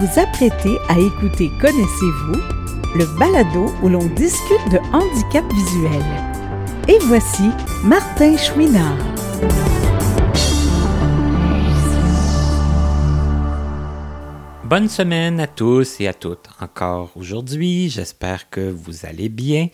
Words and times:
vous 0.00 0.20
apprêtez 0.20 0.78
à 0.88 0.96
écouter 0.96 1.50
Connaissez-vous, 1.60 2.40
le 2.94 3.18
balado 3.18 3.74
où 3.82 3.88
l'on 3.88 4.06
discute 4.06 4.70
de 4.70 4.78
handicap 4.92 5.44
visuel. 5.52 6.02
Et 6.86 6.98
voici 7.06 7.50
Martin 7.82 8.36
Chouinard. 8.36 8.96
Bonne 14.64 14.88
semaine 14.88 15.40
à 15.40 15.48
tous 15.48 16.00
et 16.00 16.06
à 16.06 16.14
toutes 16.14 16.48
encore 16.60 17.10
aujourd'hui. 17.16 17.88
J'espère 17.88 18.50
que 18.50 18.70
vous 18.70 19.04
allez 19.04 19.28
bien. 19.28 19.66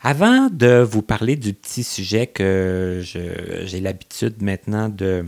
Avant 0.00 0.48
de 0.50 0.80
vous 0.80 1.02
parler 1.02 1.36
du 1.36 1.52
petit 1.52 1.84
sujet 1.84 2.26
que 2.26 3.02
j'ai 3.02 3.80
l'habitude 3.80 4.40
maintenant 4.40 4.88
de, 4.88 5.26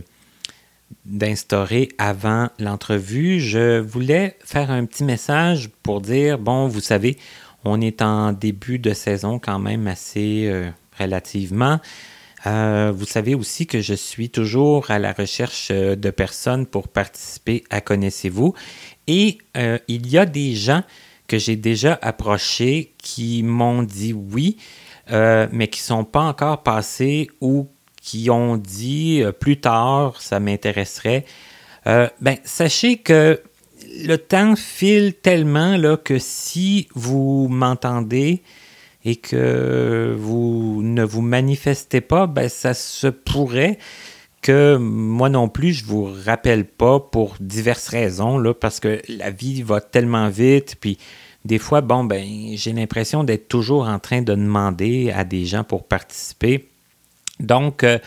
d'instaurer 1.05 1.89
avant 1.97 2.49
l'entrevue, 2.59 3.39
je 3.39 3.79
voulais 3.79 4.37
faire 4.43 4.71
un 4.71 4.85
petit 4.85 5.03
message 5.03 5.69
pour 5.83 6.01
dire, 6.01 6.37
bon, 6.37 6.67
vous 6.67 6.79
savez, 6.79 7.17
on 7.65 7.81
est 7.81 8.01
en 8.01 8.33
début 8.33 8.79
de 8.79 8.93
saison 8.93 9.39
quand 9.39 9.59
même 9.59 9.87
assez 9.87 10.47
euh, 10.47 10.69
relativement. 10.99 11.79
Euh, 12.45 12.91
vous 12.93 13.05
savez 13.05 13.35
aussi 13.35 13.67
que 13.67 13.79
je 13.79 13.93
suis 13.93 14.29
toujours 14.29 14.91
à 14.91 14.99
la 14.99 15.13
recherche 15.13 15.69
euh, 15.71 15.95
de 15.95 16.09
personnes 16.09 16.65
pour 16.65 16.89
participer 16.89 17.63
à 17.69 17.79
Connaissez-vous. 17.79 18.53
Et 19.07 19.37
il 19.87 20.07
y 20.07 20.17
a 20.17 20.25
des 20.25 20.55
gens 20.55 20.83
que 21.27 21.37
j'ai 21.37 21.55
déjà 21.55 21.99
approchés 22.01 22.93
qui 22.97 23.43
m'ont 23.43 23.83
dit 23.83 24.13
oui, 24.13 24.57
mais 25.09 25.67
qui 25.67 25.81
ne 25.81 25.85
sont 25.85 26.03
pas 26.05 26.21
encore 26.21 26.63
passés 26.63 27.29
ou 27.41 27.67
qui 28.03 28.29
ont 28.29 28.57
dit 28.57 29.23
euh, 29.23 29.31
plus 29.31 29.59
tard, 29.59 30.21
ça 30.21 30.39
m'intéresserait. 30.39 31.25
Euh, 31.87 32.07
ben, 32.19 32.35
sachez 32.43 32.97
que 32.97 33.41
le 34.05 34.17
temps 34.17 34.55
file 34.55 35.13
tellement 35.13 35.77
là, 35.77 35.97
que 35.97 36.19
si 36.19 36.87
vous 36.93 37.47
m'entendez 37.49 38.43
et 39.05 39.15
que 39.15 40.15
vous 40.17 40.81
ne 40.83 41.03
vous 41.03 41.21
manifestez 41.21 42.01
pas, 42.01 42.27
ben, 42.27 42.49
ça 42.49 42.73
se 42.73 43.07
pourrait 43.07 43.79
que 44.41 44.75
moi 44.75 45.29
non 45.29 45.47
plus, 45.47 45.71
je 45.71 45.85
vous 45.85 46.11
rappelle 46.25 46.65
pas 46.65 46.99
pour 46.99 47.37
diverses 47.39 47.87
raisons, 47.87 48.37
là, 48.37 48.53
parce 48.53 48.81
que 48.81 49.01
la 49.07 49.31
vie 49.31 49.63
va 49.63 49.79
tellement 49.79 50.27
vite, 50.27 50.75
puis 50.81 50.97
des 51.45 51.57
fois, 51.57 51.79
bon, 51.79 52.03
ben, 52.03 52.25
j'ai 52.55 52.73
l'impression 52.73 53.23
d'être 53.23 53.47
toujours 53.47 53.87
en 53.87 53.99
train 53.99 54.21
de 54.21 54.33
demander 54.33 55.11
à 55.11 55.23
des 55.23 55.45
gens 55.45 55.63
pour 55.63 55.87
participer. 55.87 56.67
Donc, 57.39 57.83
euh, 57.83 57.99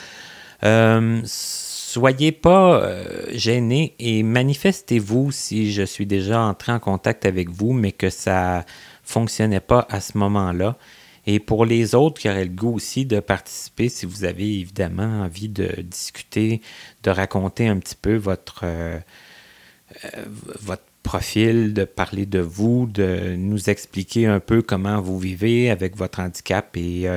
euh, 0.65 1.21
soyez 1.25 2.33
pas 2.33 2.81
euh, 2.83 3.27
gênés 3.33 3.95
et 3.99 4.23
manifestez-vous 4.23 5.31
si 5.33 5.73
je 5.73 5.83
suis 5.83 6.07
déjà 6.07 6.41
entré 6.41 6.73
en 6.73 6.79
contact 6.79 7.27
avec 7.27 7.51
vous, 7.51 7.73
mais 7.73 7.93
que 7.93 8.11
ça 8.11 8.65
fonctionnait 9.03 9.61
pas 9.61 9.87
à 9.91 10.01
ce 10.01 10.17
moment-là. 10.19 10.77
Et 11.29 11.41
pour 11.41 11.65
les 11.65 11.97
autres 11.97 12.21
qui 12.21 12.29
auraient 12.29 12.45
le 12.45 12.51
goût 12.51 12.75
aussi 12.75 13.05
de 13.05 13.19
participer, 13.19 13.89
si 13.89 14.07
vous 14.07 14.25
avez 14.25 14.61
évidemment 14.61 15.23
envie 15.23 15.49
de 15.49 15.83
discuter, 15.83 16.61
de 17.03 17.11
raconter 17.11 17.67
un 17.67 17.79
petit 17.81 17.97
peu 17.97 18.15
votre, 18.15 18.65
votre 20.63 20.85
profil, 21.03 21.75
de 21.75 21.83
parler 21.83 22.27
de 22.27 22.39
vous, 22.39 22.87
de 22.87 23.35
nous 23.37 23.71
expliquer 23.71 24.27
un 24.27 24.39
peu 24.39 24.63
comment 24.63 25.01
vous 25.01 25.19
vivez 25.19 25.69
avec 25.69 25.97
votre 25.97 26.21
handicap 26.21 26.77
et 26.77 27.09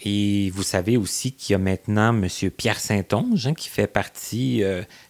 Et 0.04 0.50
vous 0.50 0.62
savez 0.62 0.96
aussi 0.96 1.32
qu'il 1.32 1.54
y 1.54 1.56
a 1.56 1.58
maintenant 1.58 2.10
M. 2.10 2.28
Pierre 2.56 2.78
Saint-Onge 2.78 3.48
hein, 3.48 3.54
qui 3.54 3.68
fait 3.68 3.88
partie 3.88 4.62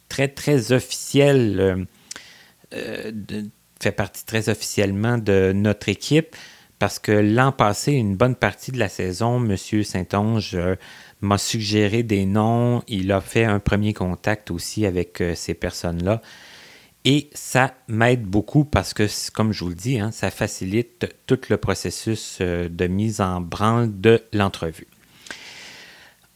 très, 0.08 0.28
très 0.28 0.72
officielle 0.72 1.86
euh, 2.74 3.12
fait 3.80 3.92
partie 3.92 4.24
très 4.24 4.48
officiellement 4.48 5.18
de 5.18 5.52
notre 5.54 5.88
équipe 5.88 6.34
parce 6.78 6.98
que 6.98 7.12
l'an 7.12 7.52
passé, 7.52 7.92
une 7.92 8.16
bonne 8.16 8.34
partie 8.34 8.72
de 8.72 8.78
la 8.78 8.88
saison, 8.88 9.42
M. 9.42 9.56
Saint-Onge 9.56 10.54
euh, 10.54 10.76
m'a 11.20 11.38
suggéré 11.38 12.02
des 12.02 12.26
noms. 12.26 12.82
Il 12.88 13.12
a 13.12 13.20
fait 13.20 13.44
un 13.44 13.60
premier 13.60 13.94
contact 13.94 14.50
aussi 14.50 14.84
avec 14.84 15.20
euh, 15.20 15.34
ces 15.34 15.54
personnes-là. 15.54 16.20
Et 17.04 17.30
ça 17.34 17.74
m'aide 17.88 18.24
beaucoup 18.24 18.64
parce 18.64 18.92
que, 18.92 19.06
comme 19.32 19.52
je 19.52 19.62
vous 19.62 19.70
le 19.70 19.76
dis, 19.76 20.00
hein, 20.00 20.10
ça 20.10 20.30
facilite 20.30 21.06
tout 21.26 21.38
le 21.48 21.56
processus 21.56 22.40
de 22.40 22.86
mise 22.88 23.20
en 23.20 23.40
branle 23.40 24.00
de 24.00 24.24
l'entrevue. 24.32 24.88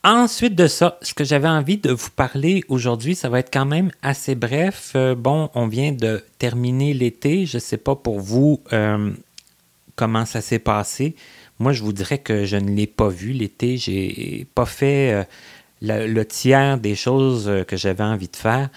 Ensuite 0.02 0.54
de 0.54 0.66
ça, 0.66 0.98
ce 1.02 1.12
que 1.12 1.24
j'avais 1.24 1.48
envie 1.48 1.76
de 1.76 1.90
vous 1.90 2.08
parler 2.08 2.64
aujourd'hui, 2.68 3.14
ça 3.14 3.28
va 3.28 3.40
être 3.40 3.52
quand 3.52 3.66
même 3.66 3.90
assez 4.00 4.34
bref. 4.34 4.92
Euh, 4.96 5.14
bon, 5.14 5.50
on 5.54 5.66
vient 5.66 5.92
de 5.92 6.24
terminer 6.38 6.94
l'été. 6.94 7.44
Je 7.44 7.58
ne 7.58 7.60
sais 7.60 7.76
pas 7.76 7.94
pour 7.94 8.18
vous 8.18 8.62
euh, 8.72 9.10
comment 9.96 10.24
ça 10.24 10.40
s'est 10.40 10.58
passé. 10.58 11.14
Moi, 11.58 11.74
je 11.74 11.82
vous 11.82 11.92
dirais 11.92 12.16
que 12.16 12.46
je 12.46 12.56
ne 12.56 12.70
l'ai 12.70 12.86
pas 12.86 13.10
vu 13.10 13.32
l'été. 13.32 13.76
J'ai 13.76 14.46
pas 14.54 14.64
fait 14.64 15.12
euh, 15.12 16.06
le, 16.06 16.24
tiers 16.24 16.78
des 16.78 16.94
choses 16.94 17.50
que 17.68 17.76
j'avais 17.76 18.04
envie 18.04 18.28
de 18.28 18.36
faire. 18.36 18.70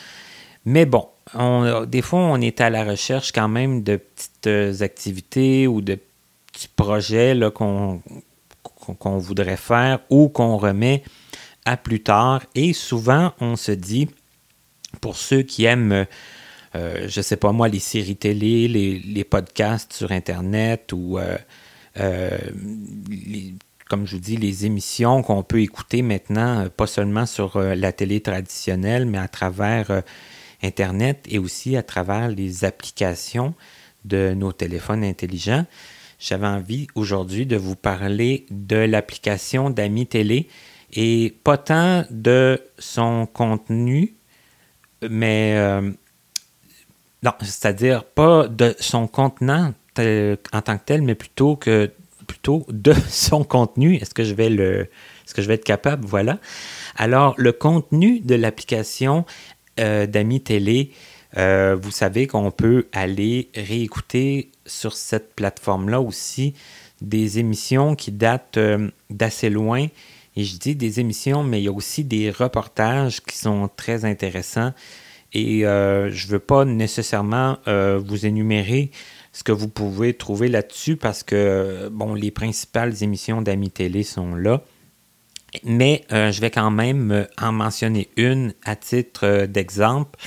Mais 0.65 0.85
bon, 0.85 1.07
des 1.87 2.01
fois, 2.01 2.19
on 2.19 2.41
est 2.41 2.59
à 2.59 2.69
la 2.69 2.83
recherche 2.83 3.31
quand 3.31 3.47
même 3.47 3.81
de 3.81 3.95
petites 3.95 4.81
activités 4.81 5.67
ou 5.67 5.79
de 5.79 5.97
petits 6.51 6.67
projets 6.75 7.39
qu'on 7.55 8.01
qu'on 8.99 9.17
voudrait 9.17 9.57
faire 9.57 9.99
ou 10.09 10.29
qu'on 10.29 10.57
remet 10.57 11.03
à 11.65 11.77
plus 11.77 12.01
tard. 12.01 12.41
Et 12.55 12.73
souvent, 12.73 13.33
on 13.39 13.55
se 13.55 13.71
dit, 13.71 14.09
pour 15.01 15.15
ceux 15.15 15.41
qui 15.41 15.65
aiment, 15.65 16.05
euh, 16.75 17.07
je 17.07 17.19
ne 17.19 17.23
sais 17.23 17.37
pas 17.37 17.51
moi, 17.51 17.67
les 17.67 17.79
séries 17.79 18.15
télé, 18.15 18.67
les, 18.67 19.23
podcasts 19.23 19.93
sur 19.93 20.11
Internet 20.11 20.91
ou, 20.93 21.17
euh, 21.17 21.37
euh, 21.99 22.37
comme 23.89 24.05
je 24.07 24.15
vous 24.15 24.21
dis, 24.21 24.37
les 24.37 24.65
émissions 24.65 25.21
qu'on 25.23 25.43
peut 25.43 25.61
écouter 25.61 26.01
maintenant, 26.01 26.67
pas 26.75 26.87
seulement 26.87 27.25
sur 27.25 27.59
la 27.59 27.91
télé 27.91 28.21
traditionnelle, 28.21 29.05
mais 29.05 29.19
à 29.19 29.27
travers 29.27 30.03
Internet 30.61 31.25
et 31.29 31.39
aussi 31.39 31.75
à 31.77 31.83
travers 31.83 32.29
les 32.29 32.65
applications 32.65 33.53
de 34.05 34.33
nos 34.33 34.51
téléphones 34.51 35.03
intelligents 35.03 35.65
j'avais 36.23 36.47
envie 36.47 36.87
aujourd'hui 36.95 37.45
de 37.45 37.57
vous 37.57 37.75
parler 37.75 38.45
de 38.49 38.77
l'application 38.77 39.69
d'Ami 39.69 40.07
Télé 40.07 40.47
et 40.93 41.35
pas 41.43 41.57
tant 41.57 42.05
de 42.09 42.61
son 42.79 43.25
contenu, 43.25 44.15
mais 45.09 45.53
euh, 45.57 45.91
non, 47.23 47.31
c'est-à-dire 47.41 48.05
pas 48.05 48.47
de 48.47 48.73
son 48.79 49.07
contenant 49.07 49.73
en 49.97 50.61
tant 50.61 50.77
que 50.77 50.85
tel, 50.85 51.01
mais 51.01 51.15
plutôt 51.15 51.57
que 51.57 51.91
plutôt 52.25 52.65
de 52.69 52.93
son 53.09 53.43
contenu. 53.43 53.95
Est-ce 53.95 54.13
que 54.13 54.23
je 54.23 54.33
vais 54.33 54.49
le 54.49 54.87
est-ce 55.25 55.33
que 55.33 55.41
je 55.41 55.47
vais 55.47 55.55
être 55.55 55.65
capable? 55.65 56.05
Voilà. 56.05 56.39
Alors, 56.95 57.33
le 57.37 57.51
contenu 57.51 58.21
de 58.21 58.35
l'application 58.35 59.25
euh, 59.79 60.05
d'Ami 60.05 60.41
Télé, 60.41 60.91
euh, 61.37 61.75
vous 61.79 61.91
savez 61.91 62.27
qu'on 62.27 62.51
peut 62.51 62.87
aller 62.91 63.49
réécouter 63.55 64.51
sur 64.65 64.93
cette 64.93 65.35
plateforme-là 65.35 65.99
aussi 65.99 66.53
des 67.01 67.39
émissions 67.39 67.95
qui 67.95 68.11
datent 68.11 68.57
euh, 68.57 68.89
d'assez 69.09 69.49
loin. 69.49 69.87
Et 70.35 70.43
je 70.43 70.57
dis 70.57 70.75
des 70.75 70.99
émissions, 70.99 71.43
mais 71.43 71.61
il 71.61 71.65
y 71.65 71.67
a 71.67 71.71
aussi 71.71 72.03
des 72.03 72.31
reportages 72.31 73.21
qui 73.21 73.37
sont 73.37 73.69
très 73.75 74.05
intéressants. 74.05 74.73
Et 75.33 75.65
euh, 75.65 76.11
je 76.11 76.27
ne 76.27 76.31
veux 76.33 76.39
pas 76.39 76.65
nécessairement 76.65 77.57
vous 77.65 78.25
énumérer 78.25 78.91
ce 79.31 79.43
que 79.43 79.51
vous 79.51 79.67
pouvez 79.67 80.13
trouver 80.13 80.47
là-dessus 80.47 80.95
parce 80.95 81.23
que, 81.23 81.89
bon, 81.91 82.13
les 82.13 82.29
principales 82.29 83.03
émissions 83.03 83.41
d'Ami 83.41 83.71
Télé 83.71 84.03
sont 84.03 84.35
là. 84.35 84.61
mais 85.63 86.03
je 86.09 86.39
vais 86.39 86.51
quand 86.51 86.71
même 86.71 87.27
en 87.39 87.51
mentionner 87.51 88.09
une 88.15 88.53
à 88.63 88.75
titre 88.75 89.45
d'exemple. 89.45 90.19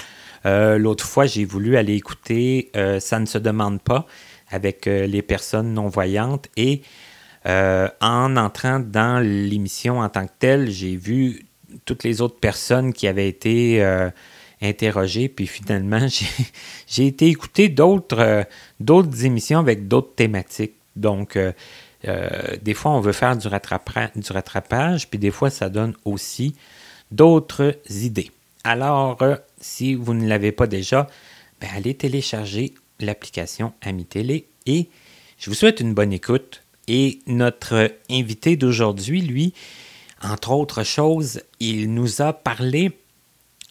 L'autre 0.47 1.05
fois, 1.05 1.27
j'ai 1.27 1.45
voulu 1.45 1.77
aller 1.77 1.95
écouter 1.95 2.71
Ça 3.01 3.19
ne 3.19 3.27
se 3.27 3.39
demande 3.39 3.81
pas 3.81 4.07
avec 4.49 4.87
les 4.87 5.23
personnes 5.23 5.75
non-voyantes 5.75 6.49
et 6.57 6.83
en 7.45 8.37
entrant 8.37 8.79
dans 8.79 9.21
l'émission 9.21 10.01
en 10.01 10.09
tant 10.09 10.27
que 10.27 10.33
telle, 10.39 10.71
j'ai 10.71 10.97
vu 10.97 11.47
toutes 11.85 12.05
les 12.05 12.21
autres 12.21 12.39
personnes 12.39 12.93
qui 12.93 13.09
avaient 13.09 13.29
été 13.29 13.83
interrogé, 14.63 15.29
puis 15.29 15.47
finalement, 15.47 16.07
j'ai 16.87 17.07
été 17.07 17.27
écouter 17.27 17.69
d'autres 17.69 18.47
euh, 18.89 19.25
émissions 19.25 19.59
avec 19.59 19.89
d'autres 19.89 20.15
thématiques. 20.15 20.75
Donc, 20.95 21.37
euh, 21.37 21.53
euh, 22.07 22.57
des 22.63 22.75
fois, 22.75 22.93
on 22.93 23.01
veut 23.01 23.13
faire 23.13 23.37
du 23.37 23.49
rattrapage, 23.49 25.09
puis 25.09 25.19
des 25.19 25.31
fois, 25.31 25.51
ça 25.51 25.69
donne 25.69 25.95
aussi 26.05 26.55
d'autres 27.11 27.77
idées. 27.91 28.31
Alors, 28.65 29.19
si 29.61 29.95
vous 29.95 30.15
ne 30.15 30.27
l'avez 30.27 30.53
pas 30.53 30.67
déjà, 30.67 31.07
ben, 31.61 31.69
allez 31.75 31.95
télécharger 31.95 32.75
l'application 33.01 33.73
Ami 33.83 34.05
Télé 34.05 34.47
et 34.67 34.89
je 35.39 35.51
vous 35.51 35.55
souhaite 35.55 35.81
une 35.81 35.95
bonne 35.95 36.13
écoute. 36.13 36.63
Et 36.89 37.19
notre 37.27 37.93
invité 38.11 38.57
d'aujourd'hui, 38.57 39.21
lui, 39.21 39.53
entre 40.23 40.53
autres 40.53 40.85
choses, 40.85 41.43
il 41.59 41.93
nous 41.93 42.23
a 42.23 42.33
parlé 42.33 42.93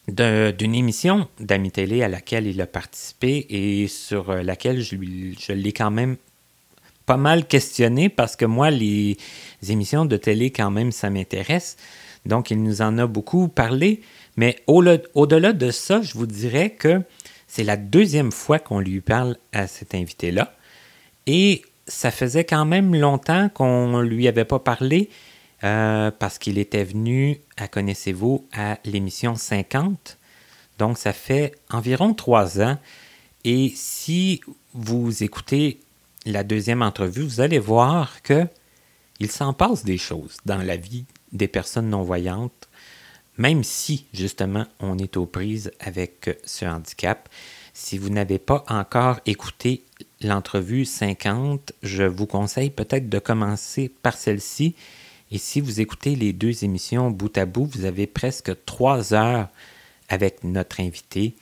d'une 0.08 0.74
émission 0.74 1.26
d'Ami 1.40 1.70
Télé 1.70 2.02
à 2.02 2.08
laquelle 2.08 2.46
il 2.46 2.60
a 2.60 2.66
participé 2.66 3.46
et 3.48 3.88
sur 3.88 4.32
laquelle 4.32 4.80
je 4.80 5.52
l'ai 5.52 5.72
quand 5.72 5.90
même 5.90 6.16
pas 7.06 7.16
mal 7.16 7.46
questionné 7.46 8.08
parce 8.08 8.36
que 8.36 8.44
moi, 8.44 8.70
les 8.70 9.16
émissions 9.68 10.04
de 10.04 10.16
télé, 10.16 10.50
quand 10.50 10.70
même, 10.70 10.92
ça 10.92 11.08
m'intéresse. 11.08 11.76
Donc, 12.26 12.50
il 12.50 12.62
nous 12.62 12.82
en 12.82 12.98
a 12.98 13.06
beaucoup 13.06 13.48
parlé. 13.48 14.02
Mais 14.36 14.56
au-delà 14.66 15.52
de 15.52 15.70
ça, 15.70 16.02
je 16.02 16.14
vous 16.14 16.26
dirais 16.26 16.70
que 16.70 17.02
c'est 17.46 17.64
la 17.64 17.76
deuxième 17.76 18.32
fois 18.32 18.58
qu'on 18.58 18.80
lui 18.80 19.00
parle 19.00 19.36
à 19.52 19.66
cet 19.66 19.94
invité-là. 19.94 20.54
Et 21.26 21.62
ça 21.86 22.10
faisait 22.10 22.44
quand 22.44 22.64
même 22.64 22.94
longtemps 22.94 23.48
qu'on 23.48 23.88
ne 23.88 24.02
lui 24.02 24.28
avait 24.28 24.44
pas 24.44 24.58
parlé. 24.58 25.08
Euh, 25.64 26.10
parce 26.10 26.38
qu'il 26.38 26.58
était 26.58 26.84
venu, 26.84 27.40
à 27.56 27.66
connaissez-vous, 27.66 28.46
à 28.52 28.78
l'émission 28.84 29.36
50. 29.36 30.18
Donc, 30.78 30.98
ça 30.98 31.14
fait 31.14 31.54
environ 31.70 32.12
trois 32.12 32.60
ans. 32.60 32.76
Et 33.44 33.72
si 33.74 34.42
vous 34.74 35.22
écoutez 35.22 35.80
la 36.26 36.44
deuxième 36.44 36.82
entrevue, 36.82 37.22
vous 37.22 37.40
allez 37.40 37.58
voir 37.58 38.22
que 38.22 38.46
il 39.18 39.30
s'en 39.30 39.54
passe 39.54 39.82
des 39.82 39.96
choses 39.96 40.36
dans 40.44 40.58
la 40.58 40.76
vie 40.76 41.06
des 41.32 41.48
personnes 41.48 41.88
non-voyantes, 41.88 42.65
même 43.38 43.64
si, 43.64 44.06
justement, 44.12 44.66
on 44.80 44.98
est 44.98 45.16
aux 45.16 45.26
prises 45.26 45.70
avec 45.80 46.38
ce 46.44 46.64
handicap. 46.64 47.28
Si 47.74 47.98
vous 47.98 48.10
n'avez 48.10 48.38
pas 48.38 48.64
encore 48.68 49.20
écouté 49.26 49.82
l'entrevue 50.20 50.84
50, 50.84 51.72
je 51.82 52.04
vous 52.04 52.26
conseille 52.26 52.70
peut-être 52.70 53.08
de 53.08 53.18
commencer 53.18 53.90
par 54.02 54.16
celle-ci 54.16 54.74
et 55.30 55.38
si 55.38 55.60
vous 55.60 55.80
écoutez 55.80 56.14
les 56.14 56.32
deux 56.32 56.64
émissions 56.64 57.10
bout 57.10 57.36
à 57.36 57.46
bout, 57.46 57.66
vous 57.66 57.84
avez 57.84 58.06
presque 58.06 58.52
trois 58.64 59.12
heures 59.12 59.48
avec 60.08 60.44
notre 60.44 60.80
invité 60.80 61.34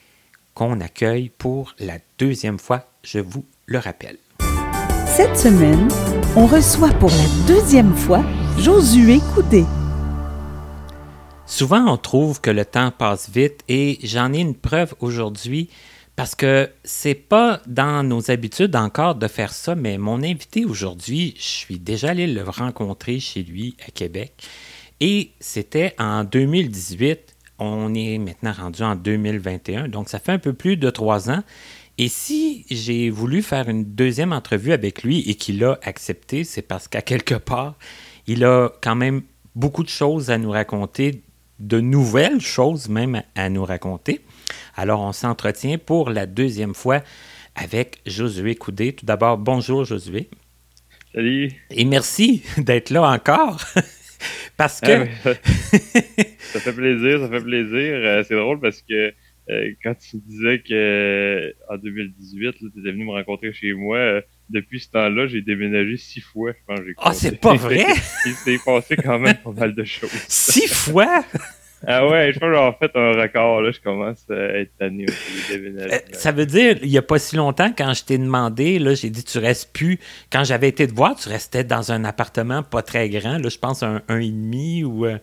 qu'on 0.54 0.80
accueille 0.80 1.30
pour 1.36 1.74
la 1.78 1.98
deuxième 2.18 2.58
fois, 2.58 2.88
je 3.02 3.18
vous 3.18 3.44
le 3.66 3.78
rappelle. 3.78 4.16
Cette 5.06 5.36
semaine, 5.36 5.88
on 6.34 6.46
reçoit 6.46 6.92
pour 6.92 7.10
la 7.10 7.46
deuxième 7.46 7.94
fois 7.94 8.24
Josué 8.58 9.18
Coudé. 9.34 9.64
Souvent, 11.46 11.92
on 11.92 11.98
trouve 11.98 12.40
que 12.40 12.50
le 12.50 12.64
temps 12.64 12.90
passe 12.90 13.28
vite 13.28 13.60
et 13.68 13.98
j'en 14.02 14.32
ai 14.32 14.40
une 14.40 14.54
preuve 14.54 14.94
aujourd'hui 15.00 15.68
parce 16.16 16.34
que 16.34 16.70
c'est 16.84 17.14
pas 17.14 17.60
dans 17.66 18.02
nos 18.02 18.30
habitudes 18.30 18.74
encore 18.76 19.14
de 19.14 19.28
faire 19.28 19.52
ça, 19.52 19.74
mais 19.74 19.98
mon 19.98 20.22
invité 20.22 20.64
aujourd'hui, 20.64 21.34
je 21.36 21.42
suis 21.42 21.78
déjà 21.78 22.10
allé 22.10 22.26
le 22.26 22.42
rencontrer 22.42 23.20
chez 23.20 23.42
lui 23.42 23.76
à 23.86 23.90
Québec. 23.90 24.32
Et 25.00 25.32
c'était 25.38 25.94
en 25.98 26.24
2018. 26.24 27.34
On 27.58 27.94
est 27.94 28.18
maintenant 28.18 28.52
rendu 28.52 28.82
en 28.82 28.96
2021, 28.96 29.88
donc 29.88 30.08
ça 30.08 30.18
fait 30.18 30.32
un 30.32 30.38
peu 30.38 30.54
plus 30.54 30.76
de 30.76 30.88
trois 30.88 31.30
ans. 31.30 31.42
Et 31.98 32.08
si 32.08 32.64
j'ai 32.70 33.10
voulu 33.10 33.42
faire 33.42 33.68
une 33.68 33.84
deuxième 33.84 34.32
entrevue 34.32 34.72
avec 34.72 35.02
lui 35.02 35.20
et 35.28 35.34
qu'il 35.34 35.62
a 35.62 35.78
accepté, 35.82 36.42
c'est 36.42 36.62
parce 36.62 36.88
qu'à 36.88 37.02
quelque 37.02 37.34
part, 37.34 37.74
il 38.26 38.44
a 38.44 38.70
quand 38.80 38.96
même 38.96 39.22
beaucoup 39.54 39.82
de 39.82 39.88
choses 39.88 40.30
à 40.30 40.38
nous 40.38 40.50
raconter, 40.50 41.22
de 41.58 41.80
nouvelles 41.80 42.40
choses 42.40 42.88
même 42.88 43.22
à 43.34 43.48
nous 43.48 43.64
raconter. 43.64 44.20
Alors, 44.76 45.00
on 45.00 45.12
s'entretient 45.12 45.78
pour 45.78 46.10
la 46.10 46.26
deuxième 46.26 46.74
fois 46.74 47.02
avec 47.54 48.00
Josué 48.06 48.54
Coudé. 48.54 48.92
Tout 48.92 49.06
d'abord, 49.06 49.38
bonjour 49.38 49.84
Josué. 49.84 50.28
Salut. 51.14 51.52
Et 51.70 51.84
merci 51.84 52.42
d'être 52.58 52.90
là 52.90 53.02
encore. 53.02 53.60
parce 54.56 54.80
que. 54.80 55.06
Ah 55.24 55.34
ça 56.38 56.60
fait 56.60 56.72
plaisir, 56.72 57.20
ça 57.20 57.28
fait 57.28 57.44
plaisir. 57.44 57.94
Euh, 57.94 58.22
c'est 58.26 58.34
drôle 58.34 58.60
parce 58.60 58.82
que 58.82 59.12
euh, 59.50 59.72
quand 59.82 59.94
tu 59.94 60.16
disais 60.18 60.60
que 60.60 61.54
en 61.68 61.76
2018, 61.76 62.54
tu 62.58 62.66
étais 62.66 62.90
venu 62.90 63.04
me 63.04 63.12
rencontrer 63.12 63.52
chez 63.52 63.72
moi, 63.74 63.98
euh, 63.98 64.20
depuis 64.50 64.80
ce 64.80 64.90
temps-là, 64.90 65.26
j'ai 65.26 65.40
déménagé 65.40 65.96
six 65.96 66.20
fois, 66.20 66.52
je 66.52 66.64
pense. 66.66 66.80
Ah, 66.98 67.12
c'est 67.14 67.40
pas 67.40 67.54
vrai? 67.54 67.84
Il 68.26 68.32
s'est 68.32 68.58
passé 68.64 68.96
quand 68.96 69.18
même 69.18 69.36
pas 69.36 69.52
mal 69.52 69.74
de 69.74 69.84
choses. 69.84 70.10
Six 70.28 70.68
fois? 70.72 71.24
Ah 71.86 72.06
ouais, 72.08 72.32
je 72.32 72.38
pense 72.38 72.50
que 72.50 72.56
en 72.56 72.72
fait 72.72 72.90
un 72.94 73.12
record, 73.12 73.60
là, 73.60 73.70
je 73.70 73.80
commence 73.80 74.24
à 74.30 74.34
être 74.34 74.70
tanné 74.78 75.04
aussi, 75.08 75.52
déménager. 75.52 75.94
Euh, 75.94 75.98
ça 76.12 76.32
veut 76.32 76.46
dire, 76.46 76.78
il 76.82 76.88
n'y 76.88 76.98
a 76.98 77.02
pas 77.02 77.18
si 77.18 77.36
longtemps, 77.36 77.70
quand 77.76 77.92
je 77.94 78.04
t'ai 78.04 78.18
demandé, 78.18 78.78
là, 78.78 78.94
j'ai 78.94 79.10
dit, 79.10 79.22
tu 79.22 79.38
restes 79.38 79.72
plus. 79.72 79.98
Quand 80.32 80.44
j'avais 80.44 80.68
été 80.68 80.86
te 80.86 80.94
voir, 80.94 81.14
tu 81.16 81.28
restais 81.28 81.64
dans 81.64 81.92
un 81.92 82.04
appartement 82.04 82.62
pas 82.62 82.82
très 82.82 83.08
grand, 83.10 83.38
là, 83.38 83.48
je 83.48 83.58
pense 83.58 83.82
un, 83.82 84.02
un 84.08 84.18
et 84.18 84.30
demi 84.30 84.82
ou 84.82 85.04
euh, 85.04 85.18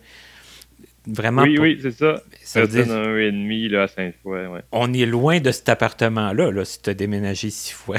vraiment. 1.06 1.42
Oui, 1.42 1.58
oui, 1.58 1.78
c'est 1.82 1.92
ça. 1.92 2.22
Ça 2.42 2.60
veut 2.60 2.68
dire 2.68 2.92
un 2.92 3.16
et 3.16 3.32
demi, 3.32 3.68
là, 3.68 3.84
à 3.84 3.88
Sainte-Foy, 3.88 4.46
ouais. 4.46 4.60
On 4.70 4.92
est 4.92 5.06
loin 5.06 5.40
de 5.40 5.50
cet 5.50 5.68
appartement-là, 5.68 6.50
là, 6.50 6.64
si 6.64 6.80
tu 6.80 6.90
as 6.90 6.94
déménagé 6.94 7.50
six 7.50 7.72
fois. 7.72 7.96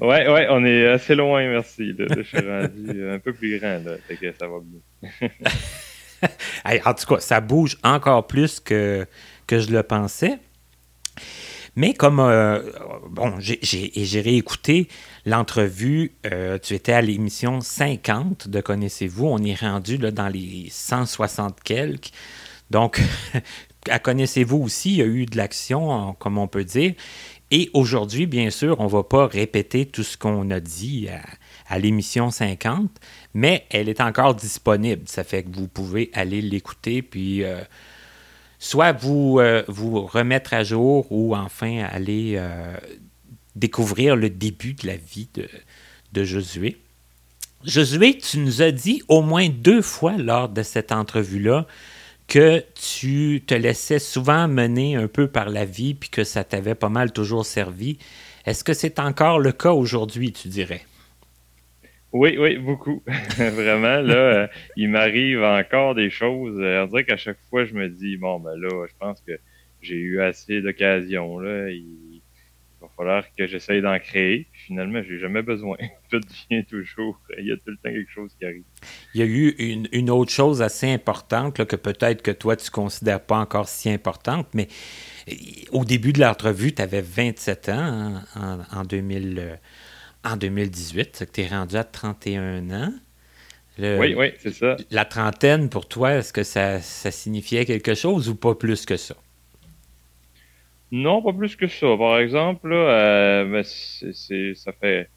Ouais, 0.00 0.28
ouais, 0.28 0.46
on 0.50 0.64
est 0.64 0.86
assez 0.86 1.14
loin, 1.14 1.46
merci. 1.48 1.94
Je 1.98 2.22
suis 2.22 2.38
rendu 2.38 3.10
un 3.10 3.18
peu 3.18 3.32
plus 3.32 3.58
grand, 3.58 3.80
là, 3.84 3.96
ça 4.38 4.46
va 4.46 4.58
bien. 4.60 5.28
en 6.84 6.94
tout 6.94 7.06
cas, 7.06 7.20
ça 7.20 7.40
bouge 7.40 7.78
encore 7.82 8.26
plus 8.26 8.60
que, 8.60 9.06
que 9.46 9.58
je 9.58 9.70
le 9.70 9.82
pensais. 9.82 10.38
Mais 11.74 11.94
comme, 11.94 12.20
euh, 12.20 12.60
bon, 13.08 13.34
j'ai 13.38 14.20
réécouté 14.20 14.88
l'entrevue, 15.24 16.12
euh, 16.26 16.58
tu 16.58 16.74
étais 16.74 16.92
à 16.92 17.00
l'émission 17.00 17.62
50 17.62 18.48
de 18.48 18.60
Connaissez-vous, 18.60 19.26
on 19.26 19.38
est 19.38 19.54
rendu 19.54 19.96
là, 19.96 20.10
dans 20.10 20.28
les 20.28 20.68
160 20.70 21.62
quelques. 21.62 22.10
Donc, 22.70 23.00
à 23.90 23.98
Connaissez-vous 23.98 24.58
aussi, 24.58 24.90
il 24.90 24.96
y 24.96 25.02
a 25.02 25.06
eu 25.06 25.24
de 25.24 25.36
l'action, 25.36 26.14
comme 26.18 26.36
on 26.36 26.46
peut 26.46 26.64
dire. 26.64 26.92
Et 27.54 27.68
aujourd'hui, 27.74 28.24
bien 28.24 28.48
sûr, 28.48 28.80
on 28.80 28.84
ne 28.84 28.88
va 28.88 29.02
pas 29.02 29.26
répéter 29.26 29.84
tout 29.84 30.02
ce 30.02 30.16
qu'on 30.16 30.50
a 30.50 30.58
dit 30.58 31.08
à, 31.68 31.78
l'émission 31.78 32.30
50, 32.30 32.90
mais 33.34 33.66
elle 33.68 33.90
est 33.90 34.00
encore 34.00 34.34
disponible. 34.34 35.02
Ça 35.06 35.22
fait 35.22 35.42
que 35.42 35.54
vous 35.54 35.68
pouvez 35.68 36.10
aller 36.14 36.40
l'écouter, 36.40 37.02
puis 37.02 37.44
euh, 37.44 37.60
soit 38.58 38.92
vous, 38.92 39.38
euh, 39.38 39.64
vous 39.68 40.06
remettre 40.06 40.54
à 40.54 40.64
jour 40.64 41.06
ou 41.10 41.36
enfin 41.36 41.84
aller 41.90 42.36
euh, 42.36 42.74
découvrir 43.54 44.16
le 44.16 44.30
début 44.30 44.72
de 44.72 44.86
la 44.86 44.96
vie 44.96 45.28
de 46.12 46.24
Josué. 46.24 46.78
Josué, 47.64 48.16
tu 48.16 48.38
nous 48.38 48.62
as 48.62 48.72
dit 48.72 49.02
au 49.08 49.20
moins 49.20 49.50
deux 49.50 49.82
fois 49.82 50.16
lors 50.16 50.48
de 50.48 50.62
cette 50.62 50.90
entrevue-là 50.90 51.66
que 52.28 52.62
tu 52.74 53.42
te 53.46 53.54
laissais 53.54 53.98
souvent 53.98 54.48
mener 54.48 54.96
un 54.96 55.08
peu 55.08 55.28
par 55.28 55.48
la 55.48 55.64
vie 55.64 55.94
puis 55.94 56.08
que 56.08 56.24
ça 56.24 56.44
t'avait 56.44 56.74
pas 56.74 56.88
mal 56.88 57.12
toujours 57.12 57.44
servi. 57.44 57.98
Est-ce 58.46 58.64
que 58.64 58.72
c'est 58.72 58.98
encore 58.98 59.38
le 59.38 59.52
cas 59.52 59.72
aujourd'hui, 59.72 60.32
tu 60.32 60.48
dirais? 60.48 60.82
Oui, 62.12 62.36
oui, 62.38 62.58
beaucoup. 62.58 63.02
Vraiment, 63.36 64.00
là, 64.00 64.14
euh, 64.14 64.46
il 64.76 64.90
m'arrive 64.90 65.42
encore 65.42 65.94
des 65.94 66.10
choses. 66.10 66.58
Euh, 66.60 66.84
on 66.84 66.86
dirait 66.86 67.04
qu'à 67.04 67.16
chaque 67.16 67.38
fois, 67.48 67.64
je 67.64 67.72
me 67.72 67.88
dis, 67.88 68.18
bon, 68.18 68.38
ben 68.38 68.54
là, 68.56 68.68
je 68.86 68.92
pense 68.98 69.20
que 69.22 69.32
j'ai 69.80 69.96
eu 69.96 70.20
assez 70.20 70.60
d'occasions. 70.60 71.38
Là, 71.38 71.70
falloir 72.96 73.24
que 73.36 73.46
j'essaye 73.46 73.80
d'en 73.80 73.98
créer. 73.98 74.46
Puis 74.52 74.62
finalement, 74.66 75.02
j'ai 75.02 75.18
jamais 75.18 75.42
besoin. 75.42 75.76
tout 76.10 76.20
vient 76.50 76.62
toujours. 76.62 77.20
Il 77.38 77.46
y 77.46 77.52
a 77.52 77.56
tout 77.56 77.70
le 77.70 77.76
temps 77.76 77.90
quelque 77.90 78.10
chose 78.10 78.34
qui 78.38 78.44
arrive. 78.44 78.64
Il 79.14 79.20
y 79.20 79.24
a 79.24 79.26
eu 79.26 79.54
une, 79.58 79.88
une 79.92 80.10
autre 80.10 80.32
chose 80.32 80.62
assez 80.62 80.90
importante 80.90 81.58
là, 81.58 81.64
que 81.64 81.76
peut-être 81.76 82.22
que 82.22 82.30
toi, 82.30 82.56
tu 82.56 82.70
considères 82.70 83.20
pas 83.20 83.38
encore 83.38 83.68
si 83.68 83.90
importante, 83.90 84.48
mais 84.54 84.68
euh, 85.28 85.34
au 85.72 85.84
début 85.84 86.12
de 86.12 86.20
l'entrevue, 86.20 86.72
tu 86.72 86.82
avais 86.82 87.02
27 87.02 87.68
ans 87.68 88.22
hein, 88.34 88.66
en, 88.72 88.80
en 88.80 88.84
2000 88.84 89.58
en 90.24 90.36
2018, 90.36 91.28
tu 91.32 91.40
es 91.40 91.46
rendu 91.48 91.76
à 91.76 91.84
31 91.84 92.70
ans. 92.70 92.92
oui, 93.78 94.14
oui, 94.14 94.32
c'est 94.38 94.54
ça. 94.54 94.76
La 94.90 95.04
trentaine, 95.04 95.68
pour 95.68 95.88
toi, 95.88 96.14
est-ce 96.14 96.32
que 96.32 96.42
ça, 96.42 96.80
ça 96.80 97.10
signifiait 97.10 97.64
quelque 97.64 97.94
chose 97.94 98.28
ou 98.28 98.36
pas 98.36 98.54
plus 98.54 98.86
que 98.86 98.96
ça? 98.96 99.16
Non, 100.92 101.22
pas 101.22 101.32
plus 101.32 101.56
que 101.56 101.66
ça. 101.66 101.96
Par 101.96 102.18
exemple, 102.18 102.68
là, 102.68 102.76
euh, 102.76 103.62
c'est, 103.64 104.54
ça 104.54 104.72
fait 104.72 105.08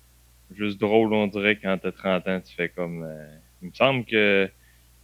juste 0.55 0.79
drôle, 0.79 1.13
on 1.13 1.27
dirait, 1.27 1.57
quand 1.57 1.77
t'as 1.77 1.91
30 1.91 2.27
ans, 2.29 2.39
tu 2.39 2.55
fais 2.55 2.69
comme... 2.69 3.03
Euh, 3.03 3.27
il 3.61 3.67
me 3.67 3.73
semble 3.73 4.05
que 4.05 4.49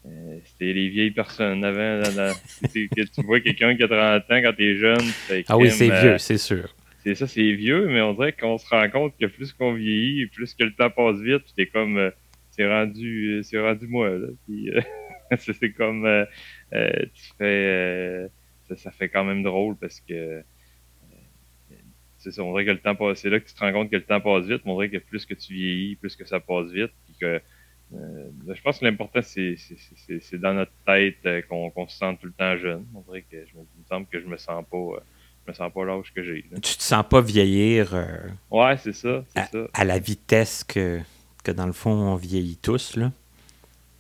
euh, 0.06 0.40
c'était 0.46 0.72
les 0.72 0.88
vieilles 0.88 1.12
personnes 1.12 1.66
avant. 1.66 2.01
que 2.63 3.01
tu 3.04 3.22
vois 3.25 3.42
quelqu'un 3.42 3.75
qui 3.75 3.84
a 3.84 3.88
30 3.90 4.32
ans 4.32 4.42
quand 4.44 4.54
t'es 4.56 4.78
jeune. 4.78 5.04
Ah 5.50 5.58
oui, 5.58 5.70
c'est 5.70 5.90
vieux, 5.90 6.18
c'est 6.18 6.38
sûr. 6.38 6.74
C'est 7.04 7.16
ça, 7.16 7.28
c'est 7.28 7.51
vieux, 7.51 7.88
mais 7.88 8.00
on 8.00 8.13
dirait 8.13 8.32
qu'on 8.32 8.58
se 8.58 8.70
rend 8.70 8.90
compte 8.90 9.13
que 9.20 9.25
plus 9.25 9.51
qu'on 9.51 9.74
vieillit, 9.74 10.28
plus 10.28 10.54
que 10.54 10.63
le 10.63 10.74
temps 10.74 10.90
passe 10.90 11.20
vite, 11.20 11.44
t'es 11.58 11.66
comme... 11.66 12.12
c'est 12.51 12.68
rendu 12.68 13.42
c'est 13.44 13.60
rendu 13.60 13.88
moi, 13.88 14.10
là. 14.10 14.28
c'est 15.38 15.74
comme... 15.74 16.25
tu 16.72 17.32
fais... 17.38 18.30
Ça, 18.70 18.78
ça, 18.78 18.92
fait 18.92 19.10
quand 19.10 19.25
même 19.25 19.44
drôle 19.44 19.75
parce 19.75 20.00
que 20.00 20.46
ça, 22.30 22.44
on 22.44 22.51
dirait 22.51 22.66
que 22.66 22.72
le 22.72 22.80
temps 22.80 22.96
passe. 22.96 23.20
C'est 23.20 23.30
là 23.30 23.40
que 23.40 23.48
tu 23.48 23.54
te 23.54 23.60
rends 23.60 23.72
compte 23.72 23.90
que 23.90 23.96
le 23.96 24.04
temps 24.04 24.22
passe 24.22 24.46
vite, 24.46 24.62
mais 24.66 24.72
on 24.72 24.75
dirait 24.75 24.90
que 24.90 24.98
plus 25.04 25.25
que 25.25 25.34
tu 25.34 25.54
vieillis, 25.54 25.96
plus 25.96 26.16
que 26.16 26.25
ça 26.25 26.40
passe 26.40 26.70
vite. 26.70 26.92
Puis 27.06 27.16
que 27.20 27.42
euh, 27.94 28.30
je 28.48 28.62
pense 28.62 28.80
que 28.80 28.86
l'important, 28.86 29.22
c'est, 29.22 29.56
c'est, 29.58 30.40
dans 30.40 30.54
notre 30.54 30.72
tête 30.86 31.18
euh, 31.25 31.42
qu'on, 31.42 31.88
se 31.88 31.98
sente 31.98 32.20
tout 32.20 32.28
le 32.28 32.34
temps 32.34 32.58
jeune. 32.58 32.86
On 32.96 33.01
dirait 33.01 33.24
que 33.24 33.38
je 33.38 33.58
me, 33.58 33.63
il 33.75 33.82
me 33.82 33.86
semble 33.90 34.08
que 34.08 34.20
je 34.20 34.28
me 34.28 34.38
sens 34.38 34.63
pas. 34.70 34.78
Euh, 34.78 35.00
je 35.46 35.51
me 35.51 35.56
sens 35.56 35.74
pas 35.74 35.86
l'âge 35.86 36.13
que 36.13 36.24
j'ai. 36.24 36.46
Tu 36.54 36.78
te 36.78 36.84
sens 36.84 37.04
pas 37.10 37.20
vieillir 37.20 37.96
ouais, 38.51 38.78
c'est 38.78 38.94
ça, 38.94 39.25
à, 39.34 39.48
ça. 39.48 39.68
À 39.74 39.84
la 39.86 39.98
vitesse 39.98 40.63
que, 40.63 41.00
que 41.44 41.51
dans 41.51 41.66
le 41.66 41.74
fond 41.74 41.90
on 41.90 42.16
vieillit 42.16 42.58
tous, 42.58 42.96
là? 42.96 43.12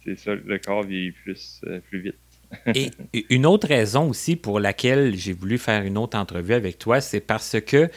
C'est 0.03 0.15
ça, 0.19 0.35
le 0.35 0.59
corps 0.59 0.83
vieillit 0.83 1.11
plus, 1.11 1.61
plus 1.89 1.99
vite. 1.99 2.15
Et 2.75 2.91
une 3.29 3.45
autre 3.45 3.67
raison 3.67 4.09
aussi 4.09 4.35
pour 4.35 4.59
laquelle 4.59 5.15
j'ai 5.15 5.33
voulu 5.33 5.57
faire 5.57 5.83
une 5.83 5.97
autre 5.97 6.17
entrevue 6.17 6.53
avec 6.53 6.77
toi, 6.77 7.01
c'est 7.01 7.19
parce 7.19 7.57
que 7.61 7.89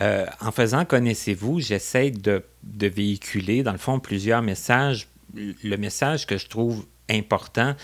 euh, 0.00 0.26
en 0.40 0.52
faisant 0.52 0.84
Connaissez-vous, 0.84 1.60
j'essaie 1.60 2.10
de, 2.10 2.42
véhiculer, 2.62 3.62
dans 3.62 3.72
le 3.72 3.78
fond, 3.78 3.98
plusieurs 3.98 4.42
messages. 4.42 5.08
Le 5.34 5.76
message 5.76 6.26
que 6.26 6.38
je 6.38 6.46
trouve 6.46 6.86
important, 7.10 7.74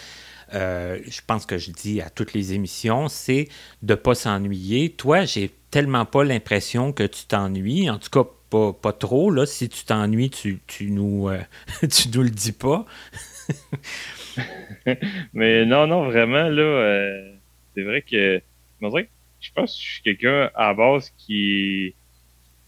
euh, 0.54 0.98
je 1.06 1.20
pense 1.26 1.46
que 1.46 1.58
je 1.58 1.70
dis 1.70 2.00
à 2.00 2.10
toutes 2.10 2.34
les 2.34 2.52
émissions, 2.52 3.08
c'est 3.08 3.48
de 3.82 3.94
ne 3.94 3.96
pas 3.96 4.14
s'ennuyer. 4.14 4.90
Toi, 4.90 5.24
j'ai 5.24 5.50
tellement 5.70 6.04
pas 6.04 6.24
l'impression 6.24 6.92
que 6.92 7.04
tu 7.04 7.24
t'ennuies, 7.24 7.88
en 7.90 7.98
tout 7.98 8.10
cas 8.10 8.28
pas, 8.72 8.92
trop. 8.92 9.30
Là. 9.30 9.46
Si 9.46 9.68
tu 9.68 9.84
t'ennuies, 9.84 10.30
tu, 10.30 10.60
tu, 10.66 10.90
nous, 10.90 11.28
euh, 11.28 11.40
tu 11.90 12.08
nous 12.10 12.22
le 12.22 12.30
dis 12.30 12.52
pas. 12.52 12.84
mais 15.32 15.64
non, 15.64 15.86
non, 15.86 16.04
vraiment, 16.04 16.48
là, 16.48 16.62
euh, 16.62 17.32
c'est 17.74 17.82
vrai 17.82 18.02
que, 18.02 18.40
je 18.80 19.52
pense 19.54 19.76
que 19.76 19.82
je 19.82 19.92
suis 19.92 20.02
quelqu'un 20.02 20.50
à 20.54 20.74
base 20.74 21.10
qui 21.16 21.94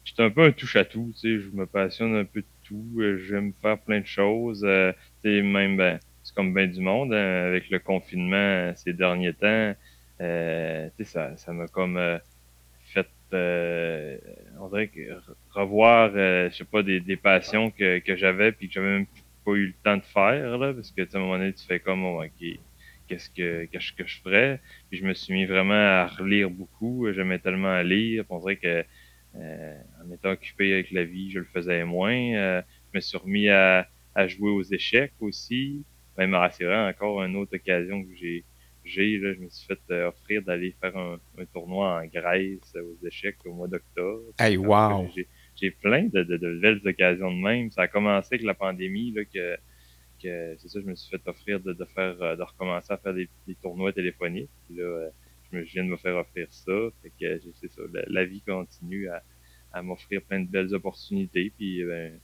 je 0.05 0.13
suis 0.13 0.23
un 0.23 0.31
peu 0.31 0.43
un 0.43 0.53
touche-à-tout, 0.53 1.13
tu 1.15 1.19
sais, 1.19 1.41
je 1.41 1.51
me 1.57 1.67
passionne 1.67 2.15
un 2.15 2.25
peu 2.25 2.43
de 2.43 2.47
tout, 2.63 2.85
euh, 2.99 3.17
j'aime 3.27 3.53
faire 3.63 3.79
plein 3.79 4.01
de 4.01 4.07
choses, 4.07 4.63
euh, 4.65 4.93
tu 5.23 5.39
sais, 5.39 5.43
même, 5.43 5.77
ben, 5.79 5.99
c'est 6.23 6.35
comme 6.35 6.53
bien 6.53 6.67
du 6.67 6.81
monde, 6.81 7.13
hein, 7.15 7.47
avec 7.47 7.71
le 7.71 7.79
confinement 7.79 8.73
ces 8.77 8.93
derniers 8.93 9.33
temps, 9.33 9.75
tu 10.19 10.25
sais, 10.25 11.05
ça, 11.05 11.37
ça 11.37 11.53
m'a 11.53 11.67
comme 11.69 11.99
fait, 12.85 13.09
on 13.33 14.69
dirait 14.69 14.89
que 14.89 15.01
revoir, 15.55 16.11
je 16.15 16.55
sais 16.55 16.65
pas, 16.65 16.83
des, 16.83 17.17
passions 17.17 17.71
que, 17.71 17.99
que 17.99 18.17
j'avais 18.17 18.53
puis 18.53 18.69
que 18.69 18.75
j'avais 18.75 18.99
même 18.99 19.07
pas 19.45 19.53
eu 19.53 19.67
le 19.67 19.75
temps 19.83 19.97
de 19.97 20.05
faire, 20.05 20.59
là, 20.59 20.73
parce 20.73 20.91
que, 20.91 21.03
à 21.03 21.19
un 21.19 21.21
moment 21.21 21.39
donné, 21.39 21.53
tu 21.53 21.65
fais 21.65 21.81
comme, 21.81 22.05
oh, 22.05 22.23
OK, 22.23 22.59
qu'est-ce 23.09 23.31
que, 23.31 23.65
qu'est-ce 23.67 23.93
que 23.93 24.07
je 24.07 24.21
ferais? 24.21 24.61
Puis 24.89 24.99
je 24.99 25.05
me 25.05 25.15
suis 25.15 25.35
mis 25.35 25.45
vraiment 25.45 25.75
à 25.75 26.07
relire 26.07 26.51
beaucoup. 26.51 27.07
J'aimais 27.13 27.39
tellement 27.39 27.73
à 27.73 27.83
lire. 27.83 28.25
On 28.31 28.39
dirait 28.39 28.57
que 28.57 28.85
euh, 29.37 29.77
en 30.03 30.11
étant 30.13 30.31
occupé 30.31 30.73
avec 30.73 30.91
la 30.91 31.05
vie, 31.05 31.31
je 31.31 31.41
le 31.41 31.45
faisais 31.45 31.85
moins. 31.85 32.35
Euh, 32.35 32.63
je 32.93 32.99
me 32.99 33.01
suis 33.01 33.19
remis 33.19 33.49
à, 33.49 33.89
à, 34.15 34.27
jouer 34.27 34.51
aux 34.51 34.63
échecs 34.63 35.15
aussi. 35.21 35.85
Même 36.17 36.37
c'est 36.53 36.65
vrai, 36.65 36.89
encore 36.89 37.23
une 37.23 37.37
autre 37.37 37.57
occasion 37.57 38.05
que 38.05 38.15
j'ai 38.15 38.45
j'ai 38.85 39.19
je 39.19 39.41
me 39.41 39.49
suis 39.49 39.67
fait 39.67 39.81
euh, 39.91 40.09
offrir 40.09 40.43
d'aller 40.43 40.77
faire 40.79 40.97
un, 40.97 41.19
un, 41.39 41.45
tournoi 41.47 42.03
en 42.03 42.07
Grèce 42.07 42.77
aux 42.77 43.07
échecs 43.07 43.39
au 43.47 43.55
mois 43.55 43.67
d'octobre. 43.67 44.33
Hey, 44.39 44.59
wow! 44.59 45.09
j'ai 45.17 45.27
plein 45.81 46.05
de, 46.05 46.23
belles 46.23 46.81
occasions 46.85 47.31
de 47.31 47.41
même. 47.41 47.71
Ça 47.71 47.83
a 47.83 47.89
commencé 47.89 48.35
avec 48.35 48.47
la 48.47 48.55
pandémie, 48.55 49.13
là, 49.13 49.25
que, 49.25 49.57
que 50.23 50.57
c'est 50.59 50.69
ça, 50.69 50.81
je 50.81 50.87
me 50.87 50.95
suis 50.95 51.11
fait 51.11 51.29
offrir 51.29 51.61
de, 51.61 51.77
faire, 51.95 52.21
euh, 52.23 52.37
de 52.37 52.43
recommencer 52.43 52.93
à 52.93 52.97
faire 52.97 53.15
des, 53.15 53.29
tournois 53.63 53.93
téléphoniques. 53.93 54.51
Puis 54.67 54.77
là, 54.77 54.85
euh, 54.85 55.09
je, 55.51 55.59
me, 55.59 55.63
viens 55.63 55.85
de 55.85 55.91
me 55.91 55.97
faire 55.97 56.17
offrir 56.17 56.47
ça. 56.51 56.73
Fait 57.03 57.13
que 57.21 57.41
c'est 57.61 57.71
ça, 57.71 57.83
la, 57.93 58.25
vie 58.25 58.43
continue 58.43 59.09
à, 59.09 59.23
à 59.73 59.83
m'offrir 59.83 60.23
plein 60.23 60.41
de 60.41 60.49
belles 60.49 60.75
opportunités. 60.75 61.53
Puis 61.57 61.85
ben, 61.85 62.19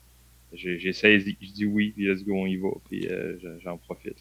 j'ai 0.53 0.93
saisi, 0.93 1.37
je 1.41 1.53
dis 1.53 1.67
oui, 1.67 1.93
puis 1.95 2.07
let's 2.07 2.25
go, 2.25 2.35
on 2.35 2.47
y 2.47 2.57
va, 2.57 2.71
puis 2.89 3.07
euh, 3.07 3.37
j'en 3.63 3.77
profite. 3.79 4.17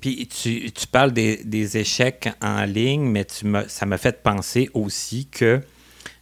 Puis 0.00 0.26
tu, 0.28 0.70
tu 0.72 0.86
parles 0.86 1.12
des, 1.12 1.44
des, 1.44 1.76
échecs 1.76 2.28
en 2.40 2.64
ligne, 2.64 3.04
mais 3.04 3.24
tu 3.24 3.46
ça 3.68 3.86
m'a 3.86 3.98
fait 3.98 4.22
penser 4.22 4.70
aussi 4.72 5.28
que 5.28 5.60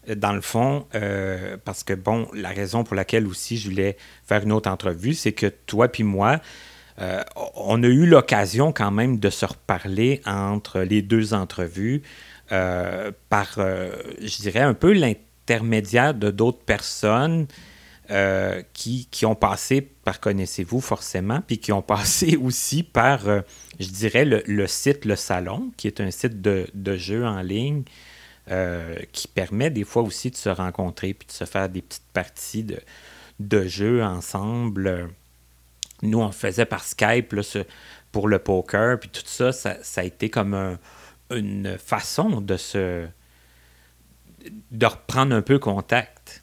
dans 0.08 0.32
le 0.32 0.40
fond, 0.40 0.86
euh, 0.94 1.56
parce 1.64 1.84
que, 1.84 1.92
bon, 1.92 2.28
la 2.34 2.50
raison 2.50 2.84
pour 2.84 2.96
laquelle 2.96 3.26
aussi 3.26 3.56
je 3.56 3.70
voulais 3.70 3.96
faire 4.26 4.42
une 4.42 4.52
autre 4.52 4.70
entrevue, 4.70 5.14
c'est 5.14 5.32
que 5.32 5.46
toi 5.46 5.88
puis 5.88 6.02
moi, 6.02 6.40
euh, 7.00 7.22
on 7.54 7.82
a 7.82 7.86
eu 7.86 8.06
l'occasion 8.06 8.72
quand 8.72 8.90
même 8.90 9.18
de 9.18 9.30
se 9.30 9.46
reparler 9.46 10.20
entre 10.26 10.80
les 10.80 11.02
deux 11.02 11.34
entrevues 11.34 12.02
euh, 12.50 13.12
par, 13.28 13.54
je 13.56 14.42
dirais, 14.42 14.60
un 14.60 14.74
peu 14.74 14.92
l'intermédiaire 14.92 16.14
de 16.14 16.30
d'autres 16.30 16.64
personnes 16.64 17.46
qui, 18.74 19.08
qui, 19.10 19.24
ont 19.24 19.34
passé 19.34 19.80
par 19.80 20.20
Connaissez-vous 20.20 20.82
forcément, 20.82 21.40
puis 21.46 21.56
qui 21.56 21.72
ont 21.72 21.80
passé 21.80 22.36
aussi 22.42 22.82
par, 22.82 23.20
je 23.80 23.88
dirais, 23.88 24.26
le, 24.26 24.66
site 24.66 25.06
Le 25.06 25.16
Salon, 25.16 25.70
qui 25.78 25.86
est 25.86 25.98
un 25.98 26.10
site 26.10 26.42
de, 26.42 26.66
de 26.74 26.96
jeux 26.98 27.24
en 27.24 27.40
ligne. 27.40 27.84
Euh, 28.50 28.96
qui 29.12 29.28
permet 29.28 29.70
des 29.70 29.84
fois 29.84 30.02
aussi 30.02 30.28
de 30.28 30.34
se 30.34 30.48
rencontrer 30.48 31.14
puis 31.14 31.28
de 31.28 31.32
se 31.32 31.44
faire 31.44 31.68
des 31.68 31.80
petites 31.80 32.10
parties 32.12 32.64
de, 32.64 32.80
de 33.38 33.62
jeux 33.68 34.02
ensemble. 34.02 35.10
Nous, 36.02 36.18
on 36.20 36.32
faisait 36.32 36.66
par 36.66 36.82
Skype 36.82 37.36
pour 38.10 38.26
le 38.26 38.40
poker, 38.40 38.98
puis 38.98 39.10
tout 39.10 39.22
ça, 39.24 39.52
ça, 39.52 39.76
a 39.96 40.02
été 40.02 40.28
comme 40.28 40.76
une 41.30 41.78
façon 41.78 42.40
de 42.40 42.56
se 42.56 43.06
de 44.72 44.86
reprendre 44.86 45.36
un 45.36 45.42
peu 45.42 45.60
contact. 45.60 46.42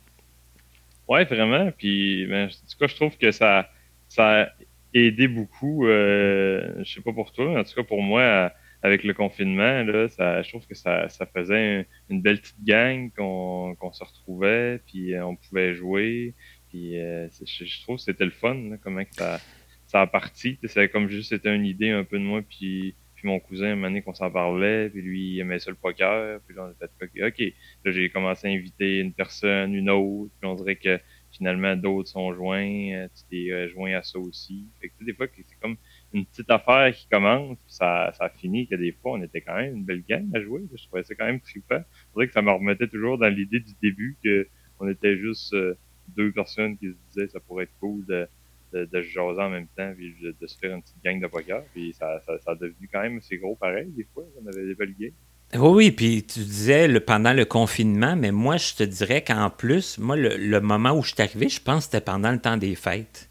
Oui, 1.09 1.25
vraiment. 1.25 1.69
Puis, 1.77 2.25
ben, 2.27 2.45
en 2.45 2.49
tout 2.49 2.77
cas, 2.79 2.87
je 2.87 2.95
trouve 2.95 3.17
que 3.17 3.31
ça, 3.31 3.69
ça 4.07 4.43
a 4.43 4.47
aidé 4.93 5.27
beaucoup. 5.27 5.85
Euh, 5.85 6.81
je 6.81 6.93
sais 6.93 7.01
pas 7.01 7.11
pour 7.11 7.33
toi, 7.33 7.45
mais 7.49 7.59
en 7.59 7.63
tout 7.65 7.75
cas 7.75 7.83
pour 7.83 8.01
moi, 8.01 8.53
avec 8.81 9.03
le 9.03 9.13
confinement, 9.13 9.83
là, 9.83 10.07
ça, 10.07 10.41
je 10.41 10.49
trouve 10.49 10.65
que 10.65 10.75
ça, 10.75 11.09
ça 11.09 11.25
faisait 11.25 11.85
une 12.09 12.21
belle 12.21 12.39
petite 12.39 12.63
gang 12.63 13.11
qu'on 13.15 13.75
qu'on 13.75 13.91
se 13.91 14.03
retrouvait, 14.03 14.79
puis 14.87 15.13
euh, 15.13 15.25
on 15.25 15.35
pouvait 15.35 15.73
jouer. 15.73 16.33
Puis 16.69 16.99
euh, 16.99 17.27
je, 17.29 17.81
trouve 17.81 17.97
que 17.97 18.03
c'était 18.03 18.25
le 18.25 18.31
fun, 18.31 18.77
comment 18.81 19.03
que 19.03 19.13
ça, 19.13 19.39
ça 19.87 20.01
a 20.01 20.07
parti. 20.07 20.57
C'est 20.63 20.89
comme 20.89 21.09
juste 21.09 21.29
c'était 21.29 21.53
une 21.53 21.65
idée 21.65 21.89
un 21.89 22.03
peu 22.05 22.17
de 22.19 22.23
moi, 22.23 22.41
puis, 22.41 22.95
puis 23.15 23.27
mon 23.27 23.39
cousin, 23.39 23.73
un 23.73 23.75
moment 23.75 23.99
qu'on 24.01 24.13
s'en 24.13 24.31
parlait, 24.31 24.89
puis 24.89 25.01
lui, 25.01 25.33
il 25.33 25.39
aimait 25.41 25.59
ça 25.59 25.71
le 25.71 25.77
poker. 25.77 26.39
Puis 26.47 26.55
là, 26.55 26.69
on 26.69 26.85
a 26.85 26.87
fait 26.99 27.25
OK. 27.25 27.53
Là, 27.83 27.91
j'ai 27.91 28.09
commencé 28.09 28.47
à 28.47 28.51
inviter 28.51 28.99
une 28.99 29.13
personne, 29.13 29.75
une 29.75 29.89
autre, 29.89 30.31
puis 30.39 30.49
on 30.49 30.55
dirait 30.55 30.77
que 30.77 30.99
finalement 31.31 31.75
d'autres 31.75 32.09
sont 32.09 32.33
joints, 32.33 32.93
euh, 32.93 33.07
tu 33.13 33.23
t'es 33.29 33.67
joint 33.69 33.91
à 33.93 34.03
ça 34.03 34.19
aussi. 34.19 34.67
Fait 34.79 34.87
que, 34.87 35.03
des 35.03 35.13
fois, 35.13 35.27
c'est 35.35 35.59
comme 35.59 35.75
une 36.13 36.25
petite 36.25 36.49
affaire 36.49 36.93
qui 36.93 37.07
commence, 37.07 37.57
puis 37.57 37.73
ça, 37.73 38.11
ça 38.17 38.29
finit 38.29 38.67
que 38.67 38.75
des 38.75 38.91
fois, 38.91 39.13
on 39.13 39.21
était 39.21 39.41
quand 39.41 39.55
même 39.55 39.77
une 39.77 39.85
belle 39.85 40.03
gang 40.07 40.27
à 40.33 40.41
jouer. 40.41 40.61
Je 40.75 40.83
trouvais 40.87 41.03
ça 41.03 41.13
quand 41.15 41.25
même 41.25 41.39
trippant. 41.39 41.83
C'est 41.87 42.15
vrai 42.15 42.27
que 42.27 42.33
ça 42.33 42.41
me 42.41 42.51
remettait 42.51 42.87
toujours 42.87 43.17
dans 43.17 43.27
l'idée 43.27 43.59
du 43.59 43.73
début 43.81 44.17
que 44.23 44.47
on 44.79 44.87
était 44.87 45.17
juste 45.17 45.53
euh, 45.53 45.75
deux 46.15 46.31
personnes 46.31 46.77
qui 46.77 46.87
se 46.87 46.95
disaient 47.11 47.27
ça 47.27 47.39
pourrait 47.39 47.65
être 47.65 47.77
cool 47.79 48.05
de, 48.05 48.27
de, 48.73 48.85
de 48.85 49.01
se 49.01 49.07
jaser 49.07 49.41
en 49.41 49.49
même 49.49 49.67
temps, 49.75 49.91
puis 49.95 50.15
de, 50.21 50.47
se 50.47 50.57
faire 50.57 50.75
une 50.75 50.81
petite 50.81 51.03
gang 51.03 51.19
de 51.19 51.27
poker. 51.27 51.63
Puis 51.73 51.93
ça, 51.93 52.19
ça, 52.25 52.39
ça, 52.39 52.51
a 52.51 52.55
devenu 52.55 52.89
quand 52.91 53.01
même 53.01 53.17
assez 53.17 53.37
gros 53.37 53.55
pareil, 53.55 53.89
des 53.89 54.07
fois. 54.13 54.23
On 54.41 54.47
avait 54.47 54.65
des 54.65 54.75
belles 54.75 54.95
games. 54.99 55.11
Oui, 55.55 55.69
oui, 55.73 55.91
puis 55.91 56.23
tu 56.23 56.39
disais 56.39 56.87
le, 56.87 56.99
pendant 56.99 57.33
le 57.33 57.43
confinement, 57.43 58.15
mais 58.15 58.31
moi, 58.31 58.57
je 58.57 58.75
te 58.75 58.83
dirais 58.83 59.23
qu'en 59.23 59.49
plus, 59.49 59.97
moi, 59.97 60.15
le, 60.15 60.37
le, 60.37 60.61
moment 60.61 60.91
où 60.91 61.01
je 61.01 61.13
suis 61.13 61.21
arrivé, 61.23 61.49
je 61.49 61.59
pense 61.59 61.85
que 61.87 61.91
c'était 61.91 62.05
pendant 62.05 62.31
le 62.31 62.39
temps 62.39 62.57
des 62.57 62.75
fêtes. 62.75 63.28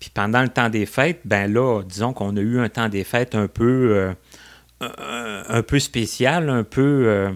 Puis 0.00 0.10
pendant 0.10 0.42
le 0.42 0.48
temps 0.48 0.68
des 0.68 0.86
fêtes, 0.86 1.20
ben 1.24 1.52
là, 1.52 1.82
disons 1.82 2.12
qu'on 2.12 2.36
a 2.36 2.40
eu 2.40 2.60
un 2.60 2.68
temps 2.68 2.88
des 2.88 3.04
fêtes 3.04 3.34
un 3.34 3.48
peu, 3.48 3.96
euh, 3.96 4.12
un, 5.48 5.62
peu 5.62 5.78
spécial, 5.80 6.48
un 6.50 6.62
peu 6.62 6.80
euh, 6.80 7.30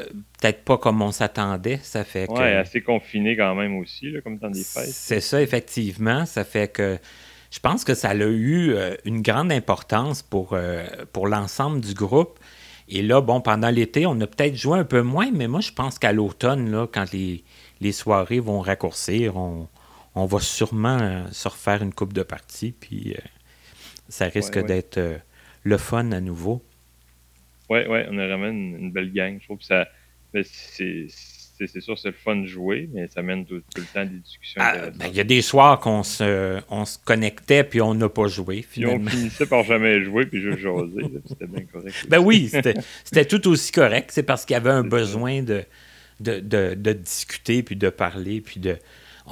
euh, 0.00 0.04
peut-être 0.38 0.64
pas 0.64 0.76
comme 0.76 1.00
on 1.00 1.12
s'attendait. 1.12 1.80
Ça 1.82 2.04
fait 2.04 2.28
ouais, 2.30 2.56
assez 2.56 2.82
confiné 2.82 3.36
quand 3.36 3.54
même 3.54 3.76
aussi, 3.78 4.10
là, 4.10 4.20
comme 4.20 4.38
temps 4.38 4.50
des 4.50 4.64
fêtes. 4.64 4.90
C'est 4.90 5.20
ça, 5.20 5.40
effectivement. 5.40 6.26
Ça 6.26 6.44
fait 6.44 6.70
que 6.70 6.98
je 7.50 7.60
pense 7.60 7.84
que 7.84 7.94
ça 7.94 8.10
a 8.10 8.14
eu 8.14 8.76
une 9.06 9.22
grande 9.22 9.50
importance 9.50 10.22
pour, 10.22 10.58
pour 11.12 11.26
l'ensemble 11.26 11.80
du 11.80 11.94
groupe. 11.94 12.38
Et 12.88 13.02
là, 13.02 13.20
bon, 13.20 13.40
pendant 13.40 13.70
l'été, 13.70 14.04
on 14.06 14.20
a 14.20 14.26
peut-être 14.26 14.56
joué 14.56 14.78
un 14.78 14.84
peu 14.84 15.02
moins, 15.02 15.30
mais 15.32 15.48
moi, 15.48 15.60
je 15.60 15.72
pense 15.72 15.98
qu'à 15.98 16.12
l'automne, 16.12 16.70
là, 16.70 16.86
quand 16.86 17.12
les, 17.12 17.42
les, 17.80 17.92
soirées 17.92 18.40
vont 18.40 18.60
raccourcir, 18.60 19.36
on, 19.36 19.68
on 20.16 20.26
va 20.26 20.40
sûrement 20.40 21.30
se 21.30 21.46
refaire 21.46 21.82
une 21.82 21.94
coupe 21.94 22.12
de 22.12 22.24
parties, 22.24 22.72
puis 22.72 23.14
ça 24.08 24.26
risque 24.26 24.58
d'être 24.58 24.98
le 25.62 25.78
fun 25.78 26.10
à 26.10 26.20
nouveau. 26.20 26.64
Oui, 27.68 27.80
oui, 27.88 27.98
on 28.08 28.18
a 28.18 28.26
vraiment 28.26 28.48
une, 28.48 28.90
belle 28.92 29.12
gang. 29.12 29.38
Je 29.40 29.44
trouve 29.44 29.58
que 29.58 29.64
ça. 29.64 29.86
C'est 30.32 31.80
sûr, 31.80 31.98
c'est 31.98 32.08
le 32.08 32.14
fun 32.14 32.36
de 32.36 32.46
jouer, 32.46 32.88
mais 32.92 33.08
ça 33.08 33.22
mène 33.22 33.46
tout, 33.46 33.62
le 33.76 33.94
temps 33.94 34.04
des 34.04 34.18
discussions. 34.18 34.60
Ah, 34.62 34.90
ben, 34.90 35.06
il 35.06 35.16
y 35.16 35.20
a 35.20 35.24
des 35.24 35.40
soirs 35.40 35.80
qu'on 35.80 36.02
se, 36.02 36.60
on 36.68 36.84
se 36.84 36.98
connectait 37.02 37.64
puis 37.64 37.80
on 37.80 37.94
n'a 37.94 38.10
pas 38.10 38.26
joué. 38.26 38.60
Finalement. 38.60 39.06
Puis 39.06 39.16
on 39.16 39.18
finissait 39.18 39.46
par 39.46 39.64
jamais 39.64 40.04
jouer 40.04 40.26
puis 40.26 40.42
juste 40.42 40.58
jaser. 40.58 41.10
C'était 41.26 41.46
bien 41.46 41.64
correct. 41.64 42.06
Ben 42.08 42.18
oui, 42.18 42.50
c'était 42.50 43.24
tout 43.24 43.48
aussi 43.48 43.72
correct. 43.72 44.10
C'est 44.12 44.22
parce 44.22 44.44
qu'il 44.44 44.54
y 44.54 44.58
avait 44.58 44.70
un 44.70 44.84
besoin 44.84 45.42
de, 45.42 45.64
de, 46.20 46.40
de, 46.40 46.92
discuter 46.92 47.62
puis 47.62 47.76
de 47.76 47.88
parler 47.88 48.42
puis 48.42 48.60
de. 48.60 48.76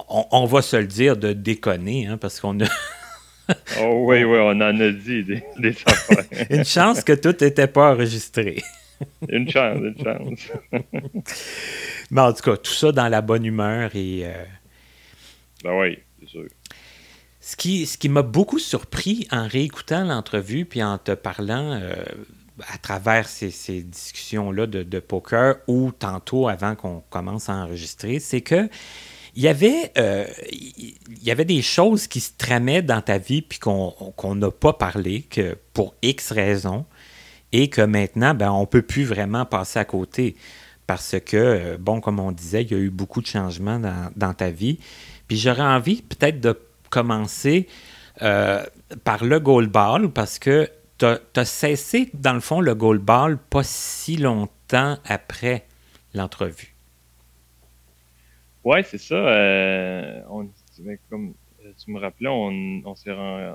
On, 0.09 0.27
on, 0.31 0.45
va 0.47 0.63
se 0.63 0.77
le 0.77 0.87
dire, 0.87 1.17
de 1.17 1.33
déconner, 1.33 2.07
hein, 2.07 2.17
parce 2.17 2.41
qu'on 2.41 2.61
a. 2.61 2.69
oh 3.81 4.07
oui, 4.09 4.25
oui, 4.25 4.39
on 4.41 4.61
en 4.61 4.81
a 4.81 4.91
dit 4.91 5.23
des, 5.25 5.45
des 5.59 5.77
affaires. 5.87 6.25
une 6.51 6.65
chance 6.65 7.05
que 7.05 7.13
tout 7.13 7.35
n'était 7.41 7.69
pas 7.69 7.93
enregistré. 7.93 8.63
une 9.29 9.49
chance, 9.49 9.79
une 9.79 9.97
chance. 10.03 10.41
Mais 12.11 12.21
en 12.21 12.33
tout 12.33 12.43
cas, 12.43 12.57
tout 12.57 12.73
ça 12.73 12.93
dans 12.93 13.09
la 13.09 13.21
bonne 13.21 13.45
humeur 13.45 13.95
et. 13.95 14.27
Euh, 14.27 14.45
ben 15.63 15.79
oui, 15.79 15.99
c'est 16.21 16.29
sûr. 16.29 16.47
Ce 17.41 17.57
qui, 17.57 17.87
ce 17.87 17.99
qui 17.99 18.09
m'a 18.09 18.23
beaucoup 18.23 18.59
surpris 18.59 19.29
en 19.31 19.47
réécoutant 19.47 20.05
l'entrevue 20.05 20.65
puis 20.65 20.83
en 20.83 20.97
te 20.97 21.13
parlant 21.13 21.73
euh, 21.73 21.95
à 22.73 22.79
travers 22.79 23.29
ces, 23.29 23.51
ces 23.51 23.83
discussions-là 23.83 24.67
de, 24.67 24.83
de, 24.83 24.99
poker 24.99 25.57
ou 25.67 25.93
tantôt 25.93 26.49
avant 26.49 26.75
qu'on 26.75 27.03
commence 27.11 27.51
à 27.51 27.55
enregistrer, 27.55 28.19
c'est 28.19 28.41
que 28.41 28.69
il 29.37 29.43
y 29.43 29.49
avait, 29.49 29.93
euh, 29.99 30.27
il 30.53 31.23
y 31.23 31.31
avait 31.31 31.45
des 31.45 31.63
choses 31.63 32.07
qui 32.07 32.21
se 32.21 32.33
tramaient 32.37 32.83
dans 32.83 33.01
ta 33.01 33.19
vie 33.19 33.43
puis 33.43 33.59
qu'on 33.59 34.35
n'a 34.35 34.51
pas 34.51 34.73
parlé 34.73 35.23
que 35.23 35.57
pour 35.73 35.95
X 36.03 36.31
raisons 36.31 36.87
et 37.53 37.69
que 37.69 37.83
maintenant, 37.83 38.35
ben, 38.35 38.51
on 38.51 38.63
ne 38.63 38.67
peut 38.67 38.83
plus 38.83 39.05
vraiment 39.05 39.45
passer 39.45 39.79
à 39.79 39.85
côté 39.85 40.37
parce 40.87 41.17
que, 41.25 41.37
euh, 41.37 41.77
bon, 41.79 42.01
comme 42.01 42.21
on 42.21 42.33
disait, 42.33 42.63
il 42.63 42.71
y 42.71 42.75
a 42.75 42.79
eu 42.79 42.91
beaucoup 42.91 43.23
de 43.23 43.27
changements 43.27 43.81
dans, 44.15 44.35
ta 44.35 44.51
vie. 44.51 44.79
Puis 45.29 45.37
j'aurais 45.39 45.63
envie 45.63 46.03
peut-être 46.03 46.41
de 46.41 46.59
commencer 46.91 47.67
euh, 48.23 48.63
par 49.03 49.25
le 49.25 49.41
goalball 49.41 50.11
parce 50.11 50.39
que 50.39 50.69
tu 50.99 51.07
as, 51.07 51.45
cessé, 51.45 52.11
dans 52.15 52.35
le 52.35 52.41
fond, 52.41 52.61
le 52.61 52.75
goalball 52.75 53.39
pas 53.39 53.63
si 53.65 54.17
longtemps 54.17 54.99
après 55.07 55.67
l'entrevue. 56.13 56.74
Ouais, 58.65 58.83
c'est 58.83 58.99
ça. 58.99 59.15
Euh, 59.15 60.23
on, 60.31 60.49
comme 61.11 61.35
euh, 61.65 61.73
tu 61.77 61.91
me 61.91 62.01
rappelais, 62.01 62.29
on, 62.29 62.83
on, 62.87 62.95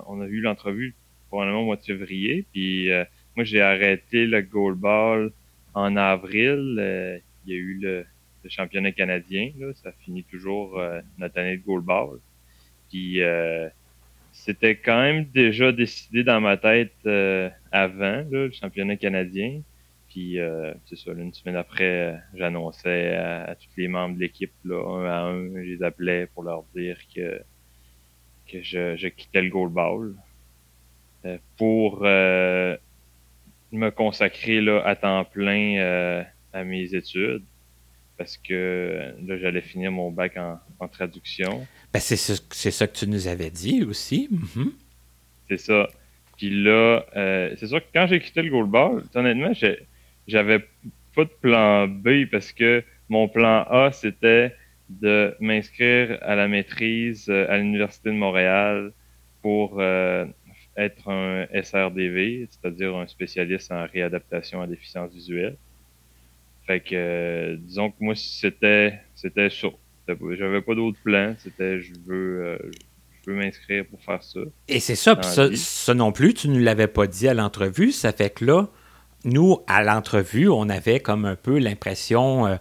on 0.08 0.22
a 0.22 0.28
eu 0.28 0.40
l'entrevue 0.40 0.96
probablement 1.30 1.62
au 1.62 1.66
mois 1.66 1.78
de 1.78 1.82
février. 1.82 2.46
Puis 2.54 2.92
euh, 2.92 3.04
moi, 3.36 3.44
j'ai 3.44 3.62
arrêté 3.62 4.28
le 4.28 4.42
goalball 4.42 5.32
en 5.74 5.96
avril. 5.98 6.76
il 7.46 7.54
y 7.54 7.56
a 7.56 7.60
eu 7.60 7.80
le, 7.82 8.06
championnat 8.48 8.92
canadien. 8.92 9.52
Là, 9.60 9.74
ça 9.74 9.92
finit 10.04 10.24
toujours 10.24 10.82
notre 11.18 11.40
année 11.40 11.58
de 11.58 11.64
goalball. 11.64 12.20
Puis 12.90 13.20
c'était 14.32 14.76
quand 14.76 15.02
même 15.02 15.26
déjà 15.26 15.72
décidé 15.72 16.24
dans 16.24 16.40
ma 16.40 16.58
tête 16.58 16.96
avant 17.72 18.26
le 18.30 18.50
championnat 18.52 18.96
canadien. 18.96 19.62
Puis, 20.10 20.40
euh, 20.40 20.74
c'est 20.86 20.98
ça, 20.98 21.12
une 21.12 21.34
semaine 21.34 21.56
après, 21.56 22.20
j'annonçais 22.34 23.16
à, 23.16 23.56
tous 23.56 23.70
les 23.78 23.88
membres 23.88 24.16
de 24.16 24.22
l'équipe, 24.22 24.54
là, 24.66 24.84
un 24.84 25.06
à 25.06 25.20
un, 25.22 25.54
je 25.54 25.76
les 25.76 25.84
appelais 25.84 26.28
pour 26.28 26.44
leur 26.44 26.64
dire 26.76 26.98
que, 27.16 27.42
que 28.48 28.62
je, 28.62 28.96
je 28.98 29.08
quittais 29.08 29.44
le 29.44 29.50
goalball 29.50 30.16
euh, 31.26 31.38
pour 31.58 32.02
euh, 32.04 32.76
me 33.72 33.90
consacrer 33.92 34.62
là, 34.62 34.82
à 34.84 34.96
temps 34.96 35.26
plein 35.26 35.78
euh, 35.78 36.24
à 36.54 36.64
mes 36.64 36.96
études 36.96 37.44
parce 38.18 38.38
que 38.38 39.14
là, 39.26 39.38
j'allais 39.38 39.62
finir 39.62 39.92
mon 39.94 40.12
bac 40.12 40.36
en, 40.38 40.60
en 40.80 40.88
traduction. 40.90 41.66
Ben, 41.94 42.00
c'est 42.00 42.18
ça, 42.18 42.34
ça 42.52 42.88
que 42.88 42.98
tu 42.98 43.08
nous 43.08 43.28
avais 43.28 43.50
dit 43.50 43.84
aussi. 43.84 44.28
Mm-hmm. 44.30 44.72
C'est 45.48 45.58
ça. 45.58 45.88
Puis 46.38 46.50
là, 46.50 47.06
euh, 47.16 47.54
c'est 47.58 47.68
sûr 47.68 47.80
que 47.80 47.88
quand 47.94 48.08
j'ai 48.08 48.20
quitté 48.20 48.42
le 48.42 48.50
goalball, 48.50 49.04
honnêtement, 49.16 49.54
j'ai 49.54 49.80
j'avais 50.30 50.60
pas 51.16 51.26
de 51.26 51.32
plan 51.42 51.88
B 51.88 52.26
parce 52.32 52.52
que 52.52 52.84
mon 53.10 53.28
plan 53.28 53.66
A, 53.70 53.92
c'était 53.92 54.54
de 54.90 55.36
m'inscrire 55.40 56.18
à 56.22 56.36
la 56.36 56.48
maîtrise 56.48 57.28
euh, 57.30 57.46
à 57.50 57.58
l'Université 57.58 58.10
de 58.10 58.16
Montréal 58.16 58.92
pour 59.42 59.80
euh, 59.80 60.26
être 60.78 61.10
un 61.10 61.46
SRDV, 61.54 62.48
c'est-à-dire 62.50 62.96
un 62.96 63.08
spécialiste 63.08 63.72
en 63.72 63.86
réadaptation 63.86 64.62
à 64.62 64.68
déficience 64.68 65.12
visuelle. 65.12 65.58
Fait 66.66 66.80
que, 66.80 66.96
euh, 66.96 67.58
disons 67.60 67.92
que 67.92 67.98
moi, 68.00 68.16
c'était, 68.16 69.00
c'était 69.16 69.50
ça. 69.50 69.68
J'avais 70.08 70.62
pas 70.62 70.74
d'autre 70.74 70.98
plan. 71.04 71.36
C'était, 71.38 71.80
je 71.80 71.94
veux, 72.04 72.58
je 73.22 73.30
veux 73.30 73.38
m'inscrire 73.38 73.86
pour 73.86 74.02
faire 74.02 74.24
ça. 74.24 74.40
Et 74.68 74.80
c'est 74.80 74.96
ça, 74.96 75.22
ça, 75.22 75.56
ça, 75.56 75.94
non 75.94 76.12
plus, 76.12 76.34
tu 76.34 76.50
ne 76.50 76.60
l'avais 76.60 76.88
pas 76.88 77.06
dit 77.06 77.28
à 77.28 77.36
l'entrevue. 77.36 77.92
Ça 77.92 78.12
fait 78.12 78.32
que 78.32 78.44
là, 78.44 78.70
nous, 79.26 79.60
à 79.68 79.84
l'entrevue, 79.84 80.50
on 80.50 80.70
avait 80.70 81.00
comme 81.00 81.26
un 81.26 81.36
peu 81.36 81.58
l'impression 81.60 82.48
euh, 82.48 82.56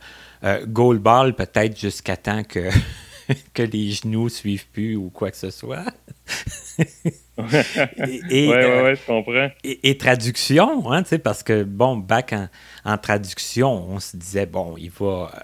euh 0.44 0.66
goal 0.66 0.98
ball 0.98 1.34
peut-être 1.34 1.78
jusqu'à 1.78 2.16
temps 2.16 2.42
que, 2.42 2.70
que 3.54 3.62
les 3.62 3.90
genoux 3.90 4.28
suivent 4.28 4.68
plus 4.68 4.96
ou 4.96 5.10
quoi 5.10 5.30
que 5.30 5.36
ce 5.36 5.50
soit. 5.50 5.84
et, 8.30 8.52
euh, 8.52 8.94
je 8.94 9.06
comprends. 9.06 9.48
Et, 9.64 9.96
traduction, 9.96 10.90
hein, 10.92 11.02
parce 11.22 11.42
que, 11.42 11.62
bon, 11.62 11.96
bac 11.96 12.34
en, 12.84 12.98
traduction, 12.98 13.90
on 13.90 14.00
se 14.00 14.16
disait, 14.16 14.46
bon, 14.46 14.76
il 14.76 14.90
va, 14.90 15.30
euh, 15.34 15.40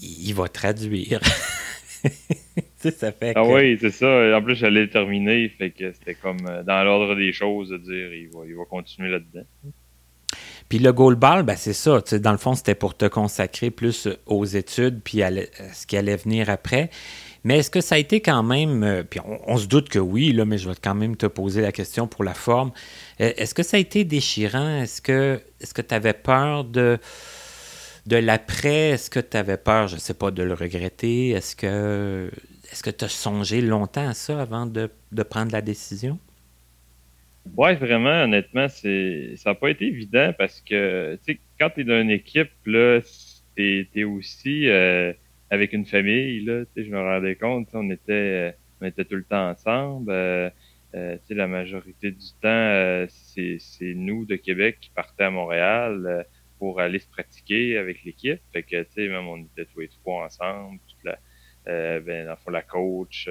il 0.00 0.34
va 0.34 0.48
traduire. 0.48 1.20
ça 2.78 3.12
fait 3.12 3.32
ah 3.36 3.44
oui, 3.44 3.78
c'est 3.80 3.90
ça. 3.90 4.36
En 4.36 4.42
plus, 4.42 4.56
j'allais 4.56 4.88
terminer, 4.88 5.48
fait 5.50 5.70
que 5.70 5.92
c'était 5.92 6.14
comme 6.14 6.38
dans 6.38 6.84
l'ordre 6.84 7.14
des 7.14 7.32
choses 7.32 7.68
de 7.68 7.78
dire, 7.78 8.12
il 8.14 8.28
va, 8.28 8.40
il 8.46 8.56
va 8.56 8.64
continuer 8.64 9.10
là-dedans. 9.10 9.46
Puis 10.72 10.78
le 10.78 10.90
goalball, 10.90 11.42
ben 11.42 11.54
c'est 11.54 11.74
ça. 11.74 12.00
Dans 12.12 12.32
le 12.32 12.38
fond, 12.38 12.54
c'était 12.54 12.74
pour 12.74 12.96
te 12.96 13.04
consacrer 13.04 13.70
plus 13.70 14.08
aux 14.24 14.46
études 14.46 15.02
puis 15.04 15.22
à, 15.22 15.30
ce 15.74 15.86
qui 15.86 15.98
allait 15.98 16.16
venir 16.16 16.48
après. 16.48 16.88
Mais 17.44 17.58
est-ce 17.58 17.68
que 17.68 17.82
ça 17.82 17.96
a 17.96 17.98
été 17.98 18.22
quand 18.22 18.42
même, 18.42 18.82
euh, 18.82 19.02
puis 19.02 19.20
on, 19.46 19.58
se 19.58 19.66
doute 19.66 19.90
que 19.90 19.98
oui, 19.98 20.32
là, 20.32 20.46
mais 20.46 20.56
je 20.56 20.70
vais 20.70 20.74
quand 20.82 20.94
même 20.94 21.14
te 21.14 21.26
poser 21.26 21.60
la 21.60 21.72
question 21.72 22.06
pour 22.06 22.24
la 22.24 22.32
forme. 22.32 22.72
Euh, 23.20 23.34
est-ce 23.36 23.52
que 23.52 23.62
ça 23.62 23.76
a 23.76 23.80
été 23.80 24.04
déchirant? 24.04 24.80
Est-ce 24.80 25.02
que 25.02 25.42
que 25.74 25.82
tu 25.82 25.94
avais 25.94 26.14
peur 26.14 26.64
de, 26.64 26.98
de 28.06 28.16
l'après? 28.16 28.92
Est-ce 28.92 29.10
que 29.10 29.20
tu 29.20 29.36
avais 29.36 29.58
peur, 29.58 29.88
je 29.88 29.96
ne 29.96 30.00
sais 30.00 30.14
pas, 30.14 30.30
de 30.30 30.42
le 30.42 30.54
regretter? 30.54 31.32
Est-ce 31.32 31.54
que 31.54 32.30
que 32.82 32.90
tu 32.90 33.04
as 33.04 33.10
songé 33.10 33.60
longtemps 33.60 34.08
à 34.08 34.14
ça 34.14 34.40
avant 34.40 34.64
de 34.64 34.88
prendre 35.22 35.52
la 35.52 35.60
décision? 35.60 36.18
Ouais, 37.56 37.74
vraiment, 37.74 38.22
honnêtement, 38.24 38.68
c'est 38.68 39.34
ça 39.36 39.50
n'a 39.50 39.54
pas 39.54 39.70
été 39.70 39.86
évident 39.86 40.32
parce 40.38 40.60
que 40.60 41.18
quand 41.58 41.70
tu 41.70 41.80
es 41.80 41.84
dans 41.84 42.00
une 42.00 42.10
équipe, 42.10 42.52
là, 42.66 43.00
t'es 43.56 43.88
es 43.94 44.04
aussi 44.04 44.68
euh, 44.68 45.12
avec 45.50 45.72
une 45.72 45.84
famille, 45.84 46.40
là, 46.44 46.64
tu 46.64 46.70
sais, 46.74 46.84
je 46.88 46.90
me 46.90 47.00
rendais 47.00 47.36
compte, 47.36 47.68
on 47.74 47.90
était 47.90 48.54
on 48.80 48.86
était 48.86 49.04
tout 49.04 49.16
le 49.16 49.24
temps 49.24 49.50
ensemble. 49.50 50.10
Euh, 50.12 50.50
euh 50.94 51.18
la 51.30 51.46
majorité 51.48 52.10
du 52.12 52.26
temps, 52.40 53.06
c'est 53.08 53.94
nous 53.94 54.24
de 54.24 54.36
Québec 54.36 54.78
qui 54.80 54.90
partaient 54.90 55.24
à 55.24 55.30
Montréal 55.30 56.26
pour 56.58 56.80
aller 56.80 57.00
se 57.00 57.08
pratiquer 57.08 57.76
avec 57.76 58.04
l'équipe. 58.04 58.40
Fait 58.52 58.62
que, 58.62 58.82
tu 58.84 58.92
sais, 58.92 59.08
même 59.08 59.26
on 59.26 59.38
était 59.38 59.66
tous 59.66 59.80
les 59.80 59.88
trois 59.88 60.26
ensemble, 60.26 60.78
toute 60.88 61.04
la, 61.04 61.18
ben, 62.00 62.26
dans 62.26 62.36
le 62.46 62.52
la 62.52 62.62
coach, 62.62 63.28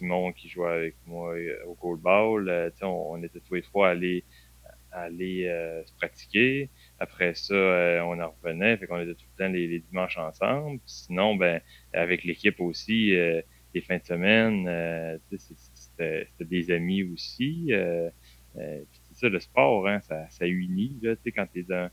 Simon 0.00 0.32
qui 0.32 0.48
jouait 0.48 0.72
avec 0.72 0.94
moi 1.06 1.34
euh, 1.34 1.64
au 1.66 1.74
goalball. 1.74 2.48
Euh, 2.48 2.70
on, 2.82 2.86
on, 3.12 3.22
était 3.22 3.40
tous 3.40 3.54
les 3.54 3.62
trois 3.62 3.88
à 3.88 3.90
aller, 3.90 4.24
aller 4.90 5.46
euh, 5.46 5.84
se 5.84 5.92
pratiquer. 5.94 6.70
Après 6.98 7.34
ça, 7.34 7.54
on 8.06 8.18
en 8.18 8.34
revenait, 8.42 8.76
fait 8.78 8.86
qu'on 8.86 9.00
était 9.00 9.14
tout 9.14 9.26
le 9.38 9.44
temps 9.44 9.52
les, 9.52 9.80
dimanches 9.80 10.18
ensemble. 10.18 10.80
sinon, 10.86 11.36
ben 11.36 11.60
avec 11.92 12.24
l'équipe 12.24 12.60
aussi, 12.60 13.10
les 13.10 13.80
fins 13.82 13.98
de 13.98 14.04
semaine, 14.04 15.20
c'était 15.38 16.26
des 16.40 16.70
amis 16.70 17.02
aussi. 17.04 17.72
Euh, 17.72 18.10
c'est 18.54 19.14
ça, 19.14 19.28
le 19.28 19.38
sport, 19.38 19.86
hein, 19.86 20.00
ça, 20.00 20.28
ça 20.30 20.46
unit. 20.46 20.98
Là, 21.02 21.14
quand 21.34 21.46
tu 21.52 21.60
es 21.60 21.62
dans, 21.62 21.88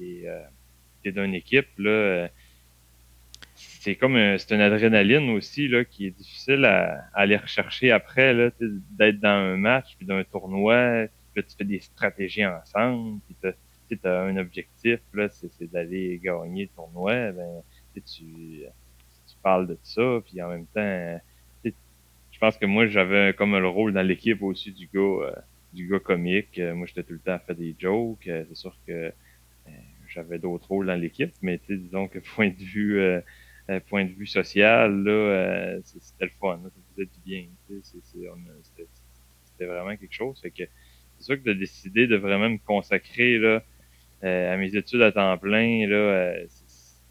es, 0.00 1.12
dans 1.12 1.24
une 1.24 1.34
équipe, 1.34 1.68
là, 1.78 2.28
c'est 3.88 3.96
comme 3.96 4.16
c'est 4.38 4.54
une 4.54 4.60
adrénaline 4.60 5.30
aussi 5.30 5.66
là, 5.66 5.82
qui 5.82 6.06
est 6.06 6.10
difficile 6.10 6.66
à, 6.66 7.04
aller 7.14 7.36
rechercher 7.36 7.90
après, 7.90 8.34
là, 8.34 8.50
d'être 8.60 9.18
dans 9.18 9.28
un 9.28 9.56
match, 9.56 9.96
puis 9.96 10.06
d'un 10.06 10.22
tournoi, 10.24 11.06
puis 11.32 11.42
tu 11.42 11.56
fais 11.56 11.64
des 11.64 11.80
stratégies 11.80 12.44
ensemble, 12.44 13.20
puis 13.26 13.36
tu 13.90 14.08
as 14.08 14.20
un 14.20 14.36
objectif, 14.36 15.00
là, 15.14 15.28
c'est 15.30 15.70
d'aller 15.70 16.20
gagner 16.22 16.64
le 16.64 16.68
tournoi, 16.76 17.32
ben, 17.32 17.62
tu, 17.94 18.02
tu 18.24 19.36
parles 19.42 19.66
de 19.66 19.78
ça, 19.82 20.20
puis 20.26 20.42
en 20.42 20.50
même 20.50 20.66
temps, 20.66 21.18
je 22.30 22.38
pense 22.38 22.58
que 22.58 22.66
moi, 22.66 22.86
j'avais 22.86 23.32
comme 23.32 23.58
le 23.58 23.68
rôle 23.68 23.94
dans 23.94 24.06
l'équipe 24.06 24.42
aussi 24.42 24.70
du 24.70 24.88
gars, 24.94 25.00
euh, 25.00 25.32
du 25.72 25.88
gars 25.88 25.98
comique. 25.98 26.58
Euh, 26.58 26.74
moi, 26.74 26.86
j'étais 26.86 27.02
tout 27.02 27.14
le 27.14 27.18
temps 27.18 27.32
à 27.32 27.38
faire 27.40 27.56
des 27.56 27.74
jokes. 27.76 28.28
Euh, 28.28 28.44
c'est 28.48 28.54
sûr 28.56 28.76
que 28.86 29.12
j'avais 30.06 30.38
d'autres 30.38 30.68
rôles 30.68 30.86
dans 30.86 30.94
l'équipe, 30.94 31.32
mais 31.42 31.58
disons 31.68 32.06
que 32.06 32.18
point 32.36 32.50
de 32.50 32.62
vue 32.62 33.00
point 33.88 34.04
de 34.04 34.12
vue 34.12 34.26
social, 34.26 35.02
là, 35.02 35.78
c'était 35.82 36.24
le 36.24 36.30
fun. 36.40 36.60
ça 36.64 36.70
faisait 36.94 37.06
du 37.06 37.20
bien. 37.24 37.46
C'était 37.82 39.66
vraiment 39.66 39.96
quelque 39.96 40.14
chose. 40.14 40.40
Fait 40.40 40.50
que 40.50 40.64
c'est 41.18 41.24
sûr 41.24 41.36
que 41.36 41.48
de 41.48 41.52
décider 41.52 42.06
de 42.06 42.16
vraiment 42.16 42.48
me 42.48 42.58
consacrer 42.58 43.38
là, 43.38 43.62
à 44.22 44.56
mes 44.56 44.74
études 44.74 45.02
à 45.02 45.12
temps 45.12 45.36
plein, 45.38 45.86
là, 45.86 46.34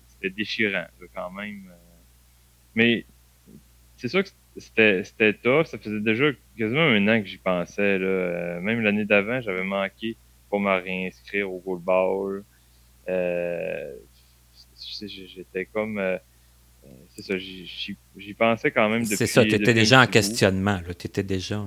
c'était 0.08 0.30
déchirant 0.30 0.88
quand 1.14 1.32
même. 1.32 1.72
Mais 2.74 3.06
c'est 3.98 4.08
sûr 4.08 4.24
que 4.24 4.30
c'était, 4.58 5.04
c'était 5.04 5.34
tough. 5.34 5.66
Ça 5.66 5.78
faisait 5.78 6.00
déjà 6.00 6.26
quasiment 6.58 6.82
un 6.82 7.08
an 7.08 7.22
que 7.22 7.28
j'y 7.28 7.38
pensais. 7.38 7.98
Là. 7.98 8.06
Euh, 8.06 8.62
même 8.62 8.82
l'année 8.82 9.06
d'avant, 9.06 9.42
j'avais 9.42 9.64
manqué 9.64 10.16
pour 10.50 10.60
me 10.60 10.72
réinscrire 10.72 11.52
au 11.52 11.60
goalball. 11.60 12.44
Euh, 13.10 13.96
j'étais 15.02 15.66
comme... 15.66 15.98
Euh, 15.98 16.18
c'est 17.16 17.22
ça, 17.24 17.38
j'y, 17.38 18.34
pensais 18.34 18.72
quand 18.72 18.90
même 18.90 19.04
depuis... 19.04 19.18
C'est 19.18 19.28
ça, 19.28 19.44
tu 19.44 19.56
étais 19.56 19.74
déjà 19.74 20.02
en 20.02 20.08
questionnement. 20.08 20.80
Tu 20.98 21.08
étais 21.08 21.24
déjà... 21.24 21.64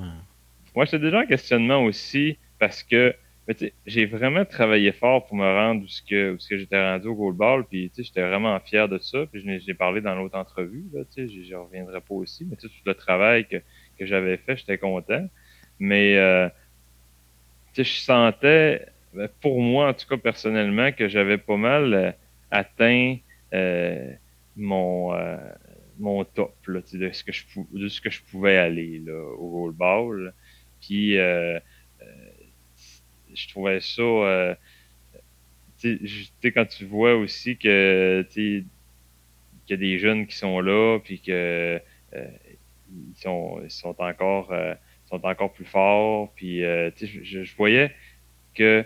Moi, 0.74 0.85
j'étais 0.85 1.00
déjà 1.00 1.20
en 1.20 1.26
questionnement 1.26 1.85
aussi 1.85 2.38
parce 2.59 2.83
que 2.83 3.14
j'ai 3.87 4.06
vraiment 4.06 4.44
travaillé 4.44 4.92
fort 4.92 5.26
pour 5.26 5.37
me 5.37 5.44
rendre 5.44 5.83
où 5.83 5.88
ce 5.88 6.02
que, 6.02 6.37
ce 6.38 6.48
que 6.48 6.59
j'étais 6.59 6.80
rendu 6.80 7.09
au 7.09 7.14
goalball, 7.14 7.64
puis 7.64 7.90
j'étais 7.96 8.22
vraiment 8.22 8.59
fier 8.61 8.88
de 8.88 8.98
ça. 8.98 9.26
Puis 9.26 9.42
je 9.42 9.66
l'ai 9.66 9.74
parlé 9.74 10.00
dans 10.00 10.14
l'autre 10.14 10.38
entrevue, 10.38 10.85
là, 10.92 11.02
je 11.16 11.54
reviendrai 11.54 12.00
pas 12.00 12.14
aussi, 12.14 12.46
mais 12.48 12.56
tout 12.56 12.68
le 12.85 12.94
travail 12.94 13.46
que, 13.46 13.56
que 13.98 14.06
j'avais 14.06 14.37
fait, 14.37 14.56
j'étais 14.56 14.78
content. 14.78 15.26
Mais 15.78 16.16
euh, 16.16 16.48
je 17.76 17.83
sentais, 17.83 18.87
ben, 19.14 19.28
pour 19.40 19.61
moi 19.61 19.88
en 19.88 19.94
tout 19.94 20.06
cas 20.06 20.16
personnellement, 20.16 20.92
que 20.92 21.09
j'avais 21.09 21.38
pas 21.38 21.56
mal 21.56 21.94
euh, 21.94 22.12
atteint 22.50 23.16
euh, 23.52 24.12
mon 24.60 25.14
euh, 25.14 25.36
mon 25.98 26.24
top 26.24 26.54
là, 26.66 26.80
de 26.92 27.10
ce 27.10 27.24
que 27.24 27.32
je 27.32 27.44
de 27.72 27.88
ce 27.88 28.00
que 28.00 28.10
je 28.10 28.22
pouvais 28.22 28.56
aller 28.56 29.00
là, 29.00 29.20
au 29.38 29.50
goalball. 29.50 30.34
Puis 30.80 31.16
je 33.34 33.48
trouvais 33.48 33.80
ça. 33.80 34.02
Euh, 34.02 34.54
quand 36.54 36.66
tu 36.66 36.84
vois 36.84 37.14
aussi 37.14 37.56
que 37.56 38.26
qu'il 38.30 38.66
y 39.68 39.72
a 39.72 39.76
des 39.76 39.98
jeunes 39.98 40.26
qui 40.26 40.36
sont 40.36 40.60
là, 40.60 40.98
puis 41.02 41.20
que 41.20 41.80
euh, 42.14 42.28
ils, 42.90 43.16
sont, 43.16 43.60
ils 43.62 43.70
sont 43.70 43.96
encore 44.00 44.52
euh, 44.52 44.74
sont 45.06 45.24
encore 45.24 45.52
plus 45.52 45.64
forts, 45.64 46.32
puis 46.34 46.64
euh, 46.64 46.90
je 47.00 47.56
voyais 47.56 47.92
que 48.54 48.84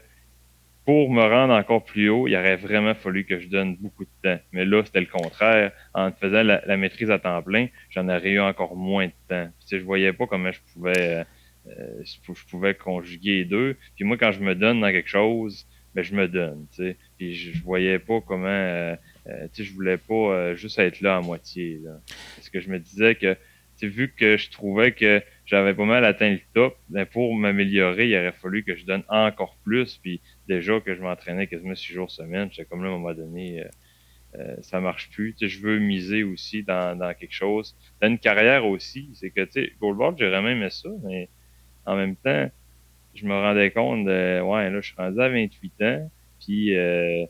pour 0.84 1.10
me 1.10 1.22
rendre 1.22 1.54
encore 1.54 1.84
plus 1.84 2.10
haut, 2.10 2.28
il 2.28 2.36
aurait 2.36 2.56
vraiment 2.56 2.94
fallu 2.94 3.24
que 3.24 3.38
je 3.38 3.48
donne 3.48 3.76
beaucoup 3.76 4.04
de 4.04 4.10
temps. 4.22 4.38
Mais 4.52 4.64
là, 4.64 4.82
c'était 4.84 5.00
le 5.00 5.06
contraire. 5.06 5.72
En 5.94 6.12
faisant 6.12 6.42
la, 6.42 6.76
maîtrise 6.76 7.10
à 7.10 7.18
temps 7.18 7.42
plein, 7.42 7.68
j'en 7.90 8.08
aurais 8.08 8.30
eu 8.30 8.40
encore 8.40 8.76
moins 8.76 9.06
de 9.06 9.12
temps. 9.28 9.48
Puis, 9.58 9.78
je 9.78 9.84
voyais 9.84 10.12
pas 10.12 10.26
comment 10.26 10.52
je 10.52 10.60
pouvais 10.72 11.24
euh, 11.66 12.02
je 12.04 12.44
pouvais 12.50 12.74
conjuguer 12.74 13.36
les 13.36 13.44
deux. 13.44 13.76
Puis 13.96 14.04
moi, 14.04 14.18
quand 14.18 14.32
je 14.32 14.40
me 14.40 14.54
donne 14.54 14.80
dans 14.80 14.90
quelque 14.90 15.08
chose, 15.08 15.66
ben, 15.94 16.02
je 16.02 16.14
me 16.14 16.28
donne, 16.28 16.66
tu 16.70 16.82
sais. 16.82 16.96
Puis 17.16 17.34
je, 17.34 17.62
voyais 17.62 17.98
pas 17.98 18.20
comment, 18.20 18.46
euh, 18.46 18.96
euh, 19.28 19.48
tu 19.52 19.64
je 19.64 19.72
voulais 19.72 19.96
pas 19.96 20.54
juste 20.54 20.78
être 20.78 21.00
là 21.00 21.16
à 21.16 21.20
moitié, 21.20 21.80
là. 21.82 22.00
Parce 22.36 22.50
que 22.50 22.60
je 22.60 22.68
me 22.68 22.78
disais 22.78 23.14
que, 23.14 23.36
tu 23.78 23.88
vu 23.88 24.12
que 24.12 24.36
je 24.36 24.50
trouvais 24.50 24.92
que 24.92 25.22
j'avais 25.46 25.74
pas 25.74 25.84
mal 25.84 26.04
atteint 26.04 26.30
le 26.30 26.40
top, 26.54 26.76
ben 26.88 27.06
pour 27.06 27.34
m'améliorer, 27.34 28.08
il 28.08 28.16
aurait 28.16 28.32
fallu 28.32 28.64
que 28.64 28.74
je 28.76 28.86
donne 28.86 29.02
encore 29.08 29.56
plus. 29.64 29.98
Puis 29.98 30.20
déjà 30.48 30.80
que 30.80 30.94
je 30.94 31.02
m'entraînais 31.02 31.46
quasiment 31.46 31.74
six 31.74 31.92
jours 31.92 32.10
semaine, 32.10 32.48
j'étais 32.50 32.64
comme 32.64 32.82
là, 32.82 32.90
à 32.90 32.92
un 32.92 32.98
moment 32.98 33.14
donné, 33.14 33.64
euh, 34.38 34.56
ça 34.62 34.80
marche 34.80 35.10
plus. 35.10 35.34
Je 35.40 35.60
veux 35.60 35.78
miser 35.78 36.24
aussi 36.24 36.62
dans, 36.62 36.98
dans 36.98 37.14
quelque 37.14 37.34
chose. 37.34 37.76
Dans 38.00 38.08
une 38.08 38.18
carrière 38.18 38.66
aussi, 38.66 39.10
c'est 39.14 39.30
que, 39.30 39.42
tu 39.42 39.52
sais, 39.52 39.72
Goldboard, 39.80 40.18
j'aurais 40.18 40.42
même 40.42 40.58
aimé 40.58 40.70
ça, 40.70 40.88
mais 41.04 41.28
en 41.86 41.96
même 41.96 42.16
temps, 42.16 42.50
je 43.14 43.26
me 43.26 43.34
rendais 43.34 43.70
compte 43.70 44.06
de, 44.06 44.40
ouais, 44.40 44.70
là, 44.70 44.80
je 44.80 44.86
suis 44.86 44.96
rendu 44.96 45.20
à 45.20 45.28
28 45.28 45.82
ans, 45.82 46.10
puis, 46.40 46.76
euh, 46.76 47.24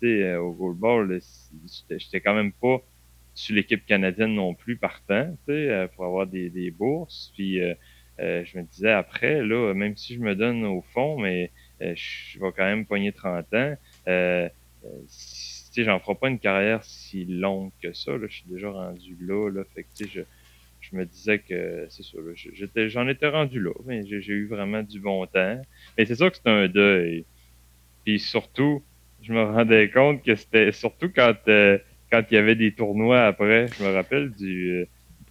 tu 0.00 0.06
sais, 0.06 0.24
euh, 0.24 0.40
au 0.40 0.52
goalball, 0.52 1.20
j'étais 1.90 2.20
quand 2.20 2.34
même 2.34 2.52
pas 2.52 2.82
sur 3.40 3.54
l'équipe 3.54 3.84
canadienne 3.86 4.34
non 4.34 4.54
plus 4.54 4.76
partant, 4.76 5.30
tu 5.46 5.52
sais, 5.52 5.68
euh, 5.70 5.88
pour 5.88 6.04
avoir 6.04 6.26
des, 6.26 6.50
des 6.50 6.70
bourses, 6.70 7.32
puis 7.34 7.60
euh, 7.60 7.74
je 8.18 8.58
me 8.58 8.62
disais 8.62 8.90
après, 8.90 9.42
là, 9.42 9.72
même 9.74 9.96
si 9.96 10.14
je 10.14 10.20
me 10.20 10.34
donne 10.34 10.64
au 10.64 10.82
fond, 10.82 11.18
mais 11.18 11.52
je 11.80 12.38
vais 12.38 12.52
quand 12.54 12.64
même 12.64 12.86
pogner 12.86 13.12
30 13.12 13.52
ans, 13.54 13.74
euh, 14.08 14.48
tu 14.82 15.06
sais, 15.08 15.84
j'en 15.84 16.00
ferai 16.00 16.14
pas 16.16 16.28
une 16.28 16.38
carrière 16.38 16.84
si 16.84 17.24
longue 17.24 17.72
que 17.82 17.92
ça, 17.92 18.12
là, 18.12 18.26
je 18.28 18.34
suis 18.34 18.48
déjà 18.48 18.70
rendu 18.70 19.16
là, 19.20 19.50
là, 19.50 19.64
fait 19.74 19.84
que, 19.84 19.88
tu 19.96 20.04
sais, 20.04 20.10
je 20.12 20.20
je 20.80 20.96
me 20.96 21.04
disais 21.04 21.38
que 21.38 21.86
c'est 21.90 22.02
sûr, 22.02 22.20
j'étais, 22.34 22.88
j'en 22.88 23.06
étais 23.06 23.28
rendu 23.28 23.60
là, 23.60 23.72
mais 23.84 24.02
j'ai, 24.06 24.32
eu 24.32 24.46
vraiment 24.48 24.82
du 24.82 24.98
bon 25.00 25.26
temps. 25.26 25.60
Mais 25.96 26.06
c'est 26.06 26.14
sûr 26.14 26.30
que 26.30 26.36
c'était 26.36 26.50
un 26.50 26.68
deuil. 26.68 27.26
Puis 28.04 28.18
surtout, 28.18 28.82
je 29.22 29.32
me 29.32 29.42
rendais 29.52 29.90
compte 29.90 30.24
que 30.24 30.34
c'était 30.34 30.72
surtout 30.72 31.10
quand 31.14 31.36
euh, 31.48 31.78
quand 32.10 32.22
il 32.30 32.34
y 32.34 32.38
avait 32.38 32.54
des 32.54 32.72
tournois 32.72 33.26
après. 33.26 33.66
Je 33.78 33.84
me 33.84 33.92
rappelle 33.92 34.30
du 34.32 34.80
euh, 34.80 34.84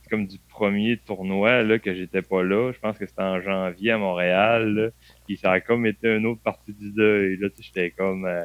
comme 0.10 0.26
du 0.26 0.38
premier 0.50 0.98
tournoi 0.98 1.62
là 1.64 1.78
que 1.78 1.94
j'étais 1.94 2.22
pas 2.22 2.44
là. 2.44 2.72
Je 2.74 2.80
pense 2.80 2.98
que 2.98 3.06
c'était 3.06 3.22
en 3.22 3.42
janvier 3.42 3.92
à 3.92 3.98
Montréal. 3.98 4.92
puis 5.28 5.38
ça 5.38 5.52
a 5.52 5.60
comme 5.60 5.86
été 5.86 6.16
une 6.16 6.26
autre 6.26 6.42
partie 6.42 6.74
du 6.74 6.92
deuil. 6.92 7.38
Là, 7.38 7.48
j'étais 7.60 7.92
comme. 7.92 8.26
Euh, 8.26 8.44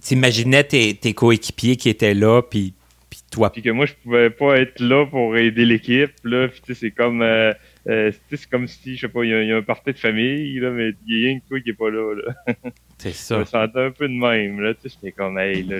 T'imaginais 0.00 0.64
tes, 0.64 0.94
tes 0.94 1.14
coéquipiers 1.14 1.76
qui 1.76 1.88
étaient 1.88 2.14
là, 2.14 2.42
puis 2.42 2.74
puis 3.52 3.62
que 3.62 3.70
moi, 3.70 3.86
je 3.86 3.94
pouvais 4.02 4.30
pas 4.30 4.58
être 4.58 4.80
là 4.80 5.06
pour 5.06 5.36
aider 5.36 5.64
l'équipe. 5.64 6.12
Là, 6.24 6.48
puis 6.48 6.74
c'est 6.74 6.90
comme, 6.90 7.22
euh, 7.22 7.52
euh, 7.88 8.10
c'est 8.30 8.48
comme 8.48 8.66
si, 8.66 8.96
je 8.96 9.02
sais 9.02 9.08
pas, 9.08 9.24
il 9.24 9.30
y, 9.30 9.52
a 9.52 9.56
un 9.56 9.62
parti 9.62 9.92
de 9.92 9.98
famille, 9.98 10.58
là, 10.58 10.70
mais 10.70 10.92
il 11.06 11.20
y 11.20 11.24
a 11.24 11.28
rien 11.28 11.38
que 11.38 11.48
toi 11.48 11.60
qui 11.60 11.70
est 11.70 11.74
pas 11.74 11.90
là. 11.90 12.14
là. 12.14 12.54
C'est 12.98 13.12
ça. 13.12 13.34
je 13.34 13.40
me 13.40 13.44
sentais 13.44 13.80
un 13.80 13.90
peu 13.90 14.08
de 14.08 14.14
même. 14.14 14.60
Là, 14.60 14.72
j'étais 14.82 15.12
comme, 15.12 15.38
hey, 15.38 15.62
là, 15.62 15.76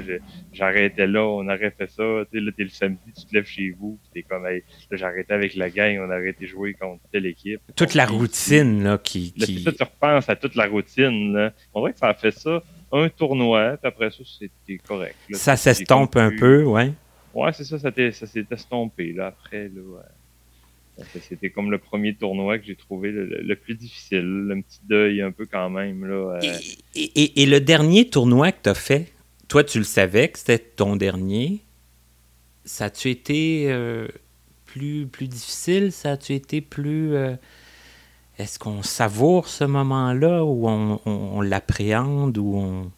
j'arrêtais 0.53 1.07
là, 1.07 1.25
on 1.25 1.49
aurait 1.49 1.71
fait 1.71 1.90
ça. 1.90 2.03
Tu 2.31 2.40
là, 2.40 2.53
t'es 2.55 2.64
le 2.64 2.69
samedi, 2.69 3.12
tu 3.19 3.25
te 3.25 3.35
lèves 3.35 3.47
chez 3.47 3.71
vous. 3.71 3.99
T'es 4.12 4.23
comme, 4.23 4.47
hey, 4.47 4.62
j'arrêtais 4.90 5.33
avec 5.33 5.57
la 5.57 5.71
gang, 5.71 5.99
on 6.01 6.05
aurait 6.05 6.29
été 6.29 6.47
jouer 6.47 6.75
contre 6.75 7.03
telle 7.11 7.27
équipe. 7.27 7.61
Toute 7.75 7.95
la 7.95 8.05
routine, 8.05 8.85
là, 8.85 8.99
qui. 8.99 9.33
qui... 9.33 9.64
Là, 9.64 9.73
tu 9.73 9.83
repenses 9.83 10.29
à 10.29 10.37
toute 10.37 10.57
la 10.57 10.66
routine, 10.66 11.33
là. 11.33 11.53
On 11.73 11.81
dirait 11.81 11.95
que 11.95 11.99
ça 11.99 12.09
a 12.09 12.14
fait 12.14 12.33
ça 12.33 12.62
un 12.92 13.09
tournoi, 13.09 13.77
puis 13.79 13.88
après 13.88 14.11
ça, 14.11 14.23
c'était 14.25 14.79
correct. 14.79 15.16
ça 15.33 15.57
s'estompe 15.57 16.16
un 16.16 16.31
peu, 16.37 16.64
ouais. 16.64 16.92
Ouais, 17.35 17.53
c'est 17.53 17.64
ça, 17.64 17.79
ça, 17.79 17.90
s'est 17.92 18.47
estompé. 18.51 19.12
Là, 19.12 19.27
après, 19.27 19.69
là, 19.69 20.03
c'était 21.05 21.51
comme 21.51 21.71
le 21.71 21.79
premier 21.79 22.15
tournoi 22.15 22.59
que 22.59 22.65
j'ai 22.65 22.75
trouvé 22.75 23.13
le, 23.13 23.57
plus 23.57 23.75
difficile. 23.75 24.25
Le 24.25 24.63
petit 24.63 24.81
deuil 24.85 25.21
un 25.21 25.31
peu 25.31 25.47
quand 25.47 25.69
même. 25.69 26.07
Là, 26.07 26.39
euh. 26.43 26.59
et, 26.95 27.47
le 27.47 27.61
dernier 27.61 28.09
tournoi 28.09 28.53
que 28.53 28.63
tu 28.63 28.69
as 28.71 28.75
fait, 28.75 29.13
toi, 29.49 29.63
tu 29.63 29.79
le 29.79 29.85
savais 29.85 30.29
que 30.29 30.39
c'était 30.39 30.59
ton 30.59 30.97
dernier. 30.97 31.61
Ça 32.65 32.87
a-tu 32.87 33.11
été 33.11 33.67
euh, 33.71 34.09
plus, 34.65 35.07
plus 35.07 35.29
difficile? 35.29 35.93
Ça 35.93 36.13
a-tu 36.13 36.33
été 36.33 36.61
plus. 36.61 37.15
Euh, 37.15 37.35
est-ce 38.39 38.59
qu'on 38.59 38.83
savoure 38.83 39.49
ce 39.49 39.65
moment-là 39.65 40.45
ou 40.45 40.67
on, 40.69 41.41
l'appréhende 41.41 42.39
ou 42.39 42.57
on. 42.57 42.93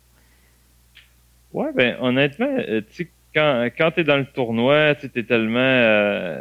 Ouais, 1.53 1.73
ben 1.75 1.97
honnêtement, 2.01 2.57
tu 2.59 2.85
sais, 2.91 3.11
quand, 3.35 3.69
quand 3.77 3.93
tu 3.93 4.01
es 4.01 4.05
dans 4.05 4.17
le 4.17 4.27
tournoi, 4.27 4.95
tu 4.97 5.11
es 5.15 5.23
tellement 5.23 6.35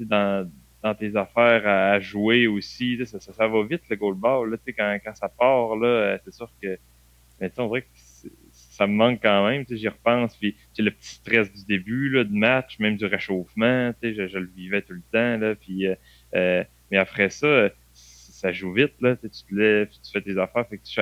dans, 0.00 0.48
dans 0.82 0.94
tes 0.94 1.16
affaires 1.16 1.66
à, 1.66 1.98
jouer 2.00 2.46
aussi. 2.46 3.04
Ça, 3.06 3.20
ça, 3.20 3.48
va 3.48 3.62
vite 3.64 3.82
le 3.88 3.96
goalball. 3.96 4.50
Là, 4.50 4.56
quand, 4.76 4.98
quand 5.04 5.14
ça 5.14 5.28
part, 5.28 5.76
là, 5.76 5.86
euh, 5.86 6.18
c'est 6.24 6.34
sûr 6.34 6.50
que. 6.62 6.78
Mais 7.40 7.50
on 7.58 7.68
dirait 7.68 7.82
que 7.82 7.88
ça 8.52 8.86
me 8.86 8.94
manque 8.94 9.20
quand 9.22 9.48
même. 9.48 9.64
J'y 9.68 9.88
repense. 9.88 10.36
Puis 10.36 10.56
le 10.78 10.90
petit 10.90 11.14
stress 11.16 11.52
du 11.52 11.64
début 11.64 12.10
là, 12.10 12.24
de 12.24 12.32
match, 12.34 12.78
même 12.78 12.96
du 12.96 13.06
réchauffement. 13.06 13.92
Je, 14.02 14.26
je 14.26 14.38
le 14.38 14.50
vivais 14.56 14.82
tout 14.82 14.94
le 14.94 15.02
temps. 15.12 15.36
Là, 15.38 15.54
puis, 15.54 15.86
euh, 15.86 16.64
mais 16.90 16.96
après 16.96 17.30
ça, 17.30 17.70
ça 17.92 18.52
joue 18.52 18.72
vite. 18.72 18.94
Là, 19.00 19.16
tu 19.16 19.28
te 19.28 19.54
lèves, 19.54 19.90
tu 19.90 20.12
fais 20.12 20.20
tes 20.20 20.38
affaires. 20.38 20.66
Fait 20.68 20.78
que 20.78 20.84
tu, 20.84 21.00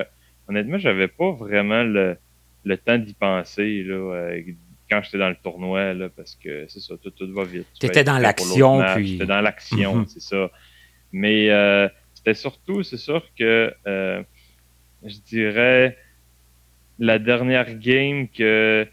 honnêtement, 0.49 0.79
j'avais 0.79 1.09
pas 1.09 1.33
vraiment 1.33 1.83
le, 1.83 2.17
le 2.65 2.77
temps 2.77 2.99
d'y 2.99 3.15
penser. 3.15 3.83
Là, 3.83 4.31
quand 4.91 5.03
j'étais 5.03 5.19
dans 5.19 5.29
le 5.29 5.37
tournoi, 5.43 5.95
là, 5.95 6.09
parce 6.09 6.37
que 6.37 6.67
c'est 6.69 6.81
ça, 6.81 6.95
tout, 7.03 7.11
tout 7.11 7.33
va 7.33 7.45
vite. 7.45 7.67
Tu 7.81 7.87
étais 7.87 8.05
dans 8.05 8.19
l'action, 8.19 8.83
puis. 8.95 9.07
J'étais 9.09 9.27
dans 9.27 9.41
l'action, 9.41 9.97
Mhm. 9.97 10.07
c'est 10.09 10.21
ça. 10.23 10.51
Mais 11.13 11.51
euh, 11.51 11.89
c'était 12.15 12.35
surtout, 12.35 12.83
c'est 12.83 12.97
sûr 12.97 13.23
que 13.39 13.73
euh, 13.87 14.23
je 15.05 15.17
dirais 15.19 15.97
la 16.99 17.19
dernière 17.19 17.75
game 17.79 18.29
que 18.29 18.87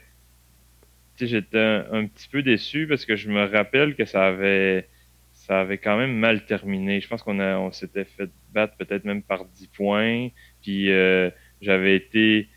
j'étais 1.20 1.58
un, 1.60 1.86
un 1.92 2.06
petit 2.08 2.28
peu 2.28 2.42
déçu 2.44 2.86
parce 2.88 3.06
que 3.06 3.16
je 3.16 3.30
me 3.30 3.46
rappelle 3.46 3.96
que 3.96 4.06
ça 4.06 4.26
avait 4.28 4.88
ça 5.32 5.60
avait 5.62 5.78
quand 5.78 5.98
même 5.98 6.14
mal 6.14 6.46
terminé. 6.46 7.02
Je 7.02 7.08
pense 7.08 7.22
qu'on 7.24 7.40
a 7.40 7.58
on 7.58 7.72
s'était 7.72 8.06
fait 8.06 8.30
battre 8.54 8.76
peut-être 8.78 9.04
même 9.06 9.22
par 9.22 9.46
10 9.46 9.68
points. 9.68 10.30
Puis 10.62 10.92
euh, 10.92 11.30
j'avais 11.62 11.96
été 11.96 12.48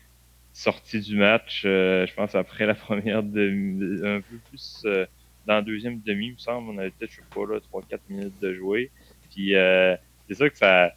sorti 0.59 0.99
du 1.01 1.15
match, 1.17 1.63
euh, 1.65 2.07
je 2.07 2.13
pense 2.15 2.33
après 2.35 2.65
la 2.65 2.73
première 2.87 3.21
demi, 3.23 3.99
un 4.03 4.21
peu 4.21 4.37
plus 4.49 4.81
euh, 4.85 5.05
dans 5.45 5.55
la 5.55 5.61
deuxième 5.61 6.01
demi, 6.01 6.27
il 6.27 6.33
me 6.33 6.37
semble. 6.37 6.69
On 6.71 6.77
avait 6.79 6.89
peut-être, 6.91 7.11
je 7.11 7.17
sais 7.17 7.21
pas, 7.33 7.41
là, 7.45 7.59
3-4 7.71 7.99
minutes 8.09 8.39
de 8.41 8.53
jouer. 8.53 8.91
Puis 9.31 9.55
euh, 9.55 9.95
c'est 10.27 10.33
ça 10.35 10.49
que 10.49 10.57
ça. 10.57 10.91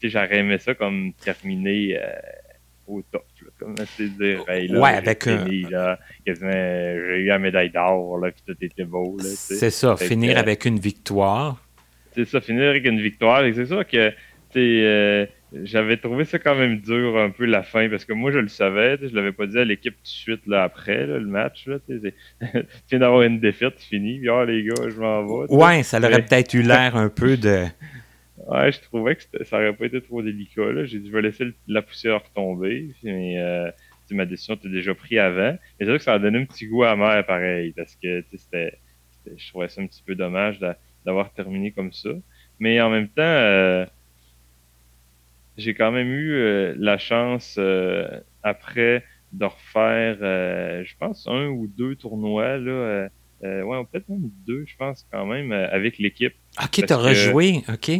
Tu 0.00 0.08
sais, 0.08 0.12
j'aurais 0.12 0.38
aimé 0.38 0.58
ça 0.58 0.74
comme 0.74 1.12
terminer 1.14 1.98
au 2.86 3.02
top. 3.10 3.24
Là, 3.42 3.48
comme 3.58 3.74
c'est 3.96 4.08
dire, 4.16 4.44
hey, 4.48 4.68
là, 4.68 4.80
Ouais, 4.80 4.90
avec 4.90 5.26
un- 5.26 5.44
là, 5.70 5.98
quasiment, 6.26 6.50
j'ai 6.50 7.18
eu 7.20 7.26
la 7.26 7.38
médaille 7.38 7.70
d'or, 7.70 8.18
là, 8.18 8.30
puis 8.30 8.42
tout 8.46 8.56
était 8.64 8.84
beau. 8.84 9.16
Là. 9.18 9.24
C'est 9.24 9.70
ça, 9.70 9.96
Fait 9.96 10.06
finir 10.08 10.34
que- 10.34 10.38
avec 10.40 10.64
une 10.64 10.78
victoire. 10.78 11.62
c'est 12.14 12.24
ça, 12.26 12.40
finir 12.40 12.68
avec 12.70 12.84
une 12.86 13.00
victoire. 13.00 13.44
Et 13.44 13.52
c'est 13.54 13.66
sûr 13.66 13.86
que 13.86 14.10
tu 14.10 14.14
sais, 14.54 15.30
j'avais 15.64 15.96
trouvé 15.96 16.24
ça 16.24 16.38
quand 16.38 16.54
même 16.54 16.80
dur 16.80 17.18
un 17.18 17.30
peu 17.30 17.44
la 17.44 17.62
fin 17.62 17.88
parce 17.88 18.04
que 18.04 18.12
moi 18.12 18.30
je 18.30 18.38
le 18.38 18.48
savais, 18.48 18.98
je 19.02 19.14
l'avais 19.14 19.32
pas 19.32 19.46
dit 19.46 19.58
à 19.58 19.64
l'équipe 19.64 19.94
tout 19.96 20.02
de 20.02 20.06
suite 20.08 20.46
là, 20.46 20.62
après 20.62 21.06
là, 21.06 21.18
le 21.18 21.26
match. 21.26 21.66
Là, 21.66 21.78
tu 21.86 22.00
viens 22.88 22.98
d'avoir 22.98 23.22
une 23.22 23.40
défaite, 23.40 23.80
fini. 23.80 24.18
Puis, 24.20 24.28
ah, 24.28 24.44
les 24.44 24.62
gars, 24.64 24.88
je 24.88 25.00
m'en 25.00 25.24
vais. 25.46 25.52
Ouais, 25.52 25.82
ça 25.82 25.98
aurait 25.98 26.10
Mais- 26.10 26.22
peut-être 26.22 26.54
eu 26.54 26.62
l'air 26.62 26.96
un 26.96 27.08
peu 27.08 27.36
de. 27.36 27.64
Ouais, 28.48 28.72
je 28.72 28.80
trouvais 28.80 29.16
que 29.16 29.22
ça 29.44 29.58
aurait 29.58 29.74
pas 29.74 29.84
été 29.84 30.00
trop 30.00 30.22
délicat. 30.22 30.72
Là. 30.72 30.86
J'ai 30.86 30.98
dit, 30.98 31.08
je 31.08 31.12
vais 31.12 31.20
laisser 31.20 31.44
le- 31.44 31.54
la 31.68 31.82
poussière 31.82 32.22
retomber. 32.24 32.88
Mais 33.04 33.38
euh, 33.38 33.70
tu 33.70 34.08
sais, 34.08 34.14
ma 34.14 34.24
décision 34.24 34.54
était 34.54 34.70
déjà 34.70 34.94
prise 34.94 35.18
avant. 35.18 35.52
Mais 35.52 35.58
c'est 35.80 35.84
sûr 35.84 35.96
que 35.98 36.02
ça 36.02 36.14
a 36.14 36.18
donné 36.18 36.38
un 36.38 36.44
petit 36.46 36.66
goût 36.66 36.82
amer 36.84 37.24
pareil. 37.26 37.74
Parce 37.76 37.94
que 37.96 38.20
tu 38.22 38.26
sais, 38.30 38.38
c'était, 38.38 38.78
je 39.36 39.46
trouvais 39.50 39.68
ça 39.68 39.82
un 39.82 39.86
petit 39.86 40.02
peu 40.02 40.14
dommage 40.14 40.58
d'a- 40.58 40.78
d'avoir 41.04 41.30
terminé 41.34 41.70
comme 41.70 41.92
ça. 41.92 42.08
Mais 42.58 42.80
en 42.80 42.88
même 42.88 43.08
temps, 43.08 43.20
euh, 43.20 43.84
j'ai 45.60 45.74
quand 45.74 45.92
même 45.92 46.08
eu 46.08 46.32
euh, 46.32 46.74
la 46.76 46.98
chance 46.98 47.56
euh, 47.58 48.20
après 48.42 49.04
de 49.32 49.44
refaire, 49.44 50.18
euh, 50.22 50.82
je 50.84 50.94
pense, 50.98 51.26
un 51.28 51.46
ou 51.46 51.68
deux 51.68 51.94
tournois. 51.94 52.58
Là, 52.58 53.08
ouais, 53.42 53.84
peut-être 53.90 54.08
même 54.08 54.30
deux, 54.46 54.64
je 54.66 54.76
pense, 54.76 55.06
quand 55.12 55.26
même, 55.26 55.52
avec 55.52 55.98
l'équipe. 55.98 56.34
Ok, 56.62 56.84
t'as 56.86 56.96
rejoué, 56.96 57.62
ok. 57.68 57.90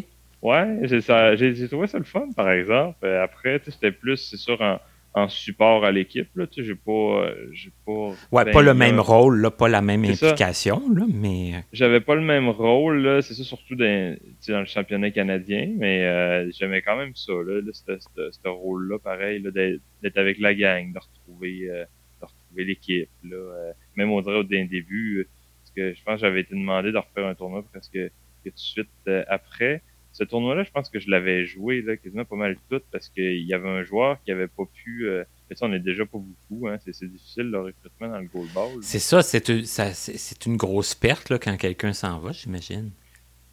Ouais, 0.43 0.79
j'ai 0.83 1.69
trouvé 1.69 1.87
ça 1.87 1.99
le 1.99 2.05
fun, 2.05 2.29
par 2.35 2.51
exemple. 2.51 3.07
Après, 3.07 3.61
tu 3.61 3.67
sais, 3.67 3.71
c'était 3.73 3.93
plus, 3.93 4.17
c'est 4.17 4.39
sûr, 4.39 4.61
en, 4.61 4.81
en 5.15 5.29
support 5.29 5.85
à 5.85 5.91
l'équipe. 5.93 6.29
Là, 6.37 6.47
tu 6.47 6.61
sais, 6.63 6.69
j'ai 6.69 6.75
pas, 6.75 6.93
euh, 7.27 7.49
j'ai 7.53 7.73
pas. 7.85 8.11
Ouais, 8.33 8.45
ben, 8.45 8.53
pas 8.53 8.63
le 8.63 8.75
même 8.75 9.01
rôle, 9.01 9.41
là, 9.41 9.51
pas 9.51 9.69
la 9.69 9.83
même 9.83 10.05
ça. 10.05 10.27
implication, 10.27 10.83
là, 10.95 11.05
mais. 11.13 11.55
euh, 11.55 11.61
J'avais 11.73 12.01
pas 12.01 12.15
le 12.15 12.21
même 12.21 12.49
rôle, 12.49 13.03
là, 13.03 13.23
c'est 13.23 13.35
ça, 13.35 13.43
surtout 13.45 13.75
dans, 13.75 14.17
tu 14.17 14.35
sais, 14.41 14.53
dans 14.53 14.61
le 14.61 14.67
championnat 14.67 15.11
canadien, 15.11 15.73
mais 15.79 16.05
euh, 16.05 16.51
j'aimais 16.53 16.83
quand 16.83 16.97
même 16.97 17.15
ça, 17.15 17.33
là, 17.33 17.61
là, 17.61 17.73
ce- 17.73 18.49
rôle-là, 18.49 18.99
pareil, 18.99 19.41
là, 19.43 19.51
d'être 19.51 20.17
avec 20.19 20.39
la 20.39 20.55
gang, 20.55 20.93
de 20.93 20.99
retrouver, 20.99 21.69
euh, 21.71 21.85
de 22.21 22.27
retrouver 22.27 22.65
l'équipe, 22.65 23.11
là. 23.25 23.37
euh, 23.37 23.73
même 23.97 24.11
on 24.11 24.21
dirait 24.21 24.37
au 24.39 24.45
d'un 24.45 24.65
début, 24.67 25.19
euh, 25.19 25.29
parce 25.63 25.71
que 25.73 25.95
je 25.95 26.03
pense 26.05 26.15
que 26.17 26.21
j'avais 26.27 26.41
été 26.41 26.55
demandé 26.55 26.93
de 26.93 26.99
refaire 26.99 27.27
un 27.27 27.35
tournoi 27.35 27.63
presque 27.71 27.93
que 27.93 28.09
tout 28.45 28.51
de 28.51 28.59
suite 28.59 28.89
après. 29.29 29.83
Ce 30.21 30.25
tournoi-là, 30.27 30.65
je 30.65 30.71
pense 30.71 30.91
que 30.91 31.01
je 31.01 31.09
l'avais 31.11 31.47
joué 31.47 31.81
là, 31.81 31.97
quasiment 31.97 32.27
pas 32.27 32.37
mal 32.37 32.55
tout 32.69 32.83
parce 32.93 33.09
qu'il 33.09 33.41
y 33.41 33.55
avait 33.55 33.71
un 33.71 33.83
joueur 33.85 34.23
qui 34.23 34.31
avait 34.31 34.49
pas 34.49 34.65
pu. 34.67 35.09
Euh, 35.09 35.25
mais 35.49 35.57
ça, 35.57 35.65
on 35.65 35.73
est 35.73 35.81
déjà 35.81 36.05
pas 36.05 36.19
beaucoup, 36.19 36.69
hein, 36.69 36.77
c'est 36.85 37.11
difficile 37.11 37.45
le 37.51 37.61
recrutement 37.63 38.09
dans 38.09 38.19
le 38.19 38.27
goalball. 38.27 38.83
C'est 38.83 38.99
ça, 38.99 39.23
c'est 39.23 39.49
une, 39.49 39.65
ça- 39.65 39.95
c'est- 39.95 40.19
c'est 40.19 40.45
une 40.45 40.59
grosse 40.59 40.95
perte 40.95 41.31
là, 41.31 41.39
quand 41.39 41.57
quelqu'un 41.57 41.95
s'en 41.95 42.19
va, 42.19 42.33
j'imagine. 42.33 42.91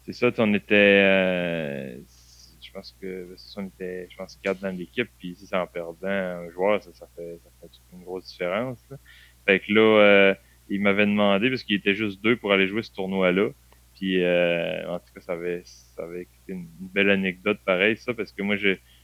C'est 0.04 0.12
ça, 0.12 0.30
on 0.36 0.52
était. 0.52 0.74
euh, 0.74 1.96
je 2.60 2.70
pense 2.70 2.94
que 3.00 3.28
ça, 3.38 3.62
on 3.62 3.66
était, 3.68 4.06
je 4.10 4.16
pense, 4.18 4.38
quatre 4.42 4.60
dans 4.60 4.76
l'équipe, 4.76 5.08
puis 5.18 5.34
si 5.36 5.46
c'est 5.46 5.56
en 5.56 5.66
perdant 5.66 6.06
un 6.06 6.50
joueur, 6.50 6.82
ça, 6.82 6.90
ça 6.92 7.08
fait, 7.16 7.40
ça 7.42 7.50
fait 7.62 7.96
une 7.96 8.04
grosse 8.04 8.26
différence. 8.28 8.78
Là. 8.90 8.98
Fait 9.46 9.60
que 9.60 9.72
là, 9.72 9.80
euh, 9.80 10.34
il 10.68 10.82
m'avait 10.82 11.06
demandé, 11.06 11.48
parce 11.48 11.62
qu'il 11.62 11.76
était 11.76 11.94
juste 11.94 12.22
deux 12.22 12.36
pour 12.36 12.52
aller 12.52 12.68
jouer 12.68 12.82
ce 12.82 12.92
tournoi-là. 12.92 13.48
Puis 13.98 14.22
euh, 14.22 14.88
en 14.88 14.98
tout 15.00 15.12
cas, 15.14 15.20
ça 15.20 15.32
avait, 15.34 15.62
ça 15.64 16.04
avait 16.04 16.22
été 16.22 16.32
une, 16.48 16.68
belle 16.80 17.10
anecdote 17.10 17.60
pareil, 17.64 17.96
ça, 17.96 18.14
parce 18.14 18.32
que 18.32 18.42
moi, 18.42 18.56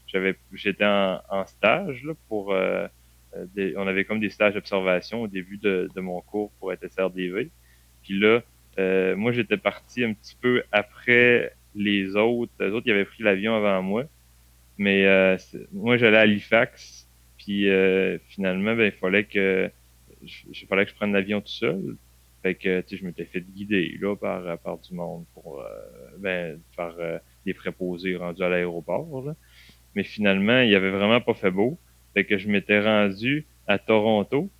j'avais 0.07 0.39
j'étais 0.53 0.85
en, 0.85 1.21
en 1.29 1.45
stage 1.45 2.03
là, 2.03 2.13
pour. 2.27 2.53
euh, 2.53 2.87
euh, 3.35 3.45
des- 3.53 3.75
on 3.77 3.87
avait 3.87 4.05
comme 4.05 4.19
des 4.19 4.29
stages 4.29 4.53
d'observation 4.53 5.21
au 5.23 5.27
début 5.27 5.57
de, 5.57 5.91
de 5.93 6.01
mon 6.01 6.21
cours 6.21 6.53
pour 6.59 6.71
être 6.73 6.83
SRDV. 6.85 7.51
Puis 8.03 8.19
là, 8.19 8.41
euh, 8.79 9.15
moi, 9.15 9.31
j'étais 9.33 9.57
parti 9.57 10.03
un 10.03 10.13
petit 10.13 10.35
peu 10.41 10.63
après 10.71 11.53
les 11.73 12.15
autres. 12.15 12.53
Les 12.59 12.69
autres, 12.71 12.87
ils 12.87 12.91
avaient 12.93 13.05
pris 13.05 13.23
l'avion 13.23 13.55
avant 13.55 13.81
moi. 13.81 14.05
Mais 14.77 15.05
euh, 15.05 15.37
moi, 15.71 15.97
j'allais 15.97 16.17
à 16.17 16.21
Halifax. 16.21 17.09
Puis 17.37 17.69
euh, 17.69 18.17
finalement, 18.29 18.75
ben, 18.75 18.85
il 18.85 18.91
fallait 18.99 19.25
que 19.27 19.71
je, 20.21 20.43
il 20.49 20.67
fallait 20.67 20.85
que 20.85 20.91
je 20.91 20.95
prenne 20.95 21.13
l'avion 21.13 21.41
tout 21.41 21.47
seul. 21.47 21.97
Fait 22.45 22.53
que 22.53 22.81
tu 22.81 22.89
sais, 22.89 23.01
je 23.01 23.05
m'étais 23.07 23.25
fait 23.25 23.41
guider 23.41 23.97
là, 23.99 24.15
par, 24.15 24.59
par 24.59 24.77
du 24.77 24.93
monde 24.93 25.25
pour 25.33 25.61
euh, 25.61 25.65
ben, 26.19 26.59
par 26.77 26.93
euh, 26.99 27.17
des 27.43 27.55
préposés 27.55 28.15
rendus 28.15 28.43
à 28.43 28.49
l'aéroport. 28.49 29.23
là. 29.25 29.33
Mais 29.95 30.03
finalement, 30.03 30.59
il 30.61 30.75
avait 30.75 30.91
vraiment 30.91 31.19
pas 31.21 31.33
fait 31.33 31.49
beau. 31.49 31.79
Fait 32.13 32.23
que 32.23 32.37
je 32.37 32.47
m'étais 32.47 32.79
rendu 32.81 33.47
à 33.65 33.79
Toronto. 33.79 34.51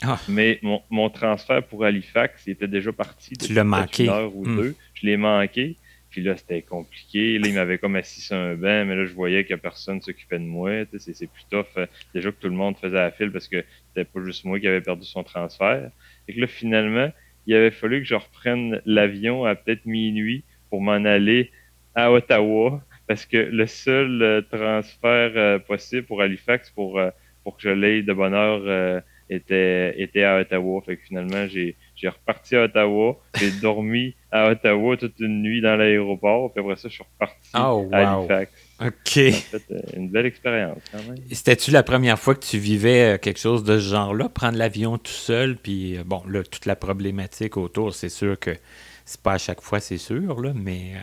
Ah. 0.00 0.18
Mais 0.26 0.58
mon, 0.62 0.80
mon 0.88 1.10
transfert 1.10 1.62
pour 1.64 1.84
Halifax, 1.84 2.46
il 2.46 2.52
était 2.52 2.66
déjà 2.68 2.92
parti. 2.92 3.30
Tu 3.36 3.38
depuis 3.42 3.54
l'as 3.54 3.64
manqué. 3.64 4.04
Une 4.04 4.10
heure 4.10 4.34
ou 4.34 4.46
Hmm. 4.46 4.56
deux. 4.56 4.74
Je 4.94 5.04
l'ai 5.06 5.18
manqué. 5.18 5.76
Puis 6.08 6.22
là, 6.22 6.34
c'était 6.38 6.62
compliqué. 6.62 7.38
Là, 7.38 7.48
il 7.48 7.54
m'avait 7.54 7.76
comme 7.76 7.94
assis 7.96 8.22
sur 8.22 8.36
un 8.36 8.54
banc, 8.54 8.86
mais 8.86 8.96
là, 8.96 9.04
je 9.04 9.12
voyais 9.12 9.44
que 9.44 9.52
personne 9.54 10.00
s'occupait 10.00 10.38
de 10.38 10.44
moi. 10.44 10.70
C'est 10.96 11.26
plus 11.30 11.44
tough. 11.50 11.66
euh, 11.76 11.86
Déjà 12.14 12.30
que 12.32 12.36
tout 12.40 12.48
le 12.48 12.54
monde 12.54 12.78
faisait 12.78 12.94
la 12.96 13.10
file 13.10 13.30
parce 13.30 13.48
que 13.48 13.62
c'était 13.88 14.06
pas 14.06 14.24
juste 14.24 14.44
moi 14.46 14.58
qui 14.58 14.66
avait 14.66 14.80
perdu 14.80 15.04
son 15.04 15.22
transfert. 15.22 15.90
Et 16.28 16.34
que 16.34 16.40
là, 16.40 16.46
finalement, 16.46 17.10
il 17.46 17.54
avait 17.54 17.70
fallu 17.70 18.00
que 18.02 18.06
je 18.06 18.14
reprenne 18.14 18.80
l'avion 18.84 19.44
à 19.44 19.54
peut-être 19.54 19.86
minuit 19.86 20.44
pour 20.70 20.80
m'en 20.80 21.04
aller 21.04 21.50
à 21.94 22.12
Ottawa 22.12 22.82
parce 23.08 23.24
que 23.24 23.38
le 23.38 23.66
seul 23.66 24.22
euh, 24.22 24.42
transfert 24.42 25.32
euh, 25.34 25.58
possible 25.58 26.06
pour 26.06 26.20
Halifax 26.20 26.70
pour, 26.70 26.98
euh, 26.98 27.10
pour 27.42 27.56
que 27.56 27.62
je 27.62 27.70
l'aie 27.70 28.02
de 28.02 28.12
bonne 28.12 28.34
heure 28.34 29.02
était, 29.30 30.00
était 30.00 30.24
à 30.24 30.40
Ottawa. 30.40 30.82
Fait 30.84 30.96
que 30.96 31.02
finalement, 31.04 31.46
j'ai 31.48 31.74
j'ai 31.96 32.08
reparti 32.08 32.54
à 32.54 32.64
Ottawa. 32.64 33.18
J'ai 33.38 33.50
dormi 33.50 34.14
à 34.30 34.50
Ottawa 34.50 34.96
toute 34.96 35.18
une 35.18 35.42
nuit 35.42 35.62
dans 35.62 35.76
l'aéroport. 35.76 36.52
Puis 36.52 36.62
après 36.62 36.76
ça, 36.76 36.88
je 36.88 36.94
suis 36.94 37.04
reparti 37.04 37.50
Oh, 37.54 37.88
à. 37.90 38.18
Halifax. 38.18 38.67
OK. 38.80 39.16
Euh, 39.18 39.60
une 39.96 40.08
belle 40.08 40.26
expérience 40.26 40.78
quand 40.92 41.02
même. 41.02 41.16
C'était-tu 41.32 41.70
la 41.70 41.82
première 41.82 42.18
fois 42.18 42.34
que 42.34 42.44
tu 42.44 42.58
vivais 42.58 43.14
euh, 43.14 43.18
quelque 43.18 43.40
chose 43.40 43.64
de 43.64 43.78
ce 43.78 43.88
genre-là, 43.88 44.28
prendre 44.28 44.56
l'avion 44.56 44.98
tout 44.98 45.10
seul, 45.10 45.56
puis 45.56 45.98
euh, 45.98 46.04
bon, 46.04 46.22
là, 46.28 46.42
toute 46.44 46.66
la 46.66 46.76
problématique 46.76 47.56
autour, 47.56 47.94
c'est 47.94 48.08
sûr 48.08 48.38
que 48.38 48.56
c'est 49.04 49.20
pas 49.20 49.32
à 49.32 49.38
chaque 49.38 49.60
fois, 49.62 49.80
c'est 49.80 49.98
sûr, 49.98 50.40
là, 50.40 50.52
mais 50.54 50.94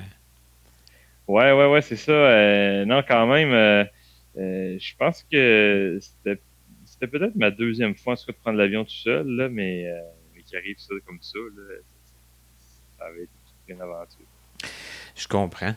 Ouais, 1.28 1.52
ouais, 1.52 1.68
ouais, 1.68 1.82
c'est 1.82 1.96
ça. 1.96 2.12
Euh, 2.12 2.86
non, 2.86 3.02
quand 3.08 3.26
même, 3.28 3.52
euh, 3.52 3.84
euh, 4.38 4.78
je 4.80 4.96
pense 4.96 5.24
que 5.24 5.98
c'était 6.00 7.08
peut-être 7.08 7.36
ma 7.36 7.50
deuxième 7.50 7.96
fois 7.96 8.14
en 8.14 8.16
tout 8.16 8.26
cas 8.28 8.32
de 8.34 8.38
prendre 8.38 8.58
l'avion 8.60 8.84
tout 8.86 8.92
seul, 8.92 9.28
là, 9.28 9.50
mais, 9.50 9.86
mais 10.34 10.44
qui 10.44 10.56
arrive 10.56 10.78
ça 10.78 10.94
comme 11.06 11.22
ça, 11.22 11.40
là, 11.40 11.76
ça 12.98 13.06
avait 13.06 13.24
été 13.24 13.32
une 13.70 13.82
aventure. 13.82 14.26
Je 15.16 15.28
comprends. 15.28 15.74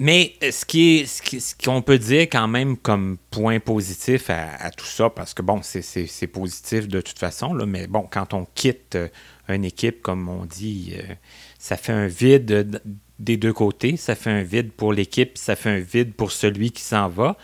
Mais 0.00 0.34
euh, 0.42 0.50
ce 0.50 0.64
qui 0.64 1.06
ce 1.06 1.54
qu'on 1.62 1.82
peut 1.82 1.98
dire 1.98 2.22
quand 2.22 2.48
même 2.48 2.76
comme 2.76 3.18
point 3.30 3.60
positif 3.60 4.30
à, 4.30 4.70
tout 4.70 4.86
ça, 4.86 5.10
parce 5.10 5.34
que 5.34 5.42
bon, 5.42 5.60
c'est- 5.62 6.26
positif 6.26 6.88
de 6.88 7.00
toute 7.00 7.18
façon, 7.18 7.52
là, 7.54 7.66
mais 7.66 7.86
bon, 7.86 8.08
quand 8.10 8.32
on 8.34 8.46
quitte 8.54 8.96
euh, 8.96 9.08
une 9.48 9.64
équipe, 9.64 10.00
comme 10.02 10.28
on 10.28 10.46
dit, 10.46 10.94
euh, 10.96 11.14
ça 11.58 11.76
fait 11.76 11.92
un 11.92 12.06
vide 12.06 12.80
des 13.18 13.36
deux 13.36 13.52
côtés. 13.52 13.96
Ça 13.96 14.14
fait 14.14 14.30
un 14.30 14.42
vide 14.42 14.72
pour 14.72 14.92
l'équipe, 14.92 15.36
ça 15.36 15.54
fait 15.54 15.70
un 15.70 15.80
vide 15.80 16.14
pour 16.14 16.32
celui 16.32 16.70
qui 16.70 16.82
s'en 16.82 17.08
va. 17.08 17.36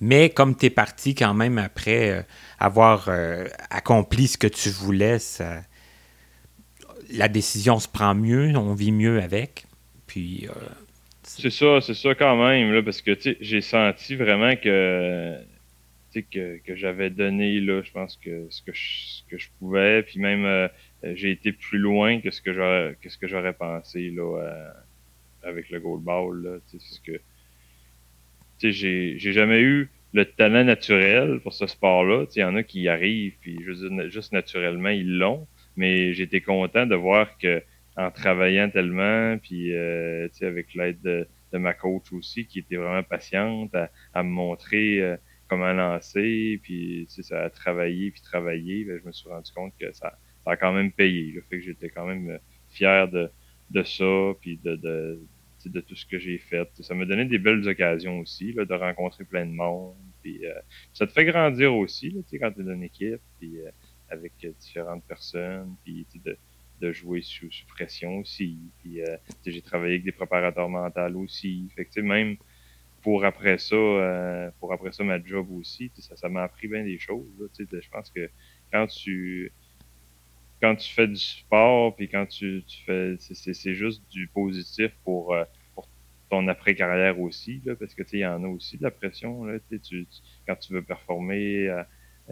Mais 0.00 0.30
comme 0.30 0.56
tu 0.56 0.66
es 0.66 0.70
parti 0.70 1.14
quand 1.14 1.32
même 1.34 1.56
après 1.58 2.26
avoir 2.58 3.08
accompli 3.70 4.26
ce 4.26 4.36
que 4.36 4.48
tu 4.48 4.68
voulais, 4.68 5.18
ça- 5.20 5.62
la 7.10 7.28
décision 7.28 7.78
se 7.78 7.88
prend 7.88 8.14
mieux, 8.14 8.56
on 8.56 8.74
vit 8.74 8.92
mieux 8.92 9.22
avec. 9.22 9.66
Euh, 10.16 10.50
C'est 11.22 11.50
ça, 11.50 11.80
c'est 11.80 11.94
ça 11.94 12.14
quand 12.14 12.36
même, 12.36 12.72
là, 12.72 12.82
parce 12.82 13.02
que 13.02 13.12
j'ai 13.40 13.60
senti 13.60 14.16
vraiment 14.16 14.56
que 14.56 15.38
que, 16.30 16.58
que 16.58 16.76
j'avais 16.76 17.10
donné 17.10 17.58
là, 17.60 17.82
je 17.82 17.90
pense 17.90 18.16
que 18.16 18.46
ce 18.48 18.62
que 18.62 18.72
je, 18.72 19.24
que 19.28 19.36
je 19.36 19.48
pouvais, 19.58 20.04
puis 20.04 20.20
même 20.20 20.44
euh, 20.44 20.68
j'ai 21.02 21.32
été 21.32 21.50
plus 21.52 21.78
loin 21.78 22.20
que 22.20 22.30
ce 22.30 22.40
que 22.40 22.52
j'aurais 22.52 22.96
que 23.02 23.08
ce 23.08 23.18
que 23.18 23.26
j'aurais 23.26 23.52
pensé 23.52 24.10
là 24.10 24.38
euh, 24.38 24.70
avec 25.42 25.70
le 25.70 25.80
gold 25.80 26.02
ball 26.04 26.60
j'ai 28.60 29.18
j'ai 29.18 29.32
jamais 29.32 29.60
eu 29.60 29.90
le 30.12 30.24
talent 30.24 30.64
naturel 30.64 31.40
pour 31.40 31.52
ce 31.52 31.66
sport-là. 31.66 32.26
Il 32.36 32.38
y 32.38 32.44
en 32.44 32.54
a 32.54 32.62
qui 32.62 32.88
arrivent, 32.88 33.34
puis 33.40 33.58
juste, 33.64 33.84
juste 34.10 34.32
naturellement, 34.32 34.90
ils 34.90 35.18
l'ont. 35.18 35.46
Mais 35.76 36.14
j'étais 36.14 36.40
content 36.40 36.86
de 36.86 36.94
voir 36.94 37.36
que 37.38 37.62
en 37.96 38.10
travaillant 38.10 38.70
tellement, 38.70 39.38
puis 39.38 39.72
euh, 39.74 40.28
avec 40.42 40.74
l'aide 40.74 41.00
de, 41.02 41.28
de, 41.52 41.58
ma 41.58 41.74
coach 41.74 42.12
aussi, 42.12 42.46
qui 42.46 42.58
était 42.60 42.76
vraiment 42.76 43.02
patiente 43.02 43.74
à, 44.14 44.22
me 44.22 44.30
montrer 44.30 45.00
euh, 45.00 45.16
comment 45.48 45.72
lancer, 45.72 46.60
puis 46.62 47.06
ça 47.08 47.44
a 47.44 47.50
travaillé, 47.50 48.10
puis 48.10 48.20
travaillé, 48.22 48.84
ben, 48.84 48.98
je 49.00 49.06
me 49.06 49.12
suis 49.12 49.28
rendu 49.28 49.52
compte 49.52 49.72
que 49.78 49.92
ça, 49.92 50.18
ça 50.44 50.50
a 50.50 50.56
quand 50.56 50.72
même 50.72 50.90
payé. 50.90 51.32
Le 51.32 51.42
fait 51.42 51.58
que 51.58 51.64
j'étais 51.64 51.90
quand 51.90 52.06
même 52.06 52.38
fier 52.68 53.08
de, 53.08 53.30
de 53.70 53.82
ça, 53.84 54.32
puis 54.40 54.58
de, 54.62 54.74
de, 54.76 55.20
de 55.66 55.80
tout 55.80 55.94
ce 55.94 56.06
que 56.06 56.18
j'ai 56.18 56.38
fait. 56.38 56.68
Ça 56.80 56.94
m'a 56.94 57.04
donné 57.04 57.24
des 57.24 57.38
belles 57.38 57.66
occasions 57.68 58.18
aussi, 58.18 58.52
là, 58.52 58.64
de 58.64 58.74
rencontrer 58.74 59.24
plein 59.24 59.46
de 59.46 59.52
monde. 59.52 59.94
Puis, 60.22 60.44
euh, 60.46 60.54
ça 60.92 61.06
te 61.06 61.12
fait 61.12 61.24
grandir 61.24 61.74
aussi, 61.74 62.10
là, 62.10 62.20
quand 62.40 62.52
tu 62.52 62.60
es 62.60 62.64
dans 62.64 62.72
une 62.72 62.82
équipe, 62.82 63.20
puis 63.38 63.60
euh, 63.60 63.70
avec 64.08 64.32
différentes 64.58 65.04
personnes, 65.04 65.74
puis 65.84 66.06
de, 66.24 66.36
de 66.80 66.92
jouer 66.92 67.22
sous, 67.22 67.50
sous, 67.50 67.66
pression 67.66 68.18
aussi. 68.18 68.58
Puis 68.80 69.02
euh, 69.02 69.16
j'ai 69.46 69.62
travaillé 69.62 69.94
avec 69.94 70.04
des 70.04 70.12
préparateurs 70.12 70.68
mentaux 70.68 71.20
aussi. 71.20 71.68
Fait 71.76 71.84
que, 71.84 72.00
même 72.00 72.36
pour 73.02 73.24
après 73.24 73.58
ça, 73.58 74.50
pour 74.60 74.72
après 74.72 74.92
ça, 74.92 75.04
ma 75.04 75.22
job 75.22 75.50
aussi, 75.50 75.90
ça, 75.98 76.16
ça 76.16 76.28
m'a 76.28 76.42
appris 76.42 76.68
bien 76.68 76.84
des 76.84 76.98
choses. 76.98 77.26
Je 77.58 77.88
pense 77.90 78.10
que 78.10 78.30
quand 78.72 78.86
tu 78.86 79.52
quand 80.64 80.76
tu 80.76 80.94
fais 80.94 81.06
du 81.06 81.16
sport, 81.16 81.94
puis 81.94 82.08
quand 82.08 82.24
tu, 82.24 82.64
tu 82.66 82.84
fais, 82.84 83.16
c'est 83.18 83.74
juste 83.74 84.02
du 84.10 84.28
positif 84.28 84.92
pour, 85.04 85.34
euh, 85.34 85.44
pour 85.74 85.86
ton 86.30 86.48
après-carrière 86.48 87.20
aussi, 87.20 87.60
là, 87.66 87.76
parce 87.76 87.94
que 87.94 88.02
tu 88.02 88.16
il 88.16 88.20
y 88.20 88.26
en 88.26 88.42
a 88.42 88.46
aussi 88.46 88.78
de 88.78 88.82
la 88.82 88.90
pression. 88.90 89.44
Là, 89.44 89.58
tu, 89.82 90.06
quand 90.46 90.56
tu 90.56 90.72
veux 90.72 90.82
performer 90.82 91.68
euh, 91.68 91.82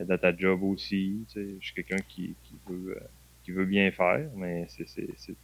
dans 0.06 0.16
ta 0.16 0.34
job 0.34 0.62
aussi, 0.62 1.26
je 1.34 1.58
suis 1.60 1.74
quelqu'un 1.74 2.02
qui, 2.08 2.34
qui, 2.42 2.54
veut, 2.66 2.96
euh, 2.96 3.00
qui 3.44 3.50
veut 3.52 3.66
bien 3.66 3.90
faire, 3.90 4.28
mais 4.36 4.66
c'est, 4.68 4.88
c'est, 4.88 5.34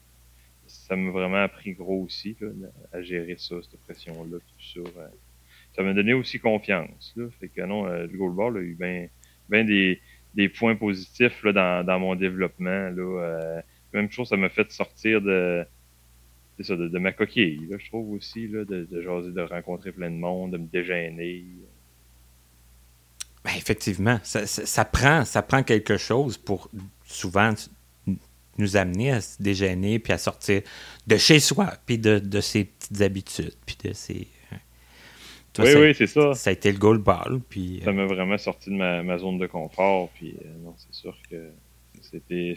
ça 0.66 0.96
m'a 0.96 1.10
vraiment 1.10 1.42
appris 1.42 1.72
gros 1.72 2.02
aussi 2.02 2.36
là, 2.40 2.48
à 2.92 3.02
gérer 3.02 3.36
ça, 3.38 3.56
cette 3.62 3.80
pression-là, 3.80 4.38
tout 4.38 4.84
ça. 4.84 5.00
ça 5.74 5.82
m'a 5.82 5.94
donné 5.94 6.12
aussi 6.12 6.38
confiance. 6.38 7.12
Là, 7.16 7.26
fait 7.40 7.48
que 7.48 7.62
non, 7.62 7.86
le 7.86 8.08
goalball 8.08 8.56
a 8.58 8.60
eu 8.60 8.74
bien 8.74 9.08
ben 9.48 9.66
des 9.66 10.00
des 10.34 10.48
points 10.48 10.76
positifs 10.76 11.42
là, 11.42 11.52
dans, 11.52 11.84
dans 11.84 11.98
mon 11.98 12.14
développement. 12.14 12.90
Là, 12.90 13.22
euh, 13.22 13.60
même 13.92 14.10
chose, 14.10 14.28
ça 14.28 14.36
m'a 14.36 14.48
fait 14.48 14.70
sortir 14.70 15.20
de, 15.20 15.66
ça, 16.60 16.76
de, 16.76 16.88
de, 16.88 16.98
ma 16.98 17.12
coquille. 17.12 17.66
Là, 17.68 17.76
je 17.78 17.86
trouve 17.88 18.12
aussi 18.12 18.46
là, 18.48 18.64
de, 18.64 18.84
de 18.84 19.02
jaser, 19.02 19.32
de 19.32 19.40
rencontrer 19.40 19.92
plein 19.92 20.10
de 20.10 20.16
monde, 20.16 20.52
de 20.52 20.58
me 20.58 20.66
déjeuner. 20.66 21.44
Ben, 23.44 23.52
effectivement, 23.56 24.20
ça, 24.22 24.46
ça, 24.46 24.84
prend, 24.84 25.24
ça 25.24 25.42
prend 25.42 25.62
quelque 25.62 25.96
chose 25.96 26.36
pour 26.36 26.70
souvent 27.04 27.52
nous 28.58 28.76
amener 28.76 29.12
à 29.12 29.20
se 29.20 29.42
déjeuner 29.42 29.98
puis 29.98 30.12
à 30.12 30.18
sortir 30.18 30.62
de 31.06 31.16
chez 31.16 31.40
soi, 31.40 31.72
puis 31.86 31.98
de, 31.98 32.18
de 32.18 32.40
ses 32.40 32.64
petites 32.64 33.00
habitudes, 33.00 33.54
puis 33.64 33.76
de 33.84 33.92
ses 33.92 34.28
oui, 35.58 35.74
oui, 35.76 35.94
c'est 35.94 36.06
ça. 36.06 36.34
Ça 36.34 36.50
a 36.50 36.52
été 36.52 36.70
le 36.72 36.78
goal 36.78 36.98
ball. 36.98 37.40
Puis, 37.48 37.80
Ça 37.84 37.92
m'a 37.92 38.06
vraiment 38.06 38.38
sorti 38.38 38.70
de 38.70 38.76
ma, 38.76 39.18
zone 39.18 39.38
de 39.38 39.46
confort. 39.46 40.10
Puis, 40.14 40.34
euh, 40.44 40.48
non, 40.64 40.74
c'est 40.76 40.94
sûr 40.94 41.16
que 41.30 41.50
c'était 42.00 42.54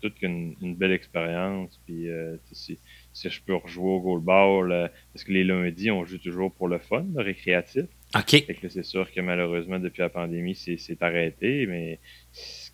toute 0.00 0.20
une, 0.22 0.54
belle 0.74 0.92
expérience. 0.92 1.80
Puis, 1.86 2.08
euh, 2.08 2.36
si, 2.52 2.78
si, 3.12 3.30
je 3.30 3.40
peux 3.42 3.54
rejouer 3.54 3.90
au 3.90 4.00
goal 4.00 4.20
ball, 4.20 4.72
euh, 4.72 4.88
parce 5.12 5.24
que 5.24 5.32
les 5.32 5.44
lundis, 5.44 5.90
on 5.90 6.04
joue 6.04 6.18
toujours 6.18 6.52
pour 6.52 6.68
le 6.68 6.78
fun, 6.78 7.04
le 7.14 7.22
récréatif. 7.22 7.84
OK. 8.16 8.44
c'est 8.68 8.84
sûr 8.84 9.12
que 9.12 9.20
malheureusement, 9.20 9.78
depuis 9.78 10.00
la 10.00 10.08
pandémie, 10.08 10.56
c'est 10.56 11.02
arrêté. 11.02 11.66
Mais 11.66 12.00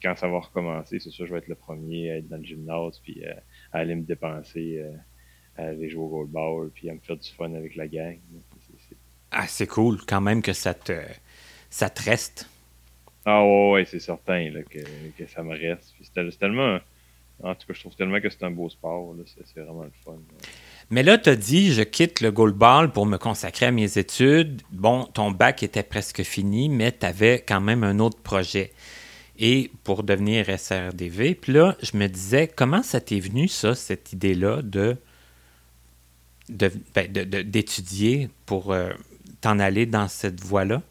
quand 0.03 0.17
ça 0.17 0.29
va 0.29 0.41
recommencer, 0.41 0.99
c'est 0.99 1.11
sûr 1.11 1.27
je 1.27 1.33
vais 1.33 1.39
être 1.39 1.49
le 1.49 1.55
premier 1.55 2.11
à 2.11 2.17
être 2.17 2.29
dans 2.29 2.37
le 2.37 2.45
gymnase, 2.45 3.01
puis 3.01 3.23
à 3.73 3.79
aller 3.79 3.95
me 3.95 4.03
dépenser, 4.03 4.85
à 5.57 5.63
aller 5.63 5.89
jouer 5.89 6.03
au 6.03 6.09
goal 6.09 6.27
ball, 6.27 6.71
puis 6.75 6.91
à 6.91 6.95
me 6.95 7.01
faire 7.01 7.17
du 7.17 7.29
fun 7.31 7.53
avec 7.55 7.77
la 7.77 7.89
gang. 7.89 8.19
Ah, 9.31 9.47
c'est 9.47 9.67
cool 9.67 9.99
quand 10.07 10.21
même 10.21 10.43
que 10.43 10.53
ça 10.53 10.75
te, 10.75 10.99
ça 11.71 11.91
te 11.91 12.03
reste. 12.03 12.49
Ah 13.25 13.45
ouais, 13.45 13.85
c'est 13.85 13.99
certain 13.99 14.51
que, 14.71 15.27
ça 15.27 15.43
me 15.43 15.51
reste. 15.51 15.95
C'est 16.01 16.39
tellement. 16.39 16.79
En 17.43 17.55
tout 17.55 17.67
cas, 17.67 17.75
je 17.75 17.81
trouve 17.81 17.97
tellement 17.97 18.21
que 18.21 18.31
c'est 18.31 18.45
un 18.45 18.51
beau 18.51 18.69
sport. 18.69 19.15
C'est 19.45 19.61
vraiment 19.61 19.83
le 19.83 19.93
fun. 20.05 20.17
Mais 20.91 21.03
là, 21.03 21.19
tu 21.19 21.29
as 21.29 21.37
dit, 21.37 21.73
je 21.73 21.83
quitte 21.83 22.21
le 22.21 22.31
goalball 22.31 22.93
pour 22.93 23.05
me 23.05 23.19
consacrer 23.19 23.67
à 23.67 23.73
mes 23.73 23.99
études. 23.99 24.63
Bon, 24.71 25.05
ton 25.05 25.33
bac 25.33 25.65
était 25.65 25.83
presque 25.83 26.23
fini, 26.23 26.69
mais 26.69 26.93
tu 26.93 27.05
avais 27.05 27.45
quand 27.47 27.61
même 27.61 27.83
un 27.83 27.99
autre 27.99 28.23
projet. 28.23 28.73
Et 29.39 29.71
pour 29.85 30.03
devenir 30.03 30.47
SRDV, 30.49 31.35
puis 31.35 31.53
là, 31.53 31.77
je 31.83 31.97
me 31.97 32.07
disais, 32.07 32.49
comment 32.49 32.83
ça 32.83 33.01
t'est 33.01 33.21
venu, 33.21 33.49
ça, 33.49 33.75
cette 33.75 34.13
idée-là 34.13 34.63
de 34.63 34.97
ben, 36.49 36.71
d'étudier 37.11 38.29
pour 38.47 38.73
euh, 38.73 38.93
t'en 39.41 39.59
aller 39.59 39.87
dans 39.87 40.09
cette 40.09 40.41
voie-là? 40.41 40.83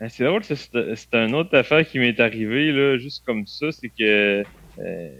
Ben, 0.00 0.08
c'est 0.08 0.24
drôle, 0.24 0.42
c'est 0.44 1.14
une 1.14 1.34
autre 1.34 1.56
affaire 1.56 1.86
qui 1.86 1.98
m'est 1.98 2.18
arrivée, 2.18 2.72
là, 2.72 2.98
juste 2.98 3.24
comme 3.24 3.46
ça, 3.46 3.70
c'est 3.70 3.88
que 3.88 4.42
euh, 4.78 5.10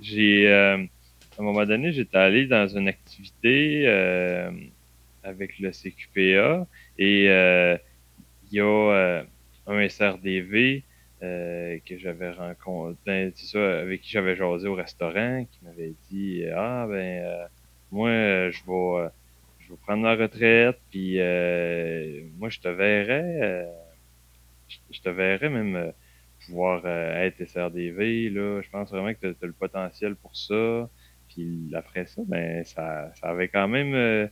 j'ai, 0.00 0.48
euh, 0.48 0.76
à 0.76 1.40
un 1.40 1.42
moment 1.42 1.64
donné, 1.64 1.92
j'étais 1.92 2.18
allé 2.18 2.46
dans 2.46 2.66
une 2.68 2.88
activité 2.88 3.86
avec 5.22 5.58
le 5.58 5.70
CQPA 5.70 6.66
et 6.98 7.24
il 7.24 8.52
y 8.52 8.60
a 8.60 9.24
un 9.66 9.88
SRDV 9.88 10.82
que 11.20 11.98
j'avais 11.98 12.30
rencontré, 12.30 12.96
ben, 13.06 13.32
c'est 13.34 13.46
ça, 13.46 13.80
avec 13.80 14.02
qui 14.02 14.10
j'avais 14.10 14.36
jasé 14.36 14.68
au 14.68 14.74
restaurant, 14.74 15.44
qui 15.50 15.58
m'avait 15.64 15.94
dit, 16.10 16.44
ah 16.54 16.86
ben, 16.88 17.48
moi, 17.90 18.10
je 18.50 18.60
vais 18.66 19.10
je 19.66 19.72
vais 19.72 19.78
prendre 19.84 20.04
la 20.04 20.14
retraite, 20.14 20.78
puis 20.90 21.16
euh, 21.18 22.20
moi, 22.38 22.48
je 22.50 22.60
te 22.60 22.68
verrais, 22.68 23.38
euh, 23.42 23.64
je, 24.90 25.00
te 25.00 25.08
verrais 25.08 25.48
même 25.48 25.74
euh, 25.74 25.90
pouvoir 26.44 26.86
être 26.86 27.44
SRDV, 27.44 28.30
là. 28.30 28.60
Je 28.62 28.70
pense 28.70 28.90
vraiment 28.90 29.12
que 29.12 29.18
tu 29.20 29.26
as, 29.26 29.46
le 29.46 29.52
potentiel 29.52 30.14
pour 30.14 30.36
ça. 30.36 30.88
Puis 31.28 31.72
après 31.74 32.06
ça, 32.06 32.22
ben, 32.26 32.64
ça, 32.64 33.12
ça 33.14 33.28
avait 33.28 33.48
quand 33.48 33.66
même... 33.66 34.30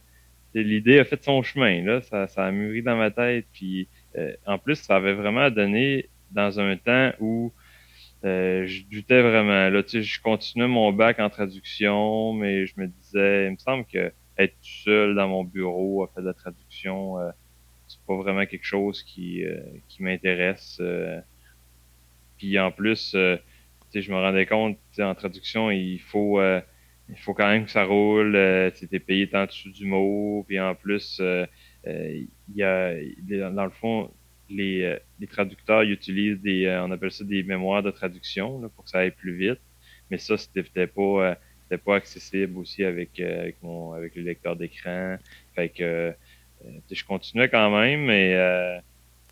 L'idée 0.55 1.01
a 1.01 1.05
fait 1.05 1.23
son 1.25 1.43
chemin, 1.43 1.83
là. 1.83 2.01
Ça, 2.03 2.29
ça 2.29 2.45
a 2.45 2.53
mûri 2.53 2.83
dans 2.83 2.97
ma 2.97 3.11
tête. 3.11 3.47
Puis 3.53 3.89
en 4.47 4.59
plus, 4.59 4.77
ça 4.77 4.97
avait 4.97 5.15
vraiment 5.15 5.51
donné 5.51 6.09
dans 6.31 6.61
un 6.61 6.77
temps 6.77 7.13
où 7.21 7.53
je 8.23 8.83
doutais 8.91 9.23
vraiment. 9.23 9.69
Là, 9.69 9.83
tu 9.83 9.91
sais, 9.91 10.03
je 10.03 10.21
continuais 10.21 10.69
mon 10.69 10.93
bac 10.93 11.19
en 11.21 11.31
traduction, 11.31 12.33
mais 12.33 12.67
je 12.67 12.75
me 12.77 12.87
disais, 12.87 13.47
il 13.47 13.53
me 13.53 13.59
semble 13.59 13.85
que 13.87 14.13
être 14.39 14.55
tout 14.55 14.83
seul 14.85 15.15
dans 15.15 15.29
mon 15.29 15.45
bureau 15.45 16.05
à 16.05 16.09
faire 16.09 16.23
de 16.23 16.29
la 16.29 16.35
traduction, 16.35 17.19
euh, 17.19 17.31
c'est 17.87 18.01
pas 18.07 18.17
vraiment 18.17 18.47
quelque 18.47 18.65
chose 18.65 19.03
qui, 19.03 19.45
euh, 19.45 19.61
qui 19.89 20.03
m'intéresse. 20.03 20.79
Euh. 20.81 21.21
Puis 22.39 22.59
en 22.59 22.73
plus, 22.73 23.15
euh, 23.15 23.37
je 23.95 24.11
me 24.11 24.17
rendais 24.17 24.47
compte, 24.47 24.79
en 24.99 25.15
traduction, 25.15 25.71
il 25.71 26.01
faut 26.01 26.41
il 27.09 27.19
faut 27.19 27.35
quand 27.35 27.47
même 27.47 27.67
que 27.67 27.71
ça 27.71 27.85
roule. 27.85 28.35
Euh, 28.35 28.71
tu 28.71 28.89
es 28.91 28.99
payé 28.99 29.29
tant 29.29 29.47
dessous 29.47 29.71
du 29.71 29.87
mot. 29.87 30.45
Puis 30.47 30.59
en 30.59 30.75
plus, 30.75 31.21
il 31.87 32.29
y 32.55 32.63
a 32.63 32.95
dans 33.51 33.65
le 33.65 33.71
fond, 33.71 34.11
les, 34.49 34.99
les 35.21 35.27
traducteurs 35.27 35.83
ils 35.85 35.93
utilisent 35.93 36.41
des 36.41 36.69
on 36.83 36.91
appelle 36.91 37.11
ça 37.11 37.25
des 37.25 37.43
mémoires 37.43 37.83
de 37.83 37.91
traduction 37.91 38.61
là, 38.61 38.69
pour 38.69 38.85
que 38.85 38.91
ça 38.91 39.01
aille 39.01 39.11
plus 39.11 39.37
vite. 39.37 39.61
Mais 40.11 40.19
ça, 40.19 40.37
c'était 40.37 40.87
pas 40.87 41.37
c'était 41.65 41.83
pas 41.83 41.97
accessible 41.97 42.59
aussi 42.59 42.85
avec, 42.85 43.19
euh, 43.21 43.41
avec, 43.43 43.63
mon, 43.63 43.93
avec 43.93 44.15
le 44.17 44.23
lecteur 44.23 44.57
d'écran. 44.57 45.17
Fait 45.55 45.71
que 45.71 45.83
euh, 45.83 46.81
je 46.91 47.05
continuais 47.05 47.49
quand 47.49 47.71
même, 47.71 48.05
mais 48.05 48.35
euh, 48.35 48.79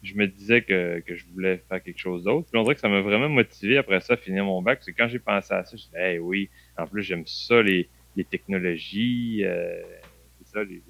je 0.03 0.15
me 0.15 0.27
disais 0.27 0.63
que, 0.63 1.01
que 1.01 1.15
je 1.15 1.27
voulais 1.27 1.63
faire 1.69 1.83
quelque 1.83 1.99
chose 1.99 2.25
d'autre. 2.25 2.49
Puis 2.51 2.59
on 2.59 2.63
dirait 2.63 2.75
que 2.75 2.81
ça 2.81 2.89
m'a 2.89 3.03
vraiment 3.03 3.29
motivé 3.29 3.77
après 3.77 4.01
ça 4.01 4.15
à 4.15 4.17
finir 4.17 4.45
mon 4.45 4.63
bac. 4.63 4.81
C'est 4.83 4.93
quand 4.93 5.09
j'ai 5.09 5.19
pensé 5.19 5.53
à 5.53 5.65
ça, 5.65 5.77
je 5.77 5.97
me 5.97 6.03
hey 6.03 6.19
oui, 6.19 6.49
en 6.77 6.87
plus 6.87 7.03
j'aime 7.03 7.27
ça, 7.27 7.63
les, 7.63 7.89
les 8.17 8.25
technologies, 8.25 9.43
c'est 9.45 10.47
ça, 10.47 10.65
les, 10.65 10.83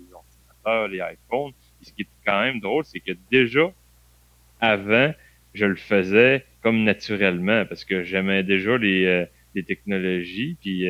les 0.88 0.98
iPhones. 0.98 1.52
Ce 1.82 1.92
qui 1.92 2.02
est 2.02 2.08
quand 2.24 2.40
même 2.40 2.60
drôle, 2.60 2.84
c'est 2.84 3.00
que 3.00 3.12
déjà, 3.30 3.72
avant, 4.60 5.12
je 5.54 5.66
le 5.66 5.76
faisais 5.76 6.44
comme 6.62 6.84
naturellement, 6.84 7.64
parce 7.66 7.84
que 7.84 8.04
j'aimais 8.04 8.44
déjà 8.44 8.78
les, 8.78 9.26
les 9.54 9.62
technologies, 9.64 10.56
puis 10.60 10.86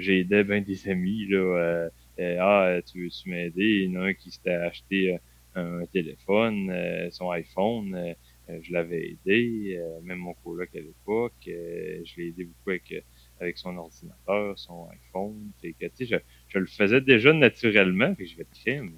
j'ai 0.00 0.20
aidé 0.20 0.44
des 0.60 0.88
amis, 0.88 1.26
là. 1.26 1.38
Euh, 1.38 1.90
euh, 2.18 2.36
ah, 2.40 2.80
tu 2.82 3.02
veux-tu 3.02 3.30
m'aider? 3.30 3.84
Il 3.84 3.92
y 3.92 3.96
en 3.96 4.02
a 4.02 4.06
un 4.06 4.14
qui 4.14 4.30
s'était 4.30 4.50
acheté 4.50 5.16
un 5.54 5.84
téléphone, 5.86 6.72
son 7.10 7.30
iPhone. 7.30 8.14
je 8.48 8.72
l'avais 8.72 9.10
aidé, 9.10 9.80
même 10.02 10.18
mon 10.18 10.34
coloc 10.34 10.68
à 10.74 10.80
l'époque. 10.80 11.32
je 11.46 12.16
l'ai 12.16 12.28
aidé 12.28 12.44
beaucoup 12.44 12.70
avec, 12.70 13.04
avec 13.40 13.58
son 13.58 13.76
ordinateur, 13.76 14.58
son 14.58 14.88
iPhone. 14.90 15.50
que, 15.62 15.70
je, 15.98 16.16
je 16.48 16.58
le 16.58 16.66
faisais 16.66 17.00
déjà 17.00 17.32
naturellement, 17.32 18.14
puis 18.14 18.26
je 18.26 18.36
vais 18.36 18.44
te 18.44 18.54
crime. 18.60 18.92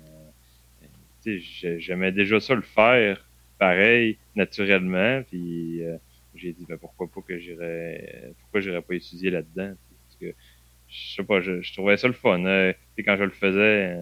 J'aimais 1.25 2.12
déjà 2.12 2.41
ça 2.41 2.55
le 2.55 2.62
faire 2.62 3.25
pareil, 3.59 4.18
naturellement. 4.35 5.23
Puis 5.29 5.83
j'ai 6.35 6.53
dit 6.53 6.66
ben, 6.68 6.79
pourquoi 6.79 7.09
pas 7.09 7.20
que 7.20 7.39
j'irais 7.39 8.33
pourquoi 8.41 8.61
j'irais 8.61 8.83
pas 8.83 8.95
étudier 8.95 9.31
là-dedans. 9.31 9.75
Parce 10.07 10.16
que 10.20 10.35
je 10.89 11.14
sais 11.16 11.25
pas, 11.25 11.41
je, 11.41 11.73
trouvais 11.73 11.97
ça 11.97 12.07
le 12.07 12.14
fun. 12.14 12.45
Hein. 12.45 12.73
quand 12.99 13.16
je 13.16 13.25
le 13.25 13.31
faisais, 13.31 13.97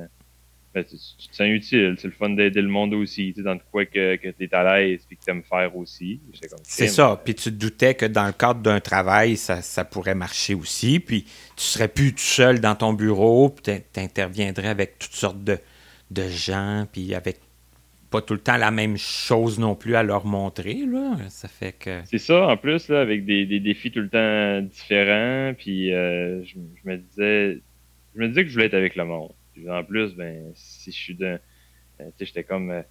ben, 0.75 0.85
tu, 0.85 0.97
te 0.97 1.35
sens 1.35 1.49
utile. 1.49 1.97
C'est 1.99 2.09
le 2.09 2.15
fun 2.15 2.31
d'aider 2.31 2.63
le 2.63 2.69
monde 2.69 2.95
aussi. 2.95 3.33
Tu 3.35 3.43
dans 3.43 3.59
quoi 3.59 3.87
que, 3.87 4.17
que 4.17 4.29
tu 4.29 4.45
es 4.45 4.55
à 4.55 4.63
l'aise 4.65 5.07
et 5.11 5.17
que 5.17 5.21
tu 5.25 5.31
aimes 5.31 5.43
faire 5.43 5.77
aussi. 5.77 6.21
C'est 6.63 6.89
ça. 6.89 7.21
Puis 7.25 7.35
tu 7.35 7.51
te 7.51 7.57
doutais 7.57 7.95
que 7.95 8.07
dans 8.07 8.27
le 8.27 8.33
cadre 8.33 8.61
d'un 8.61 8.81
travail, 8.81 9.37
ça, 9.37 9.63
ça, 9.63 9.85
pourrait 9.85 10.15
marcher 10.15 10.55
aussi. 10.55 11.01
Puis 11.01 11.25
tu 11.57 11.65
serais 11.65 11.89
plus 11.89 12.13
tout 12.13 12.19
seul 12.19 12.61
dans 12.61 12.75
ton 12.75 12.93
bureau. 12.93 13.51
Puis 13.51 13.81
tu 13.93 14.01
interviendrais 14.01 14.69
avec 14.69 14.99
toutes 14.99 15.15
sortes 15.15 15.43
de, 15.43 15.59
de 16.11 16.29
gens. 16.29 16.87
Puis 16.93 17.15
avec 17.15 17.39
pas 18.11 18.21
tout 18.21 18.35
le 18.35 18.41
temps 18.41 18.57
la 18.57 18.71
même 18.71 18.99
chose 18.99 19.59
non 19.59 19.75
plus 19.77 19.95
à 19.95 20.03
leur 20.03 20.27
montrer. 20.27 20.85
Là. 20.87 21.17
Ça 21.29 21.49
fait 21.49 21.73
que. 21.73 22.01
C'est 22.05 22.19
ça, 22.19 22.49
en 22.49 22.57
plus, 22.57 22.89
là, 22.89 23.01
avec 23.01 23.25
des, 23.25 23.47
défis 23.61 23.91
tout 23.91 24.01
le 24.01 24.09
temps 24.09 24.61
différents. 24.63 25.55
Puis 25.57 25.93
euh, 25.93 26.43
je, 26.45 26.59
me 26.85 26.97
disais. 26.97 27.61
Je 28.15 28.21
me 28.21 28.29
disais 28.29 28.43
que 28.43 28.49
je 28.49 28.55
voulais 28.55 28.67
être 28.67 28.75
avec 28.75 28.97
le 28.97 29.05
monde. 29.05 29.33
en 29.69 29.85
plus, 29.85 30.15
ben, 30.15 30.51
si 30.55 30.91
je 30.91 30.97
suis 30.97 31.15
d'un. 31.15 31.39
Euh, 32.01 32.07
tu 32.07 32.11
sais, 32.19 32.27
j'étais 32.27 32.45
comme. 32.45 32.71
Euh, 32.71 32.83